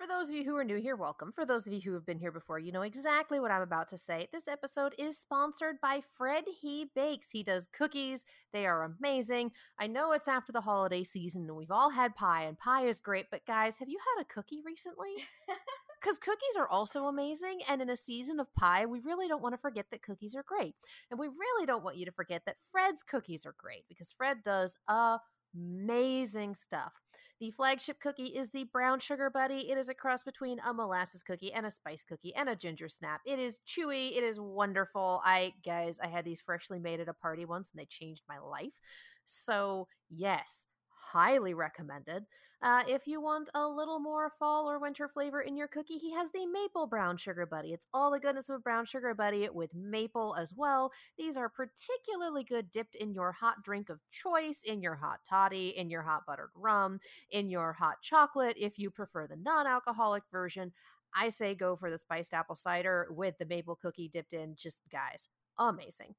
for 0.00 0.06
those 0.06 0.30
of 0.30 0.34
you 0.34 0.44
who 0.44 0.56
are 0.56 0.64
new 0.64 0.80
here, 0.80 0.96
welcome. 0.96 1.30
For 1.30 1.44
those 1.44 1.66
of 1.66 1.74
you 1.74 1.80
who 1.82 1.92
have 1.92 2.06
been 2.06 2.18
here 2.18 2.32
before, 2.32 2.58
you 2.58 2.72
know 2.72 2.80
exactly 2.80 3.38
what 3.38 3.50
I'm 3.50 3.60
about 3.60 3.86
to 3.88 3.98
say. 3.98 4.28
This 4.32 4.48
episode 4.48 4.94
is 4.98 5.18
sponsored 5.18 5.76
by 5.82 6.00
Fred 6.16 6.44
He 6.62 6.86
Bakes. 6.94 7.30
He 7.30 7.42
does 7.42 7.66
cookies, 7.66 8.24
they 8.50 8.64
are 8.64 8.82
amazing. 8.82 9.52
I 9.78 9.88
know 9.88 10.12
it's 10.12 10.26
after 10.26 10.52
the 10.52 10.62
holiday 10.62 11.04
season 11.04 11.42
and 11.42 11.54
we've 11.54 11.70
all 11.70 11.90
had 11.90 12.16
pie, 12.16 12.44
and 12.44 12.58
pie 12.58 12.86
is 12.86 12.98
great, 12.98 13.26
but 13.30 13.44
guys, 13.44 13.76
have 13.76 13.90
you 13.90 13.98
had 13.98 14.22
a 14.22 14.32
cookie 14.32 14.62
recently? 14.64 15.10
Because 16.00 16.18
cookies 16.18 16.56
are 16.56 16.66
also 16.66 17.08
amazing, 17.08 17.60
and 17.68 17.82
in 17.82 17.90
a 17.90 17.94
season 17.94 18.40
of 18.40 18.54
pie, 18.54 18.86
we 18.86 19.00
really 19.00 19.28
don't 19.28 19.42
want 19.42 19.52
to 19.52 19.60
forget 19.60 19.84
that 19.90 20.00
cookies 20.00 20.34
are 20.34 20.42
great. 20.42 20.74
And 21.10 21.20
we 21.20 21.26
really 21.26 21.66
don't 21.66 21.84
want 21.84 21.98
you 21.98 22.06
to 22.06 22.10
forget 22.10 22.46
that 22.46 22.56
Fred's 22.72 23.02
cookies 23.02 23.44
are 23.44 23.54
great 23.58 23.84
because 23.86 24.10
Fred 24.10 24.38
does 24.42 24.78
amazing 24.88 26.54
stuff. 26.54 26.94
The 27.40 27.50
flagship 27.50 28.00
cookie 28.00 28.36
is 28.36 28.50
the 28.50 28.64
brown 28.64 29.00
sugar 29.00 29.30
buddy. 29.30 29.70
It 29.70 29.78
is 29.78 29.88
a 29.88 29.94
cross 29.94 30.22
between 30.22 30.60
a 30.60 30.74
molasses 30.74 31.22
cookie 31.22 31.54
and 31.54 31.64
a 31.64 31.70
spice 31.70 32.04
cookie 32.04 32.34
and 32.34 32.50
a 32.50 32.54
ginger 32.54 32.90
snap. 32.90 33.22
It 33.24 33.38
is 33.38 33.60
chewy. 33.66 34.14
It 34.14 34.22
is 34.22 34.38
wonderful. 34.38 35.22
I 35.24 35.54
guys, 35.64 35.98
I 36.02 36.08
had 36.08 36.26
these 36.26 36.42
freshly 36.42 36.78
made 36.78 37.00
at 37.00 37.08
a 37.08 37.14
party 37.14 37.46
once 37.46 37.70
and 37.72 37.80
they 37.80 37.86
changed 37.86 38.24
my 38.28 38.38
life. 38.38 38.78
So, 39.24 39.88
yes, 40.10 40.66
highly 40.90 41.54
recommended. 41.54 42.24
Uh, 42.62 42.82
if 42.86 43.06
you 43.06 43.22
want 43.22 43.48
a 43.54 43.66
little 43.66 43.98
more 43.98 44.28
fall 44.28 44.70
or 44.70 44.78
winter 44.78 45.08
flavor 45.08 45.40
in 45.40 45.56
your 45.56 45.66
cookie, 45.68 45.96
he 45.96 46.12
has 46.12 46.30
the 46.30 46.44
maple 46.46 46.86
brown 46.86 47.16
sugar 47.16 47.46
buddy. 47.46 47.72
It's 47.72 47.86
all 47.94 48.10
the 48.10 48.20
goodness 48.20 48.50
of 48.50 48.62
brown 48.62 48.84
sugar 48.84 49.14
buddy 49.14 49.48
with 49.48 49.74
maple 49.74 50.36
as 50.38 50.52
well. 50.54 50.92
These 51.16 51.38
are 51.38 51.48
particularly 51.48 52.44
good 52.44 52.70
dipped 52.70 52.96
in 52.96 53.14
your 53.14 53.32
hot 53.32 53.62
drink 53.62 53.88
of 53.88 54.00
choice, 54.10 54.62
in 54.64 54.82
your 54.82 54.96
hot 54.96 55.20
toddy, 55.26 55.68
in 55.70 55.88
your 55.88 56.02
hot 56.02 56.26
buttered 56.26 56.50
rum, 56.54 57.00
in 57.30 57.48
your 57.48 57.72
hot 57.72 58.02
chocolate, 58.02 58.56
if 58.58 58.78
you 58.78 58.90
prefer 58.90 59.26
the 59.26 59.36
non 59.36 59.66
alcoholic 59.66 60.24
version. 60.30 60.72
I 61.14 61.30
say 61.30 61.54
go 61.54 61.76
for 61.76 61.90
the 61.90 61.98
spiced 61.98 62.34
apple 62.34 62.56
cider 62.56 63.08
with 63.10 63.38
the 63.38 63.46
maple 63.46 63.74
cookie 63.74 64.08
dipped 64.08 64.34
in. 64.34 64.54
Just 64.54 64.82
guys, 64.92 65.28
amazing. 65.58 66.14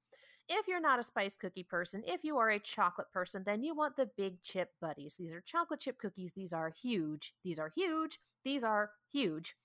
If 0.54 0.68
you're 0.68 0.82
not 0.82 1.00
a 1.00 1.04
spice 1.04 1.38
cookie 1.38 1.64
person, 1.64 2.04
if 2.06 2.26
you 2.26 2.38
are 2.38 2.50
a 2.50 2.60
chocolate 2.60 3.10
person, 3.14 3.44
then 3.46 3.64
you 3.64 3.74
want 3.74 3.96
the 3.96 4.10
big 4.18 4.44
chip 4.44 4.72
buddies. 4.82 5.16
These 5.18 5.34
are 5.34 5.40
chocolate 5.40 5.80
chip 5.80 5.98
cookies. 5.98 6.34
These 6.34 6.52
are 6.52 6.74
huge. 6.82 7.34
These 7.42 7.58
are 7.58 7.72
huge. 7.74 8.20
These 8.44 8.66
are 8.66 8.92
huge. 9.14 9.56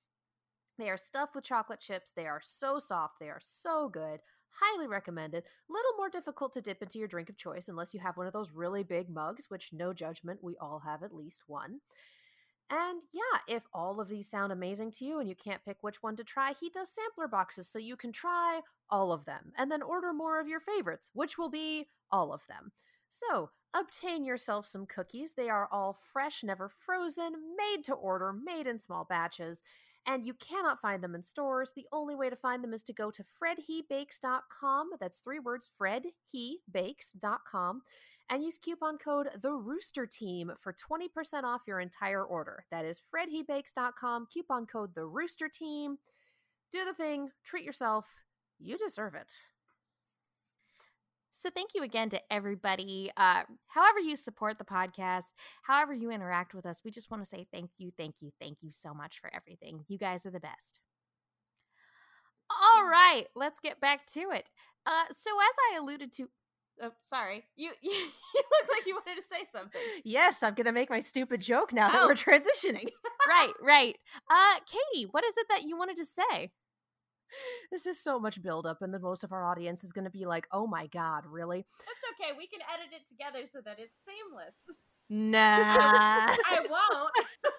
They 0.78 0.88
are 0.88 0.96
stuffed 0.96 1.34
with 1.34 1.42
chocolate 1.42 1.80
chips. 1.80 2.12
They 2.12 2.28
are 2.28 2.40
so 2.40 2.78
soft. 2.78 3.14
They 3.18 3.30
are 3.30 3.40
so 3.42 3.88
good. 3.88 4.20
Highly 4.60 4.86
recommended. 4.86 5.42
Little 5.68 5.96
more 5.96 6.08
difficult 6.08 6.52
to 6.52 6.60
dip 6.60 6.80
into 6.80 7.00
your 7.00 7.08
drink 7.08 7.30
of 7.30 7.36
choice 7.36 7.68
unless 7.68 7.92
you 7.92 7.98
have 7.98 8.16
one 8.16 8.28
of 8.28 8.32
those 8.32 8.52
really 8.52 8.84
big 8.84 9.10
mugs, 9.10 9.50
which 9.50 9.72
no 9.72 9.92
judgment, 9.92 10.38
we 10.40 10.56
all 10.60 10.78
have 10.86 11.02
at 11.02 11.12
least 11.12 11.42
one. 11.48 11.80
And 12.70 13.00
yeah, 13.12 13.54
if 13.54 13.64
all 13.72 14.00
of 14.00 14.08
these 14.08 14.28
sound 14.28 14.52
amazing 14.52 14.90
to 14.92 15.04
you 15.04 15.20
and 15.20 15.28
you 15.28 15.36
can't 15.36 15.64
pick 15.64 15.76
which 15.82 16.02
one 16.02 16.16
to 16.16 16.24
try, 16.24 16.54
he 16.58 16.70
does 16.70 16.92
sampler 16.92 17.28
boxes 17.28 17.68
so 17.68 17.78
you 17.78 17.96
can 17.96 18.12
try 18.12 18.60
all 18.90 19.12
of 19.12 19.24
them 19.24 19.52
and 19.56 19.70
then 19.70 19.82
order 19.82 20.12
more 20.12 20.40
of 20.40 20.48
your 20.48 20.60
favorites, 20.60 21.10
which 21.14 21.38
will 21.38 21.50
be 21.50 21.86
all 22.10 22.32
of 22.32 22.42
them. 22.48 22.72
So, 23.08 23.50
obtain 23.72 24.24
yourself 24.24 24.66
some 24.66 24.86
cookies. 24.86 25.34
They 25.34 25.48
are 25.48 25.68
all 25.70 25.96
fresh, 26.12 26.42
never 26.42 26.68
frozen, 26.68 27.34
made 27.56 27.84
to 27.84 27.94
order, 27.94 28.32
made 28.32 28.66
in 28.66 28.80
small 28.80 29.04
batches 29.04 29.62
and 30.06 30.24
you 30.24 30.34
cannot 30.34 30.80
find 30.80 31.02
them 31.02 31.14
in 31.14 31.22
stores. 31.22 31.72
The 31.74 31.86
only 31.92 32.14
way 32.14 32.30
to 32.30 32.36
find 32.36 32.62
them 32.62 32.72
is 32.72 32.82
to 32.84 32.92
go 32.92 33.10
to 33.10 33.24
fredhebakes.com. 33.24 34.90
That's 35.00 35.18
three 35.18 35.40
words, 35.40 35.70
fredhebakes.com, 35.80 37.82
and 38.30 38.44
use 38.44 38.58
coupon 38.58 38.98
code 38.98 39.28
The 39.40 39.52
Rooster 39.52 40.06
Team 40.06 40.52
for 40.58 40.72
20% 40.72 41.44
off 41.44 41.62
your 41.66 41.80
entire 41.80 42.24
order. 42.24 42.64
That 42.70 42.84
is 42.84 43.00
fredhebakes.com, 43.14 44.26
coupon 44.32 44.66
code 44.66 44.94
The 44.94 45.06
Rooster 45.06 45.48
Team. 45.48 45.98
Do 46.72 46.84
the 46.84 46.94
thing, 46.94 47.30
treat 47.44 47.64
yourself. 47.64 48.06
You 48.58 48.76
deserve 48.78 49.14
it. 49.14 49.32
So 51.30 51.50
thank 51.50 51.70
you 51.74 51.82
again 51.82 52.08
to 52.10 52.20
everybody. 52.32 53.10
Uh, 53.16 53.42
however 53.66 54.00
you 54.00 54.16
support 54.16 54.58
the 54.58 54.64
podcast, 54.64 55.34
however 55.62 55.92
you 55.92 56.10
interact 56.10 56.54
with 56.54 56.64
us, 56.64 56.80
we 56.82 56.90
just 56.90 57.10
want 57.10 57.22
to 57.22 57.28
say 57.28 57.46
thank 57.52 57.70
you, 57.76 57.92
thank 57.96 58.16
you, 58.22 58.30
thank 58.40 58.58
you 58.62 58.70
so 58.70 58.94
much 58.94 59.20
for 59.20 59.30
everything. 59.34 59.84
You 59.86 59.98
guys 59.98 60.24
are 60.24 60.30
the 60.30 60.40
best. 60.40 60.80
All 62.50 62.86
right, 62.86 63.24
let's 63.34 63.60
get 63.60 63.80
back 63.80 64.06
to 64.14 64.30
it. 64.30 64.48
Uh, 64.86 65.04
so 65.10 65.30
as 65.30 65.56
I 65.72 65.78
alluded 65.78 66.12
to, 66.14 66.28
oh, 66.82 66.90
sorry, 67.04 67.44
you, 67.56 67.70
you 67.82 67.90
you 68.34 68.42
look 68.50 68.68
like 68.70 68.86
you 68.86 68.94
wanted 68.94 69.20
to 69.20 69.26
say 69.28 69.46
something. 69.52 69.80
Yes, 70.04 70.42
I'm 70.42 70.54
gonna 70.54 70.72
make 70.72 70.90
my 70.90 71.00
stupid 71.00 71.40
joke 71.40 71.72
now 71.72 71.88
that 71.88 72.02
Oh. 72.02 72.06
we're 72.08 72.14
transitioning. 72.14 72.88
right, 73.28 73.52
right. 73.62 73.96
Uh, 74.30 74.54
Katie, 74.66 75.06
what 75.10 75.24
is 75.24 75.34
it 75.36 75.46
that 75.50 75.62
you 75.64 75.76
wanted 75.78 75.96
to 75.98 76.06
say? 76.06 76.50
this 77.72 77.86
is 77.86 78.00
so 78.00 78.20
much 78.20 78.40
buildup, 78.40 78.82
and 78.82 78.94
then 78.94 79.02
most 79.02 79.24
of 79.24 79.32
our 79.32 79.44
audience 79.44 79.82
is 79.82 79.92
gonna 79.92 80.10
be 80.10 80.26
like, 80.26 80.46
"Oh 80.52 80.66
my 80.66 80.86
god, 80.86 81.24
really?" 81.26 81.66
That's 81.78 82.14
okay. 82.20 82.36
We 82.38 82.46
can 82.46 82.60
edit 82.72 82.92
it 82.92 83.08
together 83.08 83.46
so 83.50 83.60
that 83.64 83.78
it's 83.80 83.94
seamless. 84.06 84.78
Nah. 85.08 85.38
I 86.36 86.58
won't, 86.68 87.12
but 87.42 87.52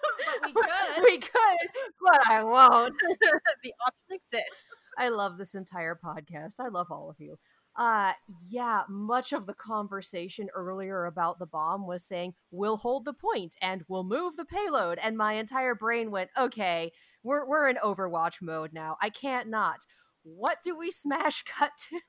we 0.44 0.52
could. 0.52 1.02
we 1.02 1.18
could, 1.18 1.68
but 2.02 2.26
I 2.26 2.42
won't. 2.44 2.94
the 2.98 3.72
option 3.86 4.10
exists. 4.10 4.64
I 4.98 5.08
love 5.10 5.38
this 5.38 5.54
entire 5.54 5.94
podcast. 6.02 6.54
I 6.60 6.68
love 6.68 6.88
all 6.90 7.08
of 7.10 7.16
you. 7.20 7.38
Uh 7.78 8.12
yeah, 8.48 8.82
much 8.88 9.32
of 9.32 9.46
the 9.46 9.54
conversation 9.54 10.48
earlier 10.52 11.06
about 11.06 11.38
the 11.38 11.46
bomb 11.46 11.86
was 11.86 12.04
saying 12.04 12.34
we'll 12.50 12.76
hold 12.76 13.04
the 13.04 13.12
point 13.14 13.54
and 13.62 13.84
we'll 13.88 14.02
move 14.04 14.36
the 14.36 14.44
payload 14.44 14.98
and 14.98 15.16
my 15.16 15.34
entire 15.34 15.76
brain 15.76 16.10
went, 16.10 16.30
"Okay, 16.36 16.92
we're 17.22 17.46
we're 17.46 17.68
in 17.68 17.76
Overwatch 17.76 18.42
mode 18.42 18.72
now. 18.72 18.96
I 19.00 19.10
can't 19.10 19.48
not." 19.48 19.86
What 20.24 20.58
do 20.62 20.76
we 20.76 20.90
smash 20.90 21.42
cut 21.58 21.70
to? 21.90 22.00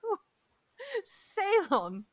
Salem 1.06 2.06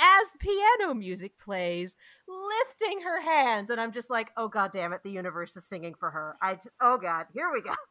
as 0.00 0.28
piano 0.38 0.94
music 0.94 1.38
plays, 1.38 1.96
lifting 2.26 3.02
her 3.02 3.20
hands 3.20 3.68
and 3.70 3.80
I'm 3.80 3.92
just 3.92 4.08
like, 4.10 4.32
"Oh 4.38 4.48
god 4.48 4.72
damn 4.72 4.92
it, 4.94 5.02
the 5.04 5.10
universe 5.12 5.54
is 5.56 5.66
singing 5.68 5.94
for 5.94 6.10
her." 6.10 6.36
I 6.40 6.54
just 6.54 6.70
oh 6.80 6.96
god, 6.98 7.26
here 7.34 7.50
we 7.52 7.60
go. 7.62 7.74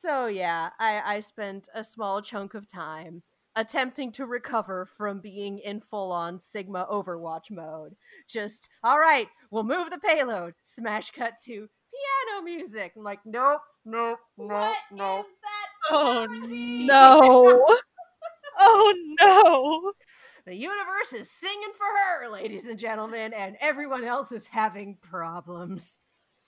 So 0.00 0.26
yeah, 0.26 0.70
I, 0.78 1.16
I 1.16 1.20
spent 1.20 1.68
a 1.74 1.82
small 1.82 2.22
chunk 2.22 2.54
of 2.54 2.68
time 2.68 3.22
attempting 3.58 4.12
to 4.12 4.24
recover 4.26 4.86
from 4.86 5.18
being 5.20 5.58
in 5.58 5.80
full 5.80 6.12
on 6.12 6.38
Sigma 6.38 6.86
Overwatch 6.90 7.50
mode. 7.50 7.96
Just, 8.28 8.68
all 8.84 8.98
right, 9.00 9.26
we'll 9.50 9.64
move 9.64 9.90
the 9.90 9.98
payload. 9.98 10.54
Smash 10.62 11.10
cut 11.10 11.34
to 11.44 11.68
piano 11.90 12.42
music. 12.44 12.92
I'm 12.96 13.02
like, 13.02 13.18
nope, 13.24 13.60
nope, 13.84 14.18
nope, 14.36 14.48
What 14.48 14.76
nope. 14.92 15.26
is 15.26 15.32
that? 15.42 15.66
Oh 15.90 16.26
melody? 16.28 16.86
no. 16.86 17.66
oh 18.60 18.94
no. 19.20 19.92
The 20.46 20.54
universe 20.54 21.12
is 21.14 21.30
singing 21.30 21.72
for 21.76 21.84
her, 21.84 22.28
ladies 22.32 22.66
and 22.66 22.78
gentlemen, 22.78 23.34
and 23.34 23.56
everyone 23.60 24.04
else 24.04 24.30
is 24.32 24.46
having 24.46 24.96
problems. 25.02 26.00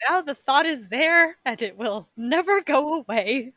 Now 0.08 0.22
the 0.22 0.34
thought 0.34 0.64
is 0.64 0.88
there 0.88 1.36
and 1.44 1.60
it 1.60 1.76
will 1.76 2.08
never 2.16 2.62
go 2.62 2.94
away. 3.00 3.52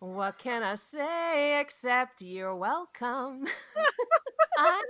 What 0.00 0.38
can 0.38 0.62
I 0.62 0.76
say 0.76 1.60
except 1.60 2.22
you're 2.22 2.56
welcome? 2.56 3.44
I 4.58 4.82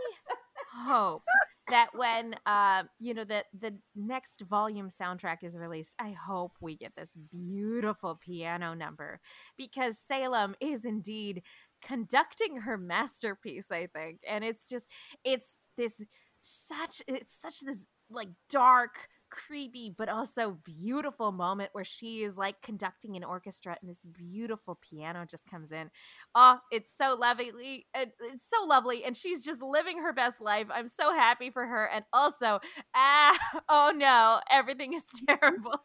hope 0.85 1.25
that 1.69 1.89
when 1.95 2.37
uh, 2.47 2.85
you 3.01 3.15
know 3.15 3.25
that 3.25 3.47
the 3.59 3.75
next 3.97 4.43
volume 4.43 4.89
soundtrack 4.89 5.39
is 5.43 5.59
released, 5.59 5.97
I 5.99 6.13
hope 6.13 6.53
we 6.61 6.77
get 6.77 6.93
this 6.97 7.17
beautiful 7.33 8.21
piano 8.25 8.73
number 8.75 9.19
because 9.59 9.99
Salem 9.99 10.55
is 10.61 10.85
indeed 10.85 11.43
conducting 11.83 12.59
her 12.59 12.79
masterpiece. 12.79 13.73
I 13.73 13.89
think, 13.89 14.21
and 14.29 14.45
it's 14.45 14.69
just 14.69 14.89
it's 15.25 15.59
this 15.77 16.05
such 16.41 17.03
it's 17.09 17.35
such 17.35 17.61
this 17.61 17.91
like 18.13 18.29
dark 18.49 19.09
creepy 19.31 19.95
but 19.97 20.09
also 20.09 20.59
beautiful 20.65 21.33
moment 21.33 21.71
where 21.73 21.85
she 21.85 22.23
is 22.23 22.37
like 22.37 22.61
conducting 22.63 23.17
an 23.17 23.25
orchestra 23.25 23.77
and 23.81 23.89
this 23.89 24.05
beautiful 24.05 24.79
piano 24.81 25.25
just 25.29 25.49
comes 25.49 25.73
in. 25.73 25.91
Oh 26.35 26.59
it's 26.71 26.97
so 26.97 27.17
lovely 27.19 27.87
it's 27.95 28.49
so 28.49 28.65
lovely 28.67 29.05
and 29.05 29.17
she's 29.17 29.45
just 29.45 29.63
living 29.63 29.99
her 29.99 30.13
best 30.13 30.41
life. 30.41 30.67
I'm 30.73 30.89
so 30.89 31.15
happy 31.15 31.51
for 31.51 31.67
her 31.67 31.87
and 31.87 32.05
also 32.13 32.61
ah 32.95 33.39
oh 33.69 33.93
no 33.95 34.41
everything 34.51 34.93
is 34.93 35.05
terrible 35.29 35.81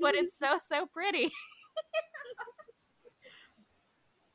but 0.00 0.14
it's 0.14 0.38
so 0.38 0.58
so 0.58 0.86
pretty. 0.86 1.30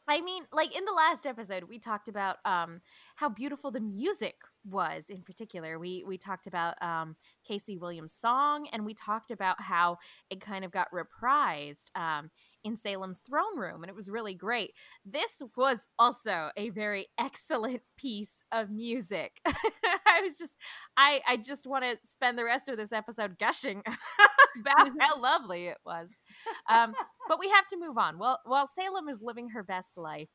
I 0.08 0.22
mean, 0.22 0.44
like 0.54 0.76
in 0.76 0.86
the 0.86 0.94
last 0.94 1.26
episode, 1.26 1.66
we 1.66 1.80
talked 1.80 2.08
about 2.08 2.38
um, 2.46 2.82
how 3.16 3.28
beautiful 3.30 3.72
the 3.72 3.82
music 3.82 4.36
was. 4.68 5.10
In 5.10 5.22
particular, 5.22 5.80
we 5.80 6.04
we 6.08 6.18
talked 6.18 6.48
about 6.48 6.82
um, 6.82 7.16
Casey 7.48 7.78
Williams' 7.78 8.14
song, 8.14 8.68
and 8.72 8.86
we 8.86 8.94
talked 8.94 9.32
about 9.32 9.62
how 9.62 9.98
it 10.30 10.42
kind 10.42 10.66
of 10.66 10.72
got 10.72 10.88
reprised 10.94 11.88
um, 11.96 12.30
in 12.64 12.76
Salem's 12.76 13.20
throne 13.20 13.58
room, 13.58 13.84
and 13.84 13.90
it 13.90 13.96
was 13.96 14.10
really 14.10 14.34
great. 14.34 14.72
This 15.06 15.42
was 15.56 15.88
also 15.98 16.50
a 16.58 16.70
very 16.70 17.08
excellent 17.20 17.82
piece 17.98 18.44
of 18.52 18.70
music. 18.70 19.40
I 19.46 20.22
was 20.22 20.38
just, 20.38 20.58
I 20.96 21.22
I 21.28 21.38
just 21.38 21.68
want 21.68 21.84
to 21.84 21.98
spend 22.08 22.38
the 22.38 22.46
rest 22.46 22.70
of 22.70 22.78
this 22.78 22.92
episode 22.92 23.38
gushing 23.40 23.84
about 24.62 24.90
how 25.00 25.20
lovely 25.22 25.68
it 25.68 25.78
was. 25.86 26.22
Um, 26.70 26.94
but 27.28 27.40
we 27.40 27.50
have 27.50 27.68
to 27.68 27.78
move 27.80 27.98
on. 27.98 28.18
Well, 28.20 28.40
while 28.46 28.68
Salem 28.68 29.10
is 29.10 29.22
living 29.22 29.50
her 29.50 29.64
best 29.64 29.98
life, 29.98 30.30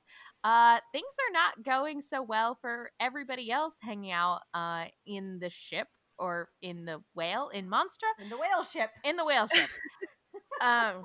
uh, 0.44 0.78
things 0.92 1.04
are 1.28 1.32
not 1.32 1.64
going 1.64 2.00
so 2.00 2.22
well 2.22 2.56
for 2.60 2.90
everybody 3.00 3.50
else 3.50 3.76
hanging 3.82 4.10
out 4.12 4.40
uh, 4.54 4.86
in 5.06 5.38
the 5.40 5.50
ship 5.50 5.88
or 6.18 6.48
in 6.60 6.84
the 6.84 7.00
whale 7.14 7.48
in 7.48 7.68
Monstra 7.68 8.10
In 8.20 8.28
the 8.28 8.36
whale 8.36 8.64
ship. 8.64 8.90
in 9.04 9.16
the 9.16 9.24
whale 9.24 9.46
ship. 9.46 9.68
um, 10.62 11.02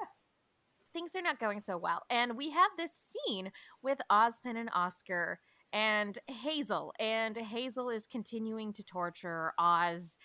things 0.94 1.16
are 1.16 1.22
not 1.22 1.40
going 1.40 1.60
so 1.60 1.78
well, 1.78 2.04
and 2.10 2.38
we 2.38 2.52
have 2.52 2.72
this 2.78 2.92
scene 2.94 3.52
with 3.82 4.00
Ozpin 4.12 4.58
and 4.58 4.70
Oscar 4.74 5.40
and 5.74 6.18
Hazel, 6.28 6.94
and 7.00 7.38
Hazel 7.38 7.90
is 7.90 8.08
continuing 8.08 8.74
to 8.74 8.84
torture 8.84 9.54
Oz. 9.60 10.18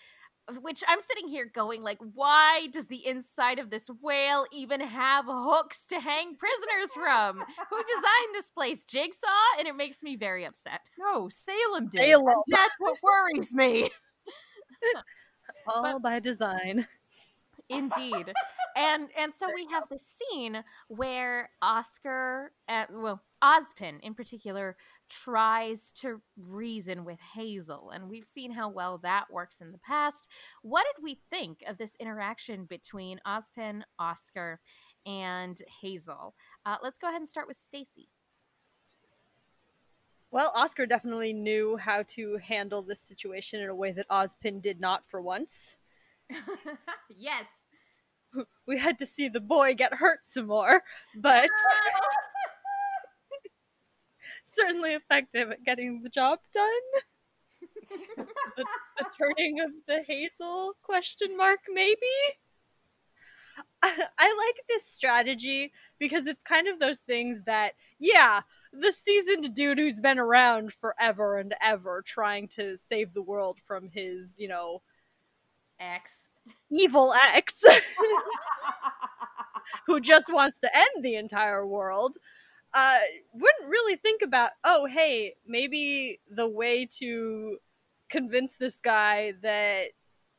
Which 0.60 0.82
I'm 0.88 1.00
sitting 1.00 1.28
here 1.28 1.48
going 1.52 1.82
like, 1.82 1.98
why 2.14 2.66
does 2.72 2.88
the 2.88 3.06
inside 3.06 3.58
of 3.58 3.70
this 3.70 3.88
whale 4.00 4.44
even 4.52 4.80
have 4.80 5.24
hooks 5.28 5.86
to 5.88 6.00
hang 6.00 6.36
prisoners 6.36 6.92
from? 6.94 7.38
Who 7.38 7.76
designed 7.94 8.34
this 8.34 8.50
place? 8.50 8.84
Jigsaw? 8.84 9.26
And 9.58 9.68
it 9.68 9.76
makes 9.76 10.02
me 10.02 10.16
very 10.16 10.44
upset. 10.44 10.80
No, 10.98 11.28
Salem 11.28 11.88
did. 11.88 12.00
Salem. 12.00 12.26
and 12.28 12.36
That's 12.48 12.74
what 12.78 12.98
worries 13.02 13.54
me. 13.54 13.90
All 15.66 16.00
by 16.00 16.18
design. 16.18 16.86
Indeed. 17.68 18.32
and 18.76 19.08
and 19.16 19.34
so 19.34 19.48
we 19.54 19.66
have 19.70 19.84
this 19.90 20.06
scene 20.06 20.62
where 20.88 21.50
Oscar 21.62 22.52
and 22.68 22.88
well 23.00 23.22
Ozpin 23.42 24.00
in 24.00 24.14
particular 24.14 24.76
tries 25.24 25.92
to 25.92 26.20
reason 26.48 27.04
with 27.04 27.18
Hazel 27.34 27.90
and 27.90 28.08
we've 28.08 28.24
seen 28.24 28.50
how 28.50 28.68
well 28.68 28.98
that 28.98 29.30
works 29.30 29.60
in 29.60 29.72
the 29.72 29.78
past. 29.78 30.28
What 30.62 30.84
did 30.94 31.02
we 31.02 31.20
think 31.30 31.62
of 31.66 31.78
this 31.78 31.96
interaction 32.00 32.64
between 32.64 33.20
Ozpin, 33.26 33.82
Oscar, 33.98 34.60
and 35.04 35.60
Hazel? 35.80 36.34
Uh, 36.64 36.76
let's 36.82 36.98
go 36.98 37.08
ahead 37.08 37.20
and 37.20 37.28
start 37.28 37.48
with 37.48 37.56
Stacy. 37.56 38.08
Well, 40.30 40.50
Oscar 40.54 40.86
definitely 40.86 41.34
knew 41.34 41.76
how 41.76 42.04
to 42.08 42.38
handle 42.38 42.80
this 42.82 43.00
situation 43.00 43.60
in 43.60 43.68
a 43.68 43.74
way 43.74 43.92
that 43.92 44.08
Ozpin 44.08 44.62
did 44.62 44.80
not 44.80 45.02
for 45.08 45.20
once. 45.20 45.76
yes. 47.10 47.46
We 48.66 48.78
had 48.78 48.98
to 49.00 49.04
see 49.04 49.28
the 49.28 49.40
boy 49.40 49.74
get 49.74 49.92
hurt 49.92 50.20
some 50.22 50.46
more, 50.46 50.82
but 51.14 51.50
certainly 54.54 54.94
effective 54.94 55.50
at 55.50 55.64
getting 55.64 56.02
the 56.02 56.08
job 56.08 56.38
done. 56.52 56.68
the, 58.56 58.64
the 58.98 59.04
turning 59.18 59.60
of 59.60 59.70
the 59.86 60.02
Hazel 60.06 60.72
question 60.82 61.36
mark 61.36 61.60
maybe. 61.72 61.96
I, 63.82 64.06
I 64.18 64.46
like 64.46 64.64
this 64.68 64.86
strategy 64.86 65.72
because 65.98 66.26
it's 66.26 66.44
kind 66.44 66.68
of 66.68 66.78
those 66.78 67.00
things 67.00 67.42
that 67.44 67.72
yeah, 67.98 68.42
the 68.72 68.92
seasoned 68.92 69.54
dude 69.54 69.78
who's 69.78 70.00
been 70.00 70.18
around 70.18 70.72
forever 70.72 71.38
and 71.38 71.54
ever 71.60 72.02
trying 72.06 72.48
to 72.48 72.76
save 72.76 73.12
the 73.12 73.22
world 73.22 73.58
from 73.66 73.88
his, 73.88 74.34
you 74.38 74.48
know, 74.48 74.82
X. 75.80 76.28
evil 76.70 77.12
ex 77.34 77.62
who 79.86 80.00
just 80.00 80.32
wants 80.32 80.60
to 80.60 80.70
end 80.74 81.04
the 81.04 81.16
entire 81.16 81.66
world 81.66 82.16
uh 82.74 82.98
wouldn't 83.34 83.70
really 83.70 83.96
think 83.96 84.22
about 84.22 84.50
oh 84.64 84.86
hey 84.86 85.34
maybe 85.46 86.20
the 86.30 86.46
way 86.46 86.86
to 86.86 87.58
convince 88.08 88.56
this 88.56 88.80
guy 88.80 89.32
that 89.42 89.86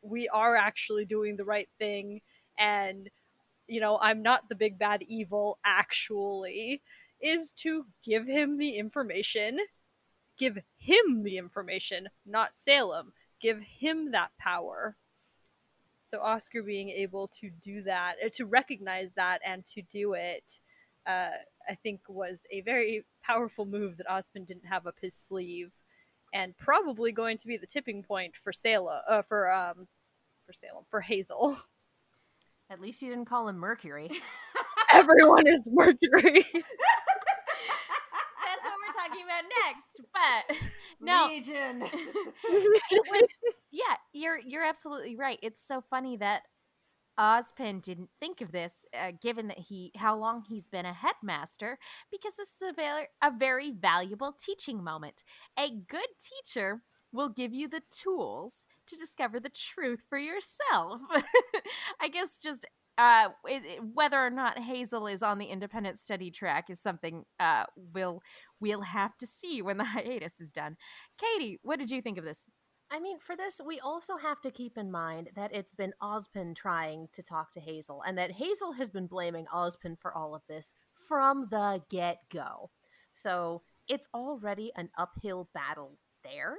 we 0.02 0.28
are 0.30 0.56
actually 0.56 1.06
doing 1.06 1.38
the 1.38 1.46
right 1.46 1.70
thing 1.80 2.22
and 2.58 3.10
you 3.68 3.80
know 3.80 3.98
i'm 4.02 4.22
not 4.22 4.48
the 4.50 4.56
big 4.56 4.78
bad 4.78 5.04
evil 5.08 5.60
actually 5.64 6.82
is 7.22 7.52
to 7.52 7.86
give 8.04 8.28
him 8.28 8.58
the 8.58 8.78
information 8.78 9.58
give 10.38 10.58
him 10.78 11.24
the 11.24 11.38
information 11.38 12.08
not 12.26 12.56
salem. 12.56 13.14
Give 13.42 13.60
him 13.60 14.12
that 14.12 14.32
power. 14.40 14.96
So 16.12 16.22
Oscar 16.22 16.64
being 16.64 16.90
able 16.90 17.28
to 17.40 17.50
do 17.62 17.84
that, 17.84 18.16
to 18.36 18.46
recognize 18.46 19.14
that, 19.16 19.42
and 19.46 19.66
to 19.68 19.82
do 19.82 20.14
it, 20.14 20.60
uh, 21.08 21.32
I 21.70 21.76
think 21.76 22.02
was 22.08 22.42
a 22.52 22.62
very 22.62 23.06
powerful 23.24 23.66
move 23.66 23.98
that 23.98 24.08
Ozpin 24.08 24.46
didn't 24.46 24.66
have 24.66 24.88
up 24.88 24.96
his 25.02 25.16
sleeve, 25.16 25.72
and 26.34 26.58
probably 26.58 27.12
going 27.12 27.38
to 27.38 27.48
be 27.48 27.58
the 27.58 27.68
tipping 27.68 28.04
point 28.04 28.34
for 28.44 28.52
Salem, 28.54 29.02
uh, 29.08 29.22
for 29.24 29.52
um, 29.52 29.88
for 30.46 30.54
Salem, 30.54 30.86
for 30.90 31.02
Hazel. 31.02 31.58
At 32.70 32.82
least 32.82 33.02
you 33.02 33.10
didn't 33.10 33.26
call 33.26 33.48
him 33.48 33.58
Mercury. 33.58 34.10
Everyone 34.94 35.46
is 35.48 35.62
Mercury. 35.68 36.46
That's 38.44 38.64
what 38.64 38.78
we're 38.80 38.94
talking 38.96 39.24
about 39.24 39.44
next. 39.66 40.02
But 40.14 40.58
no, 41.02 41.28
Legion. 41.28 41.80
was, 41.80 43.28
yeah, 43.72 43.96
you're 44.14 44.40
you're 44.40 44.64
absolutely 44.64 45.16
right. 45.16 45.40
It's 45.42 45.66
so 45.66 45.82
funny 45.90 46.18
that 46.18 46.44
Ozpin 47.20 47.82
didn't 47.82 48.10
think 48.20 48.42
of 48.42 48.52
this, 48.52 48.86
uh, 49.00 49.12
given 49.22 49.48
that 49.48 49.60
he 49.60 49.92
how 49.96 50.18
long 50.18 50.44
he's 50.48 50.68
been 50.68 50.86
a 50.86 50.94
headmaster, 50.94 51.78
because 52.12 52.36
this 52.36 52.50
is 52.50 52.62
a 52.70 52.74
very 52.74 53.08
a 53.22 53.32
very 53.32 53.72
valuable 53.72 54.34
teaching 54.34 54.84
moment. 54.84 55.24
A 55.58 55.70
good 55.70 56.08
teacher 56.20 56.82
will 57.12 57.30
give 57.30 57.54
you 57.54 57.68
the 57.68 57.82
tools 57.92 58.66
to 58.88 58.96
discover 58.98 59.40
the 59.40 59.50
truth 59.50 60.04
for 60.10 60.18
yourself. 60.18 61.00
I 62.02 62.08
guess 62.08 62.40
just 62.40 62.66
uh, 62.98 63.30
it, 63.48 63.64
it- 63.66 63.84
whether 63.94 64.18
or 64.24 64.30
not 64.30 64.60
Hazel 64.60 65.08
is 65.08 65.24
on 65.24 65.38
the 65.40 65.46
independent 65.46 66.00
study 66.00 66.32
track 66.32 66.70
is 66.70 66.80
something 66.80 67.26
uh, 67.40 67.66
we'll 67.76 68.22
we'll 68.60 68.82
have 68.82 69.18
to 69.18 69.28
see 69.28 69.62
when 69.62 69.78
the 69.78 69.84
hiatus 69.86 70.40
is 70.40 70.52
done. 70.52 70.78
Katie, 71.18 71.60
what 71.64 71.80
did 71.80 71.92
you 71.92 72.02
think 72.02 72.18
of 72.18 72.26
this? 72.26 72.48
I 72.94 73.00
mean, 73.00 73.18
for 73.18 73.36
this, 73.36 73.60
we 73.66 73.80
also 73.80 74.18
have 74.18 74.40
to 74.42 74.52
keep 74.52 74.78
in 74.78 74.92
mind 74.92 75.32
that 75.36 75.52
it's 75.52 75.72
been 75.72 75.96
Ozpin 76.00 76.56
trying 76.56 77.08
to 77.14 77.24
talk 77.24 77.52
to 77.54 77.60
Hazel, 77.60 78.04
and 78.06 78.16
that 78.20 78.34
Hazel 78.34 78.74
has 78.74 78.88
been 78.88 79.08
blaming 79.08 79.48
Ozpin 79.52 79.98
for 80.00 80.16
all 80.16 80.36
of 80.36 80.44
this 80.48 80.76
from 81.08 81.48
the 81.50 81.82
get 81.90 82.20
go. 82.32 82.70
So 83.14 83.64
it's 83.88 84.08
already 84.14 84.72
an 84.76 84.92
uphill 84.96 85.50
battle 85.56 85.98
there. 86.24 86.58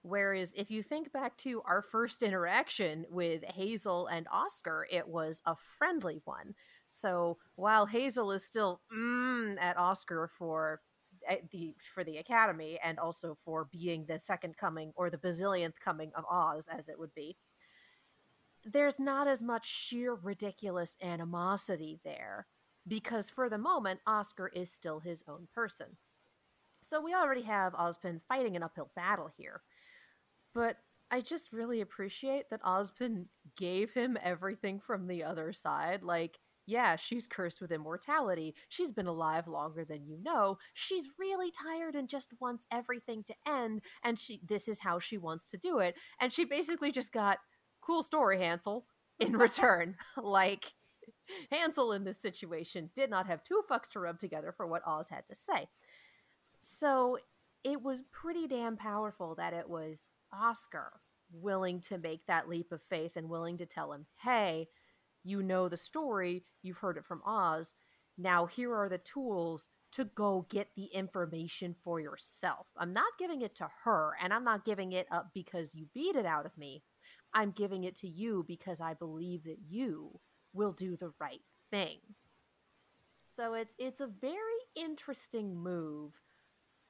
Whereas 0.00 0.54
if 0.56 0.70
you 0.70 0.82
think 0.82 1.12
back 1.12 1.36
to 1.38 1.60
our 1.66 1.82
first 1.82 2.22
interaction 2.22 3.04
with 3.10 3.44
Hazel 3.44 4.06
and 4.06 4.26
Oscar, 4.32 4.86
it 4.90 5.06
was 5.06 5.42
a 5.44 5.56
friendly 5.56 6.22
one. 6.24 6.54
So 6.86 7.36
while 7.56 7.84
Hazel 7.84 8.32
is 8.32 8.46
still 8.46 8.80
mm, 8.96 9.56
at 9.60 9.76
Oscar 9.76 10.26
for 10.26 10.80
Eh, 11.28 11.38
the 11.50 11.74
for 11.94 12.04
the 12.04 12.18
academy 12.18 12.78
and 12.82 12.98
also 12.98 13.36
for 13.44 13.68
being 13.72 14.04
the 14.06 14.18
second 14.18 14.56
coming 14.56 14.92
or 14.96 15.10
the 15.10 15.18
bazillionth 15.18 15.78
coming 15.80 16.10
of 16.14 16.24
Oz 16.30 16.68
as 16.68 16.88
it 16.88 16.98
would 16.98 17.14
be 17.14 17.36
there's 18.66 18.98
not 18.98 19.28
as 19.28 19.42
much 19.42 19.64
sheer 19.64 20.14
ridiculous 20.14 20.96
animosity 21.00 22.00
there 22.04 22.46
because 22.88 23.30
for 23.30 23.48
the 23.48 23.58
moment 23.58 24.00
Oscar 24.06 24.48
is 24.48 24.70
still 24.70 25.00
his 25.00 25.22
own 25.28 25.46
person. 25.54 25.86
So 26.82 27.00
we 27.00 27.14
already 27.14 27.42
have 27.42 27.74
Ozpin 27.74 28.20
fighting 28.28 28.56
an 28.56 28.62
uphill 28.62 28.90
battle 28.94 29.30
here. 29.36 29.62
But 30.54 30.78
I 31.10 31.20
just 31.20 31.52
really 31.52 31.80
appreciate 31.80 32.50
that 32.50 32.62
Ozpin 32.62 33.26
gave 33.56 33.92
him 33.92 34.18
everything 34.22 34.80
from 34.80 35.06
the 35.06 35.22
other 35.22 35.52
side. 35.52 36.02
Like 36.02 36.38
yeah, 36.66 36.96
she's 36.96 37.26
cursed 37.26 37.60
with 37.60 37.72
immortality. 37.72 38.54
She's 38.68 38.92
been 38.92 39.06
alive 39.06 39.46
longer 39.46 39.84
than 39.84 40.04
you 40.04 40.18
know. 40.22 40.58
She's 40.74 41.06
really 41.18 41.50
tired 41.50 41.94
and 41.94 42.08
just 42.08 42.32
wants 42.40 42.66
everything 42.72 43.22
to 43.24 43.34
end 43.46 43.82
and 44.04 44.18
she 44.18 44.40
this 44.46 44.68
is 44.68 44.80
how 44.80 44.98
she 44.98 45.16
wants 45.18 45.50
to 45.50 45.56
do 45.56 45.78
it. 45.78 45.96
And 46.20 46.32
she 46.32 46.44
basically 46.44 46.90
just 46.90 47.12
got 47.12 47.38
cool 47.80 48.02
story 48.02 48.38
Hansel 48.38 48.86
in 49.20 49.36
return. 49.36 49.96
like 50.22 50.72
Hansel 51.50 51.92
in 51.92 52.04
this 52.04 52.20
situation 52.20 52.90
did 52.94 53.10
not 53.10 53.26
have 53.26 53.44
two 53.44 53.62
fucks 53.70 53.90
to 53.92 54.00
rub 54.00 54.18
together 54.18 54.52
for 54.56 54.66
what 54.66 54.82
Oz 54.86 55.08
had 55.08 55.26
to 55.26 55.34
say. 55.34 55.68
So 56.60 57.18
it 57.64 57.82
was 57.82 58.02
pretty 58.12 58.46
damn 58.46 58.76
powerful 58.76 59.34
that 59.36 59.52
it 59.52 59.68
was 59.68 60.06
Oscar 60.32 61.00
willing 61.32 61.80
to 61.80 61.98
make 61.98 62.24
that 62.26 62.48
leap 62.48 62.72
of 62.72 62.82
faith 62.82 63.16
and 63.16 63.28
willing 63.28 63.58
to 63.58 63.66
tell 63.66 63.92
him, 63.92 64.06
hey, 64.22 64.68
you 65.26 65.42
know 65.42 65.68
the 65.68 65.76
story, 65.76 66.44
you've 66.62 66.78
heard 66.78 66.96
it 66.96 67.04
from 67.04 67.22
Oz. 67.26 67.74
Now, 68.16 68.46
here 68.46 68.74
are 68.74 68.88
the 68.88 68.98
tools 68.98 69.68
to 69.92 70.04
go 70.04 70.46
get 70.48 70.68
the 70.76 70.86
information 70.86 71.74
for 71.82 72.00
yourself. 72.00 72.66
I'm 72.76 72.92
not 72.92 73.18
giving 73.18 73.42
it 73.42 73.54
to 73.56 73.68
her, 73.84 74.12
and 74.22 74.32
I'm 74.32 74.44
not 74.44 74.64
giving 74.64 74.92
it 74.92 75.06
up 75.10 75.30
because 75.34 75.74
you 75.74 75.86
beat 75.94 76.16
it 76.16 76.26
out 76.26 76.46
of 76.46 76.56
me. 76.56 76.82
I'm 77.34 77.50
giving 77.50 77.84
it 77.84 77.96
to 77.96 78.08
you 78.08 78.44
because 78.46 78.80
I 78.80 78.94
believe 78.94 79.44
that 79.44 79.58
you 79.68 80.20
will 80.52 80.72
do 80.72 80.96
the 80.96 81.12
right 81.20 81.42
thing. 81.70 81.98
So 83.34 83.54
it's 83.54 83.74
it's 83.78 84.00
a 84.00 84.06
very 84.06 84.60
interesting 84.74 85.54
move, 85.54 86.12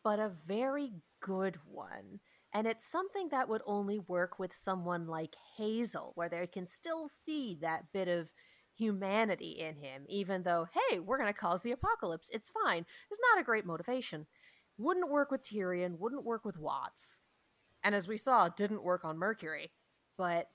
but 0.05 0.21
a 0.21 0.31
very 0.47 0.93
good 1.21 1.59
one. 1.67 2.21
And 2.57 2.67
it's 2.67 2.87
something 2.91 3.29
that 3.29 3.51
would 3.51 3.61
only 3.67 3.99
work 3.99 4.39
with 4.39 4.55
someone 4.55 5.07
like 5.07 5.37
Hazel, 5.59 6.13
where 6.15 6.31
they 6.31 6.47
can 6.47 6.67
still 6.67 7.07
see 7.07 7.59
that 7.61 7.93
bit 7.93 8.09
of 8.09 8.33
humanity 8.75 9.51
in 9.61 9.77
him, 9.77 10.07
even 10.09 10.43
though, 10.43 10.67
hey, 10.73 10.99
we're 10.99 11.19
going 11.19 11.31
to 11.31 11.39
cause 11.39 11.61
the 11.61 11.73
apocalypse. 11.73 12.31
It's 12.33 12.51
fine. 12.65 12.87
It's 13.11 13.21
not 13.31 13.43
a 13.43 13.45
great 13.45 13.67
motivation. 13.67 14.27
Wouldn't 14.79 15.11
work 15.11 15.31
with 15.31 15.43
Tyrian, 15.43 15.99
wouldn't 15.99 16.25
work 16.25 16.47
with 16.47 16.57
Watts. 16.57 17.21
And 17.85 17.95
as 17.95 18.09
we 18.09 18.17
saw, 18.17 18.49
didn't 18.49 18.83
work 18.83 19.05
on 19.05 19.19
Mercury, 19.19 19.71
but 20.17 20.49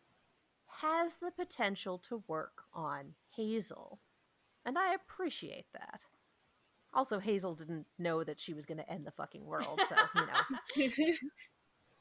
has 0.82 1.18
the 1.18 1.30
potential 1.30 1.99
to 1.99 2.24
work 2.28 2.64
on 2.74 3.14
Hazel. 3.36 3.99
And 4.66 4.76
I 4.76 4.95
appreciate 4.95 5.68
that. 5.74 6.02
Also, 6.95 7.20
Hazel 7.20 7.54
didn't 7.54 7.86
know 7.99 8.24
that 8.24 8.39
she 8.39 8.56
was 8.56 8.66
going 8.66 8.80
to 8.80 8.91
end 8.91 9.06
the 9.06 9.12
fucking 9.12 9.45
world, 9.45 9.80
so, 9.88 9.95
you 10.16 10.26
know. 10.26 11.16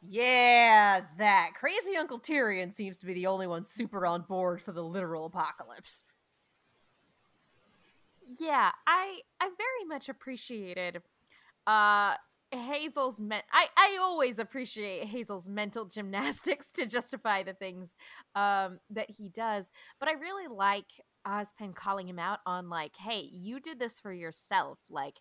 Yeah, 0.03 1.03
that. 1.19 1.51
Crazy 1.55 1.97
Uncle 1.97 2.19
Tyrian 2.19 2.73
seems 2.73 2.99
to 2.99 3.07
be 3.07 3.13
the 3.13 3.27
only 3.27 3.47
one 3.47 3.65
super 3.65 4.07
on 4.07 4.23
board 4.23 4.63
for 4.63 4.73
the 4.73 4.83
literal 4.83 5.27
apocalypse. 5.27 6.05
Yeah, 8.39 8.71
I 8.87 9.21
I 9.41 9.51
very 9.57 9.85
much 9.89 10.09
appreciated 10.09 11.03
uh 11.67 12.15
Hazel's 12.53 13.21
men 13.21 13.43
I 13.53 13.67
I 13.77 13.99
always 14.01 14.39
appreciate 14.39 15.07
Hazel's 15.07 15.49
mental 15.49 15.85
gymnastics 15.87 16.73
to 16.73 16.87
justify 16.87 17.43
the 17.43 17.55
things 17.55 17.97
um 18.35 18.79
that 18.91 19.11
he 19.11 19.29
does, 19.29 19.71
but 19.99 20.09
I 20.09 20.13
really 20.13 20.49
like 20.49 20.87
Ozpin 21.27 21.75
calling 21.75 22.09
him 22.09 22.19
out 22.19 22.39
on 22.47 22.71
like, 22.71 22.97
"Hey, 22.97 23.29
you 23.33 23.61
did 23.61 23.79
this 23.79 24.01
for 24.01 24.13
yourself. 24.13 24.79
Like 24.89 25.17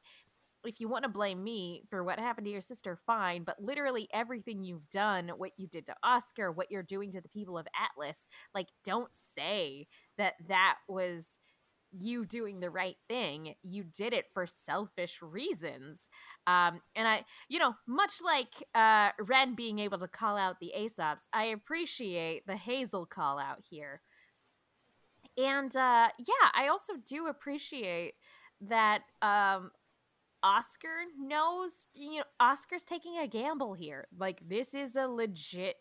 if 0.65 0.79
you 0.79 0.89
want 0.89 1.03
to 1.03 1.09
blame 1.09 1.43
me 1.43 1.83
for 1.89 2.03
what 2.03 2.19
happened 2.19 2.45
to 2.45 2.51
your 2.51 2.61
sister, 2.61 2.99
fine. 3.05 3.43
But 3.43 3.61
literally 3.61 4.07
everything 4.13 4.63
you've 4.63 4.89
done, 4.89 5.29
what 5.37 5.51
you 5.57 5.67
did 5.67 5.85
to 5.85 5.95
Oscar, 6.03 6.51
what 6.51 6.69
you're 6.69 6.83
doing 6.83 7.11
to 7.11 7.21
the 7.21 7.29
people 7.29 7.57
of 7.57 7.67
Atlas, 7.79 8.27
like, 8.53 8.67
don't 8.83 9.13
say 9.13 9.87
that 10.17 10.33
that 10.47 10.75
was 10.87 11.39
you 11.91 12.25
doing 12.25 12.59
the 12.59 12.69
right 12.69 12.97
thing. 13.07 13.55
You 13.63 13.83
did 13.83 14.13
it 14.13 14.25
for 14.33 14.45
selfish 14.45 15.21
reasons. 15.21 16.09
Um, 16.45 16.81
and 16.95 17.07
I, 17.07 17.25
you 17.47 17.59
know, 17.59 17.73
much 17.87 18.13
like 18.23 18.53
uh, 18.75 19.09
Ren 19.19 19.55
being 19.55 19.79
able 19.79 19.97
to 19.99 20.07
call 20.07 20.37
out 20.37 20.59
the 20.59 20.71
Ace 20.75 20.99
Ops, 20.99 21.27
I 21.33 21.45
appreciate 21.45 22.45
the 22.45 22.57
Hazel 22.57 23.05
call 23.05 23.39
out 23.39 23.63
here. 23.69 24.01
And 25.37 25.75
uh, 25.75 26.09
yeah, 26.19 26.49
I 26.53 26.67
also 26.67 26.93
do 27.05 27.27
appreciate 27.27 28.13
that 28.61 29.01
um, 29.21 29.71
Oscar 30.43 31.03
knows, 31.17 31.87
you 31.93 32.19
know, 32.19 32.23
Oscar's 32.39 32.83
taking 32.83 33.17
a 33.17 33.27
gamble 33.27 33.73
here. 33.73 34.07
Like 34.17 34.41
this 34.47 34.73
is 34.73 34.95
a 34.95 35.07
legit 35.07 35.75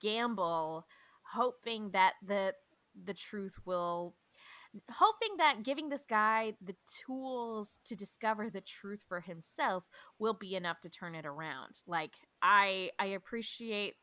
gamble, 0.00 0.86
hoping 1.22 1.90
that 1.92 2.14
the 2.26 2.54
the 3.04 3.14
truth 3.14 3.56
will 3.64 4.14
hoping 4.90 5.36
that 5.38 5.62
giving 5.62 5.88
this 5.88 6.06
guy 6.06 6.54
the 6.62 6.74
tools 6.86 7.78
to 7.84 7.94
discover 7.94 8.48
the 8.48 8.60
truth 8.60 9.04
for 9.06 9.20
himself 9.20 9.84
will 10.18 10.34
be 10.34 10.54
enough 10.54 10.80
to 10.80 10.90
turn 10.90 11.14
it 11.14 11.26
around. 11.26 11.80
Like 11.86 12.14
I 12.42 12.90
I 12.98 13.06
appreciate 13.06 13.94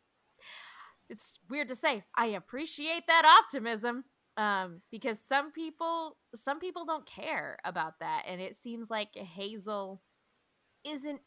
it's 1.10 1.40
weird 1.50 1.68
to 1.70 1.76
say. 1.76 2.04
I 2.16 2.28
appreciate 2.28 3.08
that 3.08 3.26
optimism 3.26 4.06
um 4.40 4.82
because 4.90 5.20
some 5.20 5.52
people 5.52 6.18
some 6.34 6.60
people 6.60 6.86
don't 6.86 7.06
care 7.06 7.58
about 7.66 8.00
that 8.00 8.24
and 8.28 8.40
it 8.40 8.56
seems 8.56 8.90
like 8.90 9.10
hazel 9.14 10.02
isn't 10.86 11.20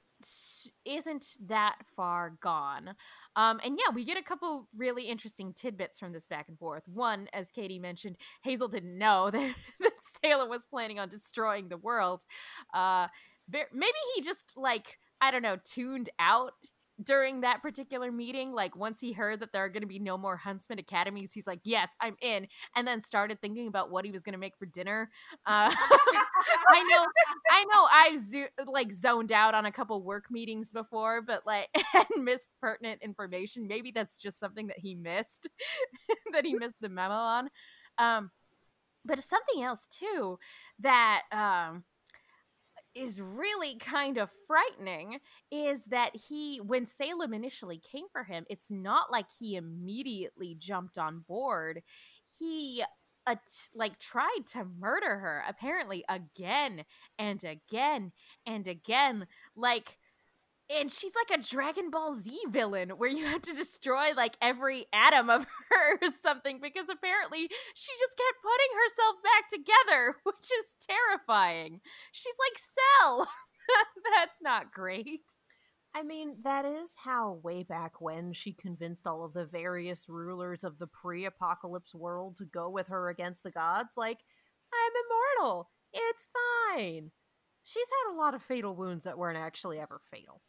isn't 0.85 1.37
that 1.47 1.77
far 1.97 2.35
gone. 2.41 2.95
Um 3.37 3.61
and 3.65 3.79
yeah 3.79 3.93
we 3.95 4.05
get 4.05 4.17
a 4.17 4.23
couple 4.23 4.69
really 4.77 5.05
interesting 5.09 5.53
tidbits 5.53 5.99
from 5.99 6.13
this 6.13 6.29
back 6.29 6.49
and 6.49 6.59
forth. 6.59 6.85
One 6.87 7.29
as 7.33 7.51
katie 7.51 7.79
mentioned 7.79 8.17
hazel 8.43 8.69
didn't 8.69 8.97
know 8.97 9.31
that, 9.33 9.55
that 9.81 9.93
salem 10.23 10.49
was 10.49 10.65
planning 10.65 10.99
on 10.99 11.09
destroying 11.09 11.69
the 11.69 11.77
world. 11.77 12.23
Uh 12.73 13.09
maybe 13.51 13.99
he 14.15 14.23
just 14.23 14.53
like 14.57 14.99
i 15.21 15.31
don't 15.31 15.43
know 15.43 15.59
tuned 15.65 16.09
out 16.19 16.55
during 17.03 17.41
that 17.41 17.63
particular 17.63 18.13
meeting, 18.13 18.53
like 18.53 18.77
once 18.77 19.01
he 19.01 19.13
heard 19.13 19.41
that 19.41 19.53
there 19.53 19.65
are 19.65 19.69
going 19.69 19.83
to 19.83 19.89
be 19.89 19.99
no 19.99 20.19
more 20.19 20.37
Huntsman 20.37 20.79
Academies, 20.79 21.33
he's 21.33 21.47
like, 21.47 21.61
"Yes, 21.65 21.91
I'm 22.01 22.17
in," 22.21 22.49
and 22.77 22.87
then 22.87 23.01
started 23.03 23.41
thinking 23.41 23.67
about 23.69 23.91
what 23.91 24.05
he 24.05 24.11
was 24.11 24.23
going 24.23 24.35
to 24.35 24.39
make 24.39 24.57
for 24.57 24.67
dinner. 24.67 25.11
Uh, 25.47 25.73
I 26.69 26.83
know, 26.89 27.05
I 27.51 27.65
know, 27.65 27.89
I've 27.91 28.19
zo- 28.19 28.65
like 28.67 28.93
zoned 28.93 29.33
out 29.33 29.55
on 29.55 29.67
a 29.67 29.73
couple 29.73 30.03
work 30.03 30.31
meetings 30.31 30.71
before, 30.71 31.23
but 31.23 31.47
like 31.47 31.69
and 31.95 32.25
missed 32.25 32.51
pertinent 32.61 33.03
information. 33.03 33.67
Maybe 33.67 33.91
that's 33.91 34.17
just 34.17 34.39
something 34.39 34.67
that 34.69 34.79
he 34.79 34.95
missed, 34.95 35.49
that 36.33 36.45
he 36.45 36.55
missed 36.55 36.81
the 36.81 36.89
memo 36.89 37.15
on. 37.15 37.49
Um, 37.99 38.31
but 39.05 39.21
something 39.21 39.63
else 39.63 39.89
too 39.89 40.39
that 40.79 41.23
um 41.33 41.85
is 42.95 43.21
really 43.21 43.77
kind 43.77 44.19
of 44.19 44.31
frightening 44.47 45.19
is 45.51 45.87
that 45.87 46.15
he 46.15 46.59
when 46.59 46.87
Salem 46.87 47.33
initially 47.33 47.79
came 47.79 48.07
for 48.13 48.25
him 48.25 48.45
it's 48.51 48.71
not 48.71 49.11
like 49.11 49.27
he 49.39 49.57
immediately 49.57 50.55
jumped 50.59 50.99
on 50.99 51.21
board. 51.27 51.83
He 52.39 52.83
uh, 53.27 53.37
like 53.75 53.99
tried 53.99 54.41
to 54.53 54.65
murder 54.79 55.17
her 55.19 55.45
apparently 55.49 56.05
again 56.09 56.85
and 57.19 57.43
again 57.45 58.13
and 58.47 58.67
again. 58.67 59.27
Like 59.55 59.99
and 60.79 60.91
she's 60.91 61.13
like 61.15 61.39
a 61.39 61.43
Dragon 61.43 61.91
Ball 61.91 62.15
Z 62.15 62.37
villain 62.49 62.91
where 62.91 63.11
you 63.11 63.25
had 63.25 63.43
to 63.45 63.55
destroy 63.55 64.13
like 64.17 64.37
every 64.41 64.87
atom 64.93 65.31
of 65.31 65.47
her 65.71 65.99
or 66.01 66.09
something 66.21 66.61
because 66.61 66.89
apparently 66.89 67.49
she 67.75 67.93
just 67.99 68.17
kept 68.17 68.43
putting 68.43 68.73
herself 68.79 69.17
back 69.23 69.49
together, 69.49 70.17
which 70.25 70.51
is 70.59 70.77
terrifying. 70.87 71.81
She's 72.13 72.35
like 72.39 72.59
Cell. 72.59 73.29
That's 74.17 74.39
not 74.43 74.73
great. 74.73 75.33
I 75.95 76.03
mean, 76.03 76.37
that 76.43 76.65
is 76.65 76.97
how 77.05 77.39
way 77.43 77.63
back 77.65 78.01
when 78.01 78.33
she 78.33 78.55
convinced 78.55 79.07
all 79.07 79.25
of 79.25 79.35
the 79.35 79.45
various 79.45 80.09
rulers 80.09 80.65
of 80.65 80.79
the 80.79 80.87
pre 80.87 81.27
apocalypse 81.27 81.95
world 81.95 82.37
to 82.37 82.47
go 82.47 82.71
with 82.71 82.89
her 82.89 83.11
against 83.11 83.43
the 83.43 83.51
gods. 83.51 83.91
Like, 83.97 84.19
I'm 84.73 84.93
immortal. 85.43 85.71
It's 85.93 86.31
fine. 86.33 87.11
She's 87.65 87.87
had 88.05 88.15
a 88.15 88.19
lot 88.19 88.35
of 88.35 88.43
fatal 88.43 88.75
wounds 88.75 89.05
that 89.05 89.19
weren't 89.19 89.39
actually 89.39 89.79
ever 89.79 90.01
fatal. 90.11 90.41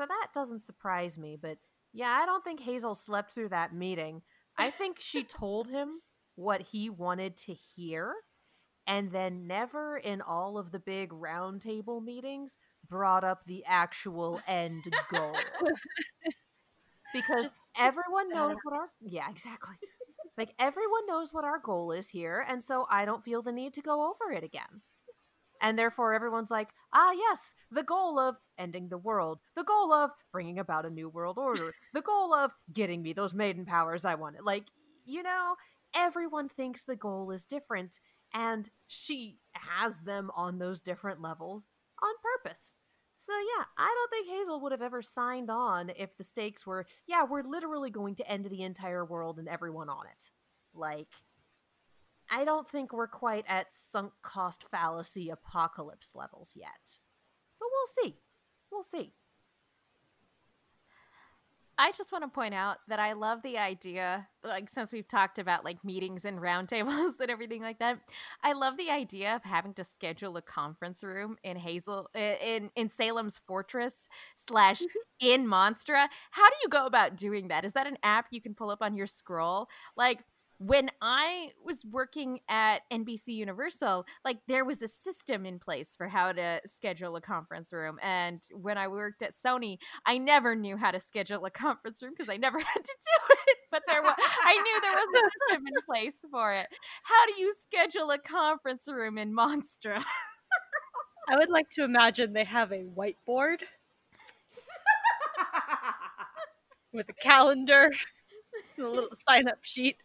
So 0.00 0.06
that 0.06 0.28
doesn't 0.32 0.64
surprise 0.64 1.18
me, 1.18 1.36
but 1.36 1.58
yeah, 1.92 2.16
I 2.22 2.24
don't 2.24 2.42
think 2.42 2.60
Hazel 2.60 2.94
slept 2.94 3.32
through 3.34 3.50
that 3.50 3.74
meeting. 3.74 4.22
I 4.56 4.70
think 4.70 4.96
she 4.98 5.24
told 5.28 5.68
him 5.68 6.00
what 6.36 6.62
he 6.62 6.88
wanted 6.88 7.36
to 7.36 7.52
hear 7.52 8.14
and 8.86 9.12
then 9.12 9.46
never 9.46 9.98
in 9.98 10.22
all 10.22 10.56
of 10.56 10.72
the 10.72 10.78
big 10.78 11.10
roundtable 11.10 12.02
meetings 12.02 12.56
brought 12.88 13.24
up 13.24 13.44
the 13.44 13.62
actual 13.66 14.40
end 14.48 14.88
goal. 15.10 15.34
because 17.12 17.42
Just 17.44 17.56
everyone 17.76 18.30
knows 18.30 18.56
what 18.62 18.72
our 18.72 18.88
Yeah, 19.02 19.28
exactly. 19.28 19.74
like 20.38 20.54
everyone 20.58 21.06
knows 21.08 21.30
what 21.30 21.44
our 21.44 21.58
goal 21.58 21.92
is 21.92 22.08
here, 22.08 22.42
and 22.48 22.64
so 22.64 22.86
I 22.90 23.04
don't 23.04 23.22
feel 23.22 23.42
the 23.42 23.52
need 23.52 23.74
to 23.74 23.82
go 23.82 24.08
over 24.08 24.32
it 24.32 24.44
again. 24.44 24.80
And 25.60 25.78
therefore, 25.78 26.14
everyone's 26.14 26.50
like, 26.50 26.70
ah, 26.92 27.12
yes, 27.12 27.54
the 27.70 27.82
goal 27.82 28.18
of 28.18 28.36
ending 28.58 28.88
the 28.88 28.98
world, 28.98 29.40
the 29.56 29.64
goal 29.64 29.92
of 29.92 30.10
bringing 30.32 30.58
about 30.58 30.86
a 30.86 30.90
new 30.90 31.08
world 31.08 31.38
order, 31.38 31.74
the 31.94 32.02
goal 32.02 32.34
of 32.34 32.52
getting 32.72 33.02
me 33.02 33.12
those 33.12 33.34
maiden 33.34 33.64
powers 33.64 34.04
I 34.04 34.14
wanted. 34.14 34.42
Like, 34.42 34.64
you 35.04 35.22
know, 35.22 35.56
everyone 35.94 36.48
thinks 36.48 36.84
the 36.84 36.96
goal 36.96 37.30
is 37.30 37.44
different, 37.44 38.00
and 38.32 38.70
she 38.86 39.38
has 39.52 40.00
them 40.00 40.30
on 40.34 40.58
those 40.58 40.80
different 40.80 41.20
levels 41.20 41.68
on 42.02 42.14
purpose. 42.22 42.74
So, 43.18 43.32
yeah, 43.32 43.64
I 43.76 43.94
don't 43.94 44.10
think 44.10 44.38
Hazel 44.38 44.60
would 44.62 44.72
have 44.72 44.80
ever 44.80 45.02
signed 45.02 45.50
on 45.50 45.92
if 45.94 46.16
the 46.16 46.24
stakes 46.24 46.66
were, 46.66 46.86
yeah, 47.06 47.24
we're 47.24 47.42
literally 47.42 47.90
going 47.90 48.14
to 48.14 48.30
end 48.30 48.46
the 48.46 48.62
entire 48.62 49.04
world 49.04 49.38
and 49.38 49.46
everyone 49.46 49.90
on 49.90 50.06
it. 50.06 50.30
Like, 50.72 51.08
I 52.30 52.44
don't 52.44 52.68
think 52.68 52.92
we're 52.92 53.08
quite 53.08 53.44
at 53.48 53.72
sunk 53.72 54.12
cost 54.22 54.64
fallacy 54.70 55.30
apocalypse 55.30 56.14
levels 56.14 56.54
yet. 56.56 56.98
But 57.58 57.68
we'll 57.72 58.04
see. 58.04 58.16
We'll 58.70 58.84
see. 58.84 59.12
I 61.82 61.92
just 61.92 62.12
want 62.12 62.24
to 62.24 62.28
point 62.28 62.52
out 62.52 62.76
that 62.88 63.00
I 63.00 63.14
love 63.14 63.40
the 63.42 63.56
idea, 63.56 64.28
like 64.44 64.68
since 64.68 64.92
we've 64.92 65.08
talked 65.08 65.38
about 65.38 65.64
like 65.64 65.82
meetings 65.82 66.26
and 66.26 66.38
roundtables 66.38 67.12
and 67.20 67.30
everything 67.30 67.62
like 67.62 67.78
that. 67.78 67.98
I 68.42 68.52
love 68.52 68.76
the 68.76 68.90
idea 68.90 69.34
of 69.34 69.44
having 69.44 69.72
to 69.74 69.84
schedule 69.84 70.36
a 70.36 70.42
conference 70.42 71.02
room 71.02 71.38
in 71.42 71.56
Hazel 71.56 72.10
in 72.14 72.70
in 72.76 72.90
Salem's 72.90 73.38
Fortress 73.38 74.08
slash 74.36 74.82
mm-hmm. 74.82 75.26
in 75.26 75.46
Monstra. 75.46 76.06
How 76.32 76.50
do 76.50 76.56
you 76.62 76.68
go 76.68 76.84
about 76.84 77.16
doing 77.16 77.48
that? 77.48 77.64
Is 77.64 77.72
that 77.72 77.86
an 77.86 77.96
app 78.02 78.26
you 78.30 78.42
can 78.42 78.54
pull 78.54 78.68
up 78.68 78.82
on 78.82 78.94
your 78.94 79.06
scroll? 79.06 79.66
Like 79.96 80.24
when 80.60 80.90
I 81.00 81.52
was 81.64 81.86
working 81.86 82.40
at 82.46 82.82
NBC 82.92 83.28
Universal, 83.28 84.04
like 84.26 84.40
there 84.46 84.66
was 84.66 84.82
a 84.82 84.88
system 84.88 85.46
in 85.46 85.58
place 85.58 85.96
for 85.96 86.06
how 86.06 86.32
to 86.32 86.60
schedule 86.66 87.16
a 87.16 87.20
conference 87.22 87.72
room. 87.72 87.98
And 88.02 88.46
when 88.52 88.76
I 88.76 88.86
worked 88.88 89.22
at 89.22 89.32
Sony, 89.32 89.78
I 90.04 90.18
never 90.18 90.54
knew 90.54 90.76
how 90.76 90.90
to 90.90 91.00
schedule 91.00 91.46
a 91.46 91.50
conference 91.50 92.02
room 92.02 92.12
because 92.14 92.28
I 92.28 92.36
never 92.36 92.58
had 92.74 92.84
to 92.84 92.92
do 92.92 93.34
it. 93.48 93.56
But 93.70 93.84
there 93.88 94.02
was, 94.02 94.12
I 94.18 94.54
knew 94.54 94.80
there 94.82 94.92
was 94.92 95.06
a 95.14 95.22
system 95.22 95.66
in 95.66 95.72
place 95.86 96.22
for 96.30 96.52
it. 96.52 96.66
How 97.04 97.26
do 97.26 97.40
you 97.40 97.54
schedule 97.54 98.10
a 98.10 98.18
conference 98.18 98.86
room 98.86 99.16
in 99.16 99.34
Monstra? 99.34 100.04
I 101.26 101.38
would 101.38 101.48
like 101.48 101.70
to 101.70 101.84
imagine 101.84 102.34
they 102.34 102.44
have 102.44 102.70
a 102.70 102.84
whiteboard 102.84 103.60
with 106.92 107.08
a 107.08 107.14
calendar, 107.14 107.92
a 108.78 108.82
little 108.82 109.08
sign 109.26 109.48
up 109.48 109.58
sheet 109.62 109.96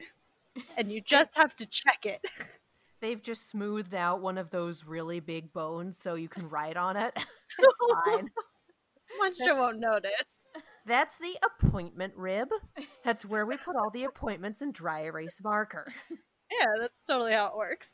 and 0.78 0.91
you 0.91 1.01
just 1.06 1.36
have 1.36 1.56
to 1.58 1.66
check 1.66 2.06
it. 2.06 2.22
They've 3.01 3.22
just 3.22 3.49
smoothed 3.49 3.93
out 3.93 4.22
one 4.22 4.38
of 4.38 4.49
those 4.49 4.86
really 4.86 5.20
big 5.20 5.53
bones 5.53 5.97
so 5.97 6.16
you 6.16 6.30
can 6.30 6.49
write 6.49 6.78
on 6.78 6.97
it. 6.97 7.14
it's 7.60 7.78
fine. 8.06 8.30
Monster 9.20 9.56
won't 9.56 9.80
notice. 9.80 10.12
That's 10.86 11.18
the 11.18 11.38
appointment 11.43 12.14
rib. 12.16 12.49
That's 13.03 13.26
where 13.26 13.45
we 13.45 13.58
put 13.58 13.76
all 13.76 13.89
the 13.91 14.06
appointments 14.06 14.62
in 14.62 14.72
dry 14.72 15.01
erase 15.03 15.39
marker. 15.43 15.91
Yeah, 16.10 16.66
that's 16.80 16.99
totally 17.08 17.34
how 17.34 17.47
it 17.47 17.58
works. 17.58 17.89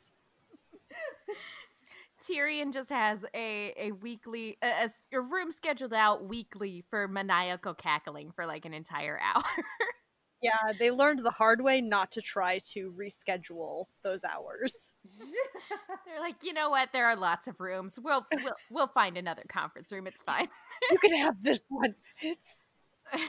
Tyrian 2.22 2.72
just 2.72 2.90
has 2.90 3.24
a 3.34 3.74
a 3.76 3.92
weekly 3.92 4.56
a, 4.62 4.88
a 5.12 5.20
room 5.20 5.50
scheduled 5.50 5.92
out 5.92 6.28
weekly 6.28 6.84
for 6.88 7.08
maniacal 7.08 7.74
cackling 7.74 8.30
for 8.30 8.46
like 8.46 8.64
an 8.64 8.74
entire 8.74 9.18
hour. 9.20 9.42
Yeah, 10.42 10.72
they 10.78 10.90
learned 10.90 11.24
the 11.24 11.30
hard 11.30 11.60
way 11.62 11.80
not 11.80 12.10
to 12.12 12.20
try 12.20 12.58
to 12.72 12.92
reschedule 12.98 13.86
those 14.02 14.24
hours. 14.24 14.74
They're 16.06 16.20
like, 16.20 16.36
you 16.42 16.52
know 16.52 16.70
what? 16.70 16.88
There 16.92 17.06
are 17.06 17.14
lots 17.16 17.46
of 17.46 17.60
rooms. 17.60 17.98
We'll 18.02 18.26
we'll 18.42 18.54
we'll 18.70 18.86
find 18.88 19.16
another 19.16 19.44
conference 19.48 19.92
room. 19.92 20.06
It's 20.08 20.22
fine. 20.22 20.48
You 20.90 20.98
can 20.98 21.16
have 21.18 21.36
this 21.42 21.60
one. 21.68 21.94
It's 22.20 22.40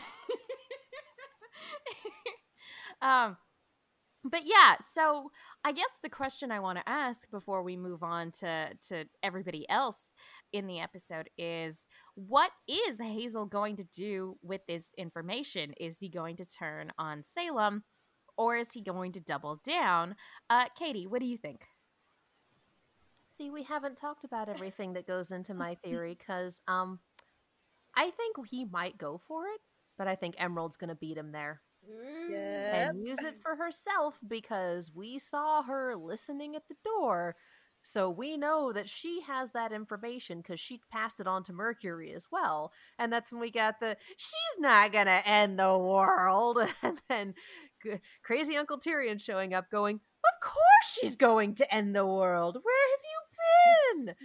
um, 3.02 3.38
but 4.24 4.42
yeah. 4.46 4.76
So 4.94 5.32
I 5.66 5.72
guess 5.74 5.98
the 6.04 6.10
question 6.10 6.52
I 6.52 6.60
want 6.60 6.80
to 6.80 6.90
ask 6.90 7.30
before 7.32 7.64
we 7.64 7.78
move 7.78 8.04
on 8.04 8.32
to 8.42 8.70
to 8.90 9.06
everybody 9.24 9.70
else 9.70 10.14
in 10.54 10.68
the 10.68 10.80
episode 10.80 11.30
is 11.38 11.88
what 12.16 12.52
is 12.68 13.00
Hazel 13.00 13.46
going 13.46 13.76
to 13.78 13.84
do 13.84 14.38
with 14.42 14.62
this 14.68 14.94
information? 14.98 15.74
Is 15.80 16.00
he 16.00 16.10
going 16.10 16.38
to 16.38 16.46
turn 16.46 16.92
on 16.98 17.24
Salem 17.24 17.84
or 18.38 18.56
is 18.56 18.72
he 18.72 18.82
going 18.82 19.12
to 19.14 19.20
double 19.20 19.60
down? 19.66 20.16
Uh, 20.50 20.66
Katie, 20.78 21.08
what 21.08 21.20
do 21.20 21.28
you 21.28 21.38
think? 21.38 21.66
See, 23.26 23.50
we 23.50 23.64
haven't 23.64 23.98
talked 23.98 24.24
about 24.24 24.48
everything 24.48 24.94
that 24.94 25.08
goes 25.08 25.32
into 25.32 25.54
my 25.54 25.76
theory 25.84 26.16
because 26.18 26.62
um, 26.68 27.00
I 27.96 28.12
think 28.12 28.36
he 28.48 28.66
might 28.66 28.98
go 28.98 29.20
for 29.28 29.48
it, 29.48 29.60
but 29.98 30.08
I 30.08 30.16
think 30.16 30.36
Emerald's 30.38 30.78
going 30.78 30.90
to 30.90 30.96
beat 30.96 31.18
him 31.18 31.32
there 31.32 31.62
yeah. 32.30 32.90
and 32.90 33.06
use 33.06 33.24
it 33.24 33.36
for 33.42 33.56
herself 33.56 34.20
because 34.28 34.92
we 34.94 35.20
saw 35.20 35.64
her 35.64 35.96
listening 35.96 36.56
at 36.56 36.68
the 36.68 36.76
door. 36.84 37.36
So 37.86 38.10
we 38.10 38.38
know 38.38 38.72
that 38.72 38.90
she 38.90 39.22
has 39.28 39.52
that 39.52 39.74
information 39.74 40.38
because 40.40 40.60
she 40.60 40.82
passed 40.90 41.20
it 41.20 41.28
on 41.28 41.44
to 41.44 41.54
Mercury 41.54 42.14
as 42.14 42.28
well. 42.32 42.72
And 42.98 43.12
that's 43.12 43.32
when 43.32 43.42
we 43.42 43.52
got 43.52 43.82
the 43.82 43.98
she's 44.16 44.60
not 44.60 44.94
going 44.94 45.06
to 45.08 45.28
end 45.28 45.60
the 45.60 45.78
world. 45.78 46.60
And 46.82 47.02
then 47.10 47.34
crazy 48.24 48.56
Uncle 48.56 48.78
Tyrian 48.80 49.18
showing 49.18 49.54
up 49.54 49.70
going, 49.70 49.96
Of 49.96 50.42
course 50.42 50.98
she's 51.00 51.18
going 51.18 51.56
to 51.56 51.74
end 51.74 51.94
the 51.94 52.08
world. 52.08 52.58
Where 52.64 52.90
have 52.92 54.06
you 54.06 54.06
been? 54.06 54.16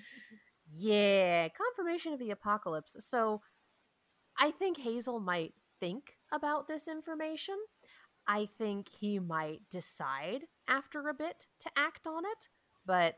yeah, 0.73 1.49
confirmation 1.49 2.13
of 2.13 2.21
the 2.21 2.31
apocalypse. 2.31 2.97
So 3.01 3.41
I 4.39 4.53
think 4.53 4.79
Hazel 4.79 5.19
might 5.19 5.55
think 5.81 6.17
about 6.33 6.69
this 6.69 6.87
information. 6.87 7.57
I 8.29 8.49
think 8.59 8.89
he 9.01 9.19
might 9.19 9.63
decide 9.71 10.45
after 10.69 11.09
a 11.09 11.15
bit 11.15 11.47
to 11.61 11.71
act 11.77 12.07
on 12.07 12.25
it, 12.25 12.49
but 12.87 13.17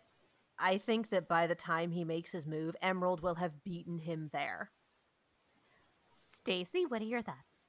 I 0.61 0.79
think 0.79 1.09
that 1.11 1.29
by 1.29 1.47
the 1.47 1.55
time 1.55 1.91
he 1.91 2.05
makes 2.05 2.33
his 2.33 2.47
move, 2.47 2.77
Emerald 2.83 3.23
will 3.23 3.37
have 3.37 3.65
beaten 3.65 3.99
him 3.99 4.31
there. 4.33 4.71
Stacy, 6.15 6.85
what 6.87 7.03
are 7.03 7.07
your 7.07 7.23
thoughts? 7.23 7.65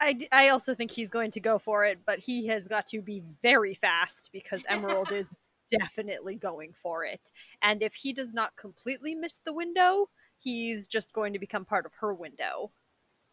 I, 0.00 0.12
d- 0.14 0.28
I 0.32 0.48
also 0.48 0.74
think 0.74 0.90
he's 0.90 1.10
going 1.10 1.30
to 1.32 1.40
go 1.40 1.58
for 1.58 1.84
it, 1.84 2.00
but 2.04 2.18
he 2.18 2.46
has 2.48 2.68
got 2.68 2.86
to 2.88 3.00
be 3.00 3.22
very 3.42 3.74
fast 3.74 4.30
because 4.32 4.62
Emerald 4.68 5.12
is 5.12 5.36
definitely 5.70 6.34
going 6.34 6.74
for 6.82 7.04
it. 7.04 7.30
And 7.62 7.82
if 7.82 7.94
he 7.94 8.12
does 8.12 8.34
not 8.34 8.56
completely 8.56 9.14
miss 9.14 9.40
the 9.44 9.52
window, 9.52 10.08
he's 10.38 10.88
just 10.88 11.12
going 11.12 11.32
to 11.32 11.38
become 11.38 11.64
part 11.64 11.86
of 11.86 11.92
her 12.00 12.12
window. 12.12 12.70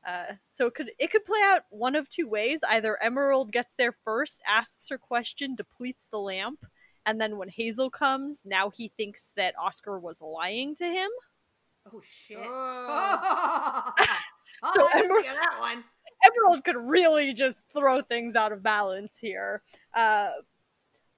Uh, 0.08 0.34
so 0.50 0.66
it 0.66 0.74
could 0.74 0.92
it 0.98 1.12
could 1.12 1.26
play 1.26 1.42
out 1.44 1.64
one 1.70 1.96
of 1.96 2.10
two 2.10 2.28
ways. 2.28 2.62
Either 2.68 3.02
Emerald 3.04 3.52
gets 3.52 3.76
there 3.76 3.96
first, 4.04 4.42
asks 4.48 4.90
her 4.90 4.98
question, 4.98 5.56
depletes 5.56 6.08
the 6.12 6.18
lamp, 6.18 6.66
and 7.06 7.20
then 7.20 7.38
when 7.38 7.50
Hazel 7.50 7.90
comes, 7.90 8.44
now 8.46 8.70
he 8.70 8.90
thinks 8.90 9.34
that 9.36 9.56
Oscar 9.60 10.00
was 10.00 10.22
lying 10.22 10.76
to 10.76 10.86
him. 10.86 11.10
Oh 11.92 12.02
shit! 12.06 12.38
Oh. 14.64 14.72
So 14.76 15.00
Emerald- 15.00 15.26
that 15.26 15.58
one. 15.60 15.84
Emerald 16.24 16.64
could 16.64 16.76
really 16.78 17.34
just 17.34 17.58
throw 17.74 18.02
things 18.02 18.36
out 18.36 18.52
of 18.52 18.62
balance 18.62 19.18
here. 19.20 19.62
Uh, 19.94 20.30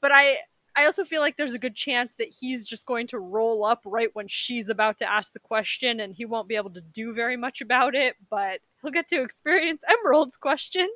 but 0.02 0.12
I 0.14 0.38
I 0.76 0.86
also 0.86 1.04
feel 1.04 1.22
like 1.22 1.38
there's 1.38 1.54
a 1.54 1.60
good 1.60 1.76
chance 1.76 2.16
that 2.16 2.30
he's 2.30 2.66
just 2.66 2.86
going 2.86 3.08
to 3.08 3.20
roll 3.20 3.64
up 3.64 3.82
right 3.86 4.10
when 4.14 4.28
she's 4.28 4.70
about 4.70 4.98
to 5.00 5.10
ask 5.10 5.34
the 5.34 5.40
question 5.40 6.00
and 6.00 6.16
he 6.16 6.26
won't 6.26 6.48
be 6.48 6.56
able 6.56 6.72
to 6.72 6.82
do 6.82 7.14
very 7.14 7.38
much 7.38 7.62
about 7.62 7.94
it, 7.96 8.16
but 8.30 8.60
he'll 8.82 8.92
get 8.92 9.08
to 9.10 9.22
experience 9.22 9.82
Emerald's 9.88 10.38
question. 10.38 10.88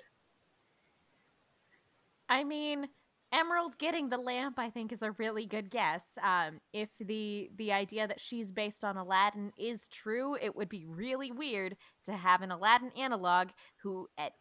I 2.28 2.44
mean, 2.44 2.88
Emerald 3.34 3.78
getting 3.78 4.10
the 4.10 4.18
lamp, 4.18 4.58
I 4.58 4.70
think, 4.70 4.92
is 4.94 5.02
a 5.02 5.12
really 5.14 5.46
good 5.46 5.70
guess. 5.70 6.18
Um, 6.24 6.60
if 6.74 6.90
the 7.00 7.50
the 7.58 7.74
idea 7.74 8.08
that 8.08 8.22
she's 8.22 8.52
based 8.52 8.84
on 8.84 8.96
Aladdin 8.98 9.52
is 9.58 9.88
true, 9.90 10.36
it 10.42 10.56
would 10.56 10.70
be 10.70 10.86
really 10.86 11.32
weird 11.32 11.76
to 12.06 12.14
have 12.14 12.42
an 12.42 12.52
Aladdin 12.52 12.92
analog 12.98 13.50
who 13.84 14.08
at 14.18 14.34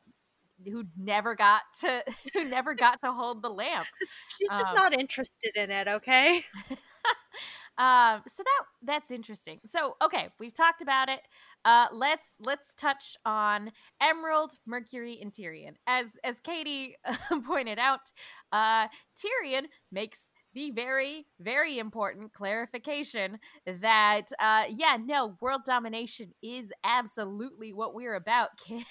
who 0.65 0.85
never 0.97 1.35
got 1.35 1.63
to 1.81 2.03
who 2.35 2.45
never 2.45 2.75
got 2.75 3.01
to 3.03 3.13
hold 3.13 3.43
the 3.43 3.51
lamp. 3.51 3.89
She's 4.29 4.51
just 4.57 4.73
Um, 4.73 4.75
not 4.75 4.95
interested 4.99 5.57
in 5.57 5.71
it, 5.71 5.89
okay? 5.89 6.45
um, 7.79 8.23
so 8.27 8.43
that 8.43 8.63
that's 8.83 9.11
interesting. 9.11 9.61
So 9.67 9.97
okay, 10.03 10.29
we've 10.39 10.55
talked 10.55 10.83
about 10.83 11.09
it. 11.09 11.21
Uh, 11.67 11.87
let's 11.93 12.37
let's 12.39 12.77
touch 12.77 13.17
on 13.27 13.73
Emerald, 14.01 14.53
Mercury, 14.67 15.19
and 15.21 15.35
Tyrian. 15.35 15.75
As 15.89 16.17
as 16.23 16.39
Katie 16.39 16.95
pointed 17.45 17.81
out, 17.81 18.13
uh, 18.53 18.87
Tyrian 19.17 19.67
makes 19.91 20.31
the 20.55 20.71
very 20.71 21.27
very 21.41 21.79
important 21.79 22.33
clarification 22.33 23.41
that 23.67 24.27
uh, 24.39 24.63
yeah, 24.71 24.97
no, 25.05 25.37
world 25.41 25.63
domination 25.67 26.31
is 26.41 26.71
absolutely 26.85 27.75
what 27.75 27.97
we're 27.97 28.15
about, 28.15 28.51
kids. 28.65 28.85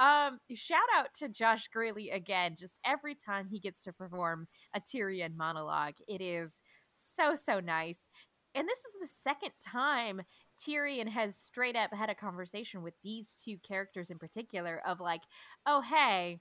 um, 0.00 0.38
shout 0.54 0.78
out 0.96 1.08
to 1.16 1.28
Josh 1.28 1.68
Grelle 1.76 2.14
again. 2.14 2.54
Just 2.56 2.78
every 2.86 3.16
time 3.16 3.48
he 3.50 3.58
gets 3.58 3.82
to 3.82 3.92
perform 3.92 4.46
a 4.72 4.78
Tyrian 4.80 5.36
monologue, 5.36 5.94
it 6.06 6.20
is 6.20 6.60
so 6.94 7.34
so 7.34 7.58
nice. 7.58 8.08
And 8.54 8.68
this 8.68 8.78
is 8.78 8.92
the 9.00 9.06
second 9.08 9.52
time 9.60 10.22
Tyrian 10.58 11.06
has 11.08 11.36
straight 11.36 11.76
up 11.76 11.92
had 11.94 12.10
a 12.10 12.14
conversation 12.14 12.82
with 12.82 12.94
these 13.02 13.34
two 13.34 13.58
characters 13.58 14.10
in 14.10 14.18
particular 14.18 14.82
of 14.86 15.00
like, 15.00 15.22
"Oh, 15.66 15.80
hey, 15.82 16.40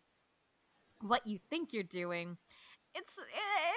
what 1.01 1.26
you 1.28 1.38
think 1.49 1.74
you're 1.74 1.84
doing. 1.84 2.38
It's 2.95 3.20
i- 3.20 3.74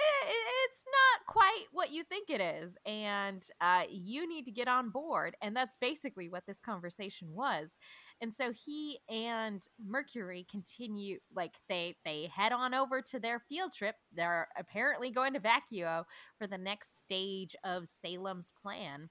it's 0.66 0.86
not 0.86 1.26
quite 1.26 1.66
what 1.72 1.90
you 1.90 2.04
think 2.04 2.30
it 2.30 2.40
is 2.40 2.78
and 2.86 3.46
uh, 3.60 3.84
you 3.90 4.28
need 4.28 4.44
to 4.46 4.52
get 4.52 4.68
on 4.68 4.90
board 4.90 5.36
and 5.42 5.56
that's 5.56 5.76
basically 5.76 6.28
what 6.28 6.46
this 6.46 6.60
conversation 6.60 7.34
was 7.34 7.76
and 8.20 8.32
so 8.34 8.52
he 8.52 8.98
and 9.08 9.62
mercury 9.84 10.46
continue 10.50 11.18
like 11.34 11.54
they 11.68 11.96
they 12.04 12.30
head 12.34 12.52
on 12.52 12.74
over 12.74 13.02
to 13.02 13.18
their 13.20 13.40
field 13.40 13.72
trip. 13.72 13.96
They're 14.14 14.48
apparently 14.58 15.10
going 15.10 15.34
to 15.34 15.40
vacuo 15.40 16.04
for 16.38 16.46
the 16.46 16.58
next 16.58 16.98
stage 16.98 17.56
of 17.64 17.88
salem's 17.88 18.52
plan 18.62 19.10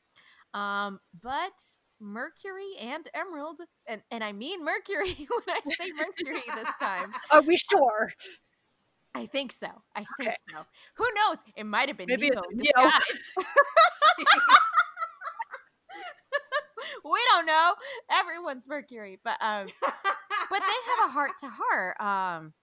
um 0.54 1.00
but 1.22 1.52
mercury 2.00 2.72
and 2.80 3.10
emerald 3.14 3.60
and 3.88 4.02
and 4.12 4.24
i 4.24 4.32
mean 4.32 4.64
mercury 4.64 5.14
when 5.45 5.58
i 5.58 5.60
say 5.66 5.91
mercury 5.97 6.41
this 6.56 6.76
time 6.78 7.12
Are 7.32 7.41
we 7.41 7.58
sure? 7.58 8.14
I 9.16 9.26
think 9.26 9.52
so. 9.52 9.68
I 9.95 10.06
think 10.18 10.30
Okay. 10.30 10.36
so. 10.54 10.60
Who 10.97 11.06
knows? 11.16 11.38
It 11.56 11.66
might 11.66 11.89
have 11.89 11.97
been 11.97 12.06
Maybe 12.08 12.30
Neo 12.30 12.41
it's 12.58 12.78
Neo. 12.78 12.89
we 17.04 17.20
don't 17.32 17.45
know. 17.45 17.74
Everyone's 18.12 18.68
Mercury, 18.68 19.20
but 19.24 19.38
um, 19.41 19.68
but 19.82 20.62
they 20.62 21.00
have 21.00 21.10
a 21.10 21.12
heart 21.12 21.32
to 21.39 21.50
heart. 21.50 22.00
Um, 22.00 22.54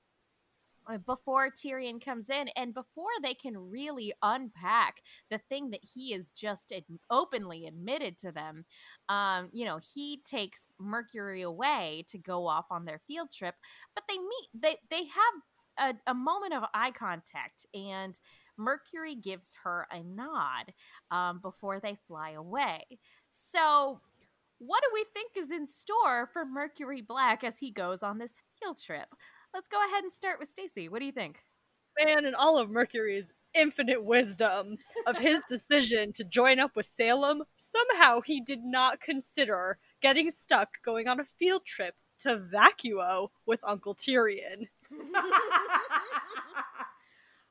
before 1.05 1.51
Tyrian 1.51 2.01
comes 2.01 2.31
in, 2.31 2.49
and 2.57 2.73
before 2.73 3.11
they 3.23 3.35
can 3.35 3.57
really 3.57 4.13
unpack 4.23 4.97
the 5.31 5.39
thing 5.39 5.71
that 5.71 5.81
he 5.83 6.13
has 6.13 6.33
just 6.33 6.73
ad- 6.73 6.85
openly 7.11 7.67
admitted 7.67 8.19
to 8.19 8.33
them, 8.33 8.65
um, 9.09 9.51
you 9.53 9.65
know, 9.65 9.79
he 9.95 10.21
takes 10.25 10.71
Mercury 10.79 11.43
away 11.43 12.05
to 12.09 12.19
go 12.19 12.47
off 12.47 12.67
on 12.71 12.85
their 12.85 13.01
field 13.07 13.31
trip. 13.31 13.55
But 13.95 14.05
they 14.09 14.19
meet. 14.19 14.49
They 14.55 14.77
they 14.91 15.05
have 15.09 15.97
a, 16.07 16.11
a 16.11 16.15
moment 16.15 16.55
of 16.55 16.65
eye 16.75 16.93
contact, 16.93 17.67
and 17.75 18.19
Mercury 18.57 19.15
gives 19.15 19.55
her 19.65 19.87
a 19.91 20.03
nod 20.03 20.73
um, 21.11 21.41
before 21.41 21.81
they 21.81 21.99
fly 22.07 22.31
away. 22.31 22.85
So, 23.31 24.01
what 24.59 24.83
do 24.83 24.91
we 24.95 25.05
think 25.13 25.33
is 25.37 25.51
in 25.51 25.67
store 25.67 26.31
for 26.33 26.45
Mercury 26.47 27.03
Black 27.03 27.45
as 27.45 27.59
he 27.59 27.71
goes 27.71 28.03
on 28.03 28.19
this 28.19 28.37
field 28.59 28.79
trip? 28.81 29.09
Let's 29.57 29.69
go 29.69 29.79
ahead 29.89 30.05
and 30.05 30.13
start 30.13 30.39
with 30.39 30.51
Stacy. 30.51 30.91
What 30.91 30.99
do 30.99 31.07
you 31.07 31.13
think? 31.13 31.43
Man, 31.99 32.27
and 32.27 32.37
all 32.37 32.59
of 32.59 32.69
Mercury's 32.69 33.33
infinite 33.55 34.05
wisdom 34.05 34.77
of 35.07 35.17
his 35.17 35.41
decision 35.49 36.13
to 36.13 36.25
join 36.25 36.61
up 36.61 36.77
with 36.77 36.85
Salem, 36.85 37.43
somehow 37.57 38.21
he 38.21 38.43
did 38.43 38.63
not 38.63 39.01
consider 39.01 39.79
getting 40.03 40.31
stuck 40.31 40.69
going 40.85 41.09
on 41.09 41.21
a 41.21 41.25
field 41.25 41.65
trip 41.65 41.95
to 42.21 42.37
Vacuo 42.53 43.29
with 43.47 43.61
Uncle 43.65 43.95
Tyrian. 43.95 44.69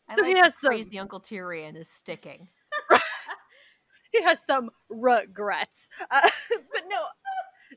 I 0.08 0.14
So 0.14 0.22
like 0.22 0.36
he 0.36 0.40
has 0.44 0.54
the 0.62 0.84
some- 0.84 1.00
Uncle 1.00 1.22
Tyrian 1.22 1.76
is 1.76 1.90
sticking. 1.90 2.50
he 4.12 4.22
has 4.22 4.46
some 4.46 4.70
regrets. 4.90 5.90
Uh, 6.12 6.22
but 6.72 6.84
no, 6.88 7.04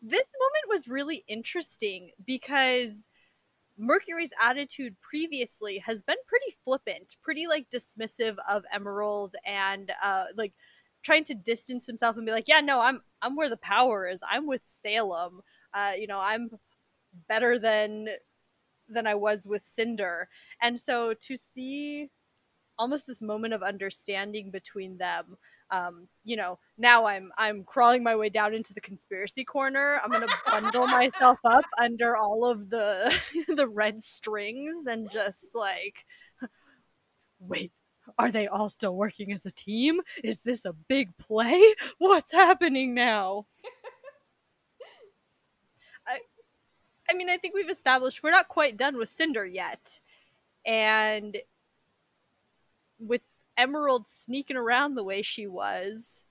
this 0.03 0.26
moment 0.39 0.64
was 0.68 0.87
really 0.87 1.24
interesting 1.29 2.11
because 2.26 2.91
Mercury's 3.79 4.33
attitude 4.43 4.97
previously 5.01 5.79
has 5.79 6.03
been 6.03 6.16
pretty 6.26 6.57
flippant, 6.64 7.16
pretty 7.22 7.47
like 7.47 7.66
dismissive 7.70 8.37
of 8.49 8.64
Emerald 8.72 9.35
and 9.47 9.93
uh 10.03 10.24
like 10.37 10.53
trying 11.05 11.24
to 11.24 11.35
distance 11.35 11.87
himself 11.87 12.16
and 12.16 12.26
be 12.26 12.33
like, 12.33 12.49
"Yeah, 12.49 12.61
no, 12.61 12.81
I'm 12.81 13.03
I'm 13.22 13.37
where 13.37 13.49
the 13.51 13.57
power 13.59 14.09
is. 14.09 14.20
I'm 14.29 14.47
with 14.47 14.62
Salem. 14.64 15.43
Uh, 15.74 15.93
you 15.99 16.07
know, 16.07 16.20
I'm 16.20 16.51
better 17.29 17.59
than 17.59 18.09
than 18.89 19.07
I 19.07 19.14
was 19.14 19.47
with 19.47 19.62
Cinder." 19.64 20.29
And 20.62 20.81
so 20.81 21.14
to 21.14 21.37
see 21.37 22.11
almost 22.79 23.07
this 23.07 23.22
moment 23.22 23.55
of 23.55 23.62
understanding 23.62 24.51
between 24.51 24.99
them 24.99 25.37
um, 25.71 26.09
you 26.25 26.37
know, 26.37 26.59
now 26.77 27.07
I'm 27.07 27.31
I'm 27.37 27.64
crawling 27.64 28.03
my 28.03 28.16
way 28.16 28.29
down 28.29 28.55
into 28.55 28.73
the 28.73 28.81
conspiracy 28.81 29.45
corner. 29.45 30.01
I'm 30.03 30.11
gonna 30.11 30.27
bundle 30.47 30.87
myself 30.87 31.39
up 31.45 31.64
under 31.81 32.16
all 32.16 32.51
of 32.51 32.71
the 32.71 33.14
the 33.49 33.69
red 33.69 34.03
strings 34.03 34.87
and 34.87 35.11
just 35.11 35.55
like, 35.55 36.07
wait, 37.39 37.73
are 38.19 38.31
they 38.31 38.47
all 38.47 38.71
still 38.71 38.97
working 38.97 39.33
as 39.33 39.45
a 39.45 39.51
team? 39.51 40.01
Is 40.25 40.41
this 40.41 40.64
a 40.64 40.73
big 40.73 41.16
play? 41.19 41.75
What's 41.99 42.33
happening 42.33 42.95
now? 42.95 43.47
I, 46.07 46.19
I 47.11 47.14
mean, 47.14 47.29
I 47.29 47.37
think 47.37 47.55
we've 47.55 47.69
established 47.69 48.23
we're 48.23 48.31
not 48.31 48.49
quite 48.49 48.79
done 48.79 48.97
with 48.97 49.11
Cinder 49.11 49.45
yet, 49.45 50.01
and 50.64 51.37
with 52.99 53.21
Emerald 53.59 54.09
sneaking 54.09 54.57
around 54.57 54.95
the 54.95 55.05
way 55.05 55.21
she 55.21 55.47
was. 55.47 56.25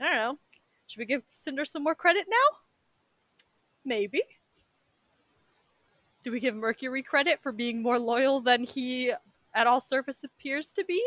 I 0.00 0.04
don't 0.04 0.14
know. 0.14 0.38
Should 0.86 1.00
we 1.00 1.06
give 1.06 1.22
Cinder 1.32 1.64
some 1.64 1.82
more 1.82 1.94
credit 1.94 2.26
now? 2.28 2.58
Maybe. 3.84 4.22
Do 6.22 6.30
we 6.30 6.40
give 6.40 6.54
Mercury 6.54 7.02
credit 7.02 7.40
for 7.42 7.52
being 7.52 7.82
more 7.82 7.98
loyal 7.98 8.40
than 8.40 8.64
he 8.64 9.12
at 9.54 9.66
all 9.66 9.80
surface 9.80 10.22
appears 10.22 10.72
to 10.72 10.84
be? 10.84 11.02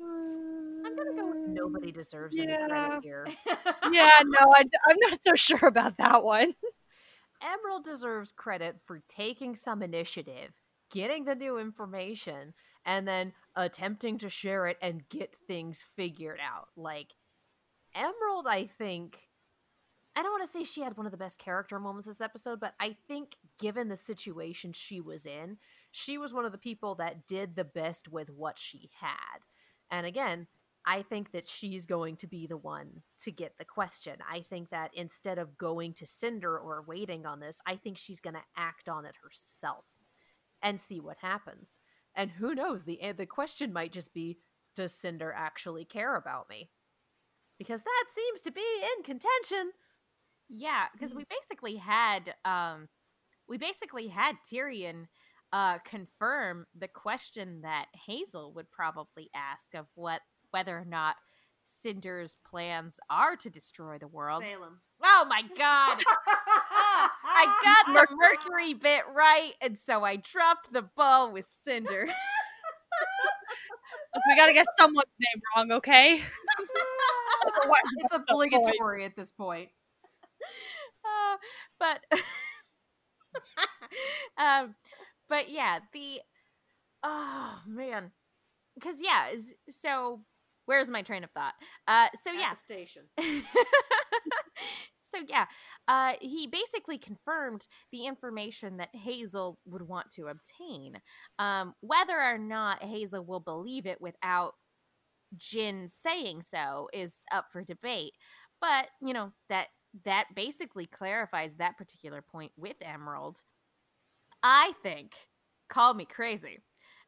I'm 0.00 0.96
gonna 0.96 1.14
go 1.14 1.26
with 1.26 1.48
mm, 1.48 1.54
nobody 1.54 1.90
deserves 1.90 2.38
any 2.38 2.54
credit 2.68 3.02
here. 3.02 3.26
Yeah, 3.92 4.10
no, 4.24 4.52
I, 4.54 4.60
am 4.60 4.96
not 4.98 5.22
so 5.22 5.34
sure 5.34 5.66
about 5.66 5.96
that 5.98 6.22
one. 6.22 6.54
Emerald 7.42 7.84
deserves 7.84 8.32
credit 8.32 8.76
for 8.86 9.02
taking 9.08 9.54
some 9.54 9.82
initiative, 9.82 10.52
getting 10.92 11.24
the 11.24 11.34
new 11.34 11.58
information, 11.58 12.54
and 12.84 13.06
then 13.06 13.32
attempting 13.56 14.18
to 14.18 14.28
share 14.28 14.66
it 14.66 14.78
and 14.82 15.08
get 15.08 15.34
things 15.46 15.84
figured 15.96 16.40
out. 16.40 16.68
Like, 16.76 17.14
Emerald, 17.94 18.46
I 18.48 18.66
think. 18.66 19.18
I 20.16 20.22
don't 20.22 20.30
want 20.30 20.44
to 20.44 20.50
say 20.52 20.62
she 20.62 20.82
had 20.82 20.96
one 20.96 21.06
of 21.06 21.12
the 21.12 21.18
best 21.18 21.40
character 21.40 21.80
moments 21.80 22.06
this 22.06 22.20
episode, 22.20 22.60
but 22.60 22.74
I 22.78 22.96
think 23.08 23.34
given 23.60 23.88
the 23.88 23.96
situation 23.96 24.72
she 24.72 25.00
was 25.00 25.26
in, 25.26 25.58
she 25.90 26.18
was 26.18 26.32
one 26.32 26.44
of 26.44 26.52
the 26.52 26.58
people 26.58 26.94
that 26.96 27.26
did 27.26 27.56
the 27.56 27.64
best 27.64 28.08
with 28.08 28.30
what 28.30 28.56
she 28.56 28.90
had. 29.00 29.40
And 29.90 30.06
again, 30.06 30.46
I 30.86 31.02
think 31.02 31.32
that 31.32 31.48
she's 31.48 31.86
going 31.86 32.16
to 32.16 32.26
be 32.26 32.46
the 32.46 32.56
one 32.56 33.02
to 33.22 33.32
get 33.32 33.56
the 33.58 33.64
question. 33.64 34.16
I 34.30 34.40
think 34.40 34.70
that 34.70 34.90
instead 34.94 35.38
of 35.38 35.56
going 35.56 35.94
to 35.94 36.06
Cinder 36.06 36.58
or 36.58 36.84
waiting 36.86 37.26
on 37.26 37.40
this, 37.40 37.58
I 37.66 37.76
think 37.76 37.96
she's 37.96 38.20
going 38.20 38.34
to 38.34 38.42
act 38.56 38.88
on 38.88 39.06
it 39.06 39.14
herself 39.22 39.86
and 40.62 40.78
see 40.78 41.00
what 41.00 41.16
happens. 41.20 41.78
And 42.16 42.30
who 42.30 42.54
knows, 42.54 42.84
the 42.84 43.12
the 43.16 43.26
question 43.26 43.72
might 43.72 43.92
just 43.92 44.14
be 44.14 44.38
does 44.74 44.92
Cinder 44.92 45.32
actually 45.36 45.84
care 45.84 46.16
about 46.16 46.48
me? 46.48 46.70
Because 47.58 47.82
that 47.82 48.04
seems 48.08 48.40
to 48.42 48.52
be 48.52 48.64
in 48.96 49.04
contention. 49.04 49.72
Yeah, 50.48 50.86
because 50.92 51.14
we 51.14 51.24
basically 51.30 51.76
had 51.76 52.34
um 52.44 52.88
we 53.48 53.58
basically 53.58 54.08
had 54.08 54.36
Tyrian 54.48 55.08
uh 55.52 55.78
confirm 55.78 56.66
the 56.76 56.88
question 56.88 57.62
that 57.62 57.86
Hazel 58.06 58.52
would 58.54 58.70
probably 58.70 59.30
ask 59.34 59.74
of 59.74 59.86
what 59.94 60.20
whether 60.50 60.76
or 60.76 60.84
not 60.84 61.16
Cinder's 61.64 62.36
plans 62.44 63.00
are 63.08 63.36
to 63.36 63.50
destroy 63.50 63.98
the 63.98 64.08
world. 64.08 64.42
Salem. 64.42 64.80
Oh 65.02 65.26
my 65.28 65.42
god. 65.56 65.98
I 67.24 67.46
got 67.62 68.08
the 68.08 68.14
Mercury 68.16 68.74
bit 68.74 69.02
right, 69.14 69.52
and 69.60 69.78
so 69.78 70.04
I 70.04 70.16
dropped 70.16 70.72
the 70.72 70.82
ball 70.82 71.32
with 71.32 71.46
Cinder. 71.46 72.06
Look, 74.14 74.22
we 74.28 74.34
gotta 74.36 74.52
get 74.52 74.66
someone's 74.78 75.06
name 75.18 75.42
wrong, 75.56 75.72
okay? 75.72 76.22
It's 77.92 78.12
what's 78.12 78.12
the 78.12 78.50
point? 78.52 78.76
obligatory 78.76 79.04
at 79.04 79.16
this 79.16 79.30
point. 79.30 79.70
Uh, 81.04 81.36
but 81.78 82.20
um 84.38 84.74
but 85.28 85.50
yeah 85.50 85.78
the 85.92 86.20
oh 87.02 87.58
man 87.66 88.10
because 88.74 88.96
yeah 89.02 89.28
is- 89.30 89.54
so 89.70 90.20
where's 90.66 90.88
my 90.90 91.02
train 91.02 91.24
of 91.24 91.30
thought 91.30 91.54
uh 91.88 92.08
so 92.22 92.32
At 92.32 92.40
yeah 92.40 92.54
station. 92.54 93.02
So 95.14 95.24
yeah 95.28 95.46
uh 95.88 96.14
he 96.20 96.46
basically 96.46 96.98
confirmed 96.98 97.66
the 97.92 98.06
information 98.06 98.78
that 98.78 98.88
hazel 98.92 99.58
would 99.66 99.82
want 99.82 100.10
to 100.10 100.26
obtain 100.26 101.00
um 101.38 101.74
whether 101.80 102.20
or 102.20 102.38
not 102.38 102.82
hazel 102.82 103.24
will 103.24 103.40
believe 103.40 103.86
it 103.86 104.00
without 104.00 104.54
Jinn 105.36 105.88
saying 105.88 106.42
so 106.42 106.88
is 106.92 107.22
up 107.32 107.46
for 107.52 107.62
debate. 107.62 108.12
But 108.60 108.88
you 109.02 109.12
know 109.12 109.32
that 109.48 109.68
that 110.04 110.26
basically 110.34 110.86
clarifies 110.86 111.56
that 111.56 111.78
particular 111.78 112.22
point 112.22 112.52
with 112.56 112.76
emerald. 112.80 113.42
I 114.42 114.72
think 114.82 115.12
call 115.68 115.94
me 115.94 116.04
crazy 116.04 116.58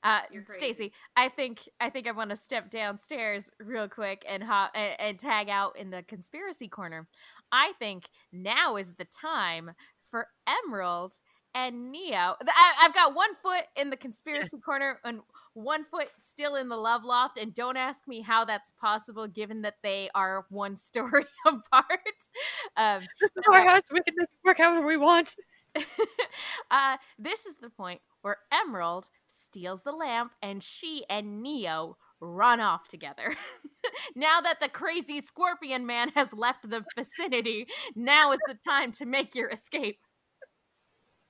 uh 0.03 0.21
stacy 0.49 0.93
i 1.17 1.29
think 1.29 1.61
i 1.81 1.91
think 1.91 2.07
i 2.07 2.13
want 2.13 2.31
to 2.31 2.37
step 2.37 2.71
downstairs 2.71 3.51
real 3.61 3.89
quick 3.89 4.25
and 4.29 4.43
hop 4.43 4.71
and, 4.75 4.95
and 4.99 5.19
tag 5.19 5.49
out 5.49 5.77
in 5.79 5.91
the 5.91 6.03
conspiracy 6.05 6.69
corner 6.69 7.07
i 7.53 7.73
think 7.79 8.09
now 8.33 8.77
is 8.77 8.95
the 8.95 9.05
time 9.07 9.73
for 10.11 10.29
emerald 10.47 11.15
and 11.55 11.91
neo 11.91 12.35
I, 12.47 12.75
i've 12.83 12.95
got 12.95 13.15
one 13.15 13.35
foot 13.43 13.65
in 13.77 13.91
the 13.91 13.97
conspiracy 13.97 14.59
corner 14.59 15.01
and 15.05 15.21
one 15.55 15.85
foot 15.85 16.09
still 16.19 16.55
in 16.55 16.69
the 16.69 16.77
love 16.77 17.03
loft 17.05 17.39
and 17.39 17.55
don't 17.55 17.77
ask 17.79 18.07
me 18.07 18.21
how 18.21 18.45
that's 18.45 18.73
possible 18.79 19.27
given 19.27 19.63
that 19.63 19.77
they 19.83 20.11
are 20.15 20.45
one 20.51 20.77
story 20.77 21.25
apart 21.47 22.01
um 22.77 23.03
our 23.53 23.65
house. 23.65 23.83
We 23.93 24.01
can 24.03 24.15
make 24.17 24.29
it 24.29 24.39
work 24.45 24.59
however 24.59 24.87
we 24.87 24.97
want. 24.97 25.35
uh, 26.71 26.97
this 27.19 27.47
is 27.47 27.57
the 27.57 27.71
point 27.71 28.01
where 28.23 28.39
Emerald 28.53 29.09
steals 29.29 29.83
the 29.83 29.93
lamp 29.93 30.33
and 30.43 30.63
she 30.63 31.05
and 31.09 31.43
Neo 31.43 31.97
run 32.21 32.61
off 32.61 32.89
together. 32.89 33.35
now 34.17 34.41
that 34.41 34.61
the 34.61 34.69
crazy 34.69 35.21
scorpion 35.21 35.87
man 35.87 36.11
has 36.15 36.33
left 36.33 36.69
the 36.69 36.85
vicinity, 36.97 37.67
now 37.95 38.33
is 38.33 38.39
the 38.49 38.57
time 38.67 38.93
to 38.93 39.07
make 39.07 39.35
your 39.35 39.51
escape. 39.51 39.99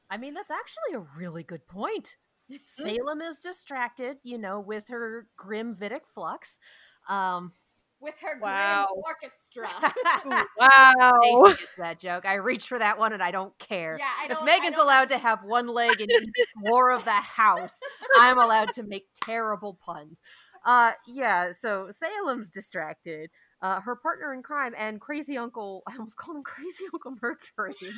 I 0.09 0.17
mean, 0.17 0.35
that's 0.35 0.51
actually 0.51 0.95
a 0.95 1.19
really 1.19 1.43
good 1.43 1.67
point. 1.67 2.17
Salem 2.65 3.21
is 3.23 3.41
distracted, 3.41 4.19
you 4.23 4.39
know, 4.39 4.61
with 4.61 4.87
her 4.89 5.27
grim 5.37 5.75
Vidic 5.75 6.07
flux. 6.07 6.61
Um, 7.09 7.53
With 7.99 8.15
her 8.21 8.39
Wow. 8.41 8.87
orchestra. 9.05 9.67
Wow. 10.59 11.13
Stacy 11.47 11.65
that 11.79 11.99
joke. 11.99 12.25
I 12.25 12.35
reach 12.35 12.69
for 12.69 12.79
that 12.79 12.99
one 12.99 13.13
and 13.13 13.23
I 13.23 13.31
don't 13.33 13.59
care. 13.59 13.97
yeah, 13.99 14.11
I 14.21 14.25
if 14.27 14.31
don't- 14.33 14.43
I 14.43 14.45
Megan's 14.45 14.77
don't- 14.77 14.85
allowed 14.87 15.09
to 15.09 15.19
have 15.19 15.43
one 15.43 15.67
leg 15.67 16.01
in 16.01 16.09
each 16.11 16.47
floor 16.61 16.93
of 16.93 17.05
the 17.05 17.11
house, 17.11 17.75
I'm 18.19 18.39
allowed 18.39 18.73
to 18.75 18.83
make 18.85 19.09
terrible 19.25 19.75
puns. 19.85 20.21
Uh, 20.67 20.93
yeah. 21.07 21.53
So 21.53 21.89
Salem's 21.91 22.51
distracted. 22.51 23.31
Uh, 23.63 23.81
her 23.81 23.97
partner 23.97 24.35
in 24.35 24.43
crime 24.43 24.75
and 24.77 25.01
crazy 25.01 25.39
uncle. 25.39 25.83
I 25.89 25.93
almost 25.95 26.17
called 26.19 26.37
him 26.37 26.43
crazy 26.43 26.85
Uncle 26.93 27.15
Mercury. 27.23 27.75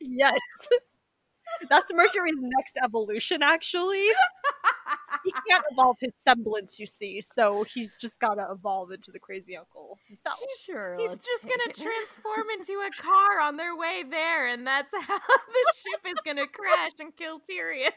Yes. 0.00 0.38
That's 1.68 1.92
Mercury's 1.92 2.38
next 2.38 2.78
evolution, 2.84 3.42
actually. 3.42 4.06
He 5.24 5.32
can't 5.48 5.64
evolve 5.72 5.96
his 6.00 6.12
semblance, 6.16 6.78
you 6.78 6.86
see, 6.86 7.20
so 7.20 7.64
he's 7.64 7.96
just 7.96 8.20
gotta 8.20 8.46
evolve 8.50 8.92
into 8.92 9.10
the 9.10 9.18
crazy 9.18 9.56
uncle 9.56 9.98
himself. 10.06 10.36
sure, 10.64 10.96
He's 10.98 11.18
just 11.18 11.42
gonna 11.44 11.70
it. 11.70 11.76
transform 11.76 12.46
into 12.58 12.72
a 12.74 12.90
car 13.02 13.40
on 13.40 13.56
their 13.56 13.76
way 13.76 14.04
there, 14.08 14.46
and 14.48 14.66
that's 14.66 14.92
how 14.94 15.18
the 15.18 15.72
ship 15.74 16.00
is 16.06 16.22
gonna 16.24 16.46
crash 16.46 16.92
and 17.00 17.16
kill 17.16 17.40
Tyrian. 17.40 17.92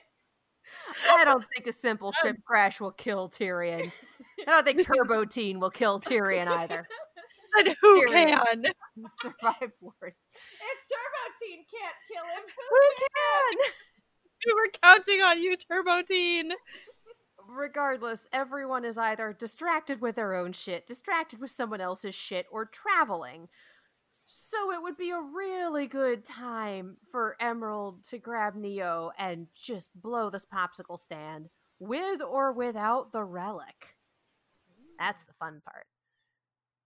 I 1.12 1.26
don't 1.26 1.46
think 1.54 1.68
a 1.68 1.72
simple 1.72 2.10
um, 2.10 2.14
ship 2.22 2.38
crash 2.46 2.80
will 2.80 2.92
kill 2.92 3.30
Tyrian. 3.30 3.92
I 4.42 4.46
don't 4.46 4.66
think 4.66 4.86
Turbo 4.86 5.26
Teen 5.26 5.60
will 5.60 5.70
kill 5.70 6.00
Tyrian 6.00 6.48
either. 6.48 6.88
And 7.58 7.76
who 7.82 8.06
Period. 8.08 8.40
can? 8.40 8.64
Survive 9.22 9.72
worse? 9.82 9.96
If 10.04 10.78
Turbo 10.88 11.34
Teen 11.42 11.66
can't 11.70 11.96
kill 12.12 12.24
him, 12.24 12.44
Who 12.70 12.80
can? 12.98 13.72
We 14.46 14.54
were 14.54 14.70
counting 14.82 15.22
on 15.22 15.42
you, 15.42 15.58
Turbo 15.58 16.02
Teen. 16.02 16.54
Regardless, 17.50 18.26
everyone 18.32 18.86
is 18.86 18.98
either 18.98 19.36
distracted 19.38 20.00
with 20.00 20.16
their 20.16 20.34
own 20.34 20.54
shit, 20.54 20.88
distracted 20.88 21.42
with 21.42 21.52
someone 21.52 21.82
else's 21.82 22.16
shit, 22.16 22.46
or 22.50 22.64
traveling. 22.66 23.50
So 24.32 24.72
it 24.74 24.84
would 24.84 24.96
be 24.96 25.10
a 25.10 25.20
really 25.20 25.88
good 25.88 26.24
time 26.24 26.98
for 27.12 27.36
Emerald 27.40 28.04
to 28.10 28.20
grab 28.20 28.54
Neo 28.54 29.10
and 29.18 29.48
just 29.56 30.00
blow 30.00 30.30
this 30.30 30.46
popsicle 30.46 31.00
stand 31.00 31.50
with 31.80 32.22
or 32.22 32.52
without 32.52 33.12
the 33.12 33.24
relic. 33.24 33.96
That's 35.00 35.26
the 35.26 35.34
fun 35.40 35.64
part. 35.66 35.88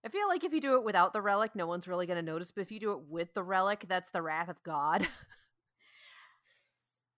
I 0.06 0.10
feel 0.10 0.30
like 0.30 0.46
if 0.46 0.54
you 0.54 0.62
do 0.62 0.76
it 0.76 0.86
without 0.86 1.12
the 1.12 1.22
relic, 1.22 1.52
no 1.54 1.68
one's 1.68 1.86
really 1.86 2.06
going 2.06 2.24
to 2.24 2.32
notice, 2.32 2.50
but 2.50 2.62
if 2.62 2.72
you 2.72 2.80
do 2.80 2.94
it 2.94 3.02
with 3.10 3.34
the 3.34 3.44
relic, 3.44 3.88
that's 3.90 4.10
the 4.12 4.22
wrath 4.22 4.48
of 4.48 4.64
God. 4.64 5.06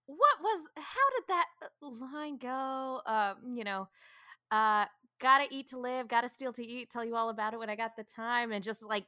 what 0.06 0.40
was 0.40 0.66
how 0.76 1.10
did 1.16 1.24
that 1.28 1.46
uh, 1.62 1.88
line 1.88 2.38
go 2.38 3.00
um 3.06 3.56
you 3.56 3.64
know 3.64 3.88
uh 4.52 4.84
gotta 5.20 5.46
eat 5.50 5.66
to 5.66 5.78
live 5.80 6.06
gotta 6.06 6.28
steal 6.28 6.52
to 6.52 6.64
eat 6.64 6.88
tell 6.90 7.04
you 7.04 7.16
all 7.16 7.28
about 7.28 7.52
it 7.52 7.58
when 7.58 7.68
i 7.68 7.74
got 7.74 7.96
the 7.96 8.04
time 8.04 8.52
and 8.52 8.62
just 8.62 8.84
like 8.84 9.04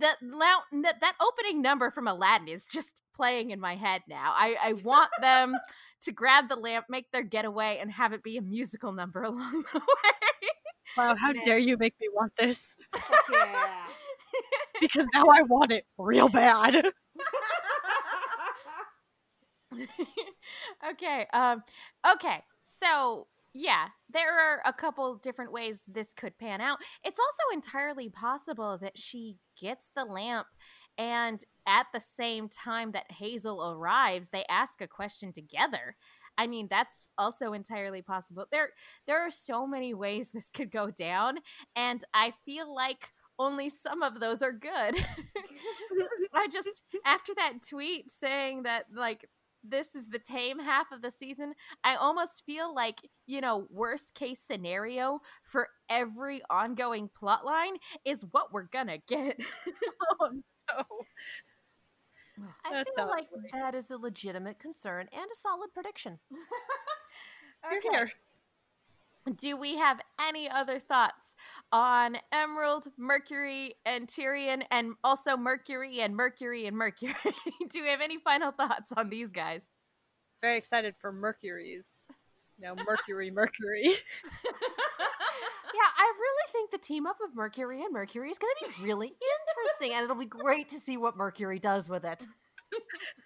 that 0.00 0.16
that, 0.20 1.00
that 1.00 1.14
opening 1.20 1.62
number 1.62 1.90
from 1.90 2.06
aladdin 2.08 2.48
is 2.48 2.66
just 2.66 3.00
playing 3.14 3.50
in 3.50 3.60
my 3.60 3.76
head 3.76 4.02
now 4.08 4.32
i 4.36 4.56
i 4.62 4.72
want 4.84 5.10
them 5.20 5.56
to 6.02 6.12
grab 6.12 6.48
the 6.48 6.56
lamp 6.56 6.86
make 6.88 7.10
their 7.12 7.22
getaway 7.22 7.78
and 7.80 7.90
have 7.92 8.12
it 8.12 8.22
be 8.22 8.36
a 8.36 8.42
musical 8.42 8.92
number 8.92 9.22
along 9.24 9.64
the 9.72 9.78
way 9.80 10.48
Wow, 10.96 11.14
how 11.16 11.32
Man. 11.32 11.44
dare 11.44 11.58
you 11.58 11.76
make 11.76 11.94
me 12.00 12.08
want 12.12 12.32
this? 12.38 12.76
yeah. 13.30 13.86
Because 14.80 15.06
now 15.14 15.26
I 15.28 15.42
want 15.42 15.72
it 15.72 15.84
real 15.98 16.28
bad. 16.28 16.84
okay. 20.90 21.26
Um. 21.32 21.62
Okay. 22.14 22.38
So 22.62 23.26
yeah, 23.54 23.86
there 24.12 24.36
are 24.36 24.60
a 24.66 24.72
couple 24.72 25.14
different 25.16 25.52
ways 25.52 25.84
this 25.86 26.12
could 26.12 26.36
pan 26.38 26.60
out. 26.60 26.78
It's 27.04 27.20
also 27.20 27.54
entirely 27.54 28.08
possible 28.08 28.78
that 28.78 28.98
she 28.98 29.36
gets 29.60 29.90
the 29.94 30.04
lamp, 30.04 30.46
and 30.98 31.42
at 31.66 31.86
the 31.94 32.00
same 32.00 32.48
time 32.48 32.92
that 32.92 33.10
Hazel 33.10 33.72
arrives, 33.72 34.28
they 34.28 34.44
ask 34.50 34.80
a 34.80 34.88
question 34.88 35.32
together. 35.32 35.96
I 36.36 36.48
mean, 36.48 36.66
that's 36.68 37.10
also 37.16 37.52
entirely 37.52 38.02
possible. 38.02 38.46
There, 38.50 38.70
there 39.06 39.24
are 39.24 39.30
so 39.30 39.66
many 39.66 39.94
ways 39.94 40.30
this 40.34 40.50
could 40.50 40.70
go 40.70 40.90
down, 40.90 41.38
and 41.76 42.04
I 42.12 42.32
feel 42.44 42.74
like 42.74 43.08
only 43.38 43.68
some 43.68 44.02
of 44.02 44.20
those 44.20 44.42
are 44.42 44.52
good. 44.52 44.96
I 46.34 46.48
just 46.48 46.82
after 47.04 47.32
that 47.36 47.54
tweet 47.68 48.10
saying 48.10 48.64
that 48.64 48.86
like 48.94 49.28
this 49.64 49.94
is 49.94 50.08
the 50.08 50.18
tame 50.18 50.58
half 50.60 50.92
of 50.92 51.02
the 51.02 51.10
season, 51.10 51.54
I 51.84 51.96
almost 51.96 52.44
feel 52.46 52.74
like, 52.74 53.00
you 53.26 53.40
know, 53.40 53.66
worst 53.70 54.14
case 54.14 54.40
scenario 54.40 55.20
for 55.44 55.68
every 55.88 56.42
ongoing 56.50 57.10
plot 57.18 57.44
line 57.44 57.76
is 58.04 58.24
what 58.32 58.52
we're 58.52 58.68
gonna 58.72 58.98
get. 59.08 59.40
oh 60.20 60.30
no. 60.70 60.84
I 62.64 62.70
That 62.70 62.86
feel 62.86 63.08
like 63.08 63.28
great. 63.32 63.52
that 63.52 63.74
is 63.74 63.90
a 63.90 63.98
legitimate 63.98 64.58
concern 64.58 65.08
and 65.12 65.30
a 65.30 65.34
solid 65.34 65.72
prediction. 65.74 66.18
You're 67.70 67.80
Okay. 67.80 67.90
here. 67.90 68.12
Do 69.36 69.56
we 69.56 69.76
have 69.76 70.00
any 70.20 70.50
other 70.50 70.78
thoughts 70.78 71.34
on 71.72 72.18
Emerald, 72.30 72.88
Mercury, 72.98 73.74
and 73.86 74.06
Tyrian, 74.06 74.64
and 74.70 74.94
also 75.02 75.36
Mercury 75.36 76.00
and 76.00 76.14
Mercury 76.14 76.66
and 76.66 76.76
Mercury? 76.76 77.14
Do 77.70 77.82
we 77.82 77.88
have 77.88 78.02
any 78.02 78.18
final 78.18 78.52
thoughts 78.52 78.92
on 78.94 79.08
these 79.08 79.32
guys? 79.32 79.62
Very 80.42 80.58
excited 80.58 80.94
for 81.00 81.10
Mercury's. 81.10 81.86
No, 82.58 82.74
Mercury, 82.86 83.30
Mercury. 83.30 83.96
Yeah, 85.74 85.90
I 85.98 86.12
really 86.20 86.52
think 86.52 86.70
the 86.70 86.78
team 86.78 87.06
up 87.06 87.16
of 87.24 87.34
Mercury 87.34 87.82
and 87.82 87.92
Mercury 87.92 88.30
is 88.30 88.38
going 88.38 88.52
to 88.60 88.66
be 88.68 88.84
really 88.84 89.08
interesting, 89.08 89.96
and 89.96 90.04
it'll 90.04 90.14
be 90.16 90.26
great 90.26 90.68
to 90.68 90.78
see 90.78 90.96
what 90.96 91.16
Mercury 91.16 91.58
does 91.58 91.88
with 91.88 92.04
it. 92.04 92.26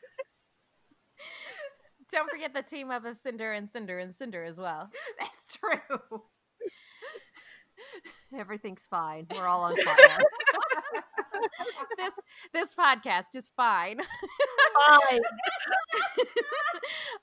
Don't 2.11 2.31
forget 2.31 2.55
the 2.55 2.63
team 2.63 2.91
up 2.91 3.05
of 3.05 3.17
Cinder 3.17 3.53
and 3.53 3.69
Cinder 3.69 3.99
and 3.99 4.15
Cinder 4.17 4.45
as 4.45 4.59
well. 4.59 4.91
That's 5.21 5.57
true. 5.57 6.23
Everything's 8.37 8.87
fine. 8.87 9.27
We're 9.35 9.47
all 9.47 9.63
on 9.63 9.77
fire. 9.85 10.19
this 11.97 12.15
this 12.53 12.75
podcast 12.75 13.35
is 13.35 13.51
fine. 13.57 14.01
Fine. 14.87 15.21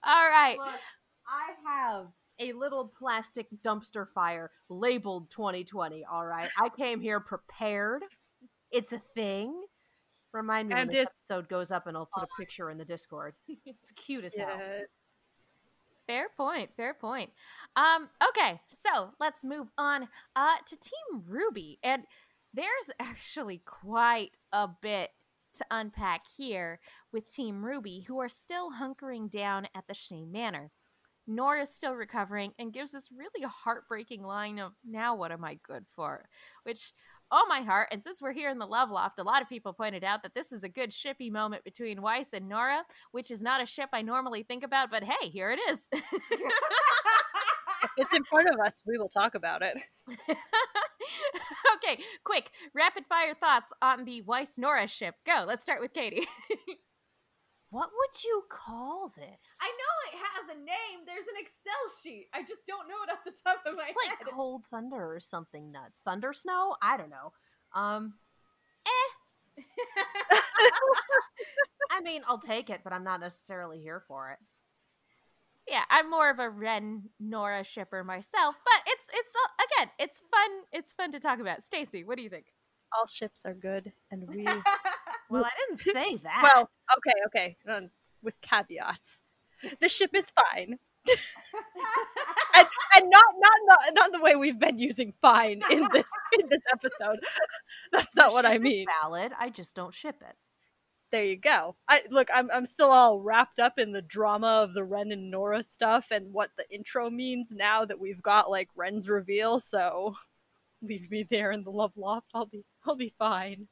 All 0.04 0.30
right. 0.30 0.58
Look, 0.58 0.80
I 1.28 1.52
have 1.66 2.08
a 2.40 2.54
little 2.54 2.92
plastic 2.98 3.48
dumpster 3.64 4.08
fire 4.08 4.52
labeled 4.70 5.30
2020. 5.32 6.06
All 6.12 6.26
right, 6.26 6.50
I 6.60 6.70
came 6.70 7.02
here 7.02 7.20
prepared. 7.20 8.04
It's 8.72 8.94
a 8.94 9.00
thing. 9.00 9.65
Remind 10.36 10.68
me 10.70 10.76
And 10.76 10.88
when 10.90 10.96
this 10.96 11.04
it's- 11.04 11.16
episode 11.22 11.48
goes 11.48 11.72
up, 11.72 11.88
and 11.88 11.96
I'll 11.96 12.10
put 12.14 12.24
a 12.24 12.28
picture 12.38 12.70
in 12.70 12.78
the 12.78 12.86
Discord. 12.86 13.36
It's 13.66 13.92
cute 13.92 14.26
as 14.26 14.36
hell. 14.36 14.60
Fair 16.08 16.28
point. 16.38 16.70
Fair 16.78 16.94
point. 16.94 17.32
Um, 17.76 18.10
okay, 18.30 18.62
so 18.68 19.12
let's 19.20 19.44
move 19.44 19.68
on 19.78 20.08
uh, 20.36 20.58
to 20.68 20.78
Team 20.80 21.24
Ruby, 21.28 21.80
and 21.84 22.04
there's 22.54 22.92
actually 23.00 23.62
quite 23.66 24.32
a 24.52 24.68
bit 24.68 25.12
to 25.56 25.66
unpack 25.72 26.24
here 26.38 26.80
with 27.14 27.30
Team 27.34 27.64
Ruby, 27.66 28.02
who 28.02 28.20
are 28.20 28.30
still 28.30 28.72
hunkering 28.74 29.32
down 29.32 29.68
at 29.74 29.88
the 29.88 29.94
Schnee 29.94 30.26
Manor. 30.26 30.70
Nora's 31.28 31.74
still 31.74 31.94
recovering 31.94 32.52
and 32.60 32.72
gives 32.74 32.92
this 32.92 33.10
really 33.12 33.44
heartbreaking 33.48 34.22
line 34.22 34.60
of 34.60 34.74
"Now 34.86 35.16
what 35.16 35.32
am 35.32 35.44
I 35.44 35.56
good 35.64 35.86
for?" 35.96 36.30
Which, 36.64 36.92
oh 37.32 37.46
my 37.48 37.62
heart! 37.62 37.90
And 37.92 38.04
since 38.04 38.22
we're 38.22 38.34
here 38.34 38.50
in 38.50 38.60
the 38.60 38.66
Love 38.66 38.90
Loft, 38.90 39.20
a 39.20 39.24
lot 39.24 39.42
of 39.42 39.50
people 39.50 39.74
pointed 39.74 40.04
out 40.04 40.24
that 40.24 40.34
this 40.34 40.52
is 40.52 40.64
a 40.64 40.70
good 40.70 40.92
shippy 40.92 41.32
moment 41.32 41.64
between 41.64 42.02
Weiss 42.02 42.34
and 42.34 42.48
Nora, 42.48 42.84
which 43.12 43.32
is 43.32 43.42
not 43.42 43.62
a 43.62 43.66
ship 43.66 43.90
I 43.94 44.02
normally 44.02 44.44
think 44.44 44.64
about, 44.64 44.92
but 44.92 45.04
hey, 45.04 45.30
here 45.30 45.52
it 45.52 45.60
is. 45.70 45.90
It's 47.98 48.14
in 48.14 48.24
front 48.26 48.50
of 48.50 48.60
us, 48.60 48.74
we 48.86 48.98
will 48.98 49.10
talk 49.10 49.36
about 49.36 49.62
it. 49.62 49.78
okay, 51.76 52.04
quick, 52.24 52.52
rapid 52.74 53.06
fire 53.08 53.34
thoughts 53.34 53.72
on 53.82 54.06
the 54.06 54.22
Weiss 54.24 54.58
Nora 54.58 54.88
ship. 54.88 55.16
Go. 55.26 55.46
Let's 55.48 55.64
start 55.64 55.82
with 55.82 55.94
Katie. 55.94 56.28
What 57.76 57.90
would 57.90 58.24
you 58.24 58.44
call 58.48 59.12
this? 59.18 59.58
I 59.62 59.68
know 59.68 59.94
it 60.08 60.16
has 60.16 60.48
a 60.56 60.60
name. 60.60 61.04
There's 61.06 61.28
an 61.28 61.34
Excel 61.38 61.74
sheet. 62.02 62.30
I 62.34 62.42
just 62.42 62.66
don't 62.66 62.88
know 62.88 62.96
it 63.06 63.12
off 63.12 63.26
the 63.26 63.34
top 63.46 63.66
of 63.66 63.76
my 63.76 63.84
head. 63.84 63.94
it's 63.98 64.26
like 64.26 64.34
cold 64.34 64.64
thunder 64.72 65.14
or 65.14 65.20
something 65.20 65.74
nuts. 65.74 66.00
Thunder 66.06 66.32
snow? 66.32 66.78
I 66.82 66.96
don't 66.96 67.10
know. 67.10 67.34
Um, 67.74 68.14
eh. 68.88 69.10
I 71.92 72.00
mean, 72.00 72.22
I'll 72.26 72.40
take 72.40 72.70
it, 72.70 72.80
but 72.82 72.94
I'm 72.94 73.04
not 73.04 73.20
necessarily 73.20 73.82
here 73.82 74.02
for 74.08 74.32
it. 74.32 74.40
yeah, 75.70 75.84
I'm 75.90 76.10
more 76.10 76.30
of 76.30 76.40
a 76.40 76.50
Ren 76.50 77.10
Nora 77.20 77.66
shipper 77.66 78.06
myself, 78.06 78.56
but 78.64 78.84
it's 78.88 79.10
it's 79.14 79.34
uh, 79.36 79.50
again, 79.66 79.90
it's 80.00 80.22
fun. 80.32 80.50
It's 80.72 80.94
fun 80.94 81.12
to 81.12 81.20
talk 81.20 81.42
about. 81.42 81.62
Stacy, 81.62 82.06
what 82.06 82.16
do 82.16 82.24
you 82.24 82.30
think? 82.30 82.54
All 82.98 83.08
ships 83.12 83.46
are 83.46 83.54
good, 83.54 83.92
and 84.12 84.30
we. 84.30 84.48
Well, 85.30 85.46
I 85.46 85.50
didn't 85.68 85.82
say 85.94 86.18
that. 86.18 86.42
well, 86.56 86.70
okay, 86.98 87.20
okay, 87.28 87.58
um, 87.70 87.90
with 88.22 88.40
caveats. 88.42 89.22
The 89.82 89.90
ship 89.90 90.12
is 90.14 90.32
fine, 90.32 90.78
and, 92.56 92.68
and 92.96 93.10
not 93.10 93.24
not 93.40 93.54
not 93.66 93.80
not 93.94 94.12
the 94.12 94.22
way 94.22 94.36
we've 94.36 94.60
been 94.60 94.78
using 94.78 95.14
"fine" 95.22 95.62
in 95.72 95.80
this 95.94 96.06
in 96.40 96.50
this 96.50 96.62
episode. 96.72 97.20
That's 97.92 98.14
The 98.14 98.22
not 98.22 98.32
what 98.34 98.46
I 98.46 98.58
mean. 98.58 98.86
Valid. 99.02 99.32
I 99.40 99.50
just 99.50 99.76
don't 99.76 99.94
ship 99.94 100.18
it. 100.22 100.36
There 101.12 101.24
you 101.24 101.38
go. 101.38 101.76
I 101.88 102.02
look. 102.12 102.28
I'm 102.34 102.50
I'm 102.52 102.66
still 102.66 102.92
all 102.92 103.22
wrapped 103.22 103.60
up 103.60 103.80
in 103.80 103.92
the 103.92 104.02
drama 104.02 104.62
of 104.64 104.74
the 104.74 104.84
Ren 104.84 105.12
and 105.12 105.32
Nora 105.32 105.64
stuff 105.64 106.08
and 106.12 106.34
what 106.34 106.50
the 106.58 106.70
intro 106.70 107.10
means 107.10 107.52
now 107.52 107.86
that 107.86 108.00
we've 108.00 108.22
got 108.22 108.50
like 108.52 108.70
Ren's 108.76 109.08
reveal. 109.10 109.60
So 109.60 110.16
leave 110.82 111.10
me 111.10 111.26
there 111.30 111.52
in 111.52 111.64
the 111.64 111.72
love 111.72 111.94
loft. 111.96 112.28
I'll 112.34 112.46
be 112.46 112.66
I'll 112.88 112.96
be 112.96 113.14
fine. 113.18 113.68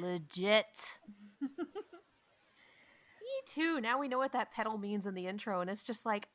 Legit. 0.00 0.98
Me 1.40 1.48
too. 3.46 3.80
Now 3.80 3.98
we 3.98 4.08
know 4.08 4.18
what 4.18 4.32
that 4.32 4.52
petal 4.52 4.78
means 4.78 5.06
in 5.06 5.14
the 5.14 5.26
intro, 5.26 5.60
and 5.60 5.70
it's 5.70 5.82
just 5.82 6.04
like, 6.04 6.26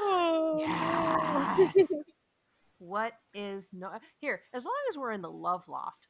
Oh, 0.00 0.56
yes. 1.76 1.92
what 2.78 3.12
is 3.34 3.70
no 3.72 3.90
here? 4.20 4.42
As 4.52 4.64
long 4.64 4.74
as 4.90 4.98
we're 4.98 5.12
in 5.12 5.22
the 5.22 5.30
love 5.30 5.68
loft, 5.68 6.08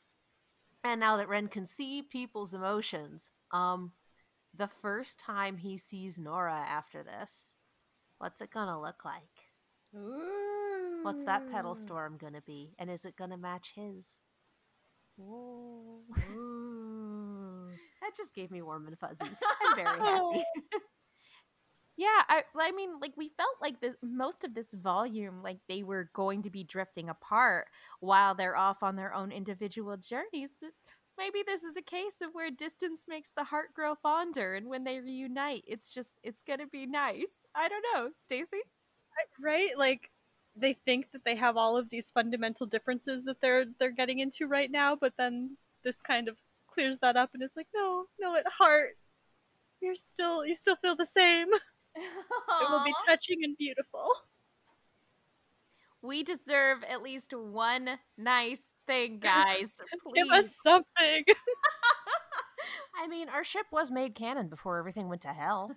and 0.84 1.00
now 1.00 1.16
that 1.16 1.28
Ren 1.28 1.48
can 1.48 1.66
see 1.66 2.02
people's 2.02 2.54
emotions, 2.54 3.30
um, 3.52 3.92
the 4.54 4.66
first 4.68 5.20
time 5.20 5.56
he 5.56 5.78
sees 5.78 6.18
Nora 6.18 6.54
after 6.68 7.02
this, 7.02 7.54
what's 8.18 8.40
it 8.40 8.50
gonna 8.50 8.80
look 8.80 9.04
like? 9.04 9.35
What's 11.02 11.24
that 11.24 11.50
petal 11.50 11.74
storm 11.74 12.16
gonna 12.18 12.42
be? 12.42 12.74
And 12.78 12.90
is 12.90 13.04
it 13.04 13.16
gonna 13.16 13.36
match 13.36 13.72
his? 13.74 14.18
Ooh. 15.20 16.02
That 18.02 18.16
just 18.16 18.34
gave 18.34 18.52
me 18.52 18.62
warm 18.62 18.86
and 18.86 18.96
fuzzies. 18.96 19.40
I'm 19.66 19.74
very 19.74 19.98
happy. 19.98 20.44
Yeah, 21.96 22.22
I, 22.28 22.42
I 22.60 22.72
mean, 22.72 23.00
like 23.00 23.14
we 23.16 23.30
felt 23.38 23.56
like 23.60 23.80
this 23.80 23.94
most 24.02 24.44
of 24.44 24.54
this 24.54 24.72
volume, 24.74 25.42
like 25.42 25.58
they 25.68 25.82
were 25.82 26.10
going 26.14 26.42
to 26.42 26.50
be 26.50 26.62
drifting 26.62 27.08
apart 27.08 27.68
while 28.00 28.34
they're 28.34 28.56
off 28.56 28.82
on 28.82 28.96
their 28.96 29.14
own 29.14 29.32
individual 29.32 29.96
journeys. 29.96 30.56
But 30.60 30.72
maybe 31.16 31.42
this 31.46 31.62
is 31.62 31.76
a 31.76 31.82
case 31.82 32.20
of 32.20 32.30
where 32.34 32.50
distance 32.50 33.04
makes 33.08 33.30
the 33.32 33.44
heart 33.44 33.72
grow 33.74 33.94
fonder, 33.94 34.54
and 34.54 34.68
when 34.68 34.84
they 34.84 35.00
reunite, 35.00 35.64
it's 35.66 35.88
just 35.88 36.18
it's 36.22 36.42
gonna 36.42 36.66
be 36.66 36.84
nice. 36.86 37.42
I 37.54 37.68
don't 37.68 37.84
know, 37.94 38.10
Stacy. 38.22 38.60
Right? 39.40 39.70
Like 39.76 40.10
they 40.56 40.74
think 40.84 41.10
that 41.12 41.24
they 41.24 41.36
have 41.36 41.56
all 41.56 41.76
of 41.76 41.90
these 41.90 42.10
fundamental 42.12 42.66
differences 42.66 43.24
that 43.24 43.40
they're 43.40 43.66
they're 43.78 43.90
getting 43.92 44.18
into 44.20 44.46
right 44.46 44.70
now, 44.70 44.96
but 44.96 45.14
then 45.18 45.56
this 45.84 46.00
kind 46.02 46.28
of 46.28 46.36
clears 46.66 46.98
that 47.00 47.16
up, 47.16 47.30
and 47.34 47.42
it's 47.42 47.56
like, 47.56 47.68
no, 47.74 48.06
no, 48.20 48.36
at 48.36 48.46
heart, 48.58 48.96
you're 49.80 49.94
still 49.96 50.44
you 50.46 50.54
still 50.54 50.76
feel 50.76 50.96
the 50.96 51.06
same. 51.06 51.48
It 51.98 52.70
will 52.70 52.84
be 52.84 52.92
touching 53.06 53.38
and 53.42 53.56
beautiful. 53.56 54.10
we 56.02 56.22
deserve 56.22 56.84
at 56.88 57.02
least 57.02 57.32
one 57.34 57.98
nice 58.16 58.72
thing, 58.86 59.18
guys. 59.20 59.74
Please. 60.02 60.12
Give 60.14 60.28
us 60.30 60.54
something. 60.62 61.24
I 63.02 63.06
mean, 63.08 63.28
our 63.28 63.44
ship 63.44 63.66
was 63.70 63.90
made 63.90 64.14
canon 64.14 64.48
before 64.48 64.78
everything 64.78 65.08
went 65.08 65.22
to 65.22 65.28
hell. 65.28 65.70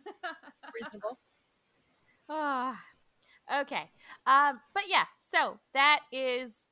Reasonable. 0.74 1.20
Ah, 2.30 2.80
okay. 3.62 3.90
Um, 4.26 4.60
but 4.74 4.84
yeah, 4.88 5.06
so 5.20 5.60
that 5.74 6.02
is. 6.12 6.72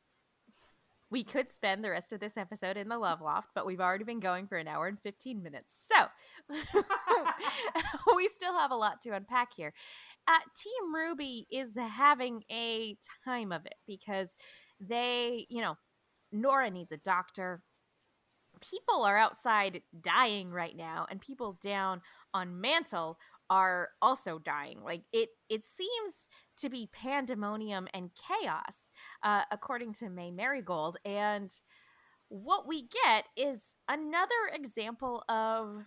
We 1.09 1.23
could 1.23 1.49
spend 1.49 1.85
the 1.85 1.89
rest 1.89 2.11
of 2.11 2.19
this 2.19 2.35
episode 2.35 2.75
in 2.75 2.89
the 2.89 2.97
Love 2.97 3.21
Loft, 3.21 3.51
but 3.55 3.65
we've 3.65 3.79
already 3.79 4.03
been 4.03 4.19
going 4.19 4.45
for 4.45 4.57
an 4.57 4.67
hour 4.67 4.87
and 4.87 4.99
15 4.99 5.41
minutes. 5.41 5.89
So 5.89 6.07
we 8.17 8.27
still 8.27 8.53
have 8.53 8.71
a 8.71 8.75
lot 8.75 9.01
to 9.03 9.11
unpack 9.11 9.53
here. 9.55 9.73
Uh, 10.27 10.39
Team 10.57 10.93
Ruby 10.93 11.47
is 11.49 11.77
having 11.77 12.43
a 12.51 12.97
time 13.23 13.53
of 13.53 13.65
it 13.65 13.75
because 13.87 14.35
they, 14.81 15.45
you 15.49 15.61
know, 15.61 15.77
Nora 16.33 16.69
needs 16.69 16.91
a 16.91 16.97
doctor. 16.97 17.61
People 18.59 19.03
are 19.03 19.17
outside 19.17 19.81
dying 20.01 20.51
right 20.51 20.75
now, 20.75 21.05
and 21.09 21.21
people 21.21 21.57
down 21.61 22.01
on 22.33 22.59
Mantle 22.59 23.17
are 23.49 23.89
also 24.01 24.39
dying. 24.39 24.81
Like 24.83 25.03
it, 25.13 25.29
it 25.49 25.65
seems 25.65 26.27
to 26.57 26.69
be 26.69 26.89
pandemonium 26.91 27.87
and 27.93 28.11
chaos, 28.15 28.89
uh, 29.23 29.43
according 29.51 29.93
to 29.93 30.09
May 30.09 30.31
Marigold. 30.31 30.97
And 31.05 31.53
what 32.29 32.67
we 32.67 32.87
get 33.05 33.25
is 33.35 33.75
another 33.87 34.51
example 34.53 35.23
of 35.29 35.85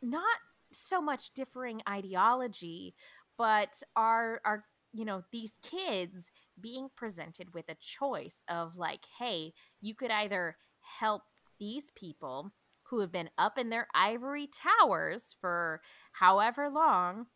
not 0.00 0.38
so 0.72 1.00
much 1.00 1.32
differing 1.34 1.82
ideology, 1.88 2.94
but 3.36 3.82
our 3.96 4.40
our 4.44 4.64
you 4.92 5.04
know 5.04 5.22
these 5.32 5.58
kids 5.62 6.30
being 6.60 6.88
presented 6.96 7.54
with 7.54 7.68
a 7.68 7.76
choice 7.80 8.44
of 8.48 8.76
like, 8.76 9.04
hey, 9.18 9.52
you 9.80 9.94
could 9.94 10.10
either 10.10 10.56
help 10.98 11.22
these 11.58 11.90
people 11.90 12.52
who 12.84 13.00
have 13.00 13.12
been 13.12 13.30
up 13.38 13.56
in 13.56 13.70
their 13.70 13.88
ivory 13.94 14.48
towers 14.48 15.34
for 15.40 15.80
however 16.12 16.68
long, 16.68 17.26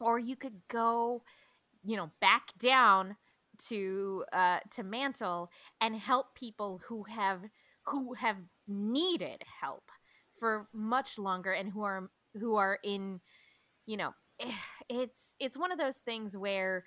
or 0.00 0.18
you 0.18 0.34
could 0.34 0.60
go, 0.68 1.22
you 1.84 1.96
know, 1.96 2.10
back 2.20 2.48
down 2.58 3.16
to 3.68 4.24
uh 4.32 4.58
to 4.70 4.82
Mantle 4.82 5.50
and 5.80 5.96
help 5.96 6.34
people 6.34 6.80
who 6.88 7.04
have 7.04 7.42
who 7.86 8.14
have 8.14 8.36
needed 8.66 9.42
help 9.60 9.90
for 10.38 10.68
much 10.72 11.18
longer 11.18 11.52
and 11.52 11.70
who 11.70 11.82
are 11.82 12.10
who 12.40 12.56
are 12.56 12.78
in 12.82 13.20
you 13.86 13.96
know 13.96 14.14
it's 14.88 15.36
it's 15.38 15.58
one 15.58 15.72
of 15.72 15.78
those 15.78 15.98
things 15.98 16.36
where 16.36 16.84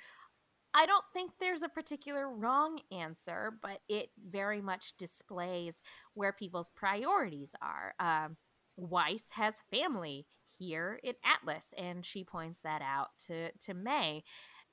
I 0.73 0.85
don't 0.85 1.05
think 1.13 1.31
there's 1.39 1.63
a 1.63 1.69
particular 1.69 2.29
wrong 2.29 2.79
answer, 2.91 3.53
but 3.61 3.79
it 3.87 4.09
very 4.29 4.61
much 4.61 4.97
displays 4.97 5.81
where 6.15 6.33
people's 6.33 6.69
priorities 6.75 7.55
are. 7.61 7.93
Um, 7.97 8.35
Weiss 8.75 9.29
has 9.31 9.61
family 9.71 10.27
here 10.59 10.99
in 11.01 11.13
Atlas, 11.23 11.73
and 11.77 12.05
she 12.05 12.25
points 12.25 12.59
that 12.61 12.81
out 12.81 13.09
to 13.27 13.51
to 13.51 13.73
May, 13.73 14.23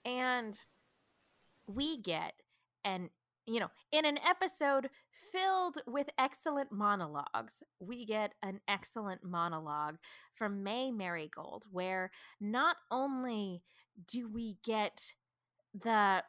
and 0.04 0.58
we 1.66 2.00
get 2.00 2.34
an 2.84 3.10
you 3.46 3.60
know 3.60 3.70
in 3.92 4.04
an 4.04 4.18
episode 4.28 4.88
filled 5.32 5.78
with 5.86 6.08
excellent 6.18 6.70
monologues 6.70 7.62
we 7.80 8.04
get 8.04 8.34
an 8.42 8.60
excellent 8.68 9.24
monologue 9.24 9.96
from 10.34 10.62
may 10.62 10.90
marigold 10.90 11.64
where 11.70 12.10
not 12.40 12.76
only 12.90 13.62
do 14.06 14.28
we 14.28 14.56
get 14.64 15.12
the 15.80 16.22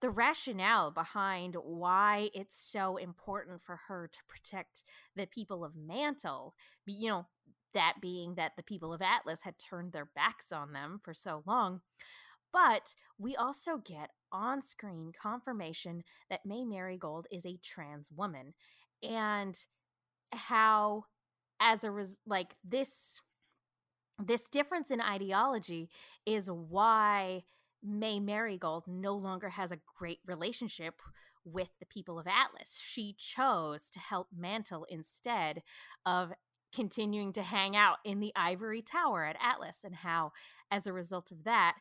the 0.00 0.10
rationale 0.10 0.90
behind 0.90 1.56
why 1.62 2.28
it's 2.34 2.58
so 2.58 2.96
important 2.96 3.60
for 3.64 3.80
her 3.88 4.08
to 4.12 4.18
protect 4.28 4.82
the 5.16 5.26
people 5.26 5.64
of 5.64 5.74
mantle 5.76 6.54
you 6.86 7.08
know 7.08 7.26
that 7.74 7.94
being 8.00 8.34
that 8.36 8.52
the 8.56 8.62
people 8.62 8.92
of 8.92 9.02
atlas 9.02 9.40
had 9.42 9.54
turned 9.58 9.92
their 9.92 10.08
backs 10.14 10.52
on 10.52 10.72
them 10.72 11.00
for 11.02 11.12
so 11.12 11.42
long 11.46 11.80
but 12.56 12.94
we 13.18 13.36
also 13.36 13.76
get 13.84 14.12
on 14.32 14.62
screen 14.62 15.12
confirmation 15.12 16.02
that 16.30 16.46
May 16.46 16.64
Marigold 16.64 17.26
is 17.30 17.44
a 17.44 17.58
trans 17.62 18.10
woman 18.10 18.54
and 19.02 19.54
how 20.32 21.04
as 21.60 21.84
a 21.84 21.90
res- 21.90 22.20
like 22.26 22.56
this 22.64 23.20
this 24.18 24.48
difference 24.48 24.90
in 24.90 25.02
ideology 25.02 25.90
is 26.24 26.50
why 26.50 27.44
May 27.82 28.20
Marigold 28.20 28.84
no 28.86 29.14
longer 29.14 29.50
has 29.50 29.70
a 29.70 29.78
great 29.98 30.20
relationship 30.24 30.94
with 31.44 31.68
the 31.78 31.84
people 31.84 32.18
of 32.18 32.26
Atlas. 32.26 32.80
She 32.82 33.14
chose 33.18 33.90
to 33.90 33.98
help 33.98 34.28
Mantle 34.34 34.86
instead 34.88 35.62
of 36.06 36.32
continuing 36.74 37.34
to 37.34 37.42
hang 37.42 37.76
out 37.76 37.98
in 38.04 38.20
the 38.20 38.32
ivory 38.34 38.80
tower 38.80 39.26
at 39.26 39.36
Atlas 39.42 39.82
and 39.84 39.94
how 39.94 40.32
as 40.70 40.86
a 40.86 40.92
result 40.92 41.30
of 41.30 41.44
that 41.44 41.76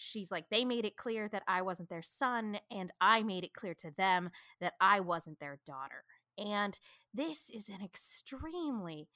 she's 0.00 0.30
like 0.30 0.46
they 0.50 0.64
made 0.64 0.84
it 0.84 0.96
clear 0.96 1.28
that 1.28 1.42
I 1.46 1.62
wasn't 1.62 1.88
their 1.88 2.02
son 2.02 2.58
and 2.70 2.90
I 3.00 3.22
made 3.22 3.44
it 3.44 3.54
clear 3.54 3.74
to 3.74 3.90
them 3.96 4.30
that 4.60 4.74
I 4.80 5.00
wasn't 5.00 5.38
their 5.38 5.58
daughter. 5.66 6.04
And 6.38 6.78
this 7.12 7.50
is 7.50 7.68
an 7.68 7.84
extremely 7.84 9.08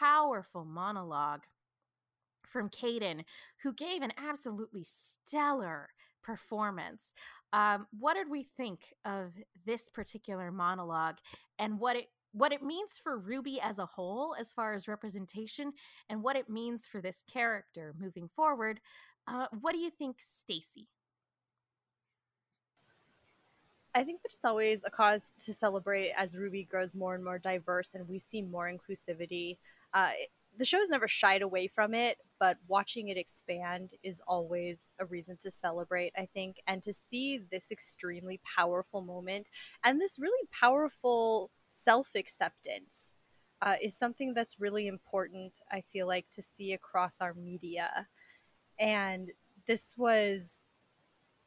powerful 0.00 0.64
monologue 0.64 1.42
from 2.46 2.68
Kdin, 2.68 3.24
who 3.62 3.72
gave 3.72 4.02
an 4.02 4.12
absolutely 4.16 4.84
stellar 4.84 5.88
performance. 6.22 7.12
Um, 7.52 7.86
what 7.98 8.14
did 8.14 8.30
we 8.30 8.46
think 8.56 8.94
of 9.04 9.32
this 9.66 9.88
particular 9.88 10.50
monologue 10.50 11.16
and 11.58 11.78
what 11.78 11.96
it 11.96 12.06
what 12.34 12.52
it 12.52 12.62
means 12.62 12.98
for 12.98 13.20
RWBY 13.20 13.58
as 13.62 13.78
a 13.78 13.84
whole 13.84 14.34
as 14.40 14.54
far 14.54 14.72
as 14.72 14.88
representation 14.88 15.72
and 16.08 16.22
what 16.22 16.34
it 16.34 16.48
means 16.48 16.86
for 16.86 17.02
this 17.02 17.22
character 17.30 17.94
moving 17.98 18.28
forward? 18.34 18.80
Uh, 19.26 19.46
what 19.60 19.72
do 19.72 19.78
you 19.78 19.90
think, 19.90 20.16
Stacy? 20.20 20.88
I 23.94 24.04
think 24.04 24.22
that 24.22 24.32
it's 24.32 24.44
always 24.44 24.82
a 24.86 24.90
cause 24.90 25.32
to 25.44 25.52
celebrate 25.52 26.12
as 26.16 26.34
RWBY 26.34 26.68
grows 26.68 26.94
more 26.94 27.14
and 27.14 27.22
more 27.24 27.38
diverse 27.38 27.90
and 27.94 28.08
we 28.08 28.18
see 28.18 28.40
more 28.42 28.72
inclusivity. 28.72 29.58
Uh, 29.92 30.10
the 30.56 30.64
show's 30.64 30.88
never 30.88 31.08
shied 31.08 31.42
away 31.42 31.66
from 31.66 31.94
it, 31.94 32.18
but 32.38 32.56
watching 32.68 33.08
it 33.08 33.16
expand 33.18 33.90
is 34.02 34.20
always 34.26 34.92
a 34.98 35.04
reason 35.06 35.36
to 35.42 35.50
celebrate, 35.50 36.12
I 36.16 36.26
think. 36.32 36.56
And 36.66 36.82
to 36.84 36.92
see 36.92 37.38
this 37.50 37.70
extremely 37.70 38.40
powerful 38.56 39.02
moment 39.02 39.48
and 39.84 40.00
this 40.00 40.18
really 40.18 40.46
powerful 40.58 41.50
self 41.66 42.10
acceptance 42.14 43.14
uh, 43.60 43.76
is 43.80 43.96
something 43.96 44.34
that's 44.34 44.58
really 44.60 44.86
important, 44.86 45.52
I 45.70 45.82
feel 45.92 46.06
like, 46.06 46.26
to 46.34 46.42
see 46.42 46.72
across 46.72 47.20
our 47.20 47.34
media. 47.34 48.08
And 48.78 49.30
this 49.66 49.94
was 49.96 50.66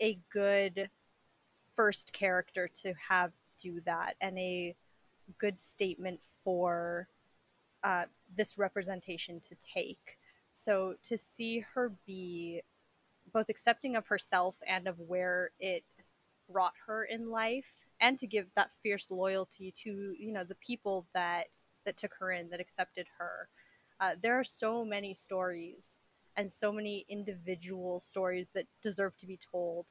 a 0.01 0.19
good 0.31 0.89
first 1.75 2.13
character 2.13 2.69
to 2.81 2.93
have 3.09 3.31
do 3.61 3.81
that 3.85 4.15
and 4.21 4.37
a 4.37 4.75
good 5.39 5.59
statement 5.59 6.19
for 6.43 7.07
uh, 7.83 8.05
this 8.35 8.57
representation 8.57 9.39
to 9.41 9.55
take. 9.55 10.17
So 10.53 10.95
to 11.03 11.17
see 11.17 11.65
her 11.73 11.91
be 12.05 12.61
both 13.33 13.49
accepting 13.49 13.95
of 13.95 14.07
herself 14.07 14.55
and 14.67 14.87
of 14.87 14.99
where 14.99 15.51
it 15.59 15.83
brought 16.49 16.73
her 16.85 17.05
in 17.05 17.29
life 17.29 17.65
and 17.99 18.17
to 18.19 18.27
give 18.27 18.47
that 18.55 18.69
fierce 18.83 19.09
loyalty 19.09 19.73
to 19.83 20.13
you 20.17 20.31
know 20.31 20.43
the 20.43 20.55
people 20.55 21.07
that 21.13 21.45
that 21.85 21.97
took 21.97 22.13
her 22.19 22.31
in 22.31 22.49
that 22.49 22.59
accepted 22.59 23.07
her 23.17 23.49
uh, 23.99 24.11
there 24.21 24.37
are 24.39 24.43
so 24.43 24.85
many 24.85 25.13
stories 25.13 25.99
and 26.37 26.51
so 26.51 26.71
many 26.71 27.05
individual 27.09 27.99
stories 27.99 28.49
that 28.53 28.65
deserve 28.81 29.17
to 29.17 29.25
be 29.25 29.39
told 29.51 29.87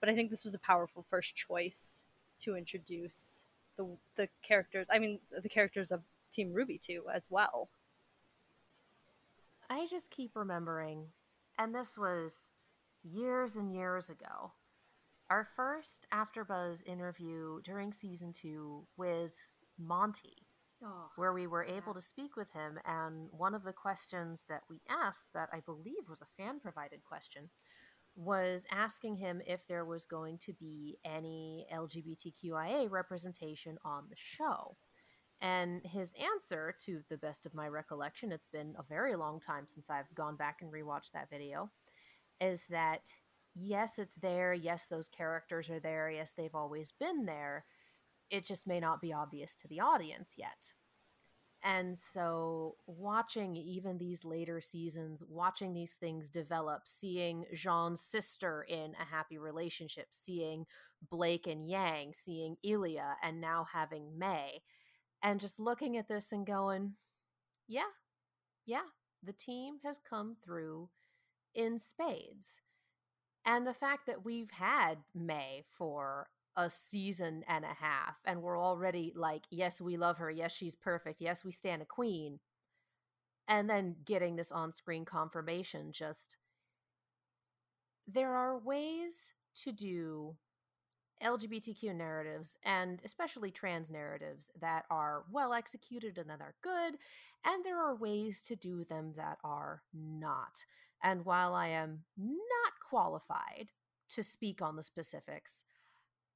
but 0.00 0.08
i 0.08 0.14
think 0.14 0.30
this 0.30 0.44
was 0.44 0.54
a 0.54 0.58
powerful 0.60 1.04
first 1.08 1.34
choice 1.36 2.04
to 2.40 2.56
introduce 2.56 3.44
the 3.76 3.96
the 4.16 4.28
characters. 4.42 4.86
I 4.90 4.98
mean, 4.98 5.18
the 5.42 5.48
characters 5.48 5.90
of 5.90 6.02
Team 6.32 6.52
Ruby 6.52 6.78
too, 6.78 7.04
as 7.12 7.26
well. 7.30 7.68
I 9.70 9.86
just 9.86 10.10
keep 10.10 10.32
remembering, 10.34 11.06
and 11.58 11.74
this 11.74 11.96
was 11.96 12.50
years 13.02 13.56
and 13.56 13.74
years 13.74 14.10
ago. 14.10 14.52
Our 15.30 15.48
first 15.56 16.06
AfterBuzz 16.12 16.86
interview 16.86 17.62
during 17.62 17.92
season 17.92 18.32
two 18.32 18.86
with 18.96 19.32
Monty, 19.78 20.46
Oh, 20.84 21.10
where 21.16 21.32
we 21.32 21.46
were 21.46 21.64
able 21.64 21.94
to 21.94 22.00
speak 22.00 22.36
with 22.36 22.50
him, 22.52 22.78
and 22.84 23.28
one 23.30 23.54
of 23.54 23.62
the 23.62 23.72
questions 23.72 24.44
that 24.48 24.62
we 24.68 24.80
asked, 24.88 25.28
that 25.32 25.48
I 25.52 25.60
believe 25.60 26.08
was 26.08 26.22
a 26.22 26.42
fan 26.42 26.58
provided 26.58 27.04
question, 27.04 27.50
was 28.16 28.66
asking 28.70 29.16
him 29.16 29.40
if 29.46 29.66
there 29.68 29.84
was 29.84 30.06
going 30.06 30.38
to 30.38 30.52
be 30.52 30.98
any 31.04 31.66
LGBTQIA 31.72 32.90
representation 32.90 33.78
on 33.84 34.04
the 34.10 34.16
show. 34.16 34.76
And 35.40 35.82
his 35.84 36.14
answer, 36.14 36.74
to 36.84 37.02
the 37.08 37.16
best 37.16 37.46
of 37.46 37.54
my 37.54 37.68
recollection, 37.68 38.32
it's 38.32 38.46
been 38.46 38.74
a 38.78 38.82
very 38.82 39.14
long 39.14 39.40
time 39.40 39.64
since 39.66 39.88
I've 39.88 40.12
gone 40.14 40.36
back 40.36 40.62
and 40.62 40.72
rewatched 40.72 41.12
that 41.12 41.30
video, 41.30 41.70
is 42.40 42.66
that 42.68 43.08
yes, 43.54 43.98
it's 43.98 44.14
there. 44.14 44.52
Yes, 44.52 44.86
those 44.86 45.08
characters 45.08 45.70
are 45.70 45.80
there. 45.80 46.10
Yes, 46.10 46.32
they've 46.32 46.54
always 46.54 46.92
been 46.92 47.24
there. 47.24 47.64
It 48.32 48.46
just 48.46 48.66
may 48.66 48.80
not 48.80 49.02
be 49.02 49.12
obvious 49.12 49.54
to 49.56 49.68
the 49.68 49.80
audience 49.80 50.32
yet. 50.36 50.72
And 51.62 51.96
so, 51.96 52.76
watching 52.86 53.54
even 53.56 53.98
these 53.98 54.24
later 54.24 54.60
seasons, 54.60 55.22
watching 55.28 55.72
these 55.72 55.94
things 55.94 56.28
develop, 56.28 56.88
seeing 56.88 57.44
Jaune's 57.54 58.00
sister 58.00 58.66
in 58.68 58.94
a 59.00 59.04
happy 59.04 59.38
relationship, 59.38 60.08
seeing 60.10 60.66
Blake 61.08 61.46
and 61.46 61.68
Yang, 61.68 62.14
seeing 62.14 62.56
Ilia, 62.64 63.16
and 63.22 63.40
now 63.40 63.66
having 63.72 64.18
May, 64.18 64.62
and 65.22 65.38
just 65.38 65.60
looking 65.60 65.96
at 65.96 66.08
this 66.08 66.32
and 66.32 66.44
going, 66.44 66.94
yeah, 67.68 67.92
yeah, 68.66 68.88
the 69.22 69.32
team 69.32 69.76
has 69.84 70.00
come 70.08 70.36
through 70.44 70.88
in 71.54 71.78
spades. 71.78 72.58
And 73.44 73.66
the 73.66 73.74
fact 73.74 74.06
that 74.06 74.24
we've 74.24 74.50
had 74.50 74.98
May 75.14 75.62
for 75.78 76.28
a 76.56 76.68
season 76.68 77.44
and 77.48 77.64
a 77.64 77.74
half 77.78 78.16
and 78.26 78.42
we're 78.42 78.60
already 78.60 79.12
like 79.16 79.44
yes 79.50 79.80
we 79.80 79.96
love 79.96 80.18
her. 80.18 80.30
Yes 80.30 80.52
she's 80.52 80.74
perfect. 80.74 81.20
Yes 81.20 81.44
we 81.44 81.52
stand 81.52 81.82
a 81.82 81.86
queen. 81.86 82.38
And 83.48 83.68
then 83.68 83.96
getting 84.04 84.36
this 84.36 84.52
on-screen 84.52 85.04
confirmation 85.04 85.92
just 85.92 86.36
there 88.06 88.34
are 88.34 88.58
ways 88.58 89.32
to 89.62 89.72
do 89.72 90.36
lgbtq 91.22 91.94
narratives 91.94 92.56
and 92.64 93.00
especially 93.04 93.50
trans 93.50 93.90
narratives 93.90 94.50
that 94.60 94.84
are 94.90 95.22
well 95.30 95.52
executed 95.52 96.18
and 96.18 96.28
that 96.28 96.40
are 96.40 96.54
good 96.62 96.96
and 97.44 97.64
there 97.64 97.78
are 97.80 97.94
ways 97.94 98.40
to 98.42 98.56
do 98.56 98.84
them 98.84 99.12
that 99.16 99.38
are 99.44 99.82
not. 99.94 100.64
And 101.02 101.24
while 101.24 101.54
i 101.54 101.68
am 101.68 102.00
not 102.16 102.72
qualified 102.88 103.68
to 104.10 104.22
speak 104.22 104.60
on 104.60 104.76
the 104.76 104.82
specifics 104.82 105.64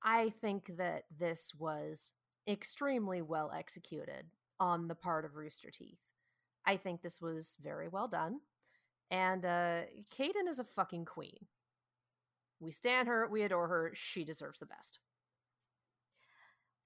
I 0.02 0.31
think 0.40 0.77
that 0.78 1.05
this 1.18 1.52
was 1.59 2.12
extremely 2.48 3.23
well 3.23 3.51
executed 3.55 4.27
on 4.60 4.89
the 4.89 4.94
part 4.94 5.24
of 5.24 5.36
Rooster 5.36 5.70
Teeth. 5.70 5.98
I 6.66 6.77
think 6.77 7.02
this 7.02 7.20
was 7.20 7.56
very 7.62 7.89
well 7.89 8.09
done. 8.09 8.40
And 9.10 9.44
uh 9.44 9.82
Kdin 10.16 10.48
is 10.48 10.59
a 10.59 10.64
fucking 10.64 11.05
queen. 11.06 11.47
We 12.60 12.73
stand 12.73 13.09
her, 13.09 13.27
we 13.28 13.43
adore 13.43 13.68
her, 13.68 13.93
she 13.94 14.24
deserves 14.24 14.59
the 14.59 14.66
best. 14.66 14.98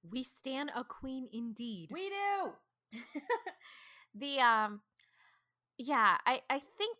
we 0.02 0.22
stand 0.22 0.70
a 0.74 0.84
queen 0.84 1.28
indeed. 1.32 1.90
We 1.92 2.08
do. 2.10 2.98
the 4.14 4.40
um 4.40 4.80
yeah 5.78 6.16
i 6.26 6.40
i 6.50 6.58
think 6.58 6.98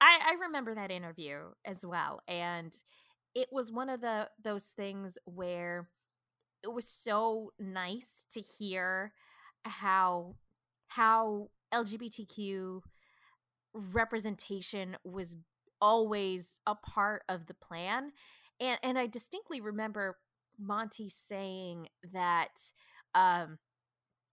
i 0.00 0.18
i 0.30 0.34
remember 0.46 0.74
that 0.74 0.90
interview 0.90 1.38
as 1.66 1.84
well 1.84 2.20
and 2.26 2.74
it 3.34 3.48
was 3.52 3.72
one 3.72 3.88
of 3.88 4.00
the 4.00 4.28
those 4.42 4.66
things 4.66 5.18
where 5.24 5.88
it 6.62 6.72
was 6.72 6.86
so 6.86 7.52
nice 7.58 8.24
to 8.30 8.40
hear 8.40 9.12
how 9.64 10.34
how 10.88 11.48
lgbtq 11.72 12.80
representation 13.92 14.96
was 15.04 15.36
always 15.80 16.60
a 16.66 16.74
part 16.74 17.22
of 17.28 17.46
the 17.46 17.54
plan 17.54 18.12
and 18.60 18.78
and 18.82 18.98
i 18.98 19.06
distinctly 19.06 19.60
remember 19.60 20.16
monty 20.58 21.08
saying 21.08 21.88
that 22.12 22.70
um 23.14 23.58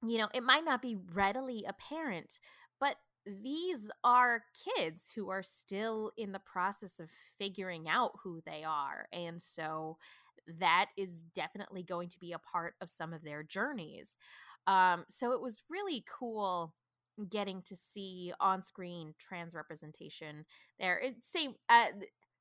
you 0.04 0.18
know, 0.18 0.28
it 0.34 0.44
might 0.44 0.66
not 0.66 0.82
be 0.82 0.98
readily 1.14 1.64
apparent, 1.68 2.40
but 2.80 2.96
these 3.26 3.90
are 4.04 4.44
kids 4.76 5.12
who 5.16 5.30
are 5.30 5.44
still 5.44 6.12
in 6.18 6.32
the 6.32 6.40
process 6.40 7.00
of 7.00 7.10
figuring 7.38 7.88
out 7.88 8.12
who 8.24 8.42
they 8.46 8.64
are. 8.64 9.08
And 9.14 9.42
so 9.42 9.98
that 10.60 10.88
is 10.98 11.24
definitely 11.36 11.84
going 11.84 12.10
to 12.10 12.20
be 12.20 12.32
a 12.34 12.40
part 12.40 12.76
of 12.82 12.90
some 12.90 13.14
of 13.14 13.24
their 13.24 13.44
journeys. 13.44 14.18
Um, 14.68 15.06
so 15.10 15.32
it 15.32 15.42
was 15.42 15.62
really 15.70 16.04
cool 16.20 16.74
getting 17.30 17.62
to 17.64 17.76
see 17.76 18.34
on-screen 18.40 19.14
trans 19.20 19.54
representation 19.54 20.46
there. 20.80 20.98
It 20.98 21.24
same 21.24 21.54
uh, 21.70 21.88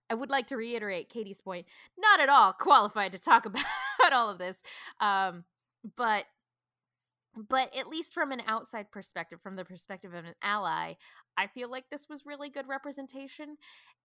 I 0.09 0.15
would 0.15 0.31
like 0.31 0.49
to 0.49 0.57
reiterate 0.57 1.09
Katie's 1.09 1.41
point, 1.41 1.67
not 1.99 2.21
at 2.21 2.29
all 2.29 2.53
qualified 2.53 3.13
to 3.13 3.19
talk 3.19 3.47
about 3.47 4.13
all 4.13 4.29
of 4.31 4.39
this. 4.39 4.63
Um, 5.01 5.45
but 5.97 6.25
but 7.37 7.75
at 7.77 7.87
least 7.87 8.13
from 8.13 8.33
an 8.33 8.43
outside 8.47 8.91
perspective 8.91 9.41
from 9.43 9.57
the 9.57 9.65
perspective 9.65 10.15
of 10.15 10.25
an 10.25 10.35
ally 10.43 10.95
i 11.37 11.47
feel 11.47 11.71
like 11.71 11.85
this 11.91 12.07
was 12.09 12.27
really 12.27 12.51
good 12.51 12.69
representation 12.69 13.57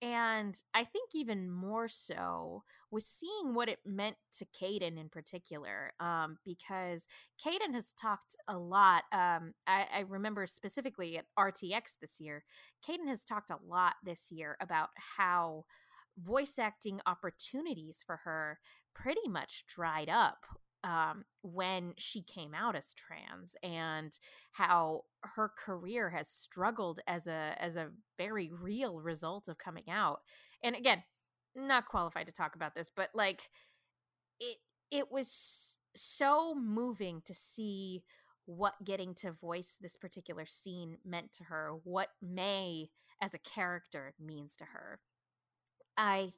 and 0.01 0.61
i 0.73 0.83
think 0.83 1.09
even 1.13 1.49
more 1.49 1.87
so 1.87 2.63
was 2.91 3.05
seeing 3.05 3.53
what 3.53 3.67
it 3.67 3.79
meant 3.85 4.15
to 4.37 4.45
Kdin 4.45 4.97
in 4.99 5.09
particular 5.09 5.91
um, 5.99 6.37
because 6.45 7.07
Kdin 7.43 7.73
has 7.73 7.91
talked 7.93 8.35
a 8.47 8.57
lot 8.57 9.03
um, 9.11 9.53
I, 9.67 9.85
I 9.93 9.99
remember 10.07 10.45
specifically 10.45 11.17
at 11.17 11.25
rtx 11.37 11.97
this 11.99 12.19
year 12.19 12.43
Kdin 12.87 13.07
has 13.07 13.25
talked 13.25 13.49
a 13.49 13.57
lot 13.67 13.93
this 14.03 14.31
year 14.31 14.55
about 14.61 14.89
how 15.17 15.65
voice 16.17 16.57
acting 16.59 17.01
opportunities 17.05 17.99
for 18.05 18.17
her 18.23 18.59
pretty 18.93 19.27
much 19.27 19.65
dried 19.67 20.09
up 20.09 20.45
um, 20.85 21.25
when 21.41 21.93
she 21.97 22.21
came 22.21 22.53
out 22.53 22.75
as 22.75 22.93
trans 22.93 23.55
and 23.63 24.17
how 24.51 25.01
her 25.21 25.51
career 25.57 26.11
has 26.11 26.29
struggled 26.29 26.99
as 27.07 27.25
a 27.25 27.55
as 27.59 27.75
a 27.75 27.89
very 28.17 28.51
real 28.61 29.01
result 29.01 29.47
of 29.47 29.57
coming 29.57 29.89
out. 29.89 30.19
And 30.63 30.75
again, 30.75 31.03
not 31.55 31.87
qualified 31.87 32.27
to 32.27 32.33
talk 32.33 32.55
about 32.55 32.75
this, 32.75 32.91
but 32.95 33.09
like 33.15 33.41
it 34.39 34.57
it 34.91 35.11
was 35.11 35.75
so 35.95 36.53
moving 36.53 37.23
to 37.25 37.33
see 37.33 38.03
what 38.45 38.75
getting 38.85 39.15
to 39.15 39.31
voice 39.31 39.77
this 39.81 39.97
particular 39.97 40.45
scene 40.45 40.97
meant 41.03 41.33
to 41.33 41.45
her, 41.45 41.71
what 41.83 42.09
May 42.21 42.89
as 43.19 43.33
a 43.33 43.39
character 43.39 44.13
means 44.19 44.55
to 44.57 44.65
her. 44.65 44.99
I 45.97 46.33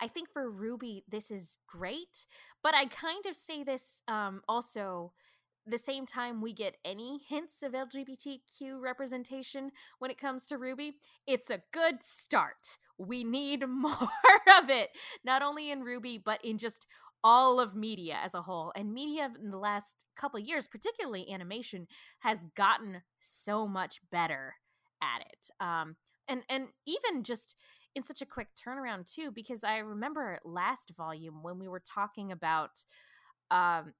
I 0.00 0.08
think 0.08 0.28
for 0.32 0.50
RWBY, 0.50 1.02
this 1.08 1.30
is 1.30 1.58
great, 1.66 2.26
but 2.62 2.74
I 2.74 2.86
kind 2.86 3.26
of 3.26 3.36
say 3.36 3.62
this 3.62 4.02
um 4.08 4.42
also 4.48 5.12
the 5.66 5.78
same 5.78 6.06
time 6.06 6.40
we 6.40 6.52
get 6.52 6.76
any 6.84 7.20
hints 7.28 7.62
of 7.62 7.72
LGBTQ 7.72 8.80
representation 8.80 9.70
when 9.98 10.10
it 10.10 10.18
comes 10.18 10.46
to 10.46 10.58
RWBY, 10.58 10.92
it's 11.26 11.50
a 11.50 11.62
good 11.72 12.02
start. 12.02 12.78
We 12.98 13.24
need 13.24 13.64
more 13.68 14.08
of 14.58 14.70
it, 14.70 14.90
not 15.24 15.42
only 15.42 15.70
in 15.70 15.84
RWBY, 15.84 16.22
but 16.24 16.44
in 16.44 16.58
just 16.58 16.86
all 17.22 17.60
of 17.60 17.74
media 17.74 18.16
as 18.22 18.34
a 18.34 18.42
whole. 18.42 18.72
And 18.74 18.92
media 18.94 19.30
in 19.42 19.50
the 19.50 19.58
last 19.58 20.06
couple 20.16 20.40
years, 20.40 20.66
particularly 20.66 21.30
animation, 21.30 21.86
has 22.20 22.44
gotten 22.56 23.02
so 23.18 23.66
much 23.68 24.00
better 24.10 24.54
at 25.02 25.20
it. 25.20 25.50
Um, 25.64 25.96
and 26.28 26.42
and 26.48 26.68
even 26.86 27.22
just 27.22 27.56
in 27.94 28.02
such 28.02 28.22
a 28.22 28.26
quick 28.26 28.48
turnaround 28.54 29.12
too 29.12 29.30
because 29.30 29.64
i 29.64 29.78
remember 29.78 30.38
last 30.44 30.92
volume 30.96 31.42
when 31.42 31.58
we 31.58 31.68
were 31.68 31.82
talking 31.84 32.32
about 32.32 32.84
um 33.50 33.92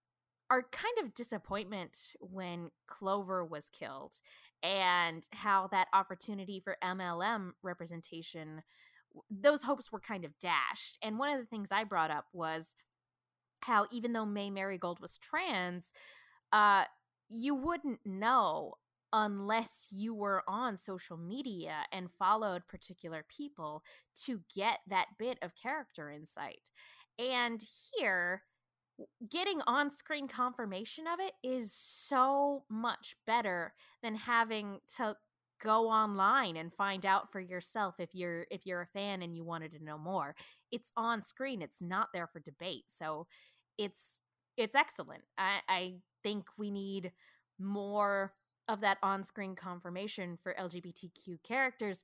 our 0.51 0.63
kind 0.73 0.99
of 1.05 1.15
disappointment 1.15 1.97
when 2.21 2.71
clover 2.87 3.45
was 3.45 3.71
killed 3.71 4.15
and 4.63 5.27
how 5.33 5.69
that 5.69 5.89
opportunity 5.93 6.61
for 6.61 6.77
mlm 6.83 7.51
representation 7.63 8.63
those 9.31 9.63
hopes 9.63 9.91
were 9.91 10.01
kind 10.01 10.25
of 10.25 10.39
dashed. 10.39 10.99
And 11.03 11.19
one 11.19 11.33
of 11.33 11.41
the 11.41 11.47
things 11.47 11.69
i 11.73 11.85
brought 11.85 12.11
up 12.11 12.27
was 12.33 12.75
how 13.61 13.87
even 13.91 14.13
though 14.13 14.25
may 14.25 14.51
marigold 14.51 15.01
was 15.01 15.19
trans 15.19 15.93
uh 16.53 16.85
you 17.29 17.55
wouldn't 17.55 18.01
know 18.05 18.75
unless 19.13 19.89
you 19.91 20.15
were 20.15 20.43
on 20.47 20.77
social 20.77 21.17
media 21.17 21.75
and 21.93 22.11
followed 22.19 22.67
particular 22.69 23.25
people 23.29 23.83
to 24.25 24.41
get 24.55 24.79
that 24.89 25.07
bit 25.19 25.39
of 25.43 25.55
character 25.55 26.11
insight. 26.11 26.71
And 27.19 27.63
here 27.95 28.43
getting 29.31 29.61
on-screen 29.67 30.29
confirmation 30.29 31.05
of 31.07 31.21
it 31.21 31.33
is 31.43 31.73
so 31.73 32.65
much 32.69 33.17
better 33.27 33.73
than 34.03 34.15
having 34.15 34.79
to 34.97 35.17
go 35.63 35.89
online 35.89 36.57
and 36.57 36.73
find 36.73 37.05
out 37.05 37.31
for 37.31 37.41
yourself 37.41 37.95
if 37.99 38.15
you're 38.15 38.47
if 38.51 38.67
you're 38.67 38.81
a 38.81 38.87
fan 38.87 39.23
and 39.23 39.37
you 39.37 39.45
wanted 39.45 39.73
to 39.73 39.85
know 39.85 39.99
more 39.99 40.35
it's 40.73 40.91
on 40.97 41.21
screen 41.21 41.61
it's 41.61 41.83
not 41.83 42.09
there 42.15 42.27
for 42.27 42.41
debate 42.41 42.85
so 42.89 43.27
it's 43.77 44.23
it's 44.57 44.75
excellent 44.75 45.23
i 45.37 45.59
i 45.69 45.95
think 46.23 46.47
we 46.57 46.71
need 46.71 47.13
more 47.59 48.33
of 48.71 48.81
that 48.81 48.99
on-screen 49.03 49.55
confirmation 49.55 50.39
for 50.43 50.55
lgbtq 50.59 51.43
characters 51.43 52.03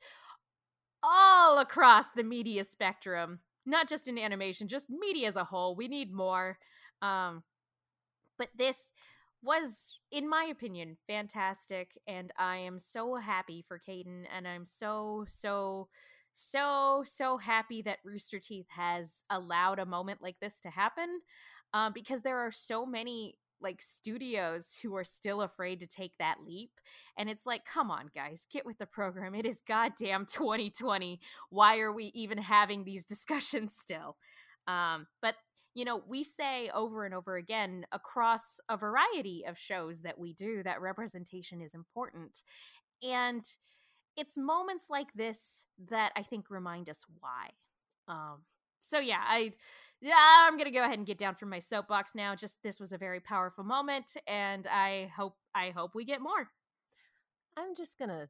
all 1.03 1.59
across 1.59 2.11
the 2.11 2.25
media 2.25 2.65
spectrum 2.65 3.41
not 3.65 3.89
just 3.89 4.09
in 4.09 4.19
animation 4.19 4.69
just 4.69 4.91
media 4.91 5.29
as 5.29 5.37
a 5.37 5.45
whole 5.45 5.77
we 5.77 5.89
need 5.89 6.13
more 6.13 6.59
um 7.03 7.43
but 8.39 8.49
this 8.57 8.93
was, 9.43 9.99
in 10.11 10.29
my 10.29 10.49
opinion, 10.51 10.97
fantastic. 11.07 11.99
And 12.07 12.33
I 12.39 12.57
am 12.59 12.79
so 12.79 13.17
happy 13.17 13.65
for 13.67 13.79
Kdin. 13.79 14.25
And 14.37 14.47
I'm 14.47 14.67
so, 14.67 15.25
so, 15.29 15.89
so, 16.35 17.03
so 17.07 17.39
happy 17.39 17.83
that 17.83 17.99
Rooster 18.05 18.39
Teeth 18.39 18.67
has 18.69 19.23
allowed 19.31 19.79
a 19.79 19.87
moment 19.87 20.23
like 20.23 20.37
this 20.41 20.61
to 20.61 20.71
happen. 20.71 21.21
Um, 21.75 21.93
because 21.93 22.23
there 22.23 22.39
are 22.39 22.51
so 22.51 22.87
many 22.87 23.37
like 23.61 23.81
studios 23.81 24.79
who 24.83 24.95
are 24.97 25.05
still 25.05 25.43
afraid 25.43 25.81
to 25.81 25.87
take 25.87 26.13
that 26.19 26.37
leap. 26.47 26.71
And 27.19 27.29
it's 27.29 27.47
like, 27.47 27.65
come 27.65 27.91
on, 27.91 28.11
guys, 28.15 28.47
get 28.53 28.67
with 28.67 28.79
the 28.79 28.87
program. 28.87 29.35
It 29.35 29.47
is 29.47 29.61
goddamn 29.67 30.27
2020. 30.27 31.21
Why 31.51 31.79
are 31.79 31.93
we 31.93 32.07
even 32.15 32.39
having 32.39 32.85
these 32.85 33.05
discussions 33.07 33.75
still? 33.77 34.17
Um, 34.67 35.07
but 35.23 35.37
you 35.75 35.85
know, 35.85 36.03
we 36.09 36.25
say 36.25 36.71
over 36.75 37.05
and 37.05 37.15
over 37.15 37.37
again 37.37 37.85
across 37.93 38.59
a 38.71 38.79
variety 38.79 39.45
of 39.47 39.59
shows 39.59 40.01
that 40.01 40.19
we 40.19 40.33
do 40.33 40.63
that 40.63 40.81
representation 40.81 41.61
is 41.61 41.75
important. 41.75 42.43
And 43.03 43.45
it's 44.17 44.39
moments 44.39 44.87
like 44.89 45.09
this 45.15 45.67
that 45.91 46.13
I 46.17 46.23
think 46.23 46.47
remind 46.49 46.89
us 46.89 47.05
why. 47.21 47.51
Um, 48.09 48.39
so 48.87 48.99
yeah, 48.99 49.23
I 49.23 49.53
yeah, 50.01 50.15
I'm 50.17 50.57
gonna 50.59 50.71
go 50.71 50.85
ahead 50.85 50.99
and 50.99 51.07
get 51.07 51.19
down 51.19 51.35
from 51.35 51.51
my 51.51 51.59
soapbox 51.59 52.15
now. 52.15 52.35
Just 52.35 52.63
this 52.63 52.79
was 52.79 52.93
a 52.93 52.99
very 52.99 53.21
powerful 53.21 53.65
moment, 53.65 54.17
and 54.27 54.67
I 54.67 55.11
hope 55.17 55.37
I 55.55 55.71
hope 55.71 55.95
we 55.95 56.05
get 56.05 56.21
more. 56.21 56.49
I'm 57.57 57.75
just 57.75 57.99
gonna 57.99 58.29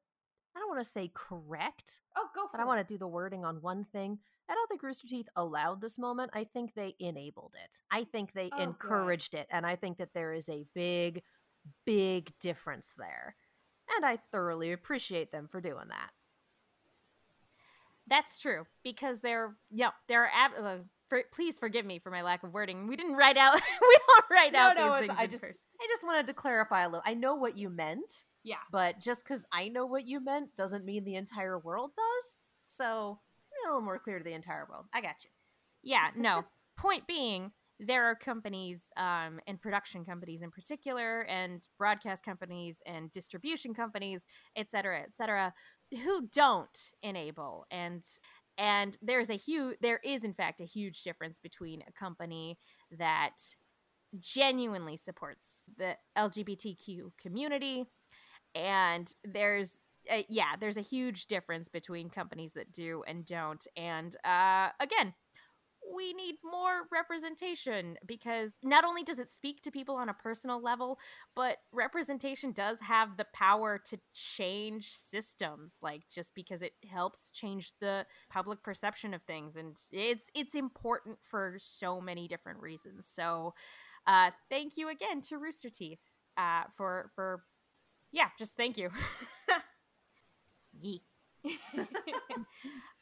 I 0.57 0.59
don't 0.59 0.71
want 0.71 0.83
to 0.83 0.91
say 0.91 1.11
correct. 1.15 2.01
Oh, 2.17 2.29
go 2.35 2.47
but 2.51 2.61
I 2.61 2.65
want 2.65 2.81
to 2.81 2.95
do 2.95 2.99
the 2.99 3.07
wording 3.07 3.45
on 3.45 3.57
one 3.61 3.85
thing. 3.93 4.19
I 4.49 4.55
don't 4.55 4.69
think 4.69 4.83
Rooster 4.83 5.07
Teeth 5.07 5.29
allowed 5.37 5.81
this 5.81 5.99
moment. 5.99 6.31
I 6.33 6.45
think 6.45 6.73
they 6.75 6.95
enabled 6.99 7.55
it. 7.63 7.77
I 7.91 8.05
think 8.05 8.33
they 8.33 8.49
oh, 8.53 8.63
encouraged 8.63 9.33
good. 9.33 9.41
it. 9.41 9.49
And 9.51 9.67
I 9.67 9.77
think 9.77 9.99
that 9.99 10.15
there 10.15 10.33
is 10.33 10.49
a 10.49 10.65
big, 10.75 11.23
big 11.85 12.33
difference 12.41 12.95
there. 12.97 13.37
And 13.97 14.07
I 14.07 14.19
thoroughly 14.33 14.73
appreciate 14.73 15.33
them 15.33 15.49
for 15.51 15.61
doing 15.61 15.89
that. 15.89 16.11
That's 18.09 18.39
true 18.39 18.67
because 18.85 19.21
they're, 19.21 19.57
yeah, 19.71 19.91
they're, 20.09 20.31
ab- 20.33 20.53
uh, 20.63 20.77
for, 21.09 21.23
please 21.33 21.59
forgive 21.59 21.85
me 21.85 21.99
for 21.99 22.11
my 22.11 22.23
lack 22.23 22.43
of 22.43 22.53
wording. 22.53 22.89
We 22.89 22.97
didn't 22.97 23.17
write 23.17 23.37
out, 23.37 23.55
we 23.81 23.99
don't 24.09 24.25
write 24.31 24.53
no, 24.53 24.59
out 24.59 24.77
no, 24.77 24.99
these 24.99 25.09
things. 25.09 25.19
I 25.21 25.27
just, 25.27 25.45
I 25.45 25.87
just 25.89 26.05
wanted 26.05 26.27
to 26.27 26.35
clarify 26.35 26.83
a 26.83 26.87
little. 26.89 27.03
I 27.05 27.15
know 27.15 27.35
what 27.35 27.57
you 27.57 27.71
meant. 27.71 28.25
Yeah. 28.45 28.57
But 28.71 29.01
just 29.01 29.25
because 29.25 29.45
I 29.53 29.69
know 29.69 29.87
what 29.87 30.07
you 30.07 30.25
meant 30.25 30.57
doesn't 30.57 30.85
mean 30.85 31.05
the 31.05 31.17
entire 31.17 31.59
world 31.59 31.91
does. 31.97 32.39
So 32.69 33.19
a 33.67 33.69
little 33.69 33.83
more 33.83 33.99
clear 33.99 34.19
to 34.19 34.25
the 34.25 34.33
entire 34.35 34.67
world. 34.71 34.87
I 34.95 35.01
got 35.01 35.17
you. 35.25 35.31
Yeah, 35.83 36.11
no. 36.17 36.45
Point 36.77 37.07
being, 37.07 37.53
there 37.81 38.05
are 38.05 38.15
companies 38.15 38.91
um, 38.97 39.41
and 39.47 39.61
production 39.61 40.05
companies 40.05 40.43
in 40.43 40.51
particular, 40.51 41.23
and 41.23 41.67
broadcast 41.79 42.25
companies 42.25 42.81
and 42.87 43.11
distribution 43.13 43.75
companies, 43.75 44.27
et 44.57 44.71
cetera, 44.71 45.01
et 45.01 45.15
cetera, 45.15 45.53
who 46.05 46.29
don't 46.33 46.93
enable 47.03 47.67
and 47.71 48.05
and 48.59 48.97
there's 49.03 49.31
a 49.31 49.35
huge 49.35 49.77
there 49.81 50.01
is 50.03 50.25
in 50.25 50.35
fact 50.35 50.61
a 50.61 50.65
huge 50.65 51.03
difference 51.03 51.39
between 51.39 51.83
a 51.87 51.93
company 51.93 52.59
that 52.99 53.37
genuinely 54.19 54.97
supports 54.97 55.63
the 55.79 55.97
lgbtq 56.17 57.13
community 57.21 57.85
and 58.55 59.13
there's 59.25 59.85
uh, 60.11 60.23
yeah, 60.29 60.55
there's 60.59 60.77
a 60.77 60.83
huge 60.83 61.27
difference 61.27 61.69
between 61.69 62.11
companies 62.11 62.55
that 62.55 62.73
do 62.73 63.03
and 63.07 63.25
don't. 63.25 63.67
And 63.77 64.15
uh, 64.25 64.69
again, 64.81 65.15
we 65.95 66.13
need 66.13 66.37
more 66.45 66.87
representation 66.93 67.97
because 68.07 68.55
not 68.63 68.85
only 68.85 69.03
does 69.03 69.19
it 69.19 69.31
speak 69.31 69.63
to 69.63 69.71
people 69.71 69.97
on 69.97 70.09
a 70.09 70.15
personal 70.15 70.63
level, 70.63 70.99
but 71.35 71.59
representation 71.73 72.53
does 72.53 72.81
have 72.81 73.17
the 73.17 73.27
power 73.33 73.79
to 73.87 73.99
change 74.13 74.93
systems 74.93 75.77
like 75.83 76.03
just 76.13 76.35
because 76.35 76.63
it 76.63 76.73
helps 76.91 77.31
change 77.31 77.73
the 77.81 78.07
public 78.31 78.63
perception 78.63 79.15
of 79.15 79.23
things 79.23 79.57
and 79.57 79.77
it's 79.93 80.31
it's 80.35 80.55
important 80.55 81.19
for 81.23 81.57
so 81.59 82.01
many 82.01 82.29
different 82.29 82.61
reasons. 82.61 83.07
So, 83.07 83.55
uh 84.07 84.31
thank 84.51 84.77
you 84.77 84.89
again 84.89 85.21
to 85.23 85.39
Rooster 85.39 85.71
Teeth 85.71 86.01
uh 86.37 86.65
for 86.77 87.11
for 87.15 87.45
yeah, 88.13 88.29
just 88.39 88.57
thank 88.57 88.79
you. 88.79 88.91
Yeet. 90.85 91.03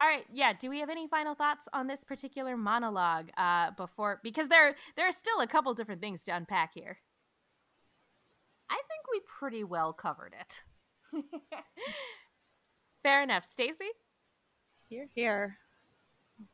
All 0.01 0.09
right, 0.09 0.25
yeah. 0.33 0.53
Do 0.53 0.69
we 0.71 0.81
have 0.81 0.91
any 0.91 1.07
final 1.09 1.35
thoughts 1.35 1.69
on 1.73 1.87
this 1.87 2.05
particular 2.05 2.57
monologue 2.57 3.31
uh, 3.37 3.71
before? 3.73 4.21
Because 4.23 4.49
there 4.49 4.75
there 4.97 5.07
are 5.09 5.13
still 5.13 5.41
a 5.41 5.47
couple 5.47 5.73
different 5.75 6.01
things 6.01 6.25
to 6.25 6.33
unpack 6.33 6.75
here. 6.75 6.99
I 8.71 8.75
think 8.75 9.07
we 9.13 9.21
pretty 9.27 9.65
well 9.65 9.93
covered 9.93 10.35
it. 10.39 10.63
Fair 13.03 13.23
enough, 13.23 13.45
Stacy. 13.45 13.91
Here, 14.89 15.09
here. 15.15 15.59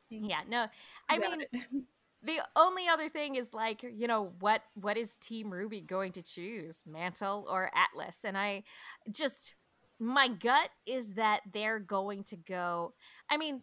Yeah, 0.09 0.41
no. 0.49 0.67
I 1.09 1.19
mean, 1.19 1.45
the 2.23 2.41
only 2.57 2.89
other 2.89 3.09
thing 3.09 3.37
is 3.37 3.55
like, 3.55 3.83
you 3.83 4.07
know, 4.07 4.33
what 4.41 4.63
what 4.75 4.97
is 4.97 5.17
Team 5.17 5.51
ruby 5.53 5.81
going 5.81 6.13
to 6.13 6.23
choose, 6.23 6.83
Mantle 6.87 7.47
or 7.49 7.71
Atlas? 7.75 8.25
And 8.25 8.37
I 8.37 8.65
just 9.11 9.55
my 10.01 10.29
gut 10.29 10.71
is 10.87 11.15
that 11.15 11.43
they're 11.53 11.79
going 11.79 12.25
to 12.25 12.37
go 12.37 12.95
i 13.31 13.37
mean 13.37 13.63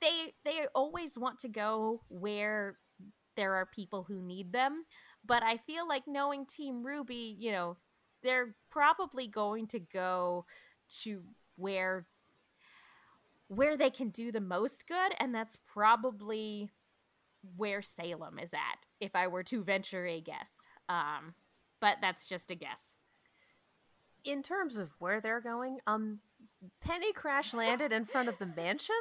they 0.00 0.32
they 0.44 0.66
always 0.74 1.18
want 1.18 1.38
to 1.38 1.48
go 1.48 2.00
where 2.08 2.78
there 3.36 3.54
are 3.54 3.66
people 3.66 4.02
who 4.02 4.20
need 4.20 4.52
them 4.52 4.84
but 5.24 5.42
i 5.42 5.58
feel 5.58 5.86
like 5.86 6.02
knowing 6.06 6.46
team 6.46 6.84
Ruby, 6.84 7.36
you 7.38 7.52
know 7.52 7.76
they're 8.22 8.54
probably 8.70 9.26
going 9.26 9.66
to 9.68 9.78
go 9.78 10.46
to 11.02 11.22
where 11.56 12.06
where 13.48 13.76
they 13.76 13.90
can 13.90 14.08
do 14.08 14.32
the 14.32 14.40
most 14.40 14.86
good 14.88 15.12
and 15.18 15.34
that's 15.34 15.58
probably 15.66 16.70
where 17.56 17.82
salem 17.82 18.38
is 18.38 18.54
at 18.54 18.78
if 19.00 19.14
i 19.14 19.26
were 19.26 19.42
to 19.42 19.62
venture 19.62 20.06
a 20.06 20.20
guess. 20.20 20.60
Um 20.88 21.34
but 21.80 21.96
that's 22.00 22.28
just 22.28 22.50
a 22.50 22.54
guess 22.54 22.96
in 24.24 24.42
terms 24.42 24.78
of 24.78 24.90
where 24.98 25.20
they're 25.20 25.40
going, 25.40 25.78
um, 25.86 26.20
Penny 26.80 27.12
crash 27.12 27.54
landed 27.54 27.92
in 27.92 28.04
front 28.04 28.28
of 28.28 28.38
the 28.38 28.46
mansion. 28.46 28.94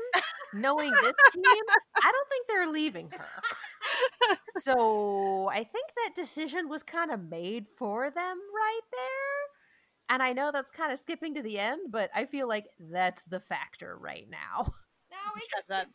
Knowing 0.54 0.92
this 0.92 1.14
team, 1.34 1.64
I 2.04 2.12
don't 2.12 2.30
think 2.30 2.48
they're 2.48 2.68
leaving 2.68 3.10
her. 3.12 3.42
So 4.58 5.50
I 5.50 5.64
think 5.64 5.86
that 5.96 6.16
decision 6.16 6.68
was 6.68 6.84
kind 6.84 7.10
of 7.12 7.22
made 7.22 7.68
for 7.78 8.10
them 8.12 8.38
right 8.54 8.82
there. 8.92 10.10
And 10.10 10.22
I 10.22 10.34
know 10.34 10.52
that's 10.52 10.72
kind 10.72 10.92
of 10.92 11.00
skipping 11.00 11.36
to 11.36 11.42
the 11.42 11.58
end, 11.58 11.90
but 11.90 12.10
I 12.14 12.26
feel 12.26 12.48
like 12.48 12.66
that's 12.80 13.26
the 13.26 13.40
factor 13.40 13.98
right 13.98 14.28
now. 14.30 14.64
No, 15.10 15.18
we 15.36 15.42
can, 15.42 15.64
that. 15.70 15.88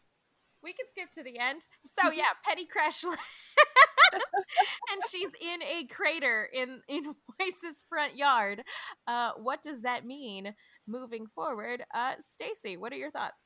We 0.67 0.73
can 0.73 0.87
skip 0.91 1.13
to 1.13 1.23
the 1.23 1.39
end. 1.39 1.63
So 1.85 2.11
yeah, 2.11 2.35
Penny 2.45 2.67
crash 2.67 3.05
and 4.13 5.01
she's 5.09 5.31
in 5.41 5.63
a 5.63 5.87
crater 5.87 6.49
in 6.53 6.83
in 6.89 7.15
Weiss's 7.39 7.85
front 7.89 8.17
yard. 8.17 8.65
Uh, 9.07 9.31
what 9.37 9.63
does 9.63 9.83
that 9.83 10.05
mean 10.05 10.55
moving 10.87 11.27
forward? 11.35 11.85
Uh, 11.95 12.15
Stacy, 12.19 12.77
what 12.77 12.93
are 12.93 12.97
your 12.97 13.13
thoughts? 13.13 13.45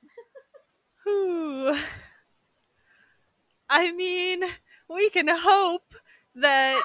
Who? 1.05 1.77
I 3.69 3.93
mean, 3.93 4.43
we 4.89 5.11
can 5.11 5.29
hope 5.29 5.95
that 6.37 6.81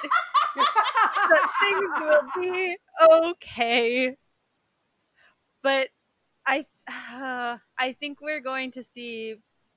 that 1.28 1.50
things 1.60 1.90
will 2.00 2.42
be 2.42 2.76
okay. 3.10 4.16
But 5.62 5.88
I 6.46 6.66
uh, 6.86 7.56
I 7.78 7.92
think 7.98 8.20
we're 8.20 8.40
going 8.42 8.72
to 8.72 8.84
see 8.84 9.36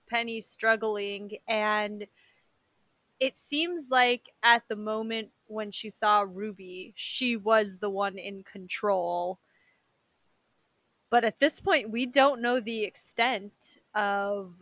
Penny 0.10 0.41
struggling 0.41 1.38
and 1.48 2.07
it 3.19 3.38
seems 3.38 3.90
like 3.90 4.30
at 4.44 4.64
the 4.69 4.76
moment 4.76 5.30
when 5.48 5.72
she 5.72 5.90
saw 5.90 6.26
Ruby, 6.27 6.94
she 6.95 7.36
was 7.36 7.80
the 7.80 7.90
one 7.90 8.18
in 8.18 8.44
control. 8.44 9.40
But 11.10 11.26
at 11.26 11.40
this 11.40 11.60
point, 11.60 11.90
we 11.90 12.06
don't 12.06 12.41
know 12.41 12.60
the 12.60 12.84
extent 12.84 13.52
of 13.94 14.53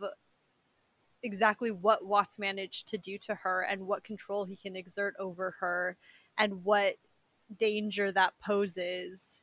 exactly 1.22 1.70
what 1.70 2.04
Watts 2.04 2.38
managed 2.38 2.88
to 2.88 2.98
do 2.98 3.18
to 3.18 3.34
her 3.34 3.62
and 3.62 3.86
what 3.86 4.04
control 4.04 4.44
he 4.44 4.56
can 4.56 4.76
exert 4.76 5.14
over 5.18 5.54
her 5.60 5.96
and 6.36 6.64
what 6.64 6.96
danger 7.58 8.10
that 8.12 8.34
poses 8.44 9.42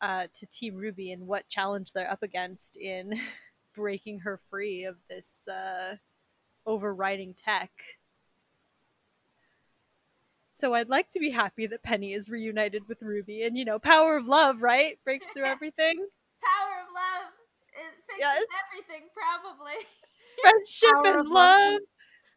uh, 0.00 0.26
to 0.34 0.46
Team 0.46 0.76
Ruby 0.76 1.12
and 1.12 1.26
what 1.26 1.48
challenge 1.48 1.92
they're 1.92 2.10
up 2.10 2.22
against 2.22 2.76
in 2.76 3.20
breaking 3.78 4.18
her 4.20 4.40
free 4.50 4.84
of 4.84 4.96
this 5.08 5.48
uh, 5.48 5.96
overriding 6.66 7.34
tech. 7.34 7.70
So 10.52 10.74
I'd 10.74 10.88
like 10.88 11.12
to 11.12 11.20
be 11.20 11.30
happy 11.30 11.66
that 11.68 11.84
Penny 11.84 12.12
is 12.12 12.28
reunited 12.28 12.88
with 12.88 13.00
Ruby, 13.00 13.44
and 13.44 13.56
you 13.56 13.64
know, 13.64 13.78
power 13.78 14.16
of 14.16 14.26
love, 14.26 14.60
right? 14.60 14.98
Breaks 15.04 15.28
through 15.28 15.44
everything. 15.46 15.94
Power 16.42 16.82
of 16.82 16.92
love. 16.92 17.32
It 17.74 17.94
fixes 18.06 18.18
Yes. 18.20 18.42
everything, 18.66 19.08
probably. 19.14 19.78
Friendship 20.42 20.90
Power 20.90 21.06
and 21.12 21.20
of 21.20 21.26
love. 21.28 21.80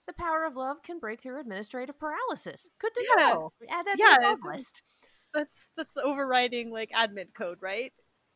The 0.08 0.14
power 0.14 0.46
of 0.46 0.56
love 0.56 0.84
can 0.84 1.00
break 1.00 1.22
through 1.22 1.40
administrative 1.40 2.00
paralysis. 2.00 2.70
Good 2.80 2.94
to 2.94 3.06
Yeah. 3.18 3.30
know. 3.34 3.54
Add 3.70 3.86
that 3.88 4.00
Yeah, 4.00 4.14
to 4.14 4.22
the 4.22 4.28
love 4.28 4.40
list. 4.44 4.82
That's 5.34 5.70
that's 5.78 5.94
the 5.94 6.04
overriding 6.04 6.72
like 6.72 6.92
admin 6.92 7.34
code, 7.34 7.60
right? 7.62 7.94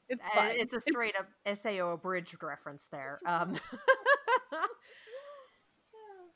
It's 0.10 0.22
Uh, 0.24 0.36
fine. 0.36 0.56
it's 0.60 0.74
a 0.74 0.82
straight 0.82 1.16
up 1.18 1.28
SAO 1.58 1.94
abridged 1.94 2.36
reference 2.44 2.88
there. 2.92 3.20
Um, 3.28 3.56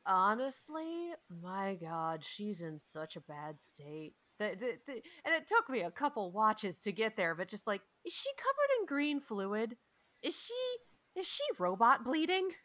honestly, 0.05 1.11
my 1.41 1.75
God, 1.75 2.23
she's 2.23 2.61
in 2.61 2.79
such 2.79 3.15
a 3.15 3.21
bad 3.21 3.59
state. 3.59 4.13
The, 4.39 4.55
the, 4.59 4.71
the, 4.87 4.93
and 5.25 5.35
it 5.35 5.47
took 5.47 5.69
me 5.69 5.81
a 5.81 5.91
couple 5.91 6.31
watches 6.31 6.79
to 6.79 6.91
get 6.91 7.17
there, 7.17 7.35
but 7.35 7.49
just 7.49 7.67
like, 7.67 7.81
is 8.05 8.13
she 8.13 8.29
covered 8.37 8.79
in 8.79 8.85
green 8.85 9.19
fluid? 9.19 9.75
Is 10.23 10.35
she 10.35 11.19
is 11.19 11.27
she 11.27 11.43
robot 11.57 12.03
bleeding? 12.03 12.49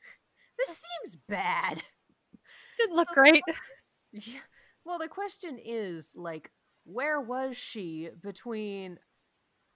This 0.56 0.80
seems 1.02 1.16
bad. 1.28 1.82
didn't 2.78 2.94
look 2.94 3.08
so- 3.08 3.14
great. 3.14 3.42
Yeah. 4.12 4.38
Well, 4.84 5.00
the 5.00 5.08
question 5.08 5.58
is 5.58 6.12
like, 6.14 6.52
where 6.84 7.20
was 7.20 7.56
she 7.56 8.10
between 8.22 9.00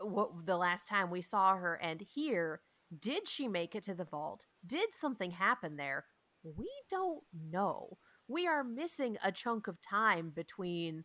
what 0.01 0.47
the 0.47 0.57
last 0.57 0.89
time 0.89 1.11
we 1.11 1.23
saw 1.23 1.57
her 1.57 1.75
and 1.75 2.01
here? 2.01 2.61
Did 2.99 3.29
she 3.29 3.49
make 3.49 3.75
it 3.75 3.83
to 3.85 3.95
the 3.95 4.05
vault? 4.05 4.47
Did 4.66 4.95
something 4.95 5.31
happen 5.31 5.77
there? 5.77 6.07
We 6.43 6.70
don't 6.91 7.23
know. 7.51 7.99
We 8.29 8.47
are 8.47 8.65
missing 8.65 9.16
a 9.23 9.33
chunk 9.33 9.69
of 9.69 9.81
time 9.81 10.31
between 10.35 11.05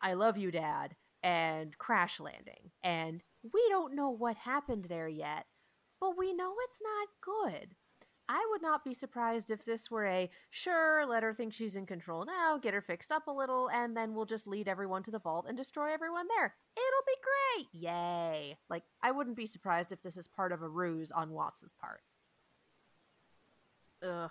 I 0.00 0.14
love 0.14 0.36
you, 0.36 0.50
Dad, 0.50 0.96
and 1.22 1.76
crash 1.78 2.20
landing. 2.20 2.70
And 2.82 3.22
we 3.42 3.66
don't 3.70 3.94
know 3.94 4.10
what 4.10 4.36
happened 4.36 4.86
there 4.88 5.08
yet, 5.08 5.46
but 6.00 6.18
we 6.18 6.34
know 6.34 6.54
it's 6.64 6.80
not 6.82 7.08
good. 7.20 7.74
I 8.28 8.46
would 8.50 8.62
not 8.62 8.84
be 8.84 8.94
surprised 8.94 9.50
if 9.50 9.64
this 9.64 9.90
were 9.90 10.06
a 10.06 10.30
sure, 10.50 11.04
let 11.06 11.22
her 11.22 11.32
think 11.34 11.52
she's 11.52 11.76
in 11.76 11.86
control 11.86 12.24
now, 12.24 12.58
get 12.58 12.74
her 12.74 12.80
fixed 12.80 13.12
up 13.12 13.26
a 13.26 13.32
little, 13.32 13.68
and 13.68 13.96
then 13.96 14.14
we'll 14.14 14.24
just 14.24 14.46
lead 14.46 14.68
everyone 14.68 15.02
to 15.04 15.10
the 15.10 15.18
vault 15.18 15.46
and 15.48 15.56
destroy 15.56 15.92
everyone 15.92 16.26
there. 16.36 16.54
It'll 16.76 17.06
be 17.06 17.14
great. 17.22 17.82
Yay. 17.84 18.56
Like, 18.68 18.82
I 19.02 19.12
wouldn't 19.12 19.36
be 19.36 19.46
surprised 19.46 19.92
if 19.92 20.02
this 20.02 20.16
is 20.16 20.26
part 20.26 20.52
of 20.52 20.62
a 20.62 20.68
ruse 20.68 21.12
on 21.12 21.30
Watts's 21.30 21.74
part. 21.74 22.00
Ugh. 24.02 24.30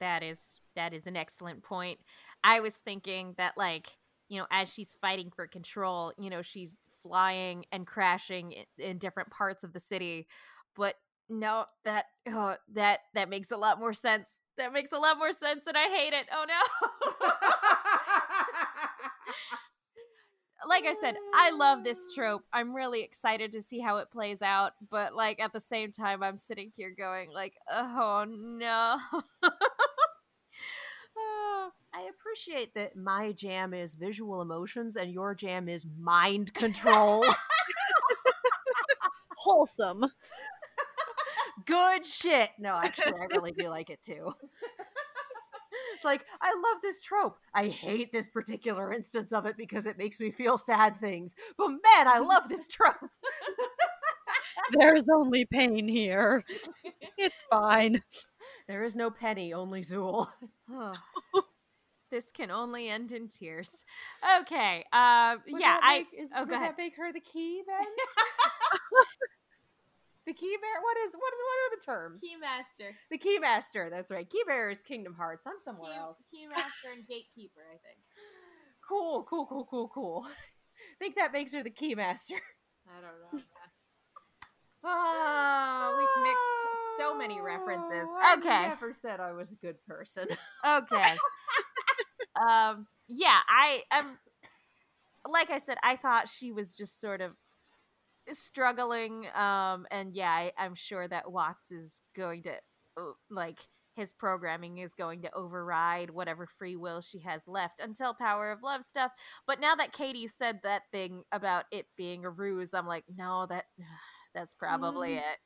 That 0.00 0.24
is 0.24 0.60
that 0.74 0.92
is 0.92 1.06
an 1.06 1.16
excellent 1.16 1.62
point. 1.62 2.00
I 2.42 2.58
was 2.58 2.74
thinking 2.76 3.34
that 3.38 3.56
like, 3.56 3.96
you 4.28 4.38
know, 4.38 4.46
as 4.50 4.72
she's 4.72 4.96
fighting 5.00 5.30
for 5.30 5.46
control, 5.46 6.12
you 6.18 6.28
know, 6.28 6.42
she's 6.42 6.80
flying 7.04 7.64
and 7.70 7.86
crashing 7.86 8.54
in, 8.78 8.98
different 8.98 9.30
parts 9.30 9.62
of 9.62 9.72
the 9.72 9.80
city. 9.80 10.26
But 10.74 10.96
no, 11.28 11.66
that 11.84 12.06
oh, 12.28 12.56
that 12.72 13.00
that 13.14 13.28
makes 13.28 13.52
a 13.52 13.56
lot 13.56 13.78
more 13.78 13.92
sense. 13.92 14.40
That 14.58 14.72
makes 14.72 14.90
a 14.90 14.98
lot 14.98 15.18
more 15.18 15.32
sense 15.32 15.68
and 15.68 15.76
I 15.76 15.88
hate 15.88 16.12
it. 16.12 16.26
Oh 16.32 16.46
no. 16.48 17.28
like 20.68 20.84
I 20.84 20.94
said, 20.94 21.16
I 21.34 21.50
love 21.50 21.84
this 21.84 22.14
trope. 22.14 22.44
I'm 22.52 22.74
really 22.74 23.02
excited 23.02 23.52
to 23.52 23.62
see 23.62 23.80
how 23.80 23.98
it 23.98 24.10
plays 24.10 24.42
out, 24.42 24.72
but 24.90 25.14
like 25.14 25.40
at 25.40 25.52
the 25.52 25.60
same 25.60 25.92
time 25.92 26.22
I'm 26.22 26.36
sitting 26.36 26.72
here 26.76 26.94
going 26.96 27.30
like, 27.32 27.54
"Oh 27.70 28.24
no." 28.28 28.98
Uh, 29.42 29.50
I 31.94 32.08
appreciate 32.10 32.74
that 32.74 32.96
my 32.96 33.32
jam 33.32 33.74
is 33.74 33.94
visual 33.94 34.40
emotions 34.40 34.96
and 34.96 35.12
your 35.12 35.34
jam 35.34 35.68
is 35.68 35.86
mind 35.98 36.54
control. 36.54 37.24
Wholesome. 39.36 40.06
Good 41.66 42.06
shit. 42.06 42.50
No, 42.58 42.76
actually, 42.76 43.20
I 43.20 43.26
really 43.32 43.52
do 43.52 43.68
like 43.68 43.90
it 43.90 44.02
too. 44.02 44.32
It's 46.02 46.04
like, 46.04 46.26
I 46.40 46.52
love 46.52 46.82
this 46.82 47.00
trope. 47.00 47.38
I 47.54 47.68
hate 47.68 48.10
this 48.10 48.26
particular 48.26 48.92
instance 48.92 49.32
of 49.32 49.46
it 49.46 49.56
because 49.56 49.86
it 49.86 49.98
makes 49.98 50.18
me 50.18 50.32
feel 50.32 50.58
sad 50.58 50.98
things. 51.00 51.32
But 51.56 51.68
man, 51.68 52.08
I 52.08 52.18
love 52.18 52.48
this 52.48 52.66
trope. 52.66 52.96
There's 54.72 55.04
only 55.14 55.44
pain 55.44 55.86
here. 55.86 56.44
It's 57.16 57.44
fine. 57.48 58.02
There 58.66 58.82
is 58.82 58.96
no 58.96 59.12
penny, 59.12 59.52
only 59.52 59.82
Zuul. 59.82 60.26
Oh. 60.68 60.94
this 62.10 62.32
can 62.32 62.50
only 62.50 62.88
end 62.88 63.12
in 63.12 63.28
tears. 63.28 63.84
Okay. 64.40 64.84
Uh 64.92 65.36
yeah, 65.46 65.78
I 65.82 66.06
is, 66.18 66.30
oh, 66.34 66.40
would 66.40 66.48
go 66.48 66.56
ahead. 66.56 66.70
that 66.70 66.78
make 66.78 66.96
her 66.96 67.12
the 67.12 67.20
key 67.20 67.62
then? 67.64 67.86
the 70.26 70.32
key 70.32 70.56
bearer. 70.60 70.82
What 70.82 70.96
is 71.06 71.14
what 71.14 71.32
is 71.34 71.40
what 71.42 71.58
are 71.58 71.76
the 71.76 71.84
terms? 71.84 72.22
Keymaster. 72.22 72.90
The 73.10 73.18
key 73.18 73.38
master. 73.38 73.88
That's 73.90 74.10
right. 74.10 74.28
Key 74.28 74.42
bearer 74.46 74.70
is 74.70 74.82
Kingdom 74.82 75.14
Hearts. 75.14 75.44
I'm 75.46 75.58
somewhere 75.58 75.92
else. 75.98 76.18
Keymaster 76.34 76.92
and 76.96 77.06
gatekeeper, 77.08 77.60
I 77.68 77.78
think. 77.78 77.98
Cool, 78.86 79.24
cool, 79.28 79.46
cool, 79.46 79.66
cool, 79.70 79.88
cool. 79.88 80.26
I 80.26 80.32
think 80.98 81.16
that 81.16 81.32
makes 81.32 81.54
her 81.54 81.62
the 81.62 81.70
key 81.70 81.94
master. 81.94 82.36
I 82.88 83.00
don't 83.00 83.20
know. 83.32 83.40
Ah, 84.84 85.94
we've 85.96 86.24
mixed 86.24 86.98
so 86.98 87.16
many 87.16 87.40
references. 87.40 88.08
Oh, 88.08 88.18
I 88.20 88.34
Okay. 88.36 88.62
never 88.68 88.92
said 88.92 89.20
I 89.20 89.30
was 89.32 89.52
a 89.52 89.54
good 89.54 89.76
person. 89.86 90.26
Okay. 90.66 91.16
um 92.44 92.86
yeah, 93.06 93.38
I 93.48 93.82
am 93.92 94.18
like 95.30 95.50
I 95.50 95.58
said, 95.58 95.78
I 95.84 95.96
thought 95.96 96.28
she 96.28 96.50
was 96.50 96.76
just 96.76 97.00
sort 97.00 97.20
of 97.20 97.32
struggling 98.32 99.26
um 99.34 99.86
and 99.90 100.14
yeah, 100.14 100.30
I, 100.30 100.52
I'm 100.58 100.74
sure 100.74 101.06
that 101.08 101.30
Watts 101.30 101.70
is 101.70 102.00
going 102.16 102.44
to 102.44 102.52
like 103.30 103.58
his 103.94 104.12
programming 104.12 104.78
is 104.78 104.94
going 104.94 105.20
to 105.22 105.34
override 105.34 106.08
whatever 106.10 106.46
free 106.46 106.76
will 106.76 107.02
she 107.02 107.18
has 107.20 107.42
left 107.46 107.78
until 107.78 108.14
Power 108.14 108.50
of 108.50 108.62
Love 108.62 108.82
stuff. 108.84 109.12
But 109.46 109.60
now 109.60 109.74
that 109.74 109.92
Katie 109.92 110.28
said 110.28 110.60
that 110.62 110.82
thing 110.92 111.24
about 111.30 111.64
it 111.70 111.84
being 111.96 112.24
a 112.24 112.30
ruse, 112.30 112.72
I'm 112.72 112.86
like, 112.86 113.04
no, 113.14 113.46
that 113.50 113.66
that's 114.34 114.54
probably 114.54 115.10
Mm. 115.10 115.18
it. 115.18 115.38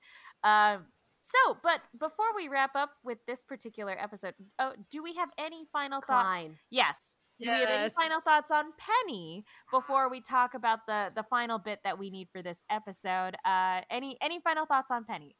Um 0.48 0.86
so, 1.22 1.56
but 1.60 1.80
before 1.98 2.36
we 2.36 2.46
wrap 2.46 2.76
up 2.76 2.90
with 3.02 3.18
this 3.26 3.44
particular 3.44 3.96
episode, 4.00 4.34
oh, 4.60 4.74
do 4.92 5.02
we 5.02 5.14
have 5.14 5.30
any 5.36 5.64
final 5.72 6.00
thoughts? 6.00 6.06
Klein. 6.28 6.58
Yes. 6.70 7.16
Do 7.40 7.50
we 7.50 7.56
have 7.56 7.68
any 7.68 7.90
final 7.90 8.20
thoughts 8.20 8.50
on 8.50 8.72
Penny 8.78 9.44
before 9.70 10.08
we 10.08 10.20
talk 10.20 10.54
about 10.54 10.86
the 10.86 11.12
the 11.14 11.22
final 11.24 11.58
bit 11.58 11.80
that 11.84 11.98
we 11.98 12.10
need 12.10 12.28
for 12.32 12.40
this 12.42 12.64
episode? 12.70 13.36
Uh, 13.44 13.82
any 13.90 14.16
any 14.22 14.40
final 14.40 14.64
thoughts 14.64 14.90
on 14.90 15.04
Penny? 15.04 15.36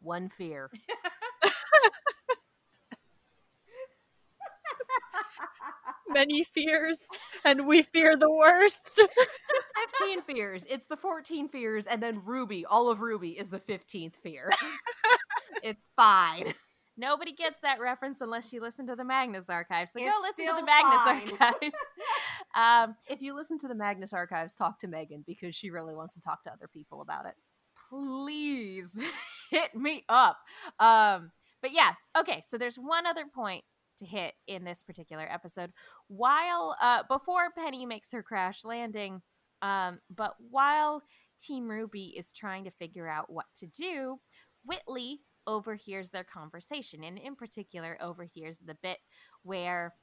One 0.00 0.28
fear. 0.28 0.70
Many 6.08 6.44
fears, 6.54 6.98
and 7.44 7.66
we 7.66 7.82
fear 7.82 8.16
the 8.16 8.30
worst. 8.30 9.00
15 9.98 10.22
fears. 10.22 10.66
It's 10.68 10.84
the 10.86 10.96
14 10.96 11.48
fears, 11.48 11.86
and 11.86 12.02
then 12.02 12.20
RWBY, 12.20 12.64
all 12.68 12.90
of 12.90 12.98
RWBY, 12.98 13.36
is 13.36 13.50
the 13.50 13.58
15th 13.58 14.14
fear. 14.16 14.50
it's 15.62 15.84
fine. 15.96 16.54
Nobody 16.96 17.32
gets 17.32 17.60
that 17.60 17.80
reference 17.80 18.20
unless 18.20 18.52
you 18.52 18.60
listen 18.60 18.86
to 18.86 18.94
the 18.96 19.04
Magnus 19.04 19.50
Archives. 19.50 19.92
So 19.92 20.00
go 20.00 20.06
It's 20.06 20.38
listen 20.38 20.54
to 20.54 20.60
the 20.60 20.66
Magnus 20.66 21.02
fine. 21.02 21.32
Archives. 21.40 21.78
um, 22.54 22.96
If 23.08 23.20
you 23.20 23.34
listen 23.34 23.58
to 23.60 23.68
the 23.68 23.74
Magnus 23.74 24.12
Archives, 24.12 24.54
talk 24.54 24.78
to 24.80 24.88
Megan 24.88 25.24
because 25.26 25.54
she 25.54 25.70
really 25.70 25.94
wants 25.94 26.14
to 26.14 26.20
talk 26.20 26.42
to 26.44 26.52
other 26.52 26.68
people 26.72 27.00
about 27.00 27.26
it. 27.26 27.34
please 27.90 28.98
hit 29.50 29.74
me 29.74 30.04
up. 30.08 30.38
Um, 30.78 31.32
but 31.60 31.72
yeah, 31.72 31.92
okay. 32.16 32.42
So 32.46 32.58
there's 32.58 32.76
one 32.76 33.06
other 33.06 33.24
point 33.32 33.64
to 33.98 34.06
hit 34.06 34.34
in 34.46 34.64
this 34.64 34.82
particular 34.82 35.26
episode. 35.30 35.72
While 36.08 36.76
uh, 36.80 37.02
before 37.08 37.50
Penny 37.56 37.86
makes 37.86 38.10
her 38.12 38.22
crash 38.22 38.64
landing, 38.64 39.22
um, 39.62 40.00
but 40.14 40.34
while 40.50 41.02
Team 41.40 41.64
RWBY 41.68 42.18
is 42.18 42.32
trying 42.32 42.64
to 42.64 42.70
figure 42.70 43.08
out 43.08 43.30
what 43.32 43.46
to 43.56 43.66
do, 43.66 44.18
Whitley 44.64 45.20
overhears 45.46 46.10
their 46.10 46.24
conversation, 46.24 47.04
and 47.04 47.18
in 47.18 47.36
particular, 47.36 47.98
overhears 48.00 48.58
the 48.58 48.76
bit 48.82 48.98
where 49.42 49.94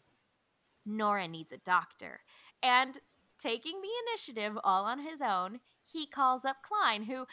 Nora 0.86 1.28
needs 1.28 1.52
a 1.52 1.58
doctor. 1.58 2.22
And 2.62 3.00
taking 3.40 3.82
the 3.82 3.90
initiative 4.08 4.58
all 4.64 4.86
on 4.86 5.00
his 5.00 5.22
own, 5.22 5.60
he 5.84 6.06
calls 6.06 6.46
up 6.46 6.58
Klein, 6.64 7.04
who 7.04 7.26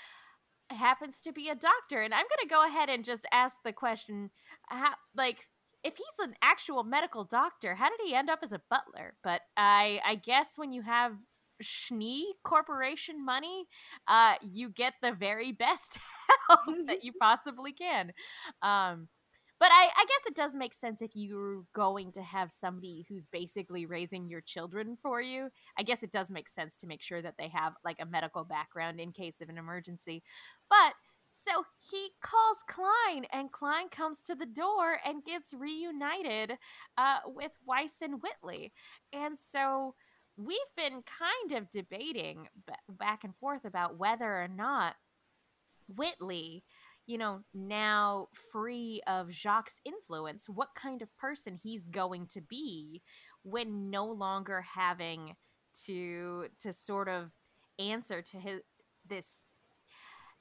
happens 0.70 1.20
to 1.22 1.32
be 1.32 1.48
a 1.48 1.54
doctor. 1.54 2.02
And 2.02 2.14
I'm 2.14 2.24
going 2.24 2.48
to 2.48 2.54
go 2.54 2.66
ahead 2.66 2.88
and 2.88 3.04
just 3.04 3.26
ask 3.32 3.58
the 3.64 3.72
question 3.72 4.30
how, 4.68 4.94
like, 5.14 5.48
if 5.84 5.96
he's 5.96 6.26
an 6.26 6.34
actual 6.42 6.82
medical 6.82 7.24
doctor, 7.24 7.74
how 7.74 7.88
did 7.88 8.00
he 8.04 8.14
end 8.14 8.28
up 8.28 8.40
as 8.42 8.52
a 8.52 8.60
butler? 8.68 9.14
But 9.22 9.42
I 9.56 10.00
I 10.04 10.16
guess 10.16 10.54
when 10.56 10.72
you 10.72 10.82
have 10.82 11.12
Schnee 11.60 12.34
Corporation 12.44 13.24
money, 13.24 13.64
uh, 14.06 14.34
you 14.42 14.70
get 14.70 14.94
the 15.02 15.12
very 15.12 15.52
best 15.52 15.98
help 16.48 16.86
that 16.86 17.04
you 17.04 17.12
possibly 17.20 17.72
can. 17.72 18.12
Um, 18.62 19.08
but 19.60 19.70
I, 19.72 19.88
I 19.96 20.04
guess 20.04 20.26
it 20.26 20.36
does 20.36 20.54
make 20.54 20.72
sense 20.72 21.02
if 21.02 21.10
you're 21.14 21.64
going 21.74 22.12
to 22.12 22.22
have 22.22 22.52
somebody 22.52 23.04
who's 23.08 23.26
basically 23.26 23.86
raising 23.86 24.28
your 24.28 24.40
children 24.40 24.96
for 25.02 25.20
you. 25.20 25.48
I 25.76 25.82
guess 25.82 26.02
it 26.04 26.12
does 26.12 26.30
make 26.30 26.48
sense 26.48 26.76
to 26.78 26.86
make 26.86 27.02
sure 27.02 27.20
that 27.22 27.34
they 27.38 27.48
have 27.48 27.74
like 27.84 27.96
a 28.00 28.06
medical 28.06 28.44
background 28.44 29.00
in 29.00 29.10
case 29.10 29.40
of 29.40 29.48
an 29.48 29.58
emergency. 29.58 30.22
But 30.70 30.94
so 31.32 31.64
he 31.78 32.10
calls 32.22 32.64
Klein, 32.68 33.26
and 33.32 33.52
Klein 33.52 33.88
comes 33.90 34.22
to 34.22 34.34
the 34.34 34.46
door 34.46 34.98
and 35.04 35.24
gets 35.24 35.54
reunited 35.54 36.58
uh, 36.96 37.18
with 37.26 37.52
Weiss 37.66 38.00
and 38.00 38.20
Whitley. 38.22 38.72
And 39.12 39.38
so 39.38 39.94
we've 40.38 40.58
been 40.76 41.02
kind 41.02 41.60
of 41.60 41.68
debating 41.70 42.48
back 42.88 43.24
and 43.24 43.34
forth 43.36 43.64
about 43.64 43.98
whether 43.98 44.24
or 44.24 44.48
not 44.48 44.94
Whitley, 45.88 46.62
you 47.06 47.18
know, 47.18 47.40
now 47.52 48.28
free 48.52 49.02
of 49.06 49.32
Jacques' 49.32 49.72
influence, 49.84 50.48
what 50.48 50.68
kind 50.76 51.02
of 51.02 51.14
person 51.16 51.58
he's 51.60 51.88
going 51.88 52.26
to 52.28 52.40
be 52.40 53.02
when 53.42 53.90
no 53.90 54.06
longer 54.06 54.62
having 54.62 55.34
to 55.86 56.46
to 56.60 56.72
sort 56.72 57.08
of 57.08 57.30
answer 57.78 58.22
to 58.22 58.36
his 58.38 58.60
this 59.08 59.44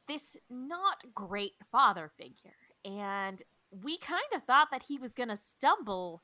this 0.08 0.38
not 0.50 1.04
great 1.14 1.54
father 1.72 2.12
figure. 2.18 2.56
And 2.86 3.42
we 3.72 3.98
kind 3.98 4.22
of 4.34 4.44
thought 4.44 4.70
that 4.72 4.84
he 4.88 4.98
was 4.98 5.14
going 5.14 5.30
to 5.30 5.38
stumble 5.38 6.22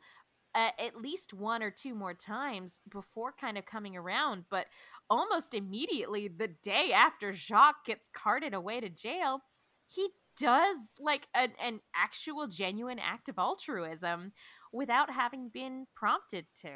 uh, 0.55 0.69
at 0.79 1.01
least 1.01 1.33
one 1.33 1.63
or 1.63 1.71
two 1.71 1.95
more 1.95 2.13
times 2.13 2.79
before 2.89 3.33
kind 3.39 3.57
of 3.57 3.65
coming 3.65 3.97
around. 3.97 4.45
But 4.49 4.67
almost 5.09 5.53
immediately, 5.53 6.27
the 6.27 6.49
day 6.63 6.91
after 6.93 7.33
Jacques 7.33 7.85
gets 7.85 8.09
carted 8.13 8.53
away 8.53 8.79
to 8.79 8.89
jail, 8.89 9.41
he 9.87 10.09
does 10.37 10.77
like 10.99 11.27
an, 11.35 11.51
an 11.63 11.79
actual 11.95 12.47
genuine 12.47 12.99
act 12.99 13.29
of 13.29 13.37
altruism 13.37 14.31
without 14.71 15.11
having 15.11 15.49
been 15.49 15.85
prompted 15.95 16.45
to. 16.61 16.69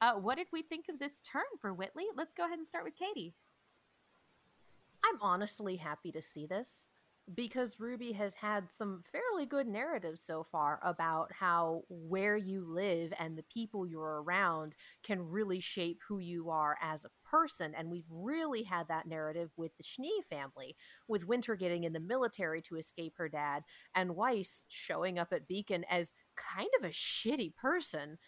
Uh, 0.00 0.14
what 0.14 0.36
did 0.36 0.46
we 0.52 0.62
think 0.62 0.86
of 0.88 0.98
this 0.98 1.20
turn 1.20 1.42
for 1.60 1.74
Whitley? 1.74 2.04
Let's 2.16 2.32
go 2.32 2.44
ahead 2.44 2.58
and 2.58 2.66
start 2.66 2.84
with 2.84 2.94
Katie. 2.96 3.34
I'm 5.04 5.18
honestly 5.20 5.76
happy 5.76 6.12
to 6.12 6.22
see 6.22 6.46
this 6.46 6.88
because 7.34 7.76
RWBY 7.76 8.14
has 8.16 8.34
had 8.34 8.70
some 8.70 9.02
fairly 9.10 9.46
good 9.46 9.66
narratives 9.66 10.20
so 10.20 10.44
far 10.50 10.80
about 10.82 11.30
how 11.32 11.82
where 11.88 12.36
you 12.36 12.64
live 12.64 13.12
and 13.18 13.38
the 13.38 13.44
people 13.44 13.86
you're 13.86 14.22
around 14.22 14.76
can 15.04 15.30
really 15.30 15.60
shape 15.60 16.00
who 16.06 16.18
you 16.18 16.50
are 16.50 16.76
as 16.82 17.04
a 17.04 17.28
person. 17.28 17.74
And 17.76 17.90
we've 17.90 18.10
really 18.10 18.64
had 18.64 18.88
that 18.88 19.06
narrative 19.06 19.50
with 19.56 19.76
the 19.76 19.84
Schnee 19.84 20.22
family, 20.28 20.76
with 21.08 21.26
Winter 21.26 21.54
getting 21.54 21.84
in 21.84 21.92
the 21.92 22.00
military 22.00 22.60
to 22.62 22.76
escape 22.76 23.14
her 23.16 23.28
dad, 23.28 23.62
and 23.94 24.16
Weiss 24.16 24.64
showing 24.68 25.18
up 25.18 25.32
at 25.32 25.48
Beacon 25.48 25.84
as 25.88 26.14
kind 26.36 26.70
of 26.78 26.84
a 26.84 26.92
shitty 26.92 27.54
person 27.54 28.18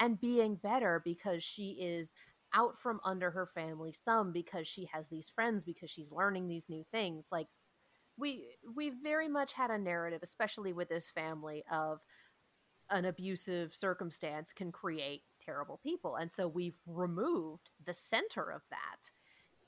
and 0.00 0.20
being 0.20 0.56
better 0.56 1.02
because 1.04 1.42
she 1.42 1.78
is 1.80 2.12
out 2.54 2.78
from 2.78 3.00
under 3.04 3.30
her 3.32 3.46
family's 3.46 4.00
thumb 4.04 4.32
because 4.32 4.68
she 4.68 4.88
has 4.92 5.08
these 5.08 5.28
friends 5.28 5.64
because 5.64 5.90
she's 5.90 6.12
learning 6.12 6.46
these 6.46 6.68
new 6.68 6.84
things 6.90 7.26
like 7.32 7.48
we 8.16 8.46
we 8.74 8.90
very 9.02 9.28
much 9.28 9.52
had 9.52 9.70
a 9.70 9.78
narrative 9.78 10.20
especially 10.22 10.72
with 10.72 10.88
this 10.88 11.10
family 11.10 11.64
of 11.70 12.00
an 12.90 13.06
abusive 13.06 13.74
circumstance 13.74 14.52
can 14.52 14.70
create 14.70 15.22
terrible 15.40 15.80
people 15.82 16.16
and 16.16 16.30
so 16.30 16.46
we've 16.46 16.80
removed 16.86 17.70
the 17.84 17.94
center 17.94 18.50
of 18.50 18.62
that 18.70 19.10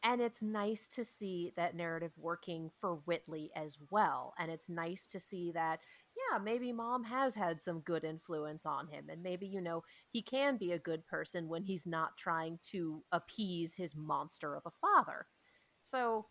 and 0.03 0.21
it's 0.21 0.43
nice 0.43 0.89
to 0.89 1.03
see 1.03 1.53
that 1.57 1.75
narrative 1.75 2.13
working 2.17 2.71
for 2.81 2.97
Whitley 3.07 3.51
as 3.57 3.79
well 3.91 4.35
and 4.39 4.51
it's 4.51 4.69
nice 4.69 5.07
to 5.07 5.19
see 5.19 5.51
that 5.53 5.81
yeah, 6.17 6.39
maybe 6.39 6.73
mom 6.73 7.05
has 7.05 7.35
had 7.35 7.61
some 7.61 7.81
good 7.81 8.05
influence 8.05 8.65
on 8.65 8.89
him. 8.89 9.07
And 9.11 9.23
maybe, 9.23 9.47
you 9.47 9.61
know, 9.61 9.85
he 10.11 10.23
can 10.23 10.57
be 10.57 10.73
a 10.73 10.79
good 10.79 11.07
person 11.07 11.49
when 11.49 11.63
he's 11.63 11.87
not 11.87 12.17
trying 12.17 12.59
to 12.71 13.03
appease 13.13 13.75
his 13.75 13.95
monster 13.95 14.55
of 14.55 14.63
a 14.65 14.71
father. 14.71 15.27
So 15.83 16.27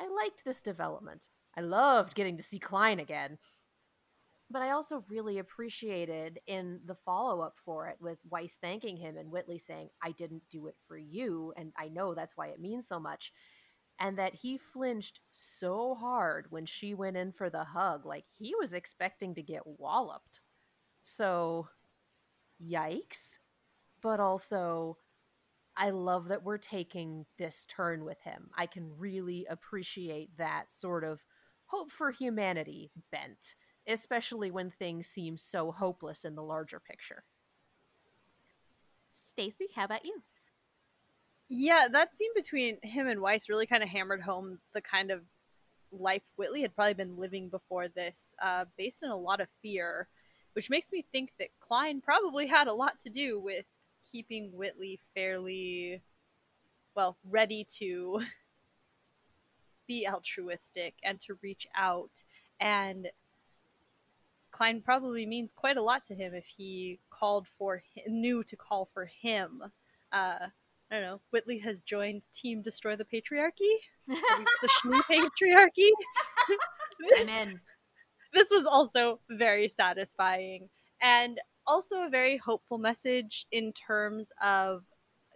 I 0.00 0.08
liked 0.08 0.44
this 0.44 0.60
development. 0.60 1.28
I 1.60 1.62
loved 1.62 2.14
getting 2.14 2.38
to 2.38 2.42
see 2.42 2.58
Klein 2.58 2.98
again. 2.98 3.36
But 4.50 4.62
I 4.62 4.70
also 4.70 5.04
really 5.10 5.38
appreciated 5.38 6.40
in 6.46 6.80
the 6.86 6.94
follow 6.94 7.40
up 7.40 7.56
for 7.56 7.86
it 7.88 7.98
with 8.00 8.18
Weiss 8.28 8.58
thanking 8.60 8.96
him 8.96 9.16
and 9.16 9.30
Whitley 9.30 9.58
saying, 9.58 9.90
I 10.02 10.12
didn't 10.12 10.42
do 10.50 10.66
it 10.66 10.74
for 10.88 10.96
you. 10.96 11.52
And 11.56 11.72
I 11.78 11.88
know 11.88 12.14
that's 12.14 12.36
why 12.36 12.48
it 12.48 12.60
means 12.60 12.88
so 12.88 12.98
much 12.98 13.32
and 14.00 14.16
that 14.16 14.34
he 14.34 14.56
flinched 14.56 15.20
so 15.30 15.94
hard 15.94 16.46
when 16.48 16.64
she 16.64 16.94
went 16.94 17.18
in 17.18 17.30
for 17.30 17.50
the 17.50 17.64
hug 17.64 18.06
like 18.06 18.24
he 18.38 18.54
was 18.58 18.72
expecting 18.72 19.34
to 19.34 19.42
get 19.42 19.60
walloped 19.66 20.40
so 21.04 21.68
yikes 22.64 23.38
but 24.02 24.18
also 24.18 24.96
i 25.76 25.90
love 25.90 26.28
that 26.28 26.42
we're 26.42 26.58
taking 26.58 27.26
this 27.38 27.66
turn 27.66 28.04
with 28.04 28.20
him 28.22 28.48
i 28.56 28.64
can 28.64 28.90
really 28.98 29.46
appreciate 29.50 30.34
that 30.38 30.70
sort 30.70 31.04
of 31.04 31.20
hope 31.70 31.90
for 31.90 32.10
humanity 32.10 32.90
bent 33.12 33.54
especially 33.90 34.50
when 34.50 34.70
things 34.70 35.06
seem 35.06 35.36
so 35.36 35.72
hopeless 35.72 36.24
in 36.24 36.34
the 36.34 36.42
larger 36.42 36.80
picture. 36.80 37.24
Stacy 39.08 39.66
how 39.74 39.84
about 39.84 40.04
you? 40.04 40.22
Yeah, 41.48 41.88
that 41.90 42.16
scene 42.16 42.30
between 42.34 42.78
him 42.82 43.08
and 43.08 43.20
Weiss 43.20 43.48
really 43.48 43.66
kind 43.66 43.82
of 43.82 43.88
hammered 43.88 44.22
home 44.22 44.60
the 44.72 44.80
kind 44.80 45.10
of 45.10 45.22
life 45.90 46.22
Whitley 46.36 46.62
had 46.62 46.74
probably 46.76 46.94
been 46.94 47.16
living 47.16 47.48
before 47.48 47.88
this, 47.88 48.34
uh, 48.40 48.66
based 48.78 49.02
on 49.02 49.10
a 49.10 49.16
lot 49.16 49.40
of 49.40 49.48
fear, 49.60 50.06
which 50.52 50.70
makes 50.70 50.92
me 50.92 51.04
think 51.10 51.32
that 51.40 51.48
Klein 51.58 52.00
probably 52.00 52.46
had 52.46 52.68
a 52.68 52.72
lot 52.72 53.00
to 53.00 53.10
do 53.10 53.40
with 53.40 53.64
keeping 54.10 54.52
Whitley 54.52 55.00
fairly, 55.14 56.00
well, 56.94 57.16
ready 57.28 57.66
to 57.78 58.20
be 59.90 60.06
altruistic 60.06 60.94
and 61.02 61.20
to 61.20 61.36
reach 61.42 61.66
out. 61.76 62.12
And 62.60 63.08
Klein 64.52 64.82
probably 64.82 65.26
means 65.26 65.50
quite 65.52 65.76
a 65.76 65.82
lot 65.82 66.04
to 66.04 66.14
him 66.14 66.32
if 66.32 66.44
he 66.44 67.00
called 67.10 67.48
for, 67.58 67.82
knew 68.06 68.44
to 68.44 68.56
call 68.56 68.88
for 68.94 69.06
him. 69.06 69.60
Uh, 70.12 70.46
I 70.92 70.94
don't 70.94 71.02
know, 71.02 71.20
Whitley 71.32 71.58
has 71.58 71.80
joined 71.80 72.22
Team 72.32 72.62
Destroy 72.62 72.94
the 72.94 73.04
Patriarchy. 73.04 73.74
the 74.06 74.68
Schnee 74.80 75.00
Patriarchy. 75.10 75.90
this, 77.00 77.20
I'm 77.22 77.28
in. 77.28 77.60
This 78.32 78.48
was 78.48 78.64
also 78.66 79.18
very 79.28 79.68
satisfying 79.68 80.68
and 81.02 81.40
also 81.66 82.02
a 82.02 82.10
very 82.10 82.36
hopeful 82.36 82.78
message 82.78 83.44
in 83.50 83.72
terms 83.72 84.28
of 84.40 84.84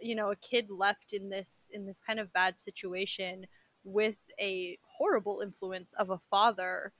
you 0.00 0.14
know 0.14 0.30
a 0.30 0.36
kid 0.36 0.70
left 0.70 1.12
in 1.12 1.28
this 1.28 1.66
in 1.70 1.86
this 1.86 2.00
kind 2.04 2.18
of 2.18 2.32
bad 2.32 2.58
situation 2.58 3.46
with 3.84 4.16
a 4.40 4.78
horrible 4.82 5.40
influence 5.42 5.92
of 5.98 6.10
a 6.10 6.20
father 6.30 6.92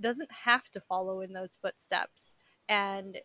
doesn't 0.00 0.30
have 0.30 0.70
to 0.70 0.80
follow 0.80 1.20
in 1.20 1.32
those 1.32 1.58
footsteps 1.60 2.36
and 2.68 3.18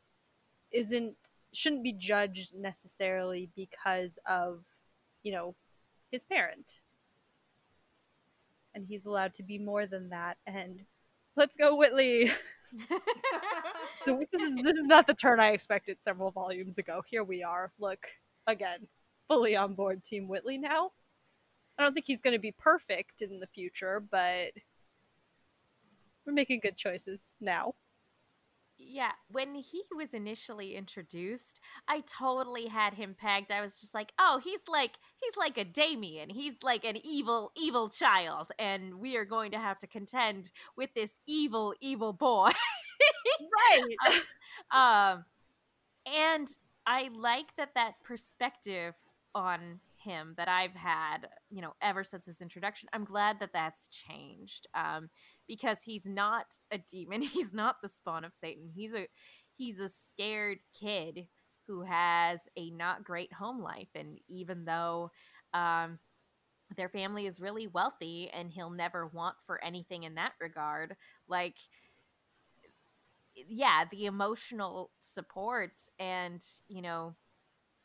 isn't 0.71 1.15
shouldn't 1.53 1.83
be 1.83 1.93
judged 1.93 2.55
necessarily 2.55 3.47
because 3.55 4.17
of 4.27 4.63
you 5.23 5.31
know, 5.31 5.55
his 6.11 6.23
parent. 6.23 6.79
And 8.75 8.85
he's 8.85 9.05
allowed 9.05 9.33
to 9.35 9.43
be 9.43 9.57
more 9.57 9.85
than 9.85 10.09
that. 10.09 10.37
And 10.45 10.81
let's 11.35 11.55
go, 11.55 11.75
Whitley. 11.75 12.31
this, 14.05 14.27
is, 14.33 14.55
this 14.63 14.77
is 14.77 14.85
not 14.85 15.05
the 15.05 15.13
turn 15.13 15.39
I 15.39 15.49
expected 15.49 15.97
several 16.01 16.31
volumes 16.31 16.79
ago. 16.79 17.03
Here 17.07 17.23
we 17.23 17.43
are. 17.43 17.71
Look, 17.79 17.99
again, 18.47 18.87
fully 19.27 19.55
on 19.55 19.75
board 19.75 20.03
Team 20.03 20.27
Whitley 20.27 20.57
now. 20.57 20.91
I 21.77 21.83
don't 21.83 21.93
think 21.93 22.05
he's 22.05 22.21
going 22.21 22.35
to 22.35 22.39
be 22.39 22.51
perfect 22.51 23.21
in 23.21 23.39
the 23.39 23.47
future, 23.47 23.99
but 23.99 24.51
we're 26.25 26.33
making 26.33 26.59
good 26.61 26.77
choices 26.77 27.31
now 27.41 27.73
yeah, 28.77 29.11
when 29.29 29.55
he 29.55 29.83
was 29.95 30.13
initially 30.13 30.75
introduced, 30.75 31.59
I 31.87 32.01
totally 32.01 32.67
had 32.67 32.93
him 32.93 33.15
pegged. 33.17 33.51
I 33.51 33.61
was 33.61 33.79
just 33.79 33.93
like, 33.93 34.13
"Oh, 34.19 34.39
he's 34.43 34.67
like 34.67 34.93
he's 35.21 35.37
like 35.37 35.57
a 35.57 35.63
Damien. 35.63 36.29
He's 36.29 36.63
like 36.63 36.83
an 36.83 36.97
evil 37.03 37.51
evil 37.55 37.89
child 37.89 38.51
and 38.59 38.95
we 38.95 39.17
are 39.17 39.25
going 39.25 39.51
to 39.51 39.59
have 39.59 39.79
to 39.79 39.87
contend 39.87 40.51
with 40.75 40.93
this 40.93 41.19
evil 41.27 41.73
evil 41.81 42.13
boy." 42.13 42.51
right. 43.71 43.95
um, 44.71 44.79
um 44.79 45.25
and 46.05 46.47
I 46.85 47.09
like 47.15 47.55
that 47.57 47.75
that 47.75 47.95
perspective 48.03 48.95
on 49.35 49.79
him 50.03 50.33
that 50.37 50.47
I've 50.47 50.75
had, 50.75 51.29
you 51.49 51.61
know, 51.61 51.73
ever 51.81 52.03
since 52.03 52.25
his 52.25 52.41
introduction. 52.41 52.89
I'm 52.93 53.05
glad 53.05 53.39
that 53.39 53.53
that's 53.53 53.87
changed 53.87 54.67
um, 54.75 55.09
because 55.47 55.81
he's 55.83 56.05
not 56.05 56.45
a 56.71 56.77
demon. 56.77 57.21
He's 57.33 57.53
not 57.53 57.77
the 57.81 57.89
spawn 57.89 58.23
of 58.23 58.33
Satan. 58.33 58.69
He's 58.73 58.93
a 58.93 59.07
he's 59.55 59.79
a 59.79 59.89
scared 59.89 60.59
kid 60.79 61.27
who 61.67 61.83
has 61.83 62.47
a 62.57 62.71
not 62.71 63.03
great 63.03 63.31
home 63.31 63.61
life. 63.61 63.87
And 63.95 64.19
even 64.27 64.65
though 64.65 65.11
um, 65.53 65.99
their 66.75 66.89
family 66.89 67.25
is 67.25 67.39
really 67.39 67.67
wealthy 67.67 68.29
and 68.33 68.51
he'll 68.51 68.69
never 68.69 69.07
want 69.07 69.35
for 69.45 69.63
anything 69.63 70.03
in 70.03 70.15
that 70.15 70.33
regard, 70.41 70.95
like, 71.27 71.55
yeah, 73.35 73.85
the 73.91 74.05
emotional 74.05 74.91
support 74.99 75.71
and, 75.99 76.43
you 76.67 76.81
know, 76.81 77.15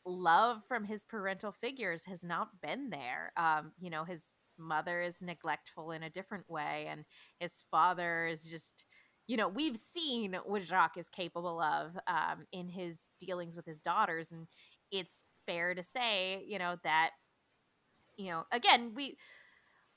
love 0.05 0.63
from 0.67 0.85
his 0.85 1.05
parental 1.05 1.51
figures 1.51 2.05
has 2.05 2.23
not 2.23 2.61
been 2.61 2.89
there. 2.89 3.31
Um, 3.37 3.71
you 3.79 3.89
know, 3.89 4.03
his 4.03 4.29
mother 4.57 5.01
is 5.01 5.21
neglectful 5.21 5.91
in 5.91 6.03
a 6.03 6.09
different 6.09 6.49
way, 6.49 6.87
and 6.89 7.05
his 7.39 7.63
father 7.71 8.25
is 8.25 8.43
just 8.43 8.83
you 9.29 9.37
know, 9.37 9.47
we've 9.47 9.77
seen 9.77 10.35
what 10.43 10.63
Jacques 10.63 10.97
is 10.97 11.07
capable 11.07 11.61
of 11.61 11.95
um, 12.07 12.47
in 12.51 12.67
his 12.67 13.11
dealings 13.19 13.55
with 13.55 13.63
his 13.63 13.79
daughters, 13.79 14.31
and 14.31 14.47
it's 14.91 15.23
fair 15.45 15.75
to 15.75 15.83
say, 15.83 16.43
you 16.47 16.57
know, 16.57 16.77
that 16.83 17.11
you 18.17 18.31
know, 18.31 18.45
again, 18.51 18.93
we 18.95 19.17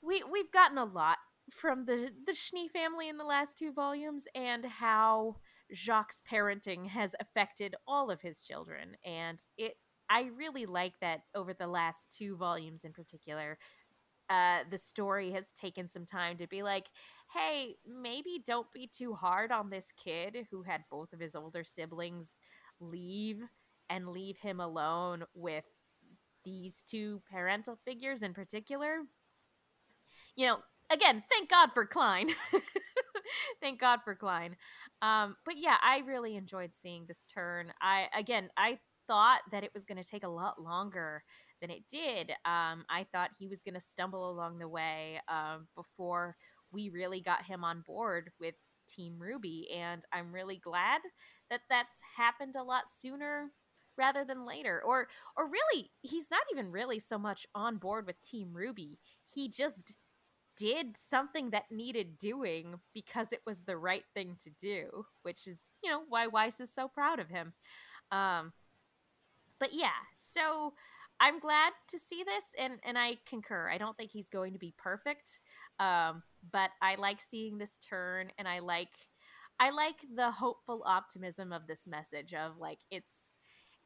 we 0.03 0.23
we've 0.31 0.51
gotten 0.51 0.77
a 0.77 0.85
lot 0.85 1.17
from 1.49 1.85
the 1.85 2.11
the 2.27 2.35
Schnee 2.35 2.67
family 2.67 3.09
in 3.09 3.17
the 3.17 3.23
last 3.23 3.57
two 3.57 3.73
volumes, 3.73 4.27
and 4.35 4.65
how 4.65 5.37
Jacques' 5.73 6.13
parenting 6.31 6.89
has 6.89 7.15
affected 7.19 7.73
all 7.87 8.11
of 8.11 8.21
his 8.21 8.39
children, 8.41 8.97
and 9.03 9.39
it. 9.57 9.77
I 10.13 10.29
really 10.37 10.67
like 10.67 10.93
that 11.01 11.21
over 11.33 11.55
the 11.55 11.65
last 11.65 12.15
two 12.15 12.37
volumes 12.37 12.83
in 12.83 12.93
particular, 12.93 13.57
uh, 14.29 14.59
the 14.69 14.77
story 14.77 15.31
has 15.31 15.51
taken 15.51 15.89
some 15.89 16.05
time 16.05 16.37
to 16.37 16.47
be 16.47 16.61
like, 16.61 16.85
hey, 17.33 17.77
maybe 17.83 18.43
don't 18.45 18.71
be 18.71 18.85
too 18.85 19.15
hard 19.15 19.51
on 19.51 19.71
this 19.71 19.91
kid 19.91 20.45
who 20.51 20.61
had 20.61 20.83
both 20.91 21.13
of 21.13 21.19
his 21.19 21.35
older 21.35 21.63
siblings 21.63 22.39
leave 22.79 23.41
and 23.89 24.07
leave 24.07 24.37
him 24.37 24.59
alone 24.59 25.23
with 25.33 25.65
these 26.45 26.83
two 26.83 27.23
parental 27.31 27.79
figures 27.83 28.21
in 28.21 28.35
particular. 28.35 28.99
You 30.35 30.47
know, 30.47 30.57
again, 30.91 31.23
thank 31.27 31.49
God 31.49 31.69
for 31.73 31.87
Klein. 31.87 32.29
thank 33.61 33.79
God 33.79 34.01
for 34.03 34.13
Klein. 34.13 34.57
Um, 35.01 35.37
but 35.43 35.55
yeah, 35.57 35.77
I 35.81 36.03
really 36.05 36.35
enjoyed 36.35 36.75
seeing 36.75 37.05
this 37.07 37.25
turn. 37.25 37.73
I 37.81 38.09
again, 38.15 38.49
I 38.55 38.77
thought 39.07 39.41
that 39.51 39.63
it 39.63 39.71
was 39.73 39.85
going 39.85 40.01
to 40.01 40.09
take 40.09 40.23
a 40.23 40.29
lot 40.29 40.61
longer 40.61 41.23
than 41.61 41.69
it 41.69 41.83
did. 41.89 42.31
Um, 42.45 42.85
I 42.89 43.05
thought 43.11 43.31
he 43.37 43.47
was 43.47 43.63
going 43.63 43.75
to 43.75 43.79
stumble 43.79 44.29
along 44.29 44.59
the 44.59 44.67
way 44.67 45.19
um, 45.27 45.67
before 45.75 46.35
we 46.71 46.89
really 46.89 47.21
got 47.21 47.45
him 47.45 47.63
on 47.63 47.83
board 47.85 48.31
with 48.39 48.55
Team 48.87 49.19
RWBY. 49.21 49.75
And 49.75 50.03
I'm 50.11 50.33
really 50.33 50.57
glad 50.57 51.01
that 51.49 51.61
that's 51.69 51.99
happened 52.17 52.55
a 52.55 52.63
lot 52.63 52.89
sooner 52.89 53.51
rather 53.97 54.25
than 54.25 54.45
later. 54.45 54.81
Or, 54.85 55.07
or 55.37 55.49
really, 55.49 55.91
he's 56.01 56.31
not 56.31 56.41
even 56.51 56.71
really 56.71 56.99
so 56.99 57.17
much 57.17 57.45
on 57.53 57.77
board 57.77 58.07
with 58.07 58.19
Team 58.21 58.53
RWBY 58.55 58.97
He 59.25 59.49
just 59.49 59.93
did 60.57 60.97
something 60.97 61.49
that 61.51 61.65
needed 61.71 62.17
doing 62.19 62.75
because 62.93 63.33
it 63.33 63.41
was 63.45 63.63
the 63.63 63.77
right 63.77 64.03
thing 64.13 64.35
to 64.43 64.51
do, 64.59 65.05
which 65.23 65.47
is, 65.47 65.71
you 65.83 65.89
know, 65.89 66.01
why 66.09 66.27
Weiss 66.27 66.59
is 66.59 66.73
so 66.73 66.87
proud 66.87 67.19
of 67.19 67.29
him. 67.29 67.53
Um, 68.11 68.53
but 69.63 69.73
yeah, 69.73 69.87
so 70.17 70.73
I'm 71.21 71.39
glad 71.39 71.71
to 71.87 71.97
see 71.97 72.21
this, 72.25 72.53
and 72.59 72.79
and 72.83 72.97
I 72.97 73.17
concur. 73.25 73.69
I 73.69 73.77
don't 73.77 73.95
think 73.95 74.11
he's 74.11 74.27
going 74.27 74.51
to 74.51 74.59
be 74.59 74.73
perfect, 74.77 75.39
um, 75.79 76.21
but 76.51 76.71
I 76.81 76.95
like 76.95 77.21
seeing 77.21 77.57
this 77.57 77.77
turn, 77.77 78.29
and 78.37 78.45
I 78.45 78.59
like 78.59 78.89
I 79.61 79.69
like 79.69 80.03
the 80.13 80.31
hopeful 80.31 80.83
optimism 80.85 81.53
of 81.53 81.65
this 81.65 81.87
message 81.87 82.33
of 82.33 82.57
like 82.59 82.79
it's 82.91 83.37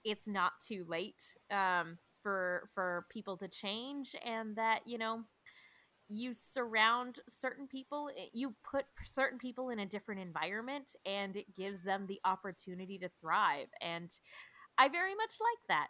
it's 0.04 0.28
not 0.28 0.54
too 0.68 0.84
late 0.88 1.36
um, 1.52 1.99
for 2.24 2.68
for 2.74 3.06
people 3.12 3.38
to 3.38 3.48
change, 3.48 4.16
and 4.26 4.56
that 4.56 4.80
you 4.88 4.98
know 4.98 5.26
you 6.10 6.34
surround 6.34 7.20
certain 7.28 7.68
people 7.68 8.10
eh, 8.18 8.28
you 8.34 8.56
put 8.70 8.86
certain 9.04 9.38
people 9.38 9.70
in 9.70 9.80
a 9.80 9.86
different 9.86 10.22
environment 10.22 10.95
and 11.06 11.36
it 11.36 11.54
gives 11.56 11.82
them 11.82 12.06
the 12.08 12.20
opportunity 12.24 12.98
to 12.98 13.10
thrive 13.20 13.68
and 13.82 14.20
i 14.78 14.88
very 14.88 15.16
much 15.16 15.34
like 15.40 15.68
that 15.68 15.88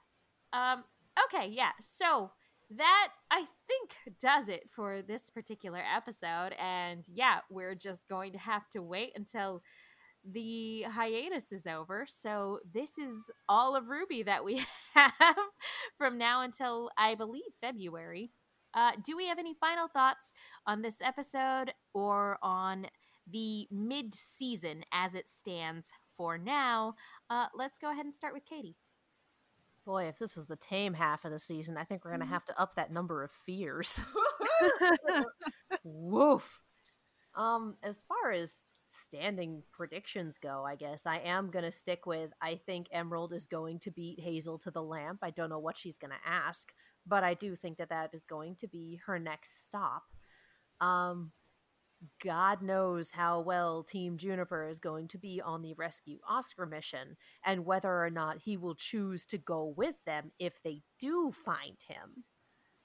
um 0.57 0.83
okay 1.25 1.47
yeah 1.47 1.71
so 1.81 2.31
that 2.75 3.09
I 3.31 3.45
think 3.67 4.19
does 4.19 4.49
it 4.49 4.69
for 4.75 5.01
this 5.01 5.29
particular 5.29 5.81
episode. 5.95 6.53
And 6.59 7.05
yeah, 7.07 7.39
we're 7.49 7.75
just 7.75 8.09
going 8.09 8.33
to 8.33 8.39
have 8.39 8.69
to 8.71 8.81
wait 8.81 9.13
until 9.15 9.61
the 10.29 10.83
hiatus 10.83 11.51
is 11.51 11.65
over. 11.65 12.05
So 12.07 12.59
this 12.73 12.97
is 12.97 13.31
all 13.47 13.75
of 13.75 13.85
RWBY 13.85 14.25
that 14.25 14.43
we 14.43 14.65
have 14.93 15.35
from 15.97 16.17
now 16.17 16.41
until 16.41 16.89
I 16.97 17.15
believe 17.15 17.43
February. 17.61 18.31
Uh, 18.73 18.91
do 19.03 19.15
we 19.15 19.27
have 19.27 19.39
any 19.39 19.53
final 19.53 19.87
thoughts 19.87 20.33
on 20.65 20.81
this 20.81 21.01
episode 21.01 21.73
or 21.93 22.37
on 22.43 22.87
the 23.29 23.67
mid 23.71 24.13
season 24.13 24.83
as 24.91 25.15
it 25.15 25.29
stands 25.29 25.91
for 26.17 26.37
now? 26.37 26.95
Uh, 27.29 27.47
let's 27.55 27.77
go 27.77 27.91
ahead 27.91 28.05
and 28.05 28.15
start 28.15 28.33
with 28.33 28.45
Katie. 28.45 28.75
Boy, 29.85 30.07
if 30.07 30.19
this 30.19 30.35
was 30.35 30.47
the 30.47 30.57
tame 30.57 30.93
half 30.93 31.23
of 31.23 31.31
the 31.31 31.39
season, 31.39 31.77
I 31.77 31.85
think 31.85 32.03
we're 32.03 32.11
going 32.11 32.19
to 32.19 32.25
mm-hmm. 32.25 32.33
have 32.33 32.45
to 32.45 32.59
up 32.59 32.75
that 32.75 32.91
number 32.91 33.23
of 33.23 33.31
fears. 33.31 34.01
Woof. 35.83 36.59
Um, 37.35 37.75
as 37.83 38.03
far 38.07 38.31
as 38.31 38.71
standing 38.87 39.63
predictions 39.71 40.37
go, 40.37 40.65
I 40.65 40.75
guess 40.75 41.05
I 41.05 41.19
am 41.19 41.51
going 41.51 41.65
to 41.65 41.71
stick 41.71 42.05
with 42.05 42.31
I 42.41 42.59
think 42.65 42.87
Emerald 42.91 43.33
is 43.33 43.47
going 43.47 43.79
to 43.79 43.91
beat 43.91 44.19
Hazel 44.19 44.57
to 44.59 44.71
the 44.71 44.81
lamp. 44.81 45.19
I 45.21 45.29
don't 45.29 45.49
know 45.49 45.59
what 45.59 45.77
she's 45.77 45.97
going 45.97 46.11
to 46.11 46.29
ask, 46.29 46.73
but 47.05 47.23
I 47.23 47.33
do 47.33 47.55
think 47.55 47.77
that 47.77 47.89
that 47.89 48.09
is 48.13 48.21
going 48.21 48.55
to 48.55 48.67
be 48.67 48.99
her 49.05 49.19
next 49.19 49.65
stop. 49.65 50.03
Um, 50.81 51.31
God 52.23 52.61
knows 52.61 53.11
how 53.11 53.39
well 53.41 53.83
Team 53.83 54.17
JNPR 54.17 54.69
is 54.69 54.79
going 54.79 55.07
to 55.09 55.17
be 55.17 55.41
on 55.41 55.61
the 55.61 55.73
rescue 55.73 56.19
Oscar 56.29 56.65
mission 56.65 57.17
and 57.45 57.65
whether 57.65 58.03
or 58.03 58.09
not 58.09 58.37
he 58.37 58.57
will 58.57 58.75
choose 58.75 59.25
to 59.27 59.37
go 59.37 59.73
with 59.75 59.95
them 60.05 60.31
if 60.39 60.61
they 60.63 60.81
do 60.99 61.31
find 61.31 61.77
him. 61.87 62.23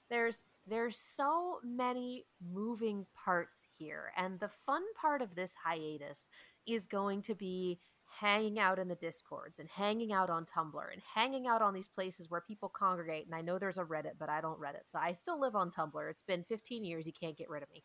There's 0.09 0.43
there's 0.65 0.97
so 0.97 1.59
many 1.63 2.25
moving 2.41 3.05
parts 3.25 3.67
here 3.77 4.11
and 4.17 4.39
the 4.39 4.49
fun 4.65 4.81
part 4.99 5.21
of 5.21 5.35
this 5.35 5.55
hiatus 5.63 6.29
is 6.65 6.87
going 6.87 7.21
to 7.23 7.35
be 7.35 7.79
hanging 8.19 8.59
out 8.59 8.79
in 8.79 8.87
the 8.87 8.95
discords 8.95 9.59
and 9.59 9.67
hanging 9.69 10.13
out 10.13 10.29
on 10.29 10.45
Tumblr 10.45 10.93
and 10.93 11.01
hanging 11.13 11.47
out 11.47 11.61
on 11.61 11.73
these 11.73 11.87
places 11.87 12.29
where 12.29 12.41
people 12.41 12.69
congregate 12.69 13.25
and 13.25 13.35
I 13.35 13.41
know 13.41 13.57
there's 13.57 13.79
a 13.79 13.83
Reddit 13.83 14.13
but 14.19 14.29
I 14.29 14.39
don't 14.39 14.59
Reddit. 14.59 14.83
So 14.89 14.99
I 14.99 15.11
still 15.11 15.39
live 15.39 15.55
on 15.55 15.71
Tumblr. 15.71 16.09
It's 16.09 16.23
been 16.23 16.43
15 16.43 16.85
years, 16.85 17.07
you 17.07 17.13
can't 17.13 17.37
get 17.37 17.49
rid 17.49 17.63
of 17.63 17.69
me. 17.71 17.83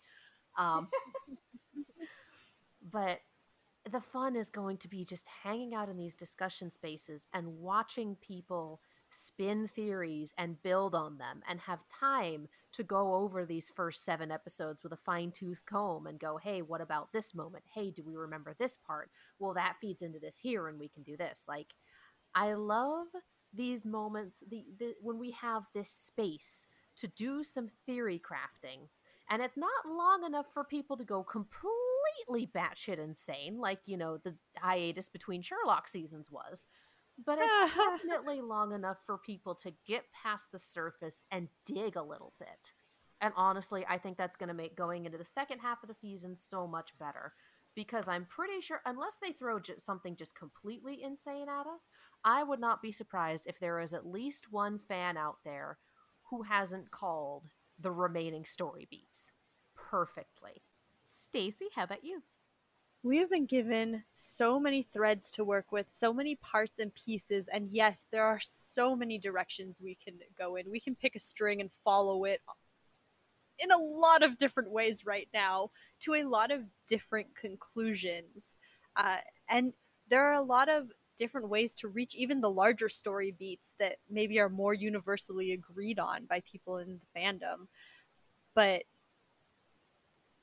Um, 0.58 0.88
but 2.92 3.20
the 3.90 4.00
fun 4.00 4.36
is 4.36 4.50
going 4.50 4.76
to 4.78 4.88
be 4.88 5.04
just 5.04 5.26
hanging 5.42 5.74
out 5.74 5.88
in 5.88 5.96
these 5.96 6.14
discussion 6.14 6.70
spaces 6.70 7.26
and 7.32 7.58
watching 7.58 8.16
people 8.16 8.80
spin 9.10 9.66
theories 9.66 10.34
and 10.36 10.62
build 10.62 10.94
on 10.94 11.16
them 11.16 11.42
and 11.48 11.58
have 11.60 11.78
time 11.88 12.46
to 12.72 12.82
go 12.82 13.14
over 13.14 13.46
these 13.46 13.72
first 13.74 14.04
seven 14.04 14.30
episodes 14.30 14.82
with 14.82 14.92
a 14.92 14.96
fine 14.96 15.30
tooth 15.30 15.62
comb 15.64 16.06
and 16.06 16.18
go, 16.18 16.36
hey, 16.36 16.60
what 16.60 16.82
about 16.82 17.10
this 17.12 17.34
moment? 17.34 17.64
Hey, 17.72 17.90
do 17.90 18.02
we 18.04 18.16
remember 18.16 18.54
this 18.58 18.76
part? 18.76 19.10
Well, 19.38 19.54
that 19.54 19.76
feeds 19.80 20.02
into 20.02 20.18
this 20.18 20.38
here 20.38 20.68
and 20.68 20.78
we 20.78 20.88
can 20.88 21.02
do 21.02 21.16
this. 21.16 21.44
Like, 21.48 21.74
I 22.34 22.52
love 22.52 23.06
these 23.54 23.84
moments 23.84 24.42
the, 24.50 24.66
the 24.78 24.94
when 25.00 25.18
we 25.18 25.30
have 25.30 25.62
this 25.72 25.88
space 25.88 26.66
to 26.96 27.06
do 27.08 27.42
some 27.42 27.68
theory 27.86 28.20
crafting 28.20 28.88
and 29.30 29.42
it's 29.42 29.56
not 29.56 29.70
long 29.86 30.24
enough 30.24 30.46
for 30.52 30.64
people 30.64 30.96
to 30.96 31.04
go 31.04 31.22
completely 31.22 32.50
batshit 32.54 32.98
insane, 32.98 33.58
like 33.58 33.80
you 33.86 33.96
know 33.96 34.18
the 34.18 34.36
hiatus 34.56 35.08
between 35.08 35.42
Sherlock 35.42 35.88
seasons 35.88 36.30
was. 36.30 36.66
But 37.24 37.38
it's 37.40 37.74
definitely 37.76 38.40
long 38.40 38.72
enough 38.72 38.98
for 39.04 39.18
people 39.18 39.54
to 39.56 39.72
get 39.86 40.04
past 40.12 40.52
the 40.52 40.58
surface 40.58 41.24
and 41.30 41.48
dig 41.66 41.96
a 41.96 42.02
little 42.02 42.32
bit. 42.38 42.72
And 43.20 43.32
honestly, 43.36 43.84
I 43.88 43.98
think 43.98 44.16
that's 44.16 44.36
going 44.36 44.48
to 44.48 44.54
make 44.54 44.76
going 44.76 45.04
into 45.04 45.18
the 45.18 45.24
second 45.24 45.58
half 45.58 45.82
of 45.82 45.88
the 45.88 45.94
season 45.94 46.36
so 46.36 46.68
much 46.68 46.96
better 47.00 47.32
because 47.74 48.08
I'm 48.08 48.26
pretty 48.26 48.60
sure, 48.60 48.80
unless 48.86 49.18
they 49.22 49.32
throw 49.32 49.60
j- 49.60 49.74
something 49.78 50.16
just 50.16 50.36
completely 50.36 51.02
insane 51.02 51.48
at 51.48 51.66
us, 51.66 51.86
I 52.24 52.42
would 52.42 52.60
not 52.60 52.82
be 52.82 52.92
surprised 52.92 53.46
if 53.46 53.58
there 53.60 53.80
is 53.80 53.94
at 53.94 54.06
least 54.06 54.52
one 54.52 54.78
fan 54.78 55.16
out 55.16 55.38
there 55.44 55.78
who 56.30 56.42
hasn't 56.42 56.90
called 56.90 57.52
the 57.78 57.90
remaining 57.90 58.44
story 58.44 58.86
beats 58.90 59.32
perfectly. 59.76 60.62
Stacy, 61.04 61.66
how 61.74 61.84
about 61.84 62.04
you? 62.04 62.22
We 63.02 63.18
have 63.18 63.30
been 63.30 63.46
given 63.46 64.02
so 64.14 64.58
many 64.58 64.82
threads 64.82 65.30
to 65.32 65.44
work 65.44 65.70
with, 65.70 65.86
so 65.90 66.12
many 66.12 66.34
parts 66.36 66.80
and 66.80 66.92
pieces, 66.94 67.48
and 67.52 67.70
yes, 67.70 68.06
there 68.10 68.24
are 68.24 68.40
so 68.42 68.96
many 68.96 69.18
directions 69.18 69.80
we 69.80 69.96
can 70.02 70.14
go 70.36 70.56
in. 70.56 70.70
We 70.70 70.80
can 70.80 70.96
pick 70.96 71.14
a 71.14 71.20
string 71.20 71.60
and 71.60 71.70
follow 71.84 72.24
it 72.24 72.40
in 73.60 73.70
a 73.70 73.78
lot 73.78 74.22
of 74.22 74.38
different 74.38 74.70
ways 74.70 75.06
right 75.06 75.28
now 75.32 75.70
to 76.00 76.14
a 76.14 76.24
lot 76.24 76.50
of 76.50 76.62
different 76.88 77.28
conclusions. 77.34 78.56
Uh, 78.96 79.18
and 79.48 79.72
there 80.10 80.24
are 80.24 80.34
a 80.34 80.42
lot 80.42 80.68
of 80.68 80.90
different 81.18 81.48
ways 81.48 81.74
to 81.76 81.88
reach 81.88 82.14
even 82.14 82.40
the 82.40 82.50
larger 82.50 82.88
story 82.88 83.34
beats 83.38 83.74
that 83.78 83.96
maybe 84.10 84.38
are 84.38 84.48
more 84.48 84.74
universally 84.74 85.52
agreed 85.52 85.98
on 85.98 86.24
by 86.26 86.42
people 86.50 86.78
in 86.78 86.98
the 87.00 87.20
fandom. 87.20 87.66
But 88.54 88.84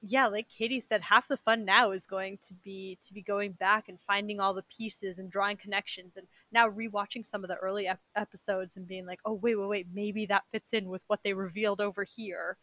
yeah, 0.08 0.28
like 0.28 0.48
Katie 0.56 0.80
said, 0.82 1.02
half 1.02 1.28
the 1.28 1.38
fun 1.38 1.66
now 1.66 1.92
is 1.92 2.06
going 2.06 2.38
to 2.48 2.54
be 2.54 3.00
to 3.06 3.14
be 3.14 3.24
going 3.24 3.54
back 3.54 3.90
and 3.90 3.98
finding 4.06 4.40
all 4.40 4.54
the 4.54 4.64
pieces 4.64 5.18
and 5.18 5.32
drawing 5.32 5.58
connections, 5.58 6.14
and 6.16 6.28
now 6.52 6.70
rewatching 6.70 7.26
some 7.26 7.44
of 7.44 7.50
the 7.50 7.56
early 7.56 7.88
ep- 7.88 8.00
episodes 8.16 8.76
and 8.76 8.88
being 8.88 9.06
like, 9.08 9.20
oh 9.26 9.34
wait, 9.34 9.56
wait, 9.56 9.68
wait, 9.68 9.88
maybe 9.94 10.28
that 10.28 10.44
fits 10.52 10.74
in 10.74 10.90
with 10.90 11.02
what 11.08 11.22
they 11.24 11.34
revealed 11.34 11.82
over 11.82 12.04
here. 12.04 12.58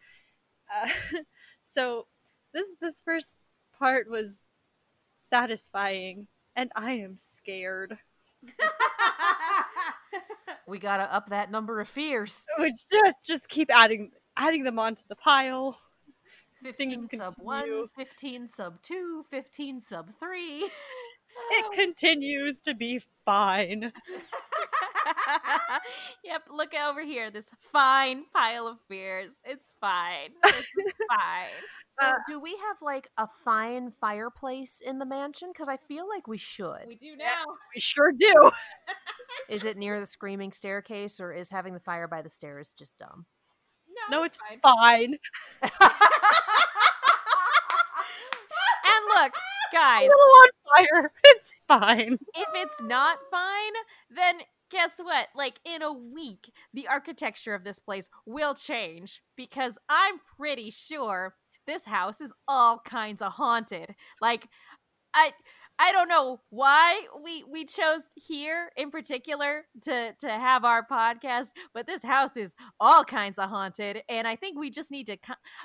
Uh, 0.72 0.88
so 1.74 2.06
this 2.54 2.68
this 2.80 3.02
first 3.04 3.34
part 3.76 4.08
was 4.08 4.38
satisfying, 5.18 6.28
and 6.56 6.70
I 6.74 6.92
am 6.92 7.16
scared. 7.16 7.98
we 10.66 10.78
gotta 10.78 11.12
up 11.14 11.28
that 11.30 11.50
number 11.50 11.80
of 11.80 11.88
fears. 11.88 12.46
We 12.58 12.74
just 12.90 13.18
just 13.26 13.48
keep 13.48 13.70
adding 13.74 14.10
adding 14.36 14.64
them 14.64 14.78
onto 14.78 15.02
the 15.08 15.16
pile. 15.16 15.78
15 16.62 17.08
sub 17.08 17.34
1, 17.38 17.88
15 17.96 18.48
sub 18.48 18.80
2, 18.82 19.24
15 19.28 19.80
sub 19.80 20.10
3. 20.18 20.70
It 21.50 21.72
continues 21.74 22.60
to 22.60 22.74
be 22.74 23.00
fine. 23.24 23.92
yep, 26.24 26.42
look 26.50 26.72
over 26.74 27.02
here. 27.02 27.30
This 27.30 27.48
fine 27.58 28.24
pile 28.34 28.66
of 28.66 28.78
fears. 28.88 29.34
It's 29.44 29.74
fine. 29.80 30.30
It's 30.44 30.72
fine. 31.10 31.48
So, 31.88 32.06
uh, 32.06 32.12
do 32.28 32.40
we 32.40 32.52
have 32.52 32.76
like 32.80 33.08
a 33.18 33.28
fine 33.44 33.92
fireplace 34.00 34.80
in 34.84 34.98
the 34.98 35.06
mansion? 35.06 35.50
Because 35.52 35.68
I 35.68 35.76
feel 35.76 36.08
like 36.08 36.26
we 36.26 36.38
should. 36.38 36.84
We 36.86 36.96
do 36.96 37.16
now. 37.16 37.24
Yeah, 37.24 37.44
we 37.74 37.80
sure 37.80 38.12
do. 38.12 38.50
is 39.48 39.64
it 39.64 39.76
near 39.76 40.00
the 40.00 40.06
screaming 40.06 40.52
staircase, 40.52 41.20
or 41.20 41.32
is 41.32 41.50
having 41.50 41.74
the 41.74 41.80
fire 41.80 42.08
by 42.08 42.22
the 42.22 42.30
stairs 42.30 42.74
just 42.78 42.98
dumb? 42.98 43.26
No, 44.10 44.18
no 44.18 44.24
it's 44.24 44.38
fine. 44.38 44.60
fine. 44.60 45.18
and 45.62 45.70
look, 49.14 49.32
guys. 49.72 50.08
on 50.08 50.48
fire. 50.76 51.12
It's 51.24 51.52
fine. 51.68 52.18
If 52.34 52.48
it's 52.54 52.82
not 52.82 53.18
fine, 53.30 53.72
then 54.10 54.40
guess 54.72 54.98
what? 55.00 55.28
Like 55.36 55.60
in 55.64 55.82
a 55.82 55.92
week, 55.92 56.50
the 56.72 56.88
architecture 56.88 57.54
of 57.54 57.62
this 57.62 57.78
place 57.78 58.08
will 58.26 58.54
change 58.54 59.20
because 59.36 59.78
I'm 59.88 60.18
pretty 60.38 60.70
sure 60.70 61.34
this 61.66 61.84
house 61.84 62.20
is 62.20 62.32
all 62.48 62.78
kinds 62.78 63.22
of 63.22 63.32
haunted. 63.32 63.94
Like 64.20 64.48
I 65.14 65.32
I 65.78 65.92
don't 65.92 66.08
know 66.08 66.40
why 66.50 67.06
we 67.22 67.44
we 67.44 67.64
chose 67.64 68.02
here 68.16 68.70
in 68.76 68.90
particular 68.90 69.64
to 69.82 70.14
to 70.20 70.28
have 70.30 70.64
our 70.64 70.86
podcast, 70.86 71.50
but 71.74 71.86
this 71.86 72.02
house 72.02 72.36
is 72.36 72.54
all 72.80 73.04
kinds 73.04 73.38
of 73.38 73.50
haunted, 73.50 74.02
and 74.08 74.26
I 74.26 74.36
think 74.36 74.58
we 74.58 74.70
just 74.70 74.90
need 74.90 75.06
to. 75.06 75.18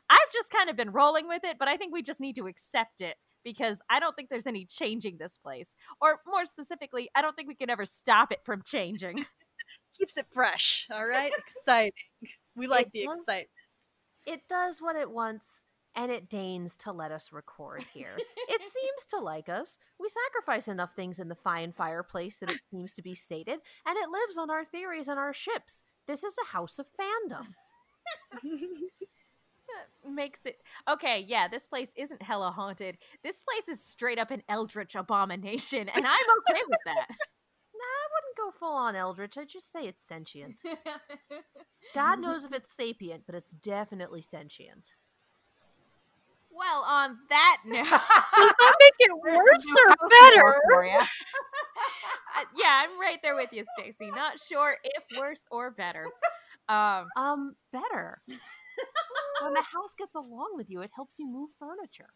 I've 0.09 0.33
just 0.33 0.49
kind 0.51 0.69
of 0.69 0.75
been 0.75 0.91
rolling 0.91 1.27
with 1.27 1.43
it, 1.45 1.57
but 1.57 1.67
I 1.67 1.77
think 1.77 1.93
we 1.93 2.01
just 2.01 2.19
need 2.21 2.35
to 2.35 2.47
accept 2.47 3.01
it 3.01 3.15
because 3.47 3.81
I 3.89 4.01
don't 4.01 4.13
think 4.13 4.27
there's 4.27 4.45
any 4.45 4.65
changing 4.65 5.17
this 5.17 5.37
place, 5.37 5.73
or 6.01 6.19
more 6.27 6.45
specifically, 6.45 7.09
I 7.15 7.21
don't 7.21 7.33
think 7.33 7.47
we 7.47 7.55
can 7.55 7.69
ever 7.69 7.85
stop 7.85 8.33
it 8.33 8.41
from 8.43 8.61
changing. 8.61 9.25
Keeps 9.97 10.17
it 10.17 10.25
fresh. 10.33 10.85
All 10.91 11.05
right, 11.05 11.31
exciting. 11.37 11.93
We 12.57 12.67
like 12.67 12.87
it 12.87 12.91
the 12.93 13.05
does, 13.05 13.19
excitement. 13.19 13.49
It 14.25 14.41
does 14.49 14.81
what 14.81 14.97
it 14.97 15.09
wants 15.09 15.63
and 15.95 16.11
it 16.11 16.29
deigns 16.29 16.75
to 16.77 16.91
let 16.91 17.11
us 17.11 17.31
record 17.31 17.85
here. 17.93 18.17
it 18.49 18.61
seems 18.61 19.05
to 19.11 19.19
like 19.19 19.47
us. 19.47 19.77
We 19.97 20.09
sacrifice 20.09 20.67
enough 20.67 20.93
things 20.93 21.17
in 21.17 21.29
the 21.29 21.35
fine 21.35 21.71
fireplace 21.71 22.39
that 22.39 22.51
it 22.51 22.59
seems 22.69 22.93
to 22.95 23.01
be 23.01 23.15
sated, 23.15 23.59
and 23.85 23.97
it 23.97 24.09
lives 24.09 24.37
on 24.37 24.49
our 24.49 24.65
theories 24.65 25.07
and 25.07 25.17
our 25.17 25.33
ships. 25.33 25.83
This 26.05 26.25
is 26.25 26.35
a 26.43 26.51
house 26.51 26.79
of 26.79 26.87
fandom. 26.99 27.47
makes 30.09 30.45
it 30.45 30.57
okay 30.89 31.23
yeah 31.27 31.47
this 31.47 31.65
place 31.65 31.91
isn't 31.95 32.21
hella 32.21 32.51
haunted 32.51 32.97
this 33.23 33.41
place 33.41 33.67
is 33.67 33.83
straight 33.83 34.19
up 34.19 34.31
an 34.31 34.43
eldritch 34.49 34.95
abomination 34.95 35.89
and 35.89 36.05
i'm 36.05 36.25
okay 36.39 36.61
with 36.69 36.79
that 36.85 37.07
nah 37.09 37.83
i 37.83 38.07
wouldn't 38.13 38.37
go 38.37 38.51
full 38.51 38.75
on 38.75 38.95
eldritch 38.95 39.37
i'd 39.37 39.49
just 39.49 39.71
say 39.71 39.85
it's 39.85 40.03
sentient 40.03 40.61
god 41.93 42.19
knows 42.19 42.45
if 42.45 42.53
it's 42.53 42.71
sapient 42.71 43.23
but 43.25 43.35
it's 43.35 43.51
definitely 43.51 44.21
sentient 44.21 44.91
well, 46.57 46.83
on 46.87 47.19
that 47.29 47.57
note, 47.65 47.83
does 47.85 47.91
that 47.91 48.75
make 48.79 48.93
it 48.97 49.11
worse 49.15 49.65
or 49.77 50.07
better? 50.09 50.59
uh, 52.35 52.45
yeah, 52.57 52.83
I'm 52.83 52.99
right 52.99 53.19
there 53.21 53.35
with 53.35 53.49
you, 53.51 53.63
Stacy. 53.77 54.09
Not 54.09 54.39
sure 54.39 54.75
if 54.83 55.03
worse 55.19 55.43
or 55.51 55.69
better. 55.69 56.07
Um, 56.67 57.07
um, 57.15 57.55
better. 57.71 58.21
When 59.41 59.53
the 59.53 59.61
house 59.73 59.93
gets 59.97 60.15
along 60.15 60.53
with 60.55 60.69
you, 60.69 60.81
it 60.81 60.91
helps 60.93 61.19
you 61.19 61.27
move 61.27 61.49
furniture. 61.59 62.09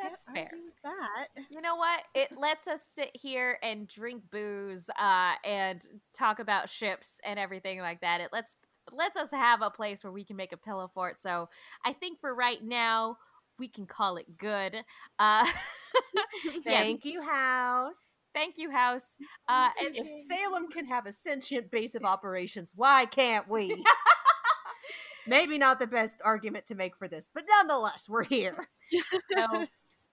That's 0.00 0.24
fair. 0.24 0.50
That 0.84 1.28
you 1.50 1.60
know 1.60 1.76
what? 1.76 2.02
It 2.14 2.36
lets 2.36 2.66
us 2.66 2.82
sit 2.82 3.10
here 3.12 3.58
and 3.62 3.86
drink 3.86 4.22
booze 4.30 4.88
uh, 4.98 5.34
and 5.44 5.82
talk 6.14 6.38
about 6.38 6.68
ships 6.68 7.20
and 7.24 7.38
everything 7.38 7.80
like 7.80 8.00
that. 8.00 8.20
It 8.20 8.30
lets 8.32 8.56
lets 8.90 9.16
us 9.16 9.30
have 9.30 9.62
a 9.62 9.70
place 9.70 10.02
where 10.02 10.12
we 10.12 10.24
can 10.24 10.36
make 10.36 10.52
a 10.52 10.56
pillow 10.56 10.90
fort. 10.92 11.20
So 11.20 11.48
I 11.84 11.92
think 11.92 12.20
for 12.20 12.34
right 12.34 12.62
now, 12.62 13.18
we 13.58 13.68
can 13.68 13.86
call 13.86 14.16
it 14.16 14.26
good. 14.38 14.76
Uh, 15.18 15.46
Thank 16.64 17.04
yes. 17.04 17.04
you, 17.04 17.22
house. 17.22 18.12
Thank 18.34 18.56
you, 18.56 18.70
House. 18.70 19.18
Uh, 19.48 19.68
and 19.78 19.94
if 19.94 20.08
Salem 20.26 20.70
can 20.70 20.86
have 20.86 21.06
a 21.06 21.12
sentient 21.12 21.70
base 21.70 21.94
of 21.94 22.04
operations, 22.04 22.72
why 22.74 23.04
can't 23.04 23.48
we? 23.48 23.84
Maybe 25.26 25.58
not 25.58 25.78
the 25.78 25.86
best 25.86 26.20
argument 26.24 26.66
to 26.66 26.74
make 26.74 26.96
for 26.96 27.08
this, 27.08 27.28
but 27.32 27.44
nonetheless, 27.48 28.08
we're 28.08 28.24
here. 28.24 28.68
so, 29.36 29.66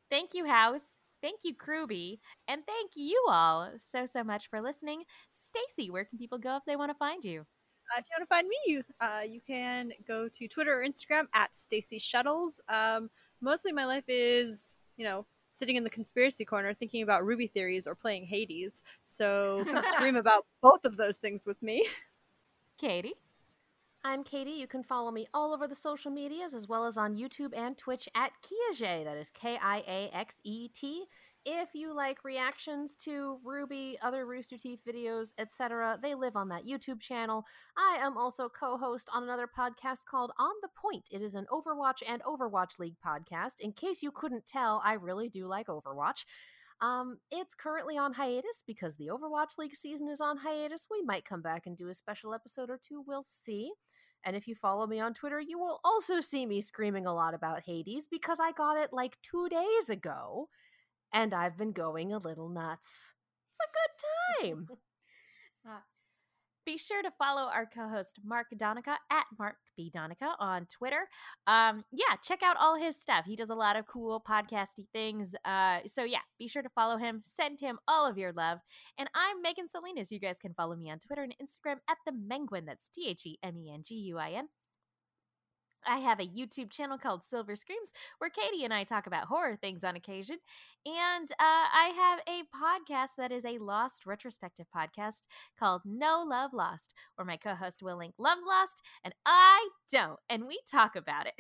thank 0.10 0.34
you, 0.34 0.46
House. 0.46 0.98
Thank 1.22 1.42
you, 1.44 1.54
Kruby. 1.56 2.20
And 2.48 2.62
thank 2.66 2.92
you 2.96 3.22
all 3.28 3.72
so, 3.78 4.06
so 4.06 4.24
much 4.24 4.50
for 4.50 4.62
listening. 4.62 5.04
Stacy, 5.30 5.92
where 5.92 6.06
can 6.06 6.18
people 6.18 6.38
go 6.38 6.56
if 6.56 6.64
they 6.66 6.76
want 6.76 6.92
to 6.92 6.98
find 6.98 7.24
you? 7.24 7.42
Uh, 7.42 8.00
if 8.00 8.06
you 8.06 8.16
want 8.18 8.24
to 8.24 8.28
find 8.28 8.48
me, 8.48 8.58
you, 8.68 8.84
uh, 9.02 9.22
you 9.22 9.42
can 9.46 9.92
go 10.08 10.30
to 10.30 10.48
Twitter 10.48 10.82
or 10.82 10.86
Instagram 10.86 11.24
at 11.34 11.56
Stacy 11.58 12.00
Shuttles. 12.00 12.62
Um, 12.70 13.10
mostly 13.42 13.72
my 13.72 13.86
life 13.86 14.04
is, 14.08 14.78
you 14.96 15.06
know, 15.06 15.26
sitting 15.52 15.76
in 15.76 15.84
the 15.84 15.90
conspiracy 15.90 16.46
corner 16.46 16.74
thinking 16.74 17.02
about 17.02 17.24
RWBY 17.24 17.52
theories 17.52 17.88
or 17.88 17.96
playing 17.96 18.26
Hades. 18.26 18.84
So 19.04 19.66
scream 19.92 20.16
about 20.16 20.46
both 20.62 20.86
of 20.86 20.98
those 20.98 21.18
things 21.18 21.46
with 21.46 21.62
me. 21.62 21.88
Katie. 22.78 23.16
I'm 24.04 24.24
Katie. 24.24 24.52
You 24.52 24.66
can 24.66 24.82
follow 24.82 25.12
me 25.12 25.28
all 25.34 25.54
over 25.54 25.68
the 25.68 25.76
social 25.76 26.10
medias 26.10 26.54
as 26.54 26.70
well 26.70 26.86
as 26.86 26.98
on 26.98 27.18
YouTube 27.18 27.52
and 27.54 27.78
Twitch 27.78 28.08
at 28.16 28.32
Kiaxet. 28.42 29.04
That 29.04 29.18
is 29.18 29.30
K 29.30 29.58
I 29.62 29.84
A 29.86 30.10
X 30.14 30.38
E 30.46 30.70
T. 30.70 31.04
If 31.46 31.74
you 31.74 31.94
like 31.94 32.24
reactions 32.24 32.96
to 32.98 33.40
RWBY, 33.46 33.96
other 34.02 34.26
Rooster 34.26 34.58
Teeth 34.58 34.80
videos, 34.88 35.34
etc., 35.38 36.00
they 36.02 36.16
live 36.16 36.38
on 36.38 36.48
that 36.48 36.66
YouTube 36.66 37.02
channel. 37.02 37.46
I 37.78 37.98
am 38.00 38.18
also 38.18 38.48
co 38.48 38.78
host 38.78 39.10
on 39.14 39.24
another 39.24 39.48
podcast 39.48 40.06
called 40.10 40.32
On 40.40 40.54
the 40.62 40.70
Point. 40.82 41.10
It 41.12 41.22
is 41.22 41.36
an 41.36 41.48
Overwatch 41.52 42.02
and 42.08 42.22
Overwatch 42.24 42.80
League 42.80 42.98
podcast. 43.06 43.60
In 43.60 43.74
case 43.74 44.02
you 44.02 44.12
couldn't 44.12 44.46
tell, 44.46 44.82
I 44.86 44.94
really 44.94 45.28
do 45.28 45.46
like 45.46 45.68
Overwatch. 45.68 46.24
Um, 46.82 47.18
it's 47.30 47.54
currently 47.56 47.98
on 47.98 48.14
hiatus 48.14 48.64
because 48.66 48.96
the 48.96 49.08
Overwatch 49.08 49.58
League 49.58 49.76
season 49.76 50.08
is 50.08 50.22
on 50.22 50.38
hiatus. 50.38 50.88
We 50.90 51.02
might 51.02 51.26
come 51.26 51.42
back 51.42 51.66
and 51.66 51.76
do 51.76 51.90
a 51.90 51.94
special 51.94 52.34
episode 52.34 52.70
or 52.70 52.80
two. 52.82 53.04
We'll 53.06 53.26
see. 53.28 53.72
And 54.26 54.36
if 54.36 54.48
you 54.48 54.56
follow 54.56 54.88
me 54.88 55.00
on 55.00 55.14
Twitter, 55.14 55.40
you 55.40 55.60
will 55.60 55.80
also 55.84 56.22
see 56.22 56.46
me 56.46 56.62
screaming 56.62 57.06
a 57.06 57.14
lot 57.14 57.34
about 57.34 57.64
Hades 57.66 58.08
because 58.10 58.40
I 58.40 58.52
got 58.52 58.78
it 58.78 58.90
like 58.92 59.18
two 59.22 59.48
days 59.50 59.90
ago 59.90 60.50
and 61.14 61.34
I've 61.34 61.58
been 61.58 61.72
going 61.72 62.14
a 62.14 62.18
little 62.18 62.50
nuts. 62.50 63.14
It's 63.52 63.60
a 63.62 64.48
good 64.52 64.68
time. 64.70 64.78
uh, 65.68 65.80
be 66.70 66.78
sure 66.78 67.02
to 67.02 67.10
follow 67.10 67.50
our 67.52 67.66
co-host 67.66 68.20
Mark 68.24 68.46
Donica 68.56 68.96
at 69.10 69.26
Mark 69.40 69.56
B 69.76 69.90
Donica 69.92 70.36
on 70.40 70.68
Twitter. 70.68 71.08
Um, 71.48 71.84
yeah, 71.92 72.16
check 72.24 72.44
out 72.44 72.58
all 72.60 72.76
his 72.76 72.96
stuff. 72.96 73.26
He 73.26 73.36
does 73.36 73.50
a 73.50 73.56
lot 73.56 73.76
of 73.76 73.88
cool 73.88 74.22
podcasty 74.22 74.86
things. 74.94 75.34
Uh, 75.44 75.80
so 75.88 76.04
yeah, 76.04 76.20
be 76.38 76.48
sure 76.48 76.62
to 76.62 76.70
follow 76.70 76.98
him. 76.98 77.22
Send 77.24 77.60
him 77.60 77.80
all 77.88 78.08
of 78.08 78.20
your 78.20 78.34
love. 78.34 78.60
And 79.00 79.10
I'm 79.16 79.42
Megan 79.42 79.68
Salinas. 79.68 80.12
You 80.12 80.20
guys 80.20 80.38
can 80.38 80.54
follow 80.54 80.76
me 80.76 80.92
on 80.92 81.00
Twitter 81.00 81.24
and 81.24 81.36
Instagram 81.42 81.78
at 81.90 81.98
the 82.06 82.12
Menguin. 82.12 82.68
That's 82.68 82.88
T 82.90 83.08
H 83.08 83.26
E 83.26 83.40
M 83.42 83.58
E 83.58 83.72
N 83.74 83.82
G 83.84 83.96
U 83.96 84.20
I 84.20 84.34
N. 84.34 84.50
I 85.86 86.00
have 86.00 86.20
a 86.20 86.28
YouTube 86.28 86.70
channel 86.70 86.98
called 86.98 87.24
Silver 87.24 87.56
Screams 87.56 87.94
where 88.18 88.30
Katie 88.30 88.64
and 88.64 88.74
I 88.74 88.84
talk 88.84 89.08
about 89.08 89.26
horror 89.26 89.56
things 89.56 89.84
on 89.84 89.96
occasion. 89.96 90.38
And 90.86 91.32
uh, 91.32 91.36
I 91.40 91.94
have 91.96 92.20
a 92.28 92.44
podcast 92.56 93.16
that 93.18 93.32
is 93.32 93.46
a 93.46 93.58
lost 93.58 94.06
retrospective 94.06 94.68
podcast 94.76 95.22
called 95.58 95.82
No 95.86 96.24
Love 96.26 96.54
Lost, 96.54 96.94
where 97.16 97.26
my 97.26 97.38
co 97.38 97.56
host 97.56 97.84
Will 97.84 97.98
Link 97.98 98.16
loves 98.18 98.44
Lost 98.48 98.82
and 99.04 99.14
I 99.26 99.70
don't. 99.92 100.20
And 100.30 100.48
we 100.48 100.60
talk 100.70 100.96
about 100.96 101.28
it. 101.28 101.34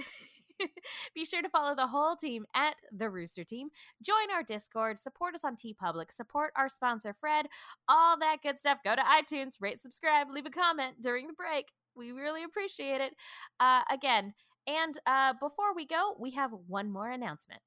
Be 1.15 1.25
sure 1.25 1.41
to 1.41 1.49
follow 1.49 1.75
the 1.75 1.87
whole 1.87 2.15
team 2.15 2.45
at 2.53 2.75
the 2.91 3.09
Rooster 3.09 3.43
Team. 3.43 3.69
Join 4.03 4.31
our 4.33 4.43
Discord, 4.43 4.99
support 4.99 5.35
us 5.35 5.43
on 5.43 5.55
TeePublic, 5.55 6.11
support 6.11 6.51
our 6.57 6.69
sponsor 6.69 7.15
Fred, 7.19 7.47
all 7.87 8.17
that 8.19 8.37
good 8.43 8.59
stuff. 8.59 8.79
Go 8.83 8.95
to 8.95 9.01
iTunes, 9.01 9.53
rate, 9.59 9.79
subscribe, 9.79 10.27
leave 10.29 10.45
a 10.45 10.49
comment 10.49 11.01
during 11.01 11.27
the 11.27 11.33
break. 11.33 11.67
We 11.95 12.11
really 12.11 12.43
appreciate 12.43 13.01
it. 13.01 13.13
Uh, 13.59 13.81
again, 13.91 14.33
and 14.67 14.97
uh, 15.05 15.33
before 15.33 15.73
we 15.75 15.85
go, 15.85 16.15
we 16.19 16.31
have 16.31 16.51
one 16.67 16.91
more 16.91 17.09
announcement. 17.09 17.61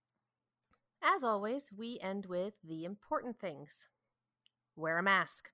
As 1.03 1.25
always, 1.25 1.71
we 1.77 1.99
end 2.01 2.27
with 2.27 2.55
the 2.63 2.85
important 2.85 3.39
things 3.39 3.89
wear 4.77 4.99
a 4.99 5.03
mask. 5.03 5.51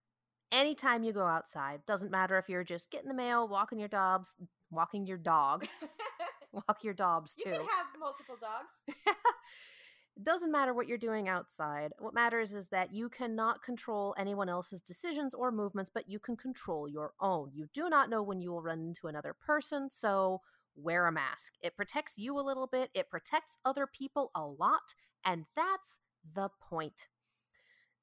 Anytime 0.52 1.02
you 1.02 1.12
go 1.12 1.26
outside, 1.26 1.84
doesn't 1.86 2.10
matter 2.10 2.38
if 2.38 2.48
you're 2.48 2.64
just 2.64 2.90
getting 2.90 3.08
the 3.08 3.14
mail, 3.14 3.48
walking 3.48 3.78
your 3.78 3.88
dogs, 3.88 4.36
walking 4.70 5.06
your 5.06 5.18
dog, 5.18 5.66
walk 6.52 6.82
your 6.82 6.94
dogs 6.94 7.34
too. 7.34 7.48
You 7.50 7.56
can 7.56 7.66
have 7.66 7.86
multiple 7.98 8.36
dogs. 8.40 8.74
doesn't 10.22 10.52
matter 10.52 10.74
what 10.74 10.88
you're 10.88 10.98
doing 10.98 11.28
outside. 11.28 11.92
What 11.98 12.14
matters 12.14 12.54
is 12.54 12.68
that 12.68 12.92
you 12.92 13.08
cannot 13.08 13.62
control 13.62 14.14
anyone 14.18 14.48
else's 14.48 14.80
decisions 14.80 15.34
or 15.34 15.50
movements, 15.50 15.90
but 15.92 16.08
you 16.08 16.18
can 16.18 16.36
control 16.36 16.88
your 16.88 17.12
own. 17.20 17.50
You 17.54 17.68
do 17.72 17.88
not 17.88 18.10
know 18.10 18.22
when 18.22 18.40
you 18.40 18.50
will 18.50 18.62
run 18.62 18.80
into 18.80 19.06
another 19.06 19.34
person, 19.34 19.88
so 19.90 20.40
wear 20.74 21.06
a 21.06 21.12
mask. 21.12 21.54
It 21.62 21.76
protects 21.76 22.18
you 22.18 22.38
a 22.38 22.42
little 22.42 22.66
bit, 22.66 22.90
it 22.94 23.10
protects 23.10 23.58
other 23.64 23.86
people 23.86 24.30
a 24.34 24.44
lot, 24.44 24.94
and 25.24 25.44
that's 25.54 26.00
the 26.34 26.48
point. 26.60 27.06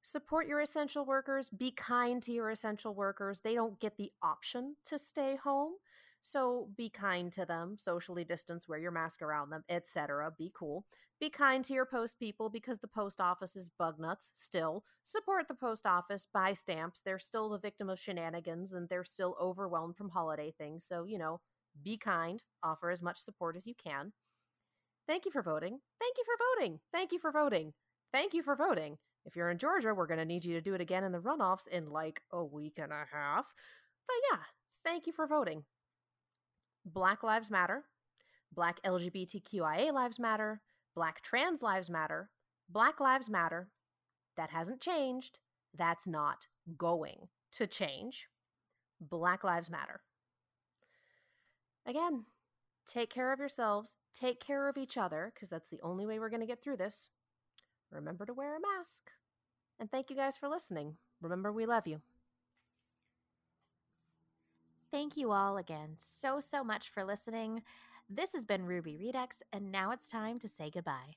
Support 0.04 0.48
your 0.48 0.62
essential 0.62 1.04
workers, 1.04 1.50
be 1.50 1.72
kind 1.72 2.22
to 2.24 2.32
your 2.32 2.52
essential 2.52 2.94
workers. 2.94 3.40
They 3.40 3.56
don't 3.56 3.80
get 3.80 3.98
the 3.98 4.12
option 4.22 4.76
to 4.86 5.00
stay 5.00 5.36
home. 5.36 5.74
So 6.28 6.70
be 6.76 6.90
kind 6.90 7.32
to 7.34 7.46
them, 7.46 7.78
socially 7.78 8.24
distance, 8.24 8.68
wear 8.68 8.80
your 8.80 8.90
mask 8.90 9.22
around 9.22 9.52
them, 9.52 9.64
etc. 9.70 10.34
Be 10.36 10.52
cool. 10.56 10.84
Be 11.20 11.30
kind 11.30 11.64
to 11.66 11.74
your 11.74 11.86
post 11.86 12.18
people 12.18 12.50
because 12.50 12.80
the 12.80 12.88
post 12.88 13.22
office 13.22 13.56
is 13.56 13.70
bug 13.78 14.00
nuts 14.00 14.32
still. 14.34 14.84
Support 15.04 15.48
the 15.48 15.54
post 15.54 15.86
office, 15.86 16.26
buy 16.34 16.54
stamps. 16.54 17.00
They're 17.06 17.20
still 17.20 17.50
the 17.50 17.60
victim 17.60 17.92
of 17.92 18.00
shenanigans 18.00 18.74
and 18.74 18.90
they're 18.90 19.04
still 19.04 19.38
overwhelmed 19.40 19.98
from 19.98 20.10
holiday 20.10 20.52
things. 20.58 20.84
So, 20.84 21.04
you 21.04 21.20
know, 21.20 21.42
be 21.84 21.96
kind, 21.96 22.44
offer 22.64 22.90
as 22.90 23.04
much 23.04 23.20
support 23.20 23.56
as 23.56 23.68
you 23.68 23.76
can. 23.76 24.12
Thank 25.08 25.26
you 25.26 25.32
for 25.32 25.44
voting. 25.44 25.78
Thank 26.00 26.18
you 26.18 26.24
for 26.26 26.60
voting. 26.60 26.80
Thank 26.92 27.12
you 27.12 27.20
for 27.20 27.32
voting. 27.32 27.74
Thank 28.12 28.34
you 28.34 28.42
for 28.42 28.56
voting. 28.56 28.98
If 29.26 29.36
you're 29.36 29.52
in 29.52 29.60
Georgia, 29.60 29.94
we're 29.94 30.08
going 30.08 30.18
to 30.18 30.26
need 30.26 30.44
you 30.44 30.56
to 30.56 30.62
do 30.62 30.74
it 30.74 30.82
again 30.82 31.04
in 31.04 31.12
the 31.12 31.20
runoffs 31.20 31.68
in 31.68 31.92
like 31.92 32.24
a 32.32 32.44
week 32.44 32.80
and 32.82 32.92
a 32.92 33.06
half. 33.14 33.46
But 34.08 34.16
yeah, 34.32 34.40
thank 34.84 35.06
you 35.06 35.14
for 35.14 35.28
voting. 35.28 35.66
Black 36.86 37.24
Lives 37.24 37.50
Matter, 37.50 37.84
Black 38.54 38.80
LGBTQIA 38.84 39.92
Lives 39.92 40.20
Matter, 40.20 40.62
Black 40.96 41.22
Trans 41.22 41.62
Lives 41.62 41.90
Matter, 41.90 42.30
Black 42.70 43.00
Lives 43.00 43.30
Matter. 43.30 43.70
That 44.38 44.52
hasn't 44.52 44.82
changed. 44.82 45.40
That's 45.76 46.06
not 46.08 46.48
going 46.78 47.28
to 47.54 47.68
change. 47.68 48.28
Black 49.02 49.44
Lives 49.44 49.70
Matter. 49.70 50.02
Again, 51.86 52.26
take 52.88 53.10
care 53.10 53.32
of 53.34 53.40
yourselves, 53.40 53.98
take 54.14 54.40
care 54.40 54.70
of 54.70 54.78
each 54.78 54.98
other, 54.98 55.32
because 55.34 55.50
that's 55.50 55.70
the 55.70 55.82
only 55.82 56.06
way 56.06 56.20
we're 56.20 56.30
going 56.30 56.40
to 56.42 56.48
get 56.48 56.62
through 56.62 56.78
this. 56.78 57.10
Remember 57.92 58.26
to 58.26 58.34
wear 58.34 58.56
a 58.56 58.60
mask. 58.78 59.12
And 59.80 59.90
thank 59.90 60.10
you 60.10 60.16
guys 60.16 60.38
for 60.38 60.50
listening. 60.50 60.96
Remember, 61.22 61.52
we 61.52 61.66
love 61.66 61.88
you. 61.88 62.02
Thank 64.96 65.18
you 65.18 65.34
all 65.34 65.58
again 65.58 65.96
so, 65.98 66.40
so 66.40 66.64
much 66.64 66.88
for 66.88 67.04
listening. 67.04 67.64
This 68.10 68.32
has 68.32 68.46
been 68.46 68.66
RWBY 68.66 68.98
Redux, 68.98 69.44
and 69.52 69.70
now 69.70 69.92
it's 69.92 70.08
time 70.08 70.40
to 70.40 70.48
say 70.48 70.72
goodbye. 70.74 71.16